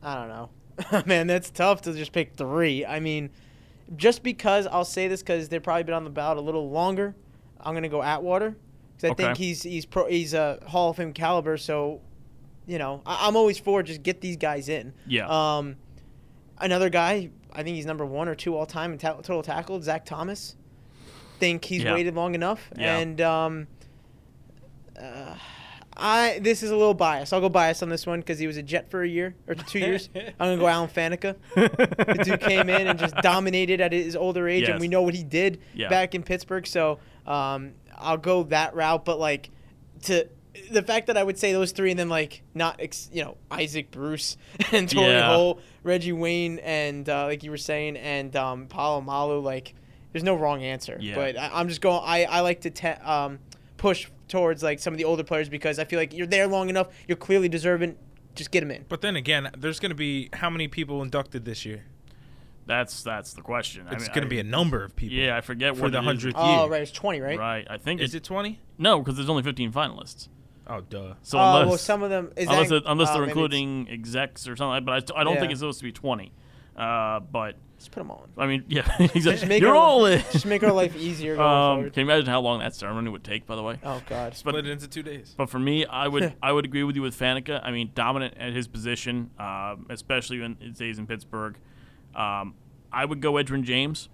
I 0.03 0.15
don't 0.15 0.29
know. 0.29 0.51
Man, 1.07 1.27
that's 1.29 1.51
tough 1.51 1.83
to 1.83 1.93
just 1.93 2.13
pick 2.13 2.35
three. 2.35 2.85
I 2.85 3.01
mean, 3.01 3.31
just 3.97 4.23
because 4.23 4.67
I'll 4.67 4.85
say 4.85 5.09
this 5.09 5.21
because 5.23 5.49
they've 5.49 5.63
probably 5.63 5.85
been 5.85 5.95
on 5.95 6.05
the 6.05 6.11
ballot 6.11 6.39
a 6.39 6.43
little 6.43 6.71
longer, 6.71 7.15
I'm 7.61 7.75
gonna 7.75 7.89
go 7.89 8.03
Atwater 8.03 8.57
because 8.97 9.11
I 9.11 9.15
think 9.15 9.37
he's 9.37 9.63
he's 9.63 9.87
pro, 9.87 10.07
he's 10.07 10.35
a 10.35 10.59
Hall 10.67 10.91
of 10.91 10.97
Fame 10.97 11.13
caliber. 11.13 11.57
So, 11.57 12.01
you 12.67 12.79
know, 12.79 13.03
I, 13.07 13.27
I'm 13.27 13.37
always 13.37 13.59
for 13.59 13.83
just 13.83 14.03
get 14.03 14.21
these 14.21 14.37
guys 14.37 14.69
in. 14.69 14.93
Yeah. 15.07 15.27
Um, 15.29 15.77
another 16.59 16.91
guy, 16.91 17.31
I 17.53 17.63
think 17.63 17.77
he's 17.77 17.87
number 17.87 18.05
one 18.05 18.29
or 18.29 18.35
two 18.35 18.57
all 18.57 18.67
time 18.67 18.93
in 18.93 18.99
ta- 18.99 19.15
total 19.15 19.43
tackle, 19.43 19.81
Zach 19.83 20.05
Thomas. 20.05 20.55
Think 21.39 21.65
he's 21.65 21.83
Yeah. 21.85 21.95
waited 21.95 22.15
long 22.15 22.35
enough, 22.35 22.69
Yeah. 22.77 22.99
and 22.99 23.21
um, 23.21 23.67
uh, 25.01 25.35
I 25.99 26.39
this 26.41 26.63
is 26.63 26.71
a 26.71 26.77
little 26.77 26.95
biased. 26.95 27.33
I'll 27.33 27.41
go 27.41 27.49
biased 27.49 27.83
on 27.83 27.89
this 27.89 28.07
one 28.07 28.21
because 28.21 28.39
he 28.39 28.47
was 28.47 28.57
a 28.57 28.63
Jet 28.63 28.91
for 28.91 29.03
a 29.03 29.09
year 29.09 29.35
or 29.49 29.55
two 29.55 29.79
years. 29.81 30.09
I'm 30.15 30.33
gonna 30.39 30.57
go 30.57 30.69
Alan 30.69 30.89
Faneca. 30.89 31.37
The 31.55 32.21
dude 32.25 32.41
came 32.41 32.69
in 32.69 32.87
and 32.87 32.99
just 32.99 33.15
dominated 33.23 33.81
at 33.81 33.93
his 33.93 34.15
older 34.15 34.49
age, 34.49 34.63
Yes. 34.63 34.71
and 34.71 34.81
we 34.81 34.89
know 34.89 35.03
what 35.03 35.15
he 35.15 35.25
did 35.25 35.61
Yeah. 35.75 35.89
back 35.89 36.15
in 36.15 36.23
Pittsburgh. 36.23 36.67
So 36.67 36.99
um, 37.27 37.73
I'll 37.97 38.17
go 38.17 38.45
that 38.45 38.75
route. 38.75 39.05
But 39.05 39.19
like 39.19 39.51
to 40.05 40.29
the 40.71 40.83
fact 40.83 41.07
that 41.07 41.17
I 41.17 41.23
would 41.23 41.39
say 41.39 41.53
those 41.53 41.73
three 41.73 41.91
and 41.91 41.99
then 41.99 42.09
like 42.09 42.43
not 42.55 42.77
ex- 42.81 43.11
you 43.13 43.25
know 43.25 43.37
Isaac 43.51 43.91
Bruce 43.91 44.37
and 44.73 44.89
Torry 44.89 45.09
Yeah. 45.13 45.35
Holt, 45.35 45.61
Reggie 45.83 46.13
Wayne, 46.13 46.59
and 46.61 47.09
uh, 47.09 47.25
like 47.27 47.43
you 47.43 47.51
were 47.51 47.57
saying, 47.57 47.97
and 47.97 48.35
um, 48.37 48.67
Polamalu, 48.67 49.43
like 49.43 49.75
there's 50.13 50.25
no 50.25 50.35
wrong 50.37 50.63
answer. 50.63 50.97
Yeah. 51.01 51.15
But 51.17 51.37
I, 51.39 51.51
I'm 51.55 51.69
just 51.69 51.81
going. 51.81 52.01
I 52.05 52.25
I 52.25 52.41
like 52.41 52.61
to 52.63 52.71
te- 52.71 52.89
um, 52.89 53.41
push 53.77 54.09
towards 54.29 54.63
like 54.63 54.79
some 54.79 54.93
of 54.95 54.99
the 54.99 55.05
older 55.05 55.25
players 55.25 55.49
because 55.49 55.79
I 55.79 55.85
feel 55.85 55.99
like 55.99 56.13
you're 56.13 56.27
there 56.27 56.47
long 56.47 56.69
enough. 56.69 56.89
You're 57.07 57.17
clearly 57.17 57.49
deserving. 57.49 57.97
Just 58.35 58.51
get 58.51 58.61
them 58.61 58.71
in. 58.71 58.85
But 58.89 59.01
then 59.01 59.17
again, 59.17 59.51
there's 59.59 59.81
gonna 59.81 59.95
be 59.95 60.29
how 60.33 60.49
many 60.51 60.69
people 60.69 61.03
inducted 61.03 61.45
this 61.45 61.65
year? 61.65 61.85
That's 62.67 63.03
that's 63.03 63.33
the 63.33 63.41
question. 63.41 63.87
I 63.89 63.95
It's 63.95 64.05
mean, 64.05 64.15
gonna 64.15 64.27
be 64.27 64.39
a 64.39 64.45
number 64.45 64.85
of 64.85 64.95
people. 64.95 65.17
Yeah, 65.17 65.37
I 65.37 65.41
forget 65.41 65.75
for 65.75 65.85
what 65.85 65.93
the 65.93 65.99
it 65.99 66.03
is. 66.03 66.07
hundredth 66.07 66.37
Oh 66.39 66.69
right, 66.69 66.83
it's 66.83 66.91
20, 66.93 67.21
right? 67.21 67.39
Right. 67.39 67.67
I 67.69 67.79
think 67.79 68.01
Is 68.01 68.15
it 68.15 68.23
20? 68.25 68.61
no, 68.77 68.99
because 69.01 69.17
there's 69.17 69.31
only 69.31 69.43
15 69.43 69.73
finalists. 69.73 70.29
Oh, 70.67 70.83
duh. 70.83 71.15
So 71.23 71.39
oh 71.39 71.43
unless 71.43 71.69
well, 71.69 71.79
some 71.79 72.03
of 72.03 72.11
them 72.11 72.31
is 72.37 72.47
unless, 72.47 72.69
that, 72.69 72.77
it, 72.77 72.83
unless 72.87 73.09
uh, 73.09 73.15
they're 73.15 73.25
including 73.25 73.89
execs 73.91 74.47
or 74.47 74.55
something, 74.55 74.85
but 74.85 75.11
I, 75.11 75.21
I 75.21 75.25
don't 75.25 75.39
think 75.39 75.51
it's 75.51 75.61
supposed 75.61 75.79
to 75.79 75.85
be 75.85 75.93
20. 75.93 76.31
Uh, 76.77 77.21
but 77.21 77.57
Just 77.79 77.93
put 77.93 78.01
them 78.01 78.11
all 78.11 78.25
in. 78.25 78.43
I 78.43 78.47
mean, 78.49 78.65
yeah, 78.67 78.81
exactly. 78.99 79.21
Just 79.21 79.47
make 79.47 79.63
You're 79.63 79.71
our, 79.71 79.77
all 79.77 80.07
in. 80.07 80.21
Just 80.33 80.47
make 80.47 80.65
our 80.65 80.73
life 80.73 80.97
easier 80.97 81.37
going 81.37 81.85
Um, 81.85 81.91
can 81.91 82.07
you 82.07 82.11
imagine 82.11 82.27
how 82.27 82.41
long 82.41 82.59
that 82.59 82.75
ceremony 82.75 83.09
would 83.09 83.23
take? 83.23 83.47
By 83.47 83.55
the 83.55 83.63
way. 83.63 83.79
Oh 83.85 84.03
God. 84.09 84.31
But 84.31 84.37
Split 84.37 84.55
it 84.57 84.67
into 84.67 84.89
two 84.89 85.05
days. 85.05 85.35
But 85.37 85.49
for 85.49 85.61
me, 85.61 85.87
I 85.87 86.09
would 86.09 86.35
I 86.43 86.51
would 86.51 86.65
agree 86.65 86.83
with 86.83 86.97
you 86.97 87.03
with 87.03 87.17
Faneca. 87.17 87.61
I 87.63 87.71
mean, 87.71 87.93
dominant 87.95 88.35
at 88.37 88.53
his 88.53 88.67
position, 88.67 89.31
um, 89.39 89.87
especially 89.91 90.43
in 90.43 90.57
his 90.57 90.77
days 90.77 90.99
in 90.99 91.07
Pittsburgh. 91.07 91.57
Um, 92.17 92.55
I 92.93 93.05
would 93.05 93.21
go 93.21 93.35
Edgerrin 93.35 93.63
James. 93.63 94.09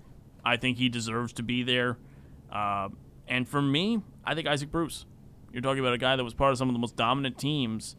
I 0.45 0.59
think 0.59 0.77
he 0.77 0.91
deserves 0.91 1.33
to 1.35 1.43
be 1.43 1.63
there. 1.63 1.97
Um, 2.53 2.99
and 3.27 3.49
for 3.49 3.63
me, 3.63 4.03
I 4.25 4.35
think 4.35 4.47
Isaac 4.47 4.71
Bruce. 4.71 5.07
You're 5.53 5.63
talking 5.63 5.81
about 5.81 5.95
a 5.95 5.99
guy 5.99 6.17
that 6.17 6.25
was 6.25 6.35
part 6.35 6.53
of 6.53 6.59
some 6.59 6.69
of 6.69 6.75
the 6.75 6.81
most 6.81 6.97
dominant 6.97 7.39
teams 7.39 7.97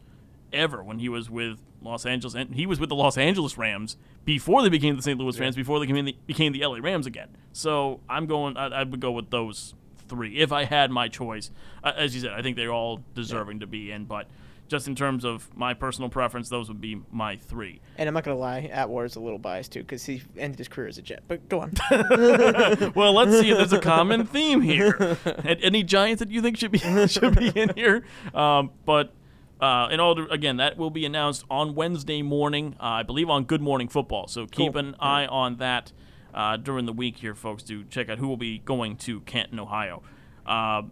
ever 0.52 0.82
when 0.82 0.98
he 0.98 1.08
was 1.08 1.28
with 1.28 1.58
Los 1.86 2.04
Angeles, 2.06 2.34
and 2.34 2.54
he 2.54 2.66
was 2.66 2.78
with 2.78 2.88
the 2.88 2.94
Los 2.94 3.16
Angeles 3.16 3.56
Rams 3.56 3.96
before 4.24 4.62
they 4.62 4.68
became 4.68 4.96
the 4.96 5.02
St. 5.02 5.18
Louis 5.18 5.38
Rams, 5.38 5.56
before 5.56 5.78
they 5.78 5.86
became 5.86 6.04
the, 6.04 6.16
became 6.26 6.52
the 6.52 6.64
LA 6.64 6.78
Rams 6.78 7.06
again. 7.06 7.28
So 7.52 8.00
I'm 8.08 8.26
going. 8.26 8.56
I, 8.56 8.66
I 8.66 8.82
would 8.84 9.00
go 9.00 9.12
with 9.12 9.30
those 9.30 9.74
three 10.08 10.38
if 10.38 10.52
I 10.52 10.64
had 10.64 10.90
my 10.90 11.08
choice. 11.08 11.50
Uh, 11.82 11.92
as 11.96 12.14
you 12.14 12.20
said, 12.20 12.32
I 12.32 12.42
think 12.42 12.56
they're 12.56 12.72
all 12.72 13.02
deserving 13.14 13.60
to 13.60 13.66
be 13.66 13.90
in, 13.90 14.04
but 14.04 14.28
just 14.68 14.88
in 14.88 14.94
terms 14.94 15.24
of 15.24 15.48
my 15.56 15.74
personal 15.74 16.08
preference, 16.08 16.48
those 16.48 16.68
would 16.68 16.80
be 16.80 17.00
my 17.12 17.36
three. 17.36 17.80
And 17.96 18.08
I'm 18.08 18.14
not 18.14 18.24
gonna 18.24 18.38
lie, 18.38 18.68
Atwater's 18.72 19.16
a 19.16 19.20
little 19.20 19.38
biased 19.38 19.72
too 19.72 19.80
because 19.80 20.04
he 20.04 20.22
ended 20.36 20.58
his 20.58 20.68
career 20.68 20.88
as 20.88 20.98
a 20.98 21.02
Jet. 21.02 21.22
But 21.28 21.48
go 21.48 21.60
on. 21.60 21.72
well, 22.94 23.12
let's 23.12 23.38
see 23.38 23.50
if 23.50 23.56
there's 23.56 23.72
a 23.72 23.80
common 23.80 24.26
theme 24.26 24.60
here. 24.60 25.18
Any 25.44 25.82
Giants 25.82 26.20
that 26.20 26.30
you 26.30 26.42
think 26.42 26.56
should 26.56 26.72
be 26.72 26.78
should 27.06 27.36
be 27.36 27.48
in 27.48 27.70
here? 27.74 28.04
Um, 28.34 28.70
but 28.84 29.12
uh, 29.60 29.88
in 29.90 30.00
all, 30.00 30.30
again, 30.30 30.56
that 30.58 30.76
will 30.76 30.90
be 30.90 31.04
announced 31.04 31.44
on 31.50 31.74
Wednesday 31.74 32.22
morning, 32.22 32.76
uh, 32.80 32.84
I 32.84 33.02
believe, 33.02 33.30
on 33.30 33.44
Good 33.44 33.62
Morning 33.62 33.88
Football. 33.88 34.26
So 34.28 34.46
keep 34.46 34.72
Cool. 34.74 34.80
an 34.80 34.96
eye 35.00 35.26
on 35.26 35.56
that 35.56 35.92
uh, 36.34 36.56
during 36.58 36.84
the 36.86 36.92
week 36.92 37.18
here, 37.18 37.34
folks, 37.34 37.62
to 37.64 37.84
check 37.84 38.08
out 38.10 38.18
who 38.18 38.28
will 38.28 38.36
be 38.36 38.58
going 38.58 38.96
to 38.98 39.20
Canton, 39.22 39.58
Ohio. 39.58 40.02
Uh, 40.44 40.82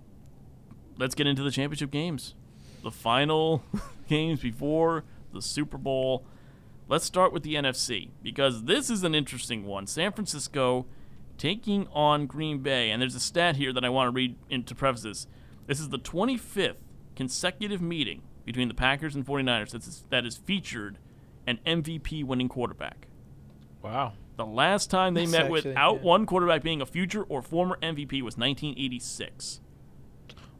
let's 0.98 1.14
get 1.14 1.26
into 1.26 1.42
the 1.42 1.50
championship 1.50 1.90
games. 1.90 2.34
the 2.82 2.90
final 2.90 3.62
games 4.08 4.40
before 4.40 5.04
the 5.32 5.42
Super 5.42 5.76
Bowl. 5.78 6.24
Let's 6.88 7.04
start 7.04 7.32
with 7.32 7.42
the 7.42 7.54
NFC 7.54 8.10
because 8.22 8.64
this 8.64 8.90
is 8.90 9.04
an 9.04 9.14
interesting 9.14 9.64
one. 9.64 9.86
San 9.86 10.12
Francisco 10.12 10.86
taking 11.38 11.86
on 11.92 12.26
Green 12.26 12.58
Bay, 12.60 12.90
and 12.90 13.00
there's 13.02 13.14
a 13.14 13.20
stat 13.20 13.56
here 13.56 13.72
that 13.72 13.84
I 13.84 13.88
want 13.88 14.06
to 14.08 14.10
read 14.14 14.36
into 14.50 14.74
preface 14.74 15.02
this. 15.02 15.26
This 15.66 15.80
is 15.80 15.88
the 15.88 15.98
25th 15.98 16.76
consecutive 17.16 17.80
meeting 17.80 18.22
between 18.44 18.68
the 18.68 18.74
Packers 18.74 19.14
and 19.14 19.26
49ers 19.26 19.70
that 19.70 19.86
is, 19.86 20.04
that 20.10 20.24
is 20.26 20.36
featured 20.36 20.98
an 21.46 21.58
MVP 21.66 22.24
winning 22.24 22.48
quarterback. 22.48 23.06
Wow. 23.82 24.12
The 24.36 24.46
last 24.46 24.90
time 24.90 25.14
they 25.14 25.22
That's 25.22 25.32
met 25.32 25.40
actually- 25.42 25.52
without 25.70 25.96
yeah. 25.96 26.02
one 26.02 26.26
quarterback 26.26 26.62
being 26.62 26.80
a 26.80 26.86
future 26.86 27.22
or 27.22 27.42
former 27.42 27.78
MVP 27.82 28.22
was 28.22 28.36
1986. 28.36 29.60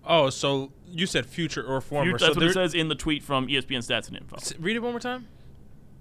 Oh, 0.06 0.28
so 0.30 0.70
you 0.86 1.06
said 1.06 1.24
future 1.26 1.62
or 1.62 1.80
former. 1.80 2.12
Fut- 2.12 2.20
so 2.20 2.26
that's 2.26 2.36
what 2.36 2.46
it 2.46 2.52
says 2.52 2.74
in 2.74 2.88
the 2.88 2.94
tweet 2.94 3.22
from 3.22 3.46
ESPN 3.48 3.78
Stats 3.78 4.08
and 4.08 4.16
Info. 4.18 4.36
Read 4.60 4.76
it 4.76 4.80
one 4.80 4.92
more 4.92 5.00
time. 5.00 5.28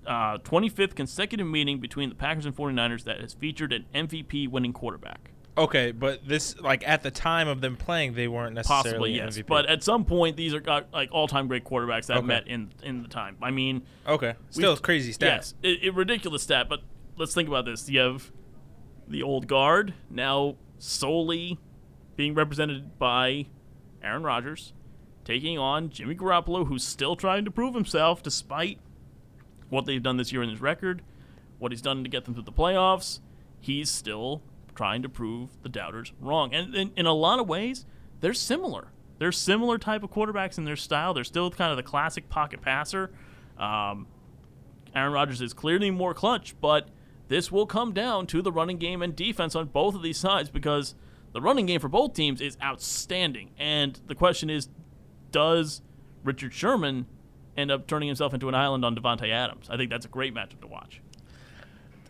Uh, 0.06 0.38
25th 0.40 0.96
consecutive 0.96 1.48
meeting 1.48 1.80
between 1.80 2.10
the 2.10 2.16
Packers 2.16 2.46
and 2.46 2.54
49ers 2.56 3.06
that 3.06 3.22
has 3.22 3.34
featured 3.34 3.72
an 3.72 3.86
MVP 3.96 4.50
winning 4.50 4.74
quarterback. 4.74 5.32
Okay, 5.56 5.92
but 5.92 6.28
this 6.28 6.60
like 6.60 6.88
at 6.88 7.04
the 7.04 7.12
time 7.12 7.48
of 7.48 7.62
them 7.62 7.76
playing, 7.78 8.14
they 8.16 8.28
weren't 8.28 8.56
necessarily 8.56 8.84
Possibly, 8.84 9.12
yes. 9.16 9.38
MVP. 9.38 9.48
But 9.48 9.68
at 9.68 9.84
some 9.84 10.04
point, 10.04 10.36
these 10.36 10.54
are 10.54 10.60
got, 10.60 10.92
like 10.92 11.10
all 11.12 11.28
time 11.28 11.48
great 11.48 11.64
quarterbacks 11.64 12.08
that 12.08 12.18
Okay. 12.18 12.26
met 12.26 12.48
in, 12.48 12.72
in 12.82 13.04
the 13.04 13.08
time. 13.08 13.38
I 13.42 13.52
mean, 13.52 13.84
okay, 14.08 14.34
still 14.50 14.76
crazy 14.78 15.12
stats. 15.14 15.22
Yes, 15.22 15.54
it, 15.62 15.84
it 15.84 15.94
ridiculous 15.94 16.42
stat, 16.44 16.68
but 16.70 16.82
let's 17.18 17.36
think 17.36 17.48
about 17.48 17.66
this. 17.66 17.88
You 17.88 18.00
have 18.00 18.32
the 19.08 19.22
old 19.22 19.48
guard 19.48 19.94
now 20.10 20.56
solely 20.80 21.60
being 22.16 22.34
represented 22.34 22.98
by 22.98 23.46
Aaron 24.02 24.24
Rodgers, 24.24 24.74
taking 25.24 25.60
on 25.60 25.90
Jimmy 25.92 26.16
Garoppolo, 26.16 26.68
who's 26.68 26.84
still 26.84 27.16
trying 27.16 27.46
to 27.46 27.52
prove 27.52 27.76
himself 27.76 28.24
despite 28.24 28.80
what 29.70 29.86
they've 29.86 30.02
done 30.04 30.18
this 30.18 30.32
year 30.32 30.42
in 30.42 30.50
his 30.50 30.62
record, 30.62 31.04
what 31.60 31.72
he's 31.72 31.82
done 31.82 32.04
to 32.04 32.10
get 32.10 32.26
them 32.26 32.34
to 32.36 32.42
the 32.42 32.52
playoffs. 32.52 33.20
He's 33.60 33.90
still 33.92 34.42
trying 34.76 35.02
to 35.04 35.10
prove 35.10 35.62
the 35.62 35.70
doubters 35.70 36.14
wrong. 36.20 36.54
And 36.54 36.76
in, 36.76 36.92
in 36.96 37.06
a 37.06 37.14
lot 37.14 37.40
of 37.40 37.48
ways, 37.48 37.86
they're 38.22 38.34
similar. 38.34 38.88
They're 39.20 39.32
similar 39.32 39.78
type 39.78 40.04
of 40.04 40.12
quarterbacks 40.12 40.58
in 40.58 40.66
their 40.66 40.76
style. 40.76 41.14
They're 41.14 41.24
still 41.24 41.50
kind 41.52 41.72
of 41.72 41.78
the 41.78 41.84
classic 41.84 42.30
pocket 42.30 42.62
passer. 42.62 43.12
Um, 43.58 44.08
Aaron 44.96 45.14
Rodgers 45.14 45.42
is 45.42 45.54
clearly 45.54 45.92
more 45.92 46.14
clutch, 46.14 46.56
but 46.60 46.90
this 47.28 47.52
will 47.52 47.66
come 47.66 47.94
down 47.94 48.28
to 48.28 48.42
the 48.42 48.52
running 48.52 48.78
game 48.78 49.02
and 49.02 49.16
defense 49.16 49.56
on 49.56 49.68
both 49.68 49.96
of 49.96 50.04
these 50.04 50.18
sides 50.18 50.50
because 50.50 50.96
the 51.32 51.42
running 51.42 51.66
game 51.66 51.80
for 51.80 51.90
both 51.90 52.14
teams 52.14 52.42
is 52.42 52.58
outstanding. 52.62 53.52
And 53.58 54.00
the 54.08 54.16
question 54.16 54.50
is, 54.50 54.70
does 55.32 55.82
Richard 56.24 56.54
Sherman 56.54 57.08
end 57.58 57.72
up 57.72 57.88
turning 57.88 58.08
himself 58.08 58.34
into 58.34 58.50
an 58.50 58.56
island 58.56 58.86
on 58.86 58.96
Davante 58.96 59.32
Adams? 59.32 59.68
I 59.70 59.78
think 59.78 59.90
that's 59.90 60.06
a 60.06 60.10
great 60.10 60.34
matchup 60.34 60.62
to 60.62 60.68
watch. 60.68 61.02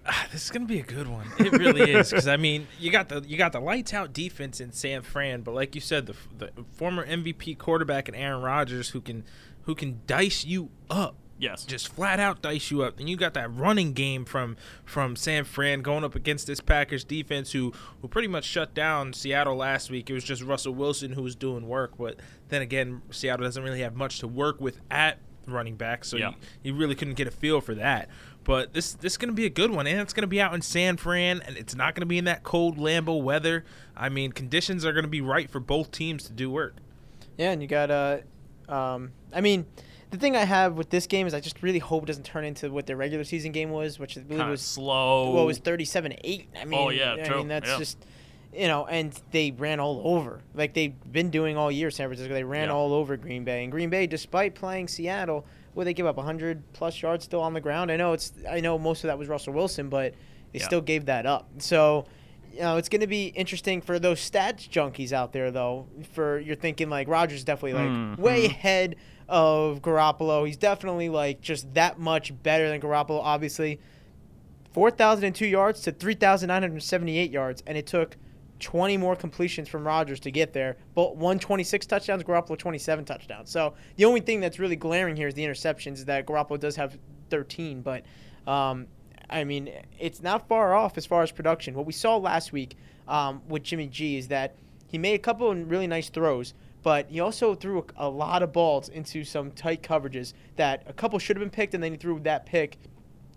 This 0.32 0.45
is 0.45 0.49
gonna 0.51 0.66
be 0.66 0.80
a 0.80 0.84
good 0.84 1.08
one. 1.08 1.28
It 1.39 1.51
really 1.54 1.91
is 1.91 2.10
because 2.10 2.28
I 2.28 2.38
mean, 2.38 2.68
you 2.80 2.91
got 2.91 3.10
the 3.10 3.22
you 3.28 3.38
got 3.38 3.51
the 3.54 3.60
lights 3.60 3.93
out 3.93 4.14
defense 4.14 4.60
in 4.60 4.72
San 4.72 5.01
Fran, 5.01 5.41
but 5.41 5.54
like 5.54 5.76
you 5.76 5.82
said, 5.82 6.08
the, 6.08 6.16
the 6.38 6.51
former 6.74 7.06
MVP 7.06 7.58
quarterback 7.58 8.08
and 8.08 8.18
Aaron 8.18 8.41
Rodgers 8.41 8.89
who 8.89 8.99
can 9.01 9.24
who 9.64 9.76
can 9.76 10.01
dice 10.08 10.43
you 10.43 10.70
up. 10.89 11.16
Yes. 11.39 11.66
just 11.66 11.89
flat 11.89 12.20
out 12.22 12.41
dice 12.41 12.72
you 12.72 12.84
up. 12.84 12.99
And 12.99 13.10
you 13.10 13.18
got 13.18 13.34
that 13.34 13.54
running 13.54 13.91
game 13.93 14.24
from 14.24 14.56
from 14.86 15.16
San 15.16 15.43
Fran 15.43 15.82
going 15.82 16.04
up 16.04 16.16
against 16.16 16.47
this 16.47 16.60
Packers 16.62 17.04
defense 17.04 17.51
who 17.51 17.74
who 18.01 18.08
pretty 18.08 18.28
much 18.28 18.45
shut 18.45 18.74
down 18.74 19.14
Seattle 19.14 19.56
last 19.56 19.89
week. 19.91 20.10
It 20.10 20.14
was 20.14 20.24
just 20.24 20.41
Russell 20.41 20.74
Wilson 20.74 21.12
who 21.14 21.22
was 21.24 21.36
doing 21.36 21.68
work, 21.68 21.97
but 21.97 22.18
then 22.49 22.62
again, 22.62 23.01
Seattle 23.12 23.45
doesn't 23.45 23.64
really 23.64 23.82
have 23.82 23.95
much 23.95 24.20
to 24.20 24.28
work 24.28 24.60
with 24.62 24.80
at 24.89 25.20
running 25.45 25.76
back, 25.76 26.06
so 26.06 26.16
Yeah. 26.16 26.30
you, 26.30 26.36
you 26.72 26.76
really 26.76 26.95
couldn't 26.95 27.16
get 27.16 27.28
a 27.28 27.32
feel 27.32 27.60
for 27.60 27.76
that. 27.76 28.08
But 28.43 28.73
this 28.73 28.93
this 28.93 29.13
is 29.13 29.17
going 29.17 29.29
to 29.29 29.35
be 29.35 29.45
a 29.45 29.49
good 29.49 29.71
one, 29.71 29.87
and 29.87 29.99
it's 30.01 30.11
going 30.13 30.23
to 30.23 30.27
be 30.27 30.41
out 30.41 30.53
in 30.53 30.61
San 30.61 30.97
Fran, 30.97 31.41
and 31.45 31.55
it's 31.57 31.75
not 31.75 31.95
going 31.95 32.01
to 32.01 32.05
be 32.07 32.17
in 32.17 32.25
that 32.25 32.43
cold 32.43 32.77
Lambeau 32.77 33.21
weather. 33.21 33.63
I 33.95 34.09
mean, 34.09 34.31
conditions 34.33 34.85
are 34.85 34.91
going 34.91 35.05
to 35.05 35.09
be 35.09 35.21
right 35.21 35.49
for 35.49 35.59
both 35.61 35.91
teams 35.91 36.23
to 36.25 36.33
do 36.33 36.49
work. 36.49 36.75
Yeah, 37.37 37.51
and 37.51 37.61
you 37.61 37.67
got 37.67 37.89
uh, 37.89 38.17
um, 38.67 39.11
I 39.31 39.39
mean, 39.41 39.65
the 40.11 40.17
thing 40.17 40.35
I 40.35 40.43
have 40.43 40.73
with 40.77 40.89
this 40.89 41.07
game 41.07 41.25
is 41.25 41.33
I 41.33 41.39
just 41.39 41.63
really 41.63 41.79
hope 41.79 42.03
it 42.03 42.07
doesn't 42.07 42.25
turn 42.25 42.43
into 42.43 42.69
what 42.69 42.85
their 42.85 42.97
regular 42.97 43.23
season 43.23 43.51
game 43.53 43.69
was, 43.69 43.97
which 43.97 44.17
I 44.17 44.21
believe 44.21 44.39
Kind 44.39 44.49
of 44.49 44.51
was 44.51 44.61
slow. 44.61 45.33
well, 45.33 45.43
it 45.43 45.47
was 45.47 45.59
thirty-seven 45.59 46.15
eight. 46.23 46.49
I 46.59 46.65
mean, 46.65 46.79
Oh, 46.79 46.89
yeah, 46.89 47.13
I 47.19 47.23
true, 47.23 47.37
mean 47.37 47.47
that's 47.47 47.69
yeah. 47.69 47.77
just 47.77 47.97
you 48.53 48.67
know, 48.67 48.85
and 48.85 49.19
they 49.31 49.49
ran 49.51 49.79
all 49.79 50.01
over 50.03 50.41
like 50.53 50.73
they've 50.73 50.93
been 51.11 51.29
doing 51.31 51.55
all 51.57 51.71
year. 51.71 51.89
San 51.89 52.07
Francisco, 52.09 52.33
they 52.33 52.43
ran 52.43 52.67
Yeah. 52.67 52.75
all 52.75 52.93
over 52.93 53.15
Green 53.17 53.43
Bay, 53.45 53.63
and 53.63 53.71
Green 53.71 53.89
Bay, 53.89 54.05
despite 54.05 54.53
playing 54.53 54.87
Seattle, 54.89 55.45
where 55.74 55.84
they 55.86 55.93
give 55.93 56.05
up 56.05 56.17
hundred 56.17 56.63
plus 56.74 57.01
yards 57.01 57.26
still 57.26 57.41
on 57.41 57.53
the 57.53 57.61
ground. 57.61 57.91
I 57.91 57.97
know 57.97 58.13
it's 58.13 58.34
I 58.49 58.59
know 58.59 58.78
most 58.78 59.03
of 59.03 59.07
that 59.09 59.17
was 59.17 59.28
Russell 59.28 59.53
Wilson, 59.53 59.89
but 59.89 60.13
they 60.51 60.59
Yeah. 60.59 60.65
still 60.65 60.82
gave 60.82 61.05
that 61.05 61.26
up. 61.26 61.49
So. 61.59 62.05
You 62.55 62.59
know, 62.59 62.78
it's 62.78 62.88
going 62.88 63.01
to 63.01 63.07
be 63.07 63.30
interesting 63.30 63.82
for 63.82 63.97
those 63.97 64.19
stats 64.19 64.69
junkies 64.69 65.11
out 65.11 65.34
there, 65.34 65.49
though. 65.49 65.88
For 66.13 66.38
you're 66.38 66.55
thinking 66.55 66.88
like 66.88 67.07
Rodgers 67.07 67.39
is 67.39 67.43
definitely 67.43 67.74
like 67.80 67.89
Mhm. 67.89 68.19
way 68.19 68.45
ahead 68.45 68.95
of 69.28 69.82
Garoppolo. 69.82 70.45
He's 70.45 70.55
definitely 70.55 71.09
like 71.09 71.41
just 71.41 71.74
that 71.74 71.97
much 71.97 72.32
better 72.43 72.69
than 72.69 72.80
Garoppolo. 72.80 73.21
Obviously, 73.24 73.80
4,002 74.71 75.47
yards 75.47 75.82
to 75.82 75.91
3,978 75.91 77.32
yards, 77.32 77.63
and 77.65 77.76
it 77.76 77.88
took 77.88 78.17
20 78.60 78.97
more 78.97 79.16
completions 79.16 79.68
from 79.68 79.86
Rodgers 79.86 80.20
to 80.22 80.32
get 80.32 80.54
there. 80.54 80.78
But 80.95 81.16
126 81.16 81.86
touchdowns, 81.86 82.24
Garoppolo 82.24 82.58
27 82.58 83.06
touchdowns. 83.06 83.49
So 83.49 83.74
the 83.95 84.06
only 84.06 84.22
thing 84.22 84.39
that's 84.39 84.60
really 84.60 84.76
glaring 84.76 85.16
here 85.16 85.28
is 85.28 85.34
the 85.34 85.43
interceptions. 85.43 85.95
Is 85.95 86.06
that 86.06 86.26
Garoppolo 86.26 86.60
does 86.60 86.76
have 86.76 86.97
13, 87.30 87.82
but 87.82 88.04
um, 88.47 88.88
I 89.30 89.43
mean 89.43 89.70
it's 89.99 90.22
not 90.22 90.47
far 90.47 90.74
off 90.74 90.97
as 90.97 91.06
far 91.06 91.24
as 91.24 91.32
production. 91.32 91.74
What 91.74 91.86
we 91.86 91.93
saw 91.93 92.18
last 92.18 92.51
week 92.51 92.78
um, 93.08 93.41
with 93.47 93.64
Jimmy 93.64 93.88
G 93.88 94.18
is 94.18 94.28
that 94.30 94.56
he 94.88 94.97
made 94.97 95.16
a 95.16 95.20
couple 95.20 95.49
of 95.49 95.70
really 95.70 95.88
nice 95.88 96.10
throws. 96.10 96.54
But 96.84 97.10
he 97.10 97.22
also 97.22 97.56
threw 97.56 97.80
a, 97.80 98.08
a 98.08 98.10
lot 98.10 98.43
of 98.43 98.51
balls 98.51 98.89
into 98.89 99.24
some 99.24 99.51
tight 99.51 99.82
coverages 99.82 100.34
that 100.58 100.84
a 100.86 100.93
couple 100.93 101.18
should 101.18 101.38
have 101.38 101.41
been 101.41 101.49
picked, 101.49 101.74
and 101.74 101.82
then 101.82 101.93
he 101.93 101.97
threw 101.97 102.20
that 102.20 102.45
pick 102.45 102.78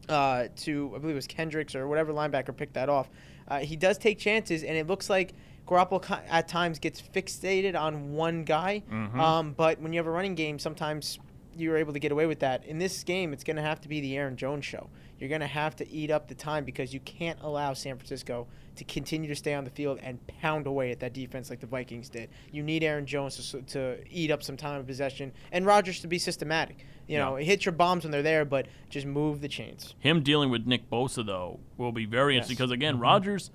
uh, 0.09 0.49
to 0.57 0.93
I 0.95 0.99
believe 0.99 1.15
it 1.15 1.17
was 1.17 1.27
Kendricks 1.27 1.75
or 1.75 1.89
whatever 1.89 2.13
linebacker 2.13 2.57
picked 2.57 2.75
that 2.75 2.89
off. 2.89 3.09
Uh, 3.49 3.61
he 3.61 3.77
does 3.77 3.99
take 3.99 4.19
chances, 4.19 4.63
and 4.63 4.77
it 4.77 4.87
looks 4.87 5.09
like 5.09 5.33
Garoppolo 5.67 6.21
at 6.29 6.49
times 6.49 6.79
gets 6.79 7.01
fixated 7.03 7.79
on 7.79 8.13
one 8.13 8.45
guy. 8.45 8.83
Mhm. 8.91 9.19
Um, 9.19 9.53
but 9.53 9.81
when 9.81 9.93
you 9.93 9.99
have 9.99 10.07
a 10.07 10.11
running 10.11 10.35
game, 10.35 10.59
sometimes 10.59 11.19
you're 11.57 11.77
able 11.77 11.93
to 11.93 11.99
get 11.99 12.13
away 12.13 12.27
with 12.27 12.41
that. 12.41 12.65
In 12.67 12.79
this 12.79 13.03
game, 13.03 13.33
it's 13.33 13.43
going 13.45 13.57
to 13.57 13.63
have 13.63 13.81
to 13.81 13.89
be 13.89 14.01
the 14.01 14.17
Aaron 14.17 14.37
Jones 14.37 14.65
show. 14.65 14.91
You're 15.19 15.31
going 15.31 15.41
to 15.41 15.47
have 15.47 15.75
to 15.77 15.91
eat 15.91 16.11
up 16.11 16.29
the 16.29 16.35
time 16.35 16.65
because 16.65 16.93
you 16.93 17.01
can't 17.01 17.39
allow 17.41 17.73
San 17.73 17.97
Francisco 17.97 18.47
to 18.77 18.85
continue 18.85 19.29
to 19.29 19.35
stay 19.37 19.55
on 19.55 19.65
the 19.65 19.71
field 19.71 19.99
and 20.03 20.19
pound 20.27 20.67
away 20.67 20.91
at 20.91 21.01
that 21.01 21.13
defense 21.13 21.51
like 21.51 21.61
the 21.61 21.67
Vikings 21.67 22.09
did. 22.09 22.29
You 22.53 22.63
need 22.63 22.83
Aaron 22.85 23.07
Jones 23.07 23.51
to, 23.51 23.63
to 23.63 23.99
eat 24.11 24.31
up 24.31 24.43
some 24.43 24.57
time 24.57 24.81
of 24.81 24.87
possession 24.87 25.33
and 25.53 25.67
Rodgers 25.67 26.01
to 26.01 26.07
be 26.09 26.19
systematic. 26.19 26.85
You 27.09 27.19
know, 27.19 27.37
hit 27.37 27.65
your 27.65 27.73
bombs 27.73 28.05
when 28.05 28.11
they're 28.11 28.23
there, 28.23 28.45
but 28.45 28.67
just 28.91 29.07
move 29.07 29.41
the 29.41 29.49
chains. 29.49 29.95
Him 30.01 30.23
dealing 30.23 30.51
with 30.51 30.67
Nick 30.67 30.91
Bosa 30.91 31.25
though 31.25 31.61
will 31.77 31.93
be 31.93 32.05
very 32.05 32.35
Yes. 32.35 32.45
interesting 32.45 32.57
because 32.57 32.71
again, 32.73 32.95
Mm-hmm. 32.95 33.03
Rodgers, 33.03 33.51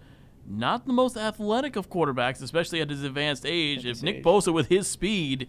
not 0.47 0.85
the 0.87 0.93
most 0.93 1.17
athletic 1.17 1.75
of 1.75 1.89
quarterbacks, 1.89 2.41
especially 2.41 2.81
at 2.81 2.89
his 2.89 3.03
advanced 3.03 3.45
age. 3.45 3.85
At 3.85 3.97
If 3.97 4.03
Nick 4.03 4.17
age. 4.17 4.23
Bosa 4.23 4.53
with 4.53 4.67
his 4.67 4.87
speed, 4.87 5.47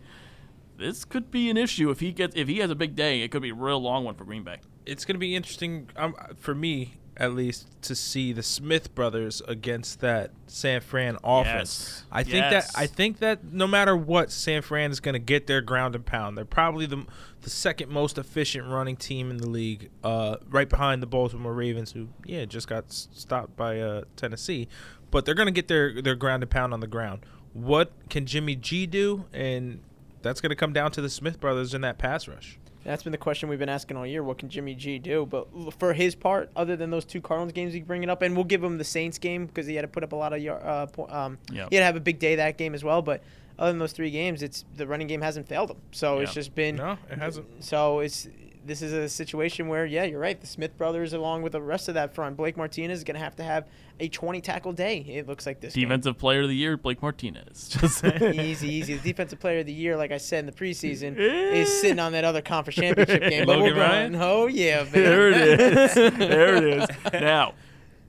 this 0.77 1.05
could 1.05 1.31
be 1.31 1.49
an 1.49 1.57
issue 1.57 1.91
if 1.91 2.01
he 2.01 2.13
gets 2.13 2.35
if 2.37 2.49
he 2.49 2.59
has 2.59 2.71
a 2.71 2.75
big 2.75 2.97
day. 2.97 3.23
It 3.23 3.31
could 3.31 3.43
be 3.43 3.51
a 3.51 3.55
real 3.55 3.81
long 3.81 4.05
one 4.05 4.15
for 4.17 4.25
Green 4.25 4.43
Bay. 4.43 4.57
it's 4.85 5.05
going 5.05 5.15
to 5.15 5.21
be 5.21 5.37
interesting 5.37 5.89
um, 5.97 6.15
for 6.39 6.55
me 6.55 6.95
at 7.17 7.35
least 7.35 7.67
to 7.83 7.95
see 7.95 8.33
the 8.33 8.43
Smith 8.43 8.95
brothers 8.95 9.43
against 9.47 10.01
that 10.01 10.31
San 10.47 10.81
Fran 10.81 11.17
offense. 11.23 12.03
Yes. 12.03 12.05
I 12.11 12.23
think 12.23 12.35
Yes. 12.51 12.73
that 12.73 12.79
I 12.81 12.87
think 12.87 13.19
that 13.19 13.45
no 13.45 13.67
matter 13.67 13.97
what, 13.97 14.31
San 14.31 14.63
Fran 14.63 14.91
is 14.91 14.99
going 15.01 15.13
to 15.13 15.19
get 15.19 15.47
their 15.47 15.61
ground 15.61 15.95
and 15.95 16.05
pound. 16.07 16.37
They're 16.39 16.45
probably 16.45 16.87
the 16.87 17.05
the 17.43 17.51
second 17.51 17.91
most 17.91 18.19
efficient 18.19 18.69
running 18.69 18.97
team 18.97 19.31
in 19.31 19.37
the 19.39 19.49
league, 19.49 19.91
uh, 20.05 20.37
right 20.49 20.69
behind 20.69 21.03
the 21.03 21.07
Baltimore 21.07 21.53
Ravens, 21.53 21.93
who 21.93 22.09
yeah 22.25 22.45
just 22.45 22.67
got 22.69 22.91
stopped 22.93 23.57
by 23.57 23.79
uh, 23.81 24.05
Tennessee, 24.17 24.69
but 25.11 25.25
they're 25.25 25.35
going 25.35 25.47
to 25.47 25.53
get 25.53 25.69
their 25.69 26.01
their 26.01 26.15
ground 26.15 26.43
and 26.43 26.51
pound 26.51 26.73
on 26.73 26.81
the 26.81 26.87
ground. 26.87 27.27
What 27.53 27.93
can 28.09 28.25
Jimmy 28.27 28.57
G 28.57 28.87
do? 28.87 29.27
And 29.35 29.81
that's 30.23 30.41
going 30.41 30.51
to 30.51 30.57
come 30.57 30.73
down 30.73 30.93
to 30.93 31.03
the 31.03 31.11
Smith 31.11 31.41
brothers 31.41 31.75
in 31.75 31.81
that 31.83 31.99
pass 31.99 32.27
rush. 32.27 32.59
That's 32.85 33.03
been 33.03 33.13
the 33.13 33.19
question 33.19 33.49
we've 33.49 33.59
been 33.59 33.69
asking 33.69 33.97
all 33.97 34.07
year. 34.07 34.23
What 34.25 34.39
can 34.39 34.49
Jimmy 34.49 34.75
G 34.75 34.99
do? 34.99 35.25
But 35.25 35.47
for 35.79 35.93
his 35.93 36.15
part, 36.15 36.51
other 36.57 36.75
than 36.77 36.91
those 36.91 37.05
two 37.05 37.21
Cardinals 37.21 37.53
games, 37.53 37.73
he 37.73 37.81
bring 37.81 38.03
it 38.03 38.11
up, 38.11 38.23
and 38.23 38.35
we'll 38.35 38.45
give 38.45 38.63
him 38.63 38.79
the 38.79 38.85
Saints 38.85 39.19
game 39.19 39.47
because 39.47 39.67
he 39.67 39.75
had 39.77 39.83
to 39.83 39.89
put 39.89 40.03
up 40.03 40.13
a 40.13 40.17
lot 40.17 40.33
of 40.33 40.41
yar- 40.41 40.61
uh, 40.67 40.87
po- 40.87 41.07
um, 41.09 41.39
Yep. 41.53 41.69
he 41.71 41.77
had 41.77 41.83
to 41.83 41.87
have 41.87 41.97
a 41.97 42.01
big 42.01 42.19
day 42.19 42.37
that 42.37 42.57
game 42.59 42.75
as 42.75 42.83
well. 42.83 43.01
But 43.03 43.23
other 43.59 43.71
than 43.73 43.79
those 43.79 43.93
three 43.93 44.11
games, 44.11 44.43
it's 44.43 44.65
the 44.77 44.87
running 44.87 45.07
game 45.07 45.21
hasn't 45.21 45.47
failed 45.49 45.71
him. 45.71 45.77
So 45.93 46.19
it's 46.19 46.35
just 46.35 46.55
been 46.55 46.77
No, 46.77 46.99
it 47.11 47.19
hasn't. 47.19 47.63
So 47.65 48.01
it's 48.01 48.27
this 48.65 48.83
is 48.83 48.93
a 48.93 49.09
situation 49.09 49.69
where, 49.69 49.85
yeah, 49.85 50.05
you're 50.05 50.21
right. 50.21 50.41
The 50.41 50.47
Smith 50.47 50.77
brothers, 50.77 51.13
along 51.13 51.43
with 51.43 51.53
the 51.53 51.61
rest 51.63 51.89
of 51.89 51.95
that 51.95 52.15
front, 52.15 52.37
Blake 52.37 52.57
Martinez 52.57 52.99
is 52.99 53.05
going 53.05 53.15
to 53.15 53.21
have 53.21 53.37
to 53.37 53.43
have 53.43 53.67
a 54.01 54.09
20 54.09 54.41
tackle 54.41 54.73
day. 54.73 54.99
It 54.99 55.27
looks 55.27 55.47
like 55.47 55.61
this. 55.61 55.75
game. 55.75 55.85
Defensive 55.89 56.19
Player 56.19 56.43
of 56.43 56.49
the 56.49 56.55
Year, 56.55 56.77
Blake 56.77 57.03
Martinez. 57.03 57.69
Just 57.81 58.05
easy, 58.05 58.69
easy. 58.75 58.95
The 58.95 59.03
defensive 59.03 59.41
player 59.41 59.61
of 59.61 59.67
the 59.67 59.73
year, 59.73 59.97
like 59.97 60.13
I 60.13 60.19
said 60.19 60.41
in 60.41 60.47
the 60.47 60.53
preseason, 60.53 61.17
is 61.19 61.81
sitting 61.81 61.99
on 61.99 62.13
that 62.13 62.25
other 62.25 62.43
conference 62.43 62.77
championship 62.77 63.23
game. 63.23 63.47
But 63.47 63.59
Logan 63.59 63.75
we're 63.77 63.81
Ryan? 63.83 64.13
going, 64.13 64.23
oh 64.25 64.47
yeah, 64.47 64.83
man. 64.85 64.93
there 64.93 65.29
it 65.31 65.61
is. 65.61 65.95
There 65.95 66.57
it 66.57 66.65
is. 66.65 66.89
Now, 67.13 67.55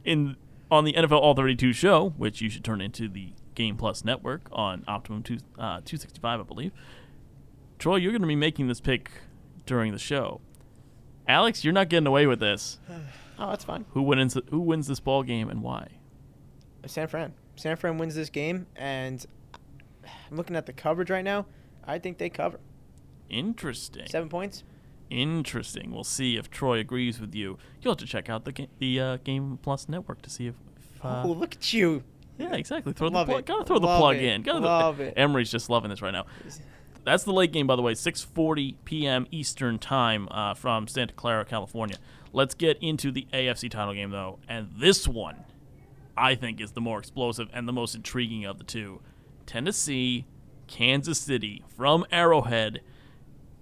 in 0.05 0.35
on 0.69 0.85
the 0.85 0.93
NFL 0.93 1.19
All 1.21 1.35
32 1.35 1.73
show, 1.73 2.13
which 2.17 2.41
you 2.41 2.49
should 2.49 2.63
turn 2.63 2.81
into 2.81 3.07
the 3.07 3.33
Game 3.55 3.77
Plus 3.77 4.03
network 4.03 4.41
on 4.51 4.83
Optimum 4.87 5.21
two, 5.23 5.35
uh, 5.57 5.81
265, 5.85 6.39
I 6.39 6.43
believe. 6.43 6.71
Troy, 7.79 7.97
you're 7.97 8.11
going 8.11 8.21
to 8.21 8.27
be 8.27 8.35
making 8.35 8.67
this 8.67 8.79
pick 8.79 9.11
during 9.65 9.91
the 9.91 9.99
show. 9.99 10.41
Alex, 11.27 11.63
you're 11.63 11.73
not 11.73 11.89
getting 11.89 12.07
away 12.07 12.27
with 12.27 12.39
this. 12.39 12.79
Oh, 13.39 13.49
that's 13.49 13.65
fine. 13.65 13.83
Who 13.89 14.03
wins? 14.03 14.37
Who 14.51 14.59
wins 14.59 14.85
this 14.85 14.99
ball 14.99 15.23
game 15.23 15.49
and 15.49 15.63
why? 15.63 15.87
San 16.85 17.07
Fran. 17.07 17.33
San 17.55 17.75
Fran 17.77 17.97
wins 17.97 18.13
this 18.13 18.29
game, 18.29 18.67
and 18.75 19.25
I'm 20.29 20.37
looking 20.37 20.55
at 20.55 20.67
the 20.67 20.71
coverage 20.71 21.09
right 21.09 21.23
now. 21.25 21.47
I 21.83 21.97
think 21.97 22.19
they 22.19 22.29
cover 22.29 22.59
Interesting. 23.29 24.05
seven 24.07 24.29
points. 24.29 24.63
Interesting. 25.09 25.91
We'll 25.91 26.03
see 26.03 26.37
if 26.37 26.49
Troy 26.51 26.77
agrees 26.77 27.19
with 27.19 27.33
you. 27.33 27.57
You'll 27.81 27.93
have 27.93 27.97
to 27.99 28.05
check 28.05 28.29
out 28.29 28.45
the 28.45 28.51
ga- 28.51 28.69
the 28.77 28.99
uh, 28.99 29.17
Game 29.23 29.57
Plus 29.61 29.89
network 29.89 30.21
to 30.21 30.29
see 30.29 30.45
if. 30.47 30.55
if 30.95 31.03
uh, 31.05 31.23
oh, 31.25 31.31
look 31.31 31.55
at 31.55 31.73
you! 31.73 32.03
yeah, 32.37 32.53
exactly. 32.53 32.93
Throw 32.93 33.07
Love 33.07 33.27
the 33.27 33.33
plug. 33.33 33.45
Gotta 33.47 33.65
throw 33.65 33.79
the 33.79 33.87
plug 33.87 34.17
it. 34.17 34.23
in. 34.25 34.43
Gotta 34.43 34.59
Love 34.59 34.99
it. 34.99 35.15
Emery's 35.17 35.51
just 35.51 35.69
loving 35.71 35.89
this 35.89 36.01
right 36.03 36.13
now. 36.13 36.25
That's 37.03 37.23
the 37.23 37.33
late 37.33 37.51
game, 37.51 37.67
by 37.67 37.75
the 37.75 37.81
way, 37.81 37.93
6:40 37.93 38.75
p.m. 38.85 39.27
Eastern 39.31 39.77
time 39.77 40.27
uh, 40.31 40.53
from 40.53 40.87
Santa 40.87 41.13
Clara, 41.13 41.45
California. 41.45 41.97
Let's 42.31 42.55
get 42.55 42.77
into 42.81 43.11
the 43.11 43.27
AFC 43.33 43.69
title 43.69 43.93
game 43.93 44.11
though, 44.11 44.39
and 44.47 44.69
this 44.77 45.07
one, 45.07 45.43
I 46.17 46.35
think, 46.35 46.61
is 46.61 46.71
the 46.71 46.81
more 46.81 46.99
explosive 46.99 47.49
and 47.53 47.67
the 47.67 47.73
most 47.73 47.93
intriguing 47.93 48.45
of 48.45 48.57
the 48.57 48.63
two. 48.63 49.01
Tennessee, 49.45 50.25
Kansas 50.67 51.19
City 51.19 51.63
from 51.67 52.05
Arrowhead. 52.11 52.81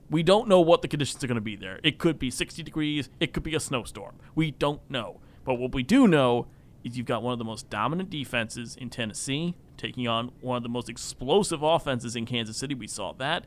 We 0.10 0.24
don't 0.24 0.48
know 0.48 0.60
what 0.60 0.82
the 0.82 0.88
conditions 0.88 1.24
are 1.24 1.28
going 1.28 1.36
to 1.36 1.42
be 1.42 1.56
there. 1.56 1.80
It 1.84 1.98
could 1.98 2.20
be 2.20 2.30
60 2.30 2.64
degrees. 2.64 3.10
It 3.20 3.34
could 3.34 3.44
be 3.44 3.56
a 3.56 3.60
snowstorm. 3.60 4.16
We 4.36 4.52
don't 4.52 4.82
know. 4.90 5.22
But 5.46 5.56
what 5.56 5.74
we 5.74 5.84
do 5.84 6.08
know 6.08 6.48
is 6.84 6.98
you've 6.98 7.06
got 7.06 7.24
one 7.24 7.34
of 7.34 7.40
the 7.40 7.46
most 7.46 7.70
dominant 7.70 8.10
defenses 8.10 8.76
in 8.76 8.90
Tennessee 8.90 9.56
taking 9.78 10.08
on 10.08 10.32
one 10.42 10.58
of 10.58 10.64
the 10.64 10.70
most 10.70 10.90
explosive 10.90 11.64
offenses 11.64 12.16
in 12.16 12.26
Kansas 12.26 12.58
City. 12.58 12.76
We 12.76 12.88
saw 12.88 13.14
that. 13.14 13.46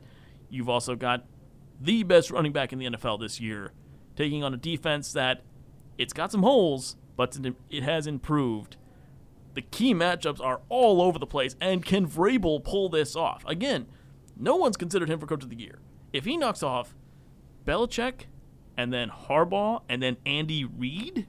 You've 0.49 0.69
also 0.69 0.95
got 0.95 1.25
the 1.79 2.03
best 2.03 2.31
running 2.31 2.51
back 2.51 2.71
in 2.73 2.79
the 2.79 2.85
NFL 2.85 3.19
this 3.19 3.39
year 3.39 3.71
taking 4.15 4.43
on 4.43 4.53
a 4.53 4.57
defense 4.57 5.11
that 5.13 5.41
it's 5.97 6.13
got 6.13 6.31
some 6.31 6.43
holes, 6.43 6.95
but 7.15 7.37
it 7.69 7.83
has 7.83 8.07
improved. 8.07 8.77
The 9.53 9.61
key 9.61 9.93
matchups 9.93 10.41
are 10.41 10.61
all 10.69 11.01
over 11.01 11.17
the 11.17 11.25
place, 11.25 11.55
and 11.61 11.85
can 11.85 12.07
Vrabel 12.07 12.63
pull 12.63 12.89
this 12.89 13.15
off? 13.15 13.43
Again, 13.45 13.87
no 14.37 14.55
one's 14.55 14.77
considered 14.77 15.09
him 15.09 15.19
for 15.19 15.27
coach 15.27 15.43
of 15.43 15.49
the 15.49 15.55
year. 15.55 15.79
If 16.11 16.25
he 16.25 16.37
knocks 16.37 16.63
off 16.63 16.95
Belichick, 17.65 18.25
and 18.77 18.91
then 18.91 19.09
Harbaugh, 19.09 19.81
and 19.87 20.01
then 20.03 20.17
Andy 20.25 20.65
Reid 20.65 21.27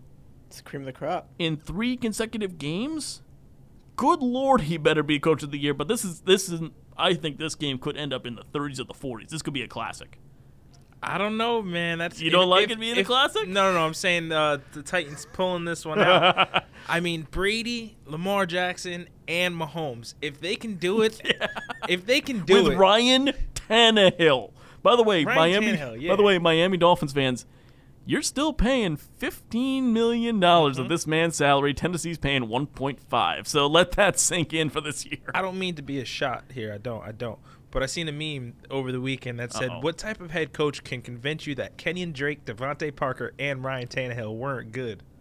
It's 0.56 0.62
cream 0.62 0.82
of 0.82 0.86
the 0.86 0.92
crop. 0.92 1.28
in 1.38 1.58
three 1.58 1.98
consecutive 1.98 2.56
games, 2.56 3.20
good 3.94 4.20
lord, 4.22 4.62
he 4.62 4.78
better 4.78 5.02
be 5.02 5.18
coach 5.18 5.42
of 5.42 5.50
the 5.50 5.58
year. 5.58 5.74
But 5.74 5.86
this 5.86 6.02
is 6.02 6.20
this 6.20 6.48
is 6.48 6.62
I 6.96 7.12
think 7.12 7.36
this 7.36 7.54
game 7.54 7.78
could 7.78 7.96
end 7.96 8.14
up 8.14 8.24
in 8.24 8.36
the 8.36 8.42
30s 8.54 8.80
or 8.80 8.84
the 8.84 8.94
40s. 8.94 9.28
This 9.28 9.42
could 9.42 9.52
be 9.52 9.62
a 9.62 9.68
classic. 9.68 10.18
I 11.02 11.18
don't 11.18 11.36
know, 11.36 11.60
man. 11.60 11.98
That's 11.98 12.22
You 12.22 12.30
don't 12.30 12.48
like 12.48 12.70
it 12.70 12.80
being 12.80 12.96
a 12.96 13.04
classic? 13.04 13.46
No, 13.48 13.70
no, 13.70 13.74
no. 13.78 13.86
I'm 13.86 13.92
saying 13.92 14.32
uh, 14.32 14.58
the 14.72 14.82
Titans 14.82 15.26
pulling 15.34 15.66
this 15.66 15.84
one 15.84 16.00
out. 16.00 16.64
I 16.88 17.00
mean, 17.00 17.28
Brady, 17.30 17.98
Lamar 18.06 18.46
Jackson, 18.46 19.08
and 19.28 19.54
Mahomes. 19.54 20.14
If 20.22 20.40
they 20.40 20.56
can 20.56 20.76
do 20.76 21.02
it, 21.02 21.20
if 21.88 22.06
they 22.06 22.22
can 22.22 22.40
do 22.40 22.56
it. 22.56 22.62
with 22.64 22.72
it, 22.72 22.76
Ryan 22.78 23.32
Tannehill. 23.54 24.52
By 24.82 24.96
the 24.96 25.02
way, 25.02 25.24
Ryan 25.24 25.64
Miami. 25.64 26.00
Yeah. 26.02 26.12
By 26.12 26.16
the 26.16 26.22
way, 26.22 26.38
Miami 26.38 26.78
Dolphins 26.78 27.12
fans, 27.12 27.44
you're 28.06 28.22
still 28.22 28.52
paying 28.52 28.96
fifteen 28.96 29.92
million 29.92 30.40
dollars 30.40 30.76
Mm-hmm. 30.76 30.82
of 30.84 30.88
this 30.88 31.06
man's 31.06 31.36
salary. 31.36 31.74
Tennessee's 31.74 32.18
paying 32.18 32.48
one 32.48 32.66
point 32.66 33.00
five. 33.00 33.46
So 33.48 33.66
let 33.66 33.92
that 33.92 34.18
sink 34.18 34.52
in 34.54 34.70
for 34.70 34.80
this 34.80 35.04
year. 35.04 35.18
I 35.34 35.42
don't 35.42 35.58
mean 35.58 35.74
to 35.74 35.82
be 35.82 35.98
a 36.00 36.04
shot 36.04 36.44
here. 36.52 36.72
I 36.72 36.78
don't. 36.78 37.02
I 37.02 37.12
don't. 37.12 37.38
But 37.72 37.82
I 37.82 37.86
seen 37.86 38.08
a 38.08 38.12
meme 38.12 38.54
over 38.70 38.90
the 38.92 39.00
weekend 39.00 39.38
that 39.40 39.52
said, 39.52 39.68
Uh-oh. 39.70 39.80
"What 39.80 39.98
type 39.98 40.20
of 40.20 40.30
head 40.30 40.52
coach 40.54 40.82
can 40.84 41.02
convince 41.02 41.46
you 41.46 41.54
that 41.56 41.76
Kenyon 41.76 42.12
Drake, 42.12 42.44
DeVante 42.46 42.94
Parker, 42.94 43.34
and 43.38 43.62
Ryan 43.62 43.88
Tannehill 43.88 44.34
weren't 44.36 44.72
good?" 44.72 45.02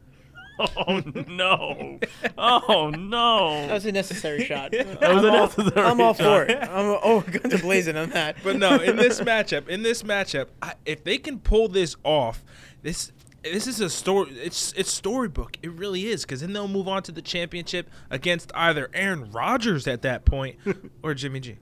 Oh 0.57 1.01
no! 1.27 1.99
Oh 2.37 2.89
no! 2.97 3.67
That 3.67 3.73
was 3.73 3.85
a 3.87 3.91
necessary 3.91 4.45
shot. 4.45 4.71
was 4.73 4.85
I'm 5.01 5.17
a 5.25 5.27
all, 5.27 5.47
necessary 5.47 5.85
I'm 5.85 5.99
all 5.99 6.13
shot. 6.13 6.23
for 6.23 6.43
it. 6.49 6.57
I'm 6.63 6.97
oh, 7.03 7.19
guns 7.29 7.53
are 7.55 7.57
blazing 7.57 7.97
on 7.97 8.11
that. 8.11 8.37
But 8.41 8.55
no, 8.55 8.77
in 8.77 8.95
this 8.95 9.19
matchup, 9.19 9.67
in 9.67 9.83
this 9.83 10.03
matchup, 10.03 10.47
I, 10.61 10.75
if 10.85 11.03
they 11.03 11.17
can 11.17 11.39
pull 11.39 11.67
this 11.67 11.97
off, 12.05 12.45
this 12.85 13.11
this 13.43 13.65
is 13.65 13.79
a 13.79 13.89
story. 13.89 14.31
It's 14.33 14.71
it's 14.73 14.91
storybook. 14.91 15.57
It 15.63 15.71
really 15.71 16.05
is 16.07 16.21
because 16.21 16.41
then 16.41 16.53
they'll 16.53 16.67
move 16.67 16.87
on 16.87 17.01
to 17.03 17.11
the 17.11 17.21
championship 17.21 17.89
against 18.11 18.51
either 18.53 18.89
Aaron 18.93 19.31
Rodgers 19.31 19.87
at 19.87 20.03
that 20.03 20.23
point 20.23 20.57
or 21.03 21.15
Jimmy 21.15 21.39
G. 21.39 21.57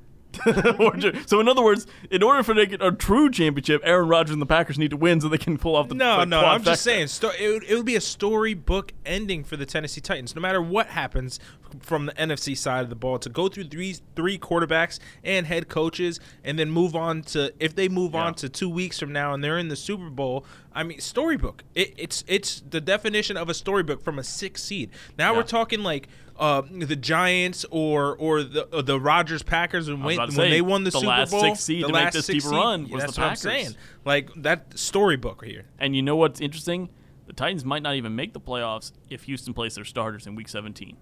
So 1.26 1.40
in 1.40 1.48
other 1.48 1.64
words, 1.64 1.88
in 2.12 2.24
order 2.24 2.44
for 2.44 2.54
they 2.54 2.66
to 2.66 2.78
get 2.78 2.82
a 2.82 2.92
true 2.92 3.30
championship, 3.30 3.82
Aaron 3.84 4.08
Rodgers 4.08 4.34
and 4.34 4.42
the 4.42 4.46
Packers 4.46 4.78
need 4.78 4.92
to 4.92 4.98
win 4.98 5.22
so 5.22 5.30
they 5.30 5.38
can 5.38 5.58
pull 5.58 5.76
off 5.76 5.90
the 5.90 5.96
No, 5.96 6.20
the 6.20 6.26
no, 6.26 6.40
I'm 6.46 6.64
just 6.64 6.82
saying. 6.84 7.08
Sto- 7.08 7.32
it, 7.40 7.48
would, 7.48 7.64
it 7.64 7.76
would 7.76 7.86
be 7.86 7.96
a 7.96 8.02
storybook 8.02 8.94
ending 9.06 9.44
for 9.44 9.58
the 9.58 9.66
Tennessee 9.66 10.02
Titans, 10.02 10.36
no 10.36 10.42
matter 10.42 10.62
what 10.62 10.88
happens 10.88 11.40
from 11.80 12.06
the 12.06 12.12
NFC 12.14 12.56
side 12.58 12.84
of 12.84 12.90
the 12.90 12.96
ball. 12.96 13.18
To 13.20 13.30
go 13.30 13.48
through 13.48 13.66
three 13.66 13.96
three 14.16 14.38
quarterbacks 14.38 15.00
and 15.24 15.46
head 15.48 15.70
coaches, 15.70 16.20
and 16.44 16.58
then 16.60 16.70
move 16.70 16.96
on 16.96 17.22
to 17.24 17.54
if 17.60 17.76
they 17.76 17.88
move 17.90 18.14
Yeah. 18.14 18.26
on 18.26 18.36
to 18.36 18.50
two 18.50 18.70
weeks 18.70 19.00
from 19.00 19.12
now 19.14 19.34
and 19.34 19.44
they're 19.44 19.58
in 19.58 19.68
the 19.70 19.76
Super 19.76 20.10
Bowl. 20.10 20.46
I 20.76 20.84
mean, 20.84 21.00
storybook. 21.00 21.64
It, 21.76 21.94
it's 21.98 22.24
it's 22.28 22.62
the 22.70 22.82
definition 22.82 23.38
of 23.38 23.50
a 23.50 23.54
storybook 23.54 24.04
from 24.04 24.20
a 24.20 24.24
six 24.24 24.64
seed. 24.64 24.90
Now 25.18 25.32
Yeah. 25.32 25.38
we're 25.38 25.44
talking 25.44 25.84
like. 25.84 26.08
Uh, 26.44 26.62
the 26.70 26.96
Giants 26.98 27.66
or 27.72 28.18
or 28.18 28.44
the 28.44 28.68
uh, 28.76 28.82
the 28.82 29.00
Rodgers 29.00 29.44
Packers 29.44 29.90
when, 29.90 30.02
when 30.04 30.30
say, 30.32 30.50
they 30.50 30.62
won 30.62 30.84
the, 30.84 30.90
the 30.92 30.98
Super 31.00 31.08
last 31.08 31.32
Bowl, 31.32 31.40
six 31.40 31.62
seed 31.62 31.84
the 31.84 31.88
to 31.88 31.94
make 31.94 32.04
last 32.04 32.14
this 32.16 32.26
six 32.26 32.44
deep 32.44 32.52
run 32.52 32.86
yeah, 32.86 32.94
was 32.94 33.02
the 33.04 33.08
that's 33.08 33.18
what 33.18 33.24
I'm 33.24 33.30
Packers. 33.30 33.42
saying. 33.42 33.76
Like 34.04 34.30
that 34.36 34.78
storybook 34.78 35.46
here. 35.46 35.64
And 35.80 35.96
you 35.96 36.02
know 36.02 36.18
what's 36.18 36.42
interesting? 36.42 36.90
The 37.28 37.34
Titans 37.34 37.64
might 37.64 37.82
not 37.82 37.96
even 37.96 38.14
make 38.18 38.34
the 38.34 38.42
playoffs 38.42 38.92
if 39.10 39.24
Houston 39.24 39.54
plays 39.54 39.76
their 39.76 39.86
starters 39.86 40.28
in 40.28 40.36
Week 40.36 40.50
17. 40.50 40.98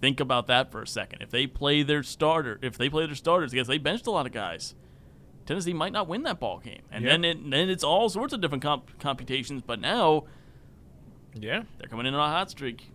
Think 0.00 0.20
about 0.20 0.46
that 0.46 0.70
for 0.70 0.80
a 0.80 0.86
second. 0.86 1.22
If 1.22 1.30
they 1.32 1.48
play 1.48 1.82
their 1.82 2.04
starter, 2.04 2.60
if 2.62 2.78
they 2.78 2.88
play 2.88 3.04
their 3.06 3.16
starters, 3.16 3.50
because 3.50 3.66
they 3.66 3.78
benched 3.78 4.06
a 4.06 4.12
lot 4.12 4.26
of 4.26 4.32
guys, 4.32 4.76
Tennessee 5.44 5.72
might 5.72 5.92
not 5.92 6.06
win 6.06 6.22
that 6.22 6.38
ball 6.38 6.60
game. 6.60 6.82
And 6.92 7.04
Yeah. 7.04 7.10
then 7.10 7.24
it, 7.24 7.50
then 7.50 7.68
it's 7.68 7.82
all 7.82 8.08
sorts 8.08 8.32
of 8.32 8.40
different 8.40 8.62
comp- 8.62 8.96
computations. 9.00 9.62
But 9.66 9.80
now 9.80 10.26
Yeah. 11.34 11.64
they're 11.78 11.88
coming 11.88 12.06
in 12.06 12.14
on 12.14 12.20
a 12.20 12.32
hot 12.32 12.48
streak. 12.48 12.91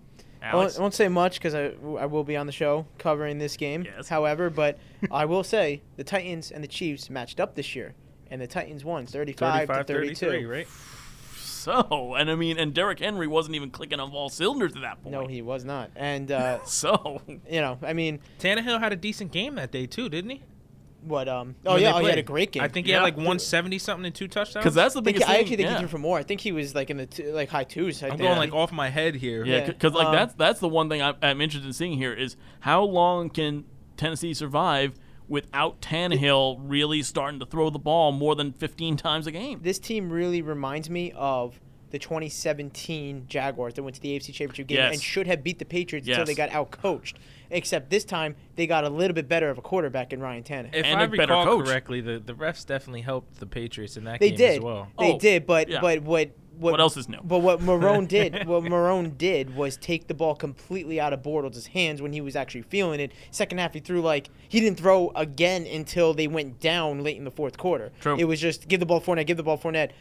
I 0.53 0.55
won't, 0.55 0.77
I 0.77 0.81
won't 0.81 0.93
say 0.93 1.07
much 1.07 1.35
because 1.39 1.53
I, 1.55 1.73
I 1.99 2.05
will 2.05 2.23
be 2.23 2.35
on 2.37 2.45
the 2.45 2.51
show 2.51 2.85
covering 2.97 3.37
this 3.37 3.57
game. 3.57 3.83
Yes. 3.85 4.07
However, 4.07 4.49
but 4.49 4.79
I 5.11 5.25
will 5.25 5.43
say 5.43 5.81
the 5.95 6.03
Titans 6.03 6.51
and 6.51 6.63
the 6.63 6.67
Chiefs 6.67 7.09
matched 7.09 7.39
up 7.39 7.55
this 7.55 7.75
year, 7.75 7.93
and 8.29 8.41
the 8.41 8.47
Titans 8.47 8.83
won 8.83 9.05
35, 9.05 9.67
35 9.67 9.85
to 9.85 9.93
32. 9.93 10.49
right? 10.49 10.67
so 11.35 12.15
and 12.15 12.31
I 12.31 12.35
mean, 12.35 12.57
and 12.57 12.73
Derrick 12.73 12.99
Henry 12.99 13.27
wasn't 13.27 13.55
even 13.55 13.71
clicking 13.71 13.99
on 13.99 14.11
all 14.11 14.29
cylinders 14.29 14.75
at 14.75 14.81
that 14.81 15.01
point. 15.03 15.11
No, 15.13 15.27
he 15.27 15.41
was 15.41 15.65
not. 15.65 15.91
And 15.95 16.31
uh, 16.31 16.63
So 16.65 17.21
you 17.49 17.61
know, 17.61 17.77
I 17.81 17.93
mean, 17.93 18.19
Tannehill 18.39 18.79
had 18.79 18.93
a 18.93 18.95
decent 18.95 19.31
game 19.31 19.55
that 19.55 19.71
day 19.71 19.85
too, 19.85 20.09
didn't 20.09 20.31
he? 20.31 20.43
What? 21.07 21.27
Um. 21.27 21.55
Oh 21.65 21.73
When 21.73 21.81
yeah, 21.83 21.93
oh, 21.95 21.99
he 21.99 22.07
had 22.09 22.17
a 22.17 22.23
great 22.23 22.51
game. 22.51 22.63
I 22.63 22.67
think 22.67 22.85
he 22.85 22.91
Yeah. 22.91 22.99
had 22.99 23.03
like 23.05 23.15
170 23.17 23.77
something 23.79 24.05
and 24.05 24.13
two 24.15 24.27
touchdowns. 24.27 24.63
because 24.63 24.75
that's 24.75 24.93
the 24.93 25.01
I, 25.01 25.03
think, 25.03 25.17
I 25.29 25.39
actually 25.39 25.57
think 25.57 25.69
yeah. 25.69 25.73
he 25.75 25.79
threw 25.79 25.87
for 25.87 25.97
more. 25.97 26.17
I 26.17 26.23
think 26.23 26.41
he 26.41 26.51
was 26.51 26.75
like 26.75 26.89
in 26.89 26.97
the 26.97 27.05
two, 27.05 27.31
like 27.33 27.49
high 27.49 27.63
twos. 27.63 28.01
I 28.03 28.07
I'm 28.07 28.11
think. 28.11 28.21
going 28.23 28.37
like 28.37 28.53
off 28.53 28.71
my 28.71 28.89
head 28.89 29.15
here. 29.15 29.43
Yeah, 29.45 29.57
Yeah. 29.57 29.65
because 29.67 29.93
like 29.93 30.07
Um, 30.07 30.13
that's 30.13 30.33
that's 30.35 30.59
the 30.59 30.67
one 30.69 30.89
thing 30.89 31.01
I'm, 31.01 31.15
I'm 31.21 31.41
interested 31.41 31.67
in 31.67 31.73
seeing 31.73 31.97
here 31.97 32.13
is 32.13 32.35
how 32.61 32.83
long 32.83 33.29
can 33.29 33.65
Tennessee 33.97 34.33
survive 34.33 34.93
without 35.27 35.81
Tannehill 35.81 36.57
really 36.61 37.03
starting 37.03 37.39
to 37.41 37.45
throw 37.45 37.69
the 37.69 37.79
ball 37.79 38.11
more 38.13 38.33
than 38.35 38.53
15 38.53 38.95
times 38.95 39.27
a 39.27 39.31
game? 39.31 39.59
This 39.61 39.77
team 39.79 40.09
really 40.09 40.41
reminds 40.41 40.89
me 40.89 41.11
of 41.15 41.59
the 41.91 41.99
2017 41.99 43.25
Jaguars 43.27 43.73
that 43.75 43.83
went 43.83 43.95
to 43.95 44.01
the 44.01 44.09
AFC 44.17 44.33
Championship 44.33 44.67
game 44.67 44.77
Yes. 44.77 44.93
and 44.93 45.01
should 45.01 45.27
have 45.27 45.43
beat 45.43 45.59
the 45.59 45.65
Patriots 45.65 46.07
until 46.07 46.25
they 46.25 46.35
got 46.35 46.49
outcoached. 46.49 47.13
Except 47.49 47.89
this 47.89 48.03
time 48.03 48.35
they 48.55 48.67
got 48.67 48.83
a 48.83 48.89
little 48.89 49.15
bit 49.15 49.27
better 49.29 49.49
of 49.49 49.57
a 49.57 49.61
quarterback 49.61 50.11
in 50.13 50.19
Ryan 50.19 50.43
Tannehill. 50.43 50.75
If 50.75 50.85
And 50.85 50.99
I 50.99 51.03
a 51.03 51.07
better 51.07 51.21
recall 51.33 51.45
coach. 51.45 51.65
correctly, 51.65 52.01
the, 52.01 52.19
the 52.19 52.33
refs 52.33 52.65
definitely 52.65 53.01
helped 53.01 53.39
the 53.39 53.45
Patriots 53.45 53.95
in 53.97 54.03
that 54.05 54.19
They 54.19 54.29
game 54.29 54.37
did. 54.37 54.57
as 54.57 54.59
well. 54.63 54.87
They 54.99 55.13
Oh, 55.13 55.19
did, 55.19 55.45
but 55.45 55.69
yeah. 55.69 55.79
but 55.81 56.01
what 56.03 56.31
what 56.57 56.71
What 56.71 56.79
else 56.81 56.97
is 56.97 57.07
new? 57.07 57.19
But 57.23 57.39
what 57.43 57.59
Marrone 57.59 58.07
did, 58.17 58.47
what 58.47 58.63
Marrone 58.63 59.15
did 59.15 59.55
was 59.55 59.77
take 59.77 60.07
the 60.07 60.15
ball 60.15 60.33
completely 60.35 60.99
out 60.99 61.13
of 61.13 61.21
Bortles' 61.21 61.67
hands 61.67 62.01
when 62.01 62.13
he 62.13 62.19
was 62.19 62.35
actually 62.35 62.63
feeling 62.63 62.99
it. 62.99 63.11
Second 63.29 63.59
half, 63.59 63.75
he 63.75 63.79
threw 63.79 64.01
like 64.01 64.29
he 64.49 64.59
didn't 64.59 64.79
throw 64.79 65.11
again 65.15 65.67
until 65.67 66.15
they 66.15 66.25
went 66.27 66.59
down 66.59 67.03
late 67.03 67.15
in 67.15 67.25
the 67.25 67.31
fourth 67.31 67.57
quarter. 67.59 67.91
True. 68.01 68.17
It 68.17 68.23
was 68.25 68.41
just 68.41 68.67
give 68.67 68.79
the 68.79 68.87
ball 68.87 68.99
Fournette, 68.99 69.27
give 69.27 69.37
the 69.37 69.43
ball 69.43 69.57
Fournette. 69.59 69.91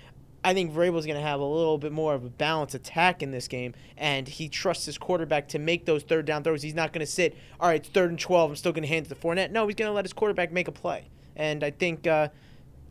I 0.47 0.55
think 0.55 0.72
Vrabel's 0.72 1.07
going 1.07 1.16
to 1.16 1.26
have 1.26 1.40
a 1.40 1.44
little 1.44 1.76
bit 1.76 1.90
more 1.90 2.14
of 2.14 2.24
a 2.24 2.28
balanced 2.28 2.76
attack 2.76 3.20
in 3.20 3.32
this 3.32 3.49
game, 3.49 3.74
and 3.97 4.28
he 4.28 4.49
trusts 4.49 4.86
his 4.86 4.97
quarterback 4.97 5.49
to 5.49 5.59
make 5.59 5.86
those 5.86 6.05
third 6.05 6.24
down 6.24 6.44
throws. 6.44 6.62
He's 6.62 6.72
not 6.72 6.92
going 6.92 7.05
to 7.05 7.11
sit, 7.11 7.36
all 7.59 7.68
right, 7.68 7.80
it's 7.80 7.88
third 7.88 8.11
and 8.11 8.18
12, 8.18 8.51
I'm 8.51 8.57
still 8.57 8.70
going 8.70 8.84
to 8.84 8.88
hand 8.88 9.07
it 9.07 9.09
to 9.09 9.16
Fournette. 9.16 9.51
No, 9.51 9.66
he's 9.66 9.74
going 9.74 9.88
to 9.88 9.92
let 9.92 10.05
his 10.05 10.12
quarterback 10.12 10.53
make 10.53 10.68
a 10.68 10.72
play. 10.72 11.09
And 11.34 11.64
I 11.64 11.72
think, 11.72 12.07
uh, 12.07 12.28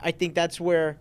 I 0.01 0.11
think 0.11 0.35
that's 0.35 0.59
where 0.59 0.97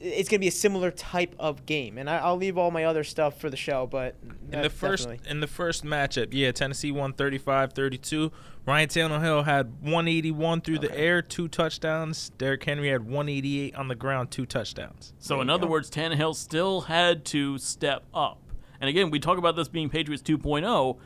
it's 0.00 0.30
going 0.30 0.38
to 0.38 0.40
be 0.40 0.48
a 0.48 0.52
similar 0.52 0.90
type 0.90 1.34
of 1.38 1.66
game. 1.66 1.98
And 1.98 2.08
I, 2.08 2.30
will 2.30 2.38
leave 2.38 2.56
all 2.56 2.70
my 2.70 2.84
other 2.84 3.04
stuff 3.04 3.38
for 3.38 3.50
the 3.50 3.56
show, 3.56 3.86
but 3.86 4.16
in 4.50 4.62
the 4.62 4.70
first 4.70 5.04
definitely. 5.04 5.30
in 5.30 5.40
the 5.40 5.46
first 5.46 5.84
matchup, 5.84 6.28
yeah, 6.32 6.52
Tennessee 6.52 6.90
won 6.90 7.12
35-32. 7.12 8.32
Ryan 8.66 8.88
Tannehill 8.88 9.44
had 9.44 9.82
181 9.82 10.62
through 10.62 10.78
okay. 10.78 10.88
the 10.88 10.98
air, 10.98 11.22
two 11.22 11.48
touchdowns. 11.48 12.30
Derrick 12.38 12.64
Henry 12.64 12.88
had 12.88 13.02
188 13.02 13.74
on 13.74 13.88
the 13.88 13.94
ground, 13.94 14.30
two 14.30 14.46
touchdowns. 14.46 15.12
So 15.18 15.40
in 15.40 15.50
other 15.50 15.66
go. 15.66 15.72
words, 15.72 15.90
Tannehill 15.90 16.34
still 16.34 16.82
had 16.82 17.24
to 17.26 17.58
step 17.58 18.04
up. 18.14 18.40
And 18.80 18.88
again, 18.88 19.10
we 19.10 19.20
talk 19.20 19.36
about 19.36 19.56
this 19.56 19.68
being 19.68 19.90
Patriots 19.90 20.22
2.0. 20.22 20.98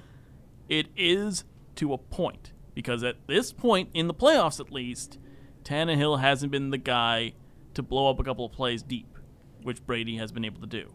It 0.69 0.89
is 0.97 1.45
to 1.77 1.93
a 1.93 1.99
point 1.99 2.53
because 2.75 3.03
at 3.03 3.17
this 3.27 3.53
point 3.53 3.91
in 3.93 4.07
the 4.07 4.15
playoffs, 4.15 4.61
at 4.61 4.73
least, 4.73 5.19
Tannehill 5.65 6.21
hasn't 6.21 6.53
been 6.53 6.71
the 6.71 6.79
guy 6.79 7.33
to 7.75 7.83
blow 7.83 8.11
up 8.11 8.19
a 8.19 8.25
couple 8.25 8.45
of 8.45 8.53
plays 8.53 8.83
deep, 8.83 9.19
which 9.63 9.85
Brady 9.87 10.17
has 10.17 10.33
been 10.33 10.45
able 10.45 10.61
to 10.61 10.67
do. 10.67 10.95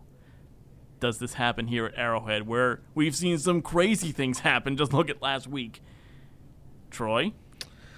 Does 0.99 1.19
this 1.19 1.35
happen 1.35 1.67
here 1.67 1.85
at 1.85 1.97
Arrowhead, 1.97 2.45
where 2.45 2.81
we've 2.93 3.15
seen 3.15 3.37
some 3.37 3.61
crazy 3.61 4.11
things 4.11 4.39
happen? 4.39 4.75
Just 4.75 4.93
look 4.93 5.09
at 5.09 5.21
last 5.21 5.47
week. 5.47 5.81
Troy, 6.91 7.33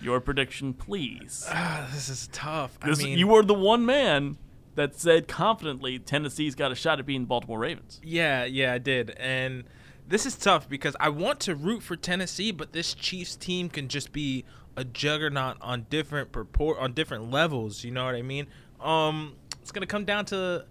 your 0.01 0.19
prediction, 0.19 0.73
please. 0.73 1.45
Uh, 1.49 1.88
this 1.93 2.09
is 2.09 2.29
tough. 2.32 2.79
This, 2.82 2.99
I 2.99 3.03
mean, 3.03 3.17
you 3.17 3.27
were 3.27 3.43
the 3.43 3.53
one 3.53 3.86
man 3.86 4.38
that 4.75 4.95
said 4.95 5.27
confidently 5.27 5.99
Tennessee's 5.99 6.55
got 6.55 6.71
a 6.71 6.75
shot 6.75 6.99
at 6.99 7.05
being 7.05 7.21
the 7.21 7.27
Baltimore 7.27 7.59
Ravens. 7.59 7.99
Yeah, 8.03 8.45
yeah, 8.45 8.73
I 8.73 8.77
did. 8.77 9.11
And 9.11 9.63
this 10.07 10.25
is 10.25 10.36
tough 10.36 10.69
because 10.69 10.95
I 10.99 11.09
want 11.09 11.39
to 11.41 11.55
root 11.55 11.84
for 11.84 11.95
Tennessee, 11.95 12.51
but 12.51 12.73
this 12.73 12.93
Chiefs 12.93 13.36
team 13.36 13.69
can 13.69 13.88
just 13.88 14.11
be 14.11 14.45
a 14.77 14.84
juggernaut 14.84 15.57
on 15.61 15.86
different 15.89 16.32
purport 16.32 16.77
on 16.79 16.93
different 16.93 17.29
levels. 17.32 17.84
You 17.84 17.91
know 17.91 18.05
what 18.05 18.15
I 18.15 18.21
mean? 18.21 18.47
Um, 18.82 19.36
it's 19.61 19.71
gonna 19.71 19.86
come 19.86 20.05
down 20.05 20.25
to. 20.25 20.65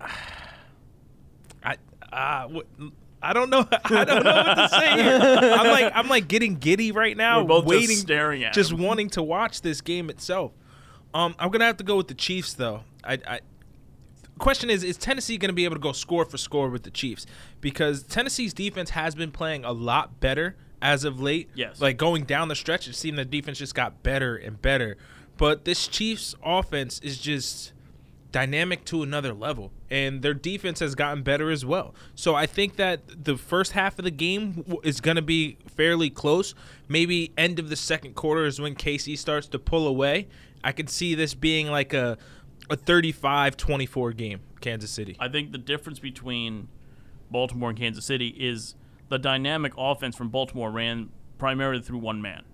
I 1.64 1.76
uh, 2.12 2.48
I 3.22 3.32
don't 3.32 3.50
know. 3.50 3.66
I 3.84 4.04
don't 4.04 4.24
know 4.24 4.34
what 4.34 4.54
to 4.54 4.68
say. 4.68 5.02
Here. 5.02 5.18
I'm 5.54 5.66
like 5.68 5.92
I'm 5.94 6.08
like 6.08 6.28
getting 6.28 6.56
giddy 6.56 6.92
right 6.92 7.16
now, 7.16 7.40
We're 7.40 7.48
both 7.48 7.66
waiting, 7.66 7.88
just 7.88 8.02
staring 8.02 8.44
at, 8.44 8.52
just 8.52 8.72
him. 8.72 8.82
wanting 8.82 9.10
to 9.10 9.22
watch 9.22 9.62
this 9.62 9.80
game 9.80 10.10
itself. 10.10 10.52
Um, 11.14 11.34
I'm 11.38 11.50
gonna 11.50 11.66
have 11.66 11.76
to 11.78 11.84
go 11.84 11.96
with 11.96 12.08
the 12.08 12.14
Chiefs 12.14 12.54
though. 12.54 12.82
I, 13.04 13.18
I 13.26 13.40
question 14.38 14.70
is 14.70 14.82
is 14.82 14.96
Tennessee 14.96 15.38
going 15.38 15.50
to 15.50 15.54
be 15.54 15.64
able 15.64 15.76
to 15.76 15.80
go 15.80 15.92
score 15.92 16.24
for 16.24 16.36
score 16.36 16.68
with 16.68 16.82
the 16.82 16.90
Chiefs 16.90 17.26
because 17.60 18.02
Tennessee's 18.02 18.52
defense 18.52 18.90
has 18.90 19.14
been 19.14 19.30
playing 19.30 19.64
a 19.64 19.72
lot 19.72 20.20
better 20.20 20.56
as 20.80 21.04
of 21.04 21.20
late. 21.20 21.48
Yes. 21.54 21.80
Like 21.80 21.96
going 21.96 22.24
down 22.24 22.48
the 22.48 22.56
stretch, 22.56 22.88
it 22.88 22.94
seemed 22.94 23.18
the 23.18 23.24
defense 23.24 23.58
just 23.58 23.74
got 23.74 24.02
better 24.02 24.36
and 24.36 24.60
better. 24.60 24.96
But 25.36 25.64
this 25.64 25.88
Chiefs 25.88 26.34
offense 26.44 27.00
is 27.00 27.18
just 27.18 27.72
dynamic 28.30 28.84
to 28.86 29.02
another 29.02 29.34
level, 29.34 29.70
and 29.90 30.22
their 30.22 30.34
defense 30.34 30.80
has 30.80 30.94
gotten 30.94 31.22
better 31.22 31.50
as 31.50 31.64
well. 31.64 31.94
So 32.14 32.34
I 32.34 32.46
think 32.46 32.76
that 32.76 33.24
the 33.24 33.36
first 33.36 33.72
half 33.72 33.98
of 33.98 34.04
the 34.04 34.10
game 34.10 34.64
is 34.82 35.00
going 35.00 35.16
to 35.16 35.22
be 35.22 35.58
fairly 35.66 36.10
close. 36.10 36.54
Maybe 36.88 37.32
end 37.36 37.58
of 37.58 37.68
the 37.68 37.76
second 37.76 38.14
quarter 38.14 38.46
is 38.46 38.60
when 38.60 38.74
KC 38.74 39.18
starts 39.18 39.48
to 39.48 39.58
pull 39.58 39.86
away. 39.86 40.28
I 40.64 40.72
could 40.72 40.88
see 40.88 41.14
this 41.14 41.34
being 41.34 41.68
like 41.68 41.92
a 41.92 42.18
a 42.70 42.76
35-24 42.76 44.16
game, 44.16 44.40
Kansas 44.60 44.90
City. 44.90 45.16
I 45.18 45.28
think 45.28 45.52
the 45.52 45.58
difference 45.58 45.98
between 45.98 46.68
Baltimore 47.30 47.70
and 47.70 47.78
Kansas 47.78 48.04
City 48.04 48.28
is 48.28 48.74
the 49.08 49.18
dynamic 49.18 49.72
offense 49.76 50.16
from 50.16 50.28
Baltimore 50.30 50.70
ran 50.70 51.10
primarily 51.38 51.82
through 51.82 51.98
one 51.98 52.22
man. 52.22 52.44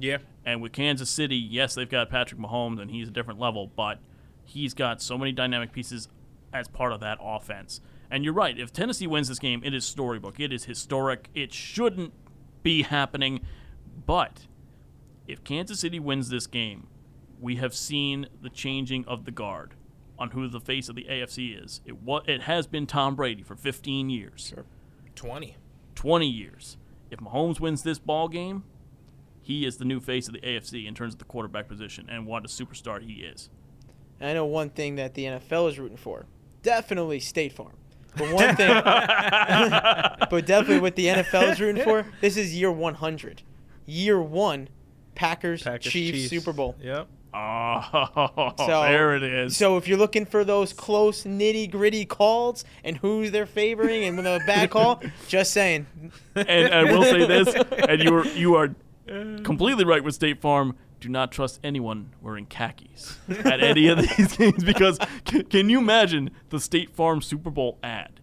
Yeah. 0.00 0.18
And 0.44 0.62
with 0.62 0.72
Kansas 0.72 1.10
City, 1.10 1.36
yes, 1.36 1.74
they've 1.74 1.88
got 1.88 2.10
Patrick 2.10 2.40
Mahomes, 2.40 2.80
and 2.80 2.90
he's 2.90 3.08
a 3.08 3.10
different 3.10 3.38
level, 3.38 3.70
but 3.76 3.98
he's 4.44 4.74
got 4.74 5.02
so 5.02 5.16
many 5.18 5.32
dynamic 5.32 5.72
pieces 5.72 6.08
as 6.52 6.66
part 6.68 6.92
of 6.92 7.00
that 7.00 7.18
offense. 7.20 7.80
And 8.10 8.24
you're 8.24 8.32
right. 8.34 8.58
If 8.58 8.72
Tennessee 8.72 9.06
wins 9.06 9.28
this 9.28 9.38
game, 9.38 9.62
it 9.64 9.72
is 9.74 9.84
storybook. 9.84 10.40
It 10.40 10.52
is 10.52 10.64
historic. 10.64 11.28
It 11.34 11.52
shouldn't 11.52 12.12
be 12.62 12.82
happening. 12.82 13.40
But 14.06 14.46
if 15.28 15.44
Kansas 15.44 15.80
City 15.80 16.00
wins 16.00 16.28
this 16.28 16.46
game, 16.46 16.88
we 17.38 17.56
have 17.56 17.74
seen 17.74 18.26
the 18.42 18.50
changing 18.50 19.04
of 19.06 19.24
the 19.24 19.30
guard 19.30 19.74
on 20.18 20.30
who 20.32 20.48
the 20.48 20.60
face 20.60 20.88
of 20.88 20.96
the 20.96 21.04
AFC 21.04 21.62
is. 21.62 21.80
It 21.86 22.02
wa- 22.02 22.22
it 22.26 22.42
has 22.42 22.66
been 22.66 22.86
Tom 22.86 23.14
Brady 23.14 23.42
for 23.42 23.54
15 23.54 24.10
years. 24.10 24.52
Sure. 24.54 24.64
20. 25.14 25.56
20 25.94 26.26
years. 26.26 26.76
If 27.10 27.20
Mahomes 27.20 27.60
wins 27.60 27.82
this 27.82 27.98
ball 27.98 28.28
game, 28.28 28.64
he 29.50 29.66
is 29.66 29.76
the 29.78 29.84
new 29.84 30.00
face 30.00 30.28
of 30.28 30.34
the 30.34 30.40
AFC 30.40 30.86
in 30.86 30.94
terms 30.94 31.14
of 31.14 31.18
the 31.18 31.24
quarterback 31.24 31.66
position 31.68 32.06
and 32.08 32.24
what 32.26 32.44
a 32.44 32.48
superstar 32.48 33.02
he 33.02 33.22
is. 33.24 33.50
I 34.20 34.32
know 34.34 34.44
one 34.46 34.70
thing 34.70 34.96
that 34.96 35.14
the 35.14 35.24
NFL 35.24 35.68
is 35.70 35.78
rooting 35.78 35.96
for. 35.96 36.26
Definitely 36.62 37.20
State 37.20 37.52
Farm. 37.52 37.72
But 38.16 38.32
one 38.32 38.54
thing, 38.56 38.68
but 38.84 40.46
definitely 40.46 40.80
what 40.80 40.96
the 40.96 41.06
NFL 41.06 41.52
is 41.52 41.60
rooting 41.60 41.82
for. 41.84 42.04
This 42.20 42.36
is 42.36 42.54
year 42.54 42.70
100. 42.70 43.42
Year 43.86 44.20
one, 44.20 44.68
Packers, 45.14 45.62
Packers 45.62 45.92
Chiefs, 45.92 46.18
Chiefs. 46.18 46.30
Super 46.30 46.52
Bowl. 46.52 46.76
Yep. 46.80 47.08
Oh, 47.32 48.52
So- 48.58 48.82
there 48.82 49.14
it 49.14 49.22
is. 49.22 49.56
So 49.56 49.76
if 49.76 49.86
you're 49.88 49.98
looking 49.98 50.26
for 50.26 50.44
those 50.44 50.72
close, 50.72 51.24
nitty 51.24 51.70
gritty 51.70 52.04
calls 52.04 52.64
and 52.84 52.96
who 52.98 53.30
they're 53.30 53.46
favoring 53.46 54.04
and 54.04 54.16
with 54.16 54.26
a 54.26 54.40
bad 54.46 54.70
call, 54.70 55.00
just 55.28 55.52
saying. 55.52 55.86
and 56.34 56.74
I 56.74 56.84
will 56.92 57.04
say 57.04 57.26
this, 57.26 57.54
and 57.88 58.02
you 58.02 58.14
are 58.16 58.26
you 58.28 58.54
are 58.56 58.74
completely 59.42 59.84
right 59.84 60.02
with 60.04 60.14
State 60.14 60.40
Farm. 60.40 60.76
Do 61.00 61.08
not 61.08 61.32
trust 61.32 61.60
anyone 61.64 62.10
wearing 62.20 62.44
khakis 62.46 63.16
at 63.28 63.62
any 63.62 63.88
of 63.88 63.98
these 63.98 64.36
games 64.36 64.62
because 64.62 64.98
c- 65.26 65.44
can 65.44 65.70
you 65.70 65.78
imagine 65.78 66.30
the 66.50 66.60
State 66.60 66.90
Farm 66.94 67.22
Super 67.22 67.48
Bowl 67.50 67.78
ad? 67.82 68.20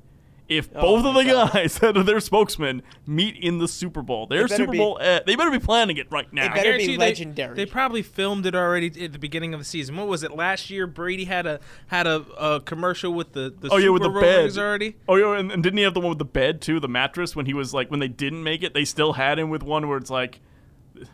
If 0.47 0.69
Oh 0.75 0.81
both 0.81 1.05
of 1.05 1.13
the 1.15 1.23
God. 1.23 1.51
guys 1.53 1.79
that 1.79 1.97
are 1.97 2.03
their 2.03 2.19
spokesmen 2.21 2.83
meet 3.07 3.35
in 3.35 3.57
the 3.57 3.67
Super 3.67 4.01
Bowl, 4.03 4.27
their 4.27 4.43
better 4.43 4.55
Super 4.63 4.71
be- 4.73 4.77
Bowl 4.77 4.97
ad, 5.01 5.23
they 5.25 5.35
better 5.35 5.49
be 5.51 5.57
planning 5.59 5.97
it 5.97 6.07
right 6.11 6.31
now. 6.31 6.45
It 6.45 6.49
better 6.49 6.61
be 6.61 6.63
guarantee 6.63 6.87
they- 6.93 6.97
legendary. 6.97 7.55
They, 7.55 7.65
probably 7.65 8.03
filmed 8.03 8.45
it 8.45 8.53
already 8.55 8.87
at 9.03 9.11
the 9.11 9.19
beginning 9.19 9.55
of 9.55 9.59
the 9.59 9.65
season. 9.65 9.97
What 9.97 10.07
was 10.07 10.21
it 10.23 10.31
last 10.31 10.69
year? 10.69 10.85
Brady 10.87 11.25
had 11.25 11.47
a 11.47 11.59
had 11.87 12.05
a, 12.05 12.23
a 12.39 12.61
commercial 12.61 13.11
with 13.11 13.33
the 13.33 13.53
the 13.59 13.69
Oh 13.71 13.77
yeah, 13.77 13.89
with 13.89 14.03
the 14.03 14.09
Super 14.09 14.21
bed 14.21 14.57
already. 14.57 14.95
Oh 15.09 15.15
yeah, 15.15 15.37
and, 15.39 15.51
and 15.51 15.63
didn't 15.63 15.77
he 15.77 15.83
have 15.83 15.95
the 15.95 15.99
one 15.99 16.09
with 16.09 16.19
the 16.19 16.25
bed 16.25 16.61
too? 16.61 16.79
The 16.79 16.87
mattress 16.87 17.35
when 17.35 17.47
he 17.47 17.55
was 17.55 17.73
like 17.73 17.89
when 17.89 17.99
they 17.99 18.07
didn't 18.07 18.43
make 18.43 18.61
it, 18.61 18.75
they 18.75 18.85
still 18.85 19.13
had 19.13 19.39
him 19.39 19.49
with 19.49 19.63
one 19.63 19.89
where 19.89 19.97
it's 19.97 20.11
like, 20.11 20.39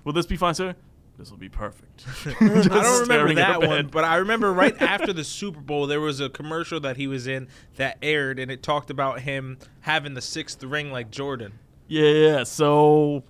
"Will 0.03 0.13
this 0.13 0.25
be 0.25 0.35
fine, 0.35 0.53
sir? 0.53 0.75
This 1.17 1.29
will 1.29 1.37
be 1.37 1.49
perfect." 1.49 2.05
I 2.27 2.59
don't 2.59 3.01
remember 3.01 3.33
that 3.35 3.61
one, 3.61 3.87
but 3.87 4.03
I 4.03 4.17
remember 4.17 4.53
right 4.53 4.75
after 4.81 5.13
the 5.13 5.23
Super 5.23 5.61
Bowl, 5.61 5.87
there 5.87 6.01
was 6.01 6.19
a 6.19 6.29
commercial 6.29 6.79
that 6.81 6.97
he 6.97 7.07
was 7.07 7.27
in 7.27 7.47
that 7.75 7.97
aired, 8.01 8.39
and 8.39 8.51
it 8.51 8.63
talked 8.63 8.89
about 8.89 9.21
him 9.21 9.57
having 9.81 10.13
the 10.13 10.21
sixth 10.21 10.63
ring 10.63 10.91
like 10.91 11.11
Jordan. 11.11 11.59
Yeah, 11.87 12.09
yeah. 12.09 12.43
So 12.43 13.23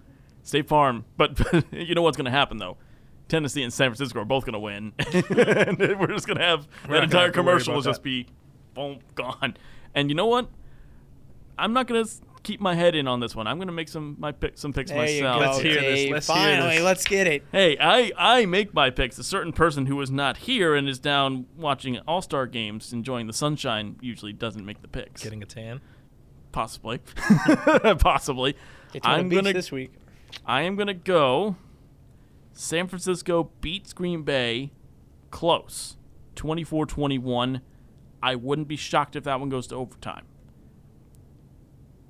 State 0.44 0.68
Farm, 0.68 1.06
but 1.18 1.40
you 1.72 1.96
know 1.96 2.02
what's 2.02 2.18
going 2.18 2.26
to 2.26 2.32
happen 2.32 2.58
though? 2.58 2.78
Tennessee 3.30 3.64
and 3.64 3.74
San 3.74 3.90
Francisco 3.90 4.22
are 4.22 4.26
both 4.26 4.46
going 4.46 4.54
to 4.54 4.60
win, 4.60 4.94
and 5.00 6.00
we're 6.00 6.08
just 6.08 6.28
going 6.28 6.38
to 6.38 6.44
have 6.44 6.68
We're 6.88 6.96
that 6.96 7.04
entire 7.06 7.26
have 7.26 7.34
commercial 7.34 7.74
will 7.74 7.82
just 7.82 8.04
be 8.04 8.28
boom 8.74 9.00
gone. 9.16 9.58
And 9.96 10.10
you 10.10 10.16
know 10.16 10.28
what? 10.28 10.50
I'm 11.58 11.74
not 11.74 11.88
going 11.88 12.06
to 12.06 12.12
keep 12.44 12.60
my 12.62 12.76
head 12.76 12.94
in 12.96 13.08
on 13.08 13.20
this 13.20 13.36
one. 13.36 13.48
I'm 13.48 13.58
going 13.58 13.68
to 13.68 13.74
make 13.74 13.88
some 13.90 14.16
my 14.20 14.32
pick, 14.32 14.58
some 14.58 14.74
picks 14.74 14.92
There 14.92 15.08
you 15.10 15.24
myself. 15.24 15.42
go, 15.42 15.46
Let's 15.48 15.60
hear 15.62 15.74
this, 15.76 16.00
Dave. 16.00 16.12
let's 16.12 16.28
hear 16.28 16.36
Finally, 16.36 16.76
this. 16.76 16.84
let's 16.84 17.06
get 17.06 17.28
it. 17.28 17.44
Hey, 17.52 17.78
I, 17.80 18.12
I 18.18 18.46
make 18.46 18.74
my 18.74 18.90
picks. 18.90 19.18
A 19.18 19.24
certain 19.24 19.54
person 19.54 19.86
who 19.86 20.00
is 20.02 20.12
not 20.12 20.38
here 20.38 20.76
and 20.76 20.88
is 20.88 21.00
down 21.00 21.46
watching 21.58 21.98
All 22.00 22.22
Star 22.22 22.46
games, 22.46 22.92
enjoying 22.94 23.28
the 23.28 23.34
sunshine, 23.34 23.96
usually 24.02 24.34
doesn't 24.34 24.66
make 24.66 24.82
the 24.82 24.88
picks. 24.88 25.24
Getting 25.24 25.42
a 25.42 25.46
tan. 25.46 25.82
Possibly, 26.52 27.00
possibly. 28.00 28.54
Get 28.92 29.02
to 29.04 29.10
the 29.10 29.16
I'm 29.16 29.30
beach 29.30 29.38
gonna 29.40 29.54
this 29.54 29.72
week. 29.72 29.94
I 30.46 30.62
am 30.62 30.76
gonna 30.76 30.94
go. 30.94 31.56
San 32.56 32.88
Francisco 32.88 33.50
beats 33.62 33.94
Green 33.94 34.22
Bay, 34.22 34.72
close, 35.32 35.98
24-21. 36.36 37.62
I 38.22 38.36
wouldn't 38.36 38.68
be 38.68 38.76
shocked 38.76 39.16
if 39.16 39.24
that 39.24 39.40
one 39.40 39.50
goes 39.50 39.66
to 39.68 39.76
overtime. 39.76 40.26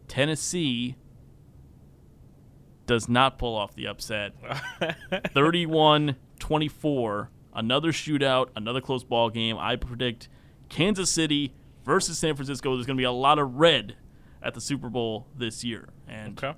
Tennessee 0.07 0.95
does 2.85 3.07
not 3.07 3.37
pull 3.37 3.55
off 3.55 3.73
the 3.75 3.87
upset. 3.87 4.33
31-24, 5.35 7.27
another 7.53 7.91
shootout, 7.91 8.49
another 8.55 8.81
close 8.81 9.03
ball 9.03 9.29
game. 9.29 9.57
I 9.57 9.75
predict 9.75 10.29
Kansas 10.69 11.09
City 11.09 11.53
versus 11.85 12.17
San 12.17 12.35
Francisco. 12.35 12.75
There's 12.75 12.85
going 12.85 12.97
to 12.97 13.01
be 13.01 13.05
a 13.05 13.11
lot 13.11 13.39
of 13.39 13.55
red 13.55 13.95
at 14.41 14.53
the 14.53 14.61
Super 14.61 14.89
Bowl 14.89 15.27
this 15.35 15.63
year. 15.63 15.89
And 16.07 16.37
Okay. 16.43 16.57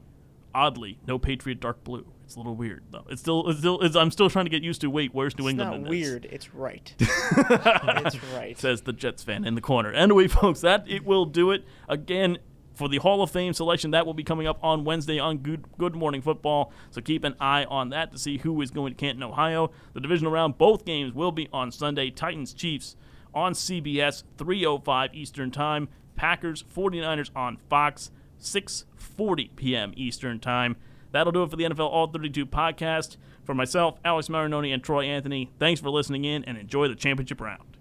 oddly, 0.53 0.99
no 1.07 1.19
Patriot 1.19 1.59
dark 1.59 1.83
blue 1.83 2.05
It's 2.23 2.33
a 2.35 2.39
little 2.39 2.55
weird 2.55 2.83
though. 2.91 3.05
It's 3.09 3.21
still, 3.21 3.47
it's 3.49 3.59
still, 3.59 3.79
it's, 3.81 3.95
I'm 3.95 4.09
still 4.11 4.29
trying 4.29 4.45
to 4.45 4.49
get 4.49 4.63
used 4.63 4.81
to. 4.81 4.89
Wait, 4.89 5.13
where's 5.13 5.37
New 5.37 5.45
It's 5.45 5.51
England? 5.51 5.69
not 5.69 5.75
in 5.77 5.83
this? 5.83 5.89
weird. 5.89 6.25
It's 6.31 6.53
right. 6.55 6.91
it's 6.99 8.23
right. 8.33 8.57
says 8.57 8.81
the 8.81 8.93
Jets 8.93 9.23
fan 9.23 9.45
in 9.45 9.53
the 9.53 9.61
corner. 9.61 9.91
Anyway, 9.91 10.27
folks, 10.27 10.61
that 10.61 10.85
it 10.89 11.05
will 11.05 11.25
do 11.25 11.51
it 11.51 11.63
again 11.87 12.39
for 12.75 12.87
the 12.87 12.97
Hall 12.97 13.21
of 13.23 13.31
Fame 13.31 13.53
selection. 13.53 13.91
That 13.91 14.05
will 14.05 14.13
be 14.13 14.23
coming 14.23 14.47
up 14.47 14.63
on 14.63 14.83
Wednesday 14.83 15.17
on 15.17 15.39
Good 15.39 15.65
Good 15.77 15.95
Morning 15.95 16.21
Football. 16.21 16.71
So 16.91 17.01
keep 17.01 17.23
an 17.23 17.35
eye 17.39 17.63
on 17.65 17.89
that 17.89 18.11
to 18.11 18.19
see 18.19 18.37
who 18.37 18.61
is 18.61 18.71
going 18.71 18.93
to 18.93 18.99
Canton, 18.99 19.23
Ohio. 19.23 19.71
The 19.93 20.01
divisional 20.01 20.31
round, 20.31 20.57
both 20.57 20.85
games 20.85 21.13
will 21.13 21.31
be 21.31 21.49
on 21.51 21.71
Sunday. 21.71 22.11
Titans 22.11 22.53
Chiefs 22.53 22.95
on 23.33 23.53
CBS, 23.53 24.23
3:05 24.37 25.13
Eastern 25.13 25.51
Time. 25.51 25.87
Packers 26.15 26.63
49ers 26.63 27.29
on 27.35 27.57
Fox, 27.69 28.11
6:40 28.39 29.55
p.m. 29.55 29.93
Eastern 29.95 30.39
Time. 30.39 30.77
That'll 31.11 31.31
do 31.31 31.43
it 31.43 31.49
for 31.49 31.55
the 31.55 31.63
NFL 31.63 31.89
All 31.89 32.07
32 32.07 32.45
podcast. 32.45 33.17
For 33.43 33.53
myself, 33.53 33.99
Alex 34.03 34.27
Marinoni, 34.27 34.73
and 34.73 34.83
Troy 34.83 35.05
Anthony, 35.05 35.51
thanks 35.59 35.79
for 35.79 35.89
listening 35.89 36.25
in 36.25 36.43
and 36.45 36.57
enjoy 36.57 36.87
the 36.87 36.95
championship 36.95 37.39
round. 37.39 37.74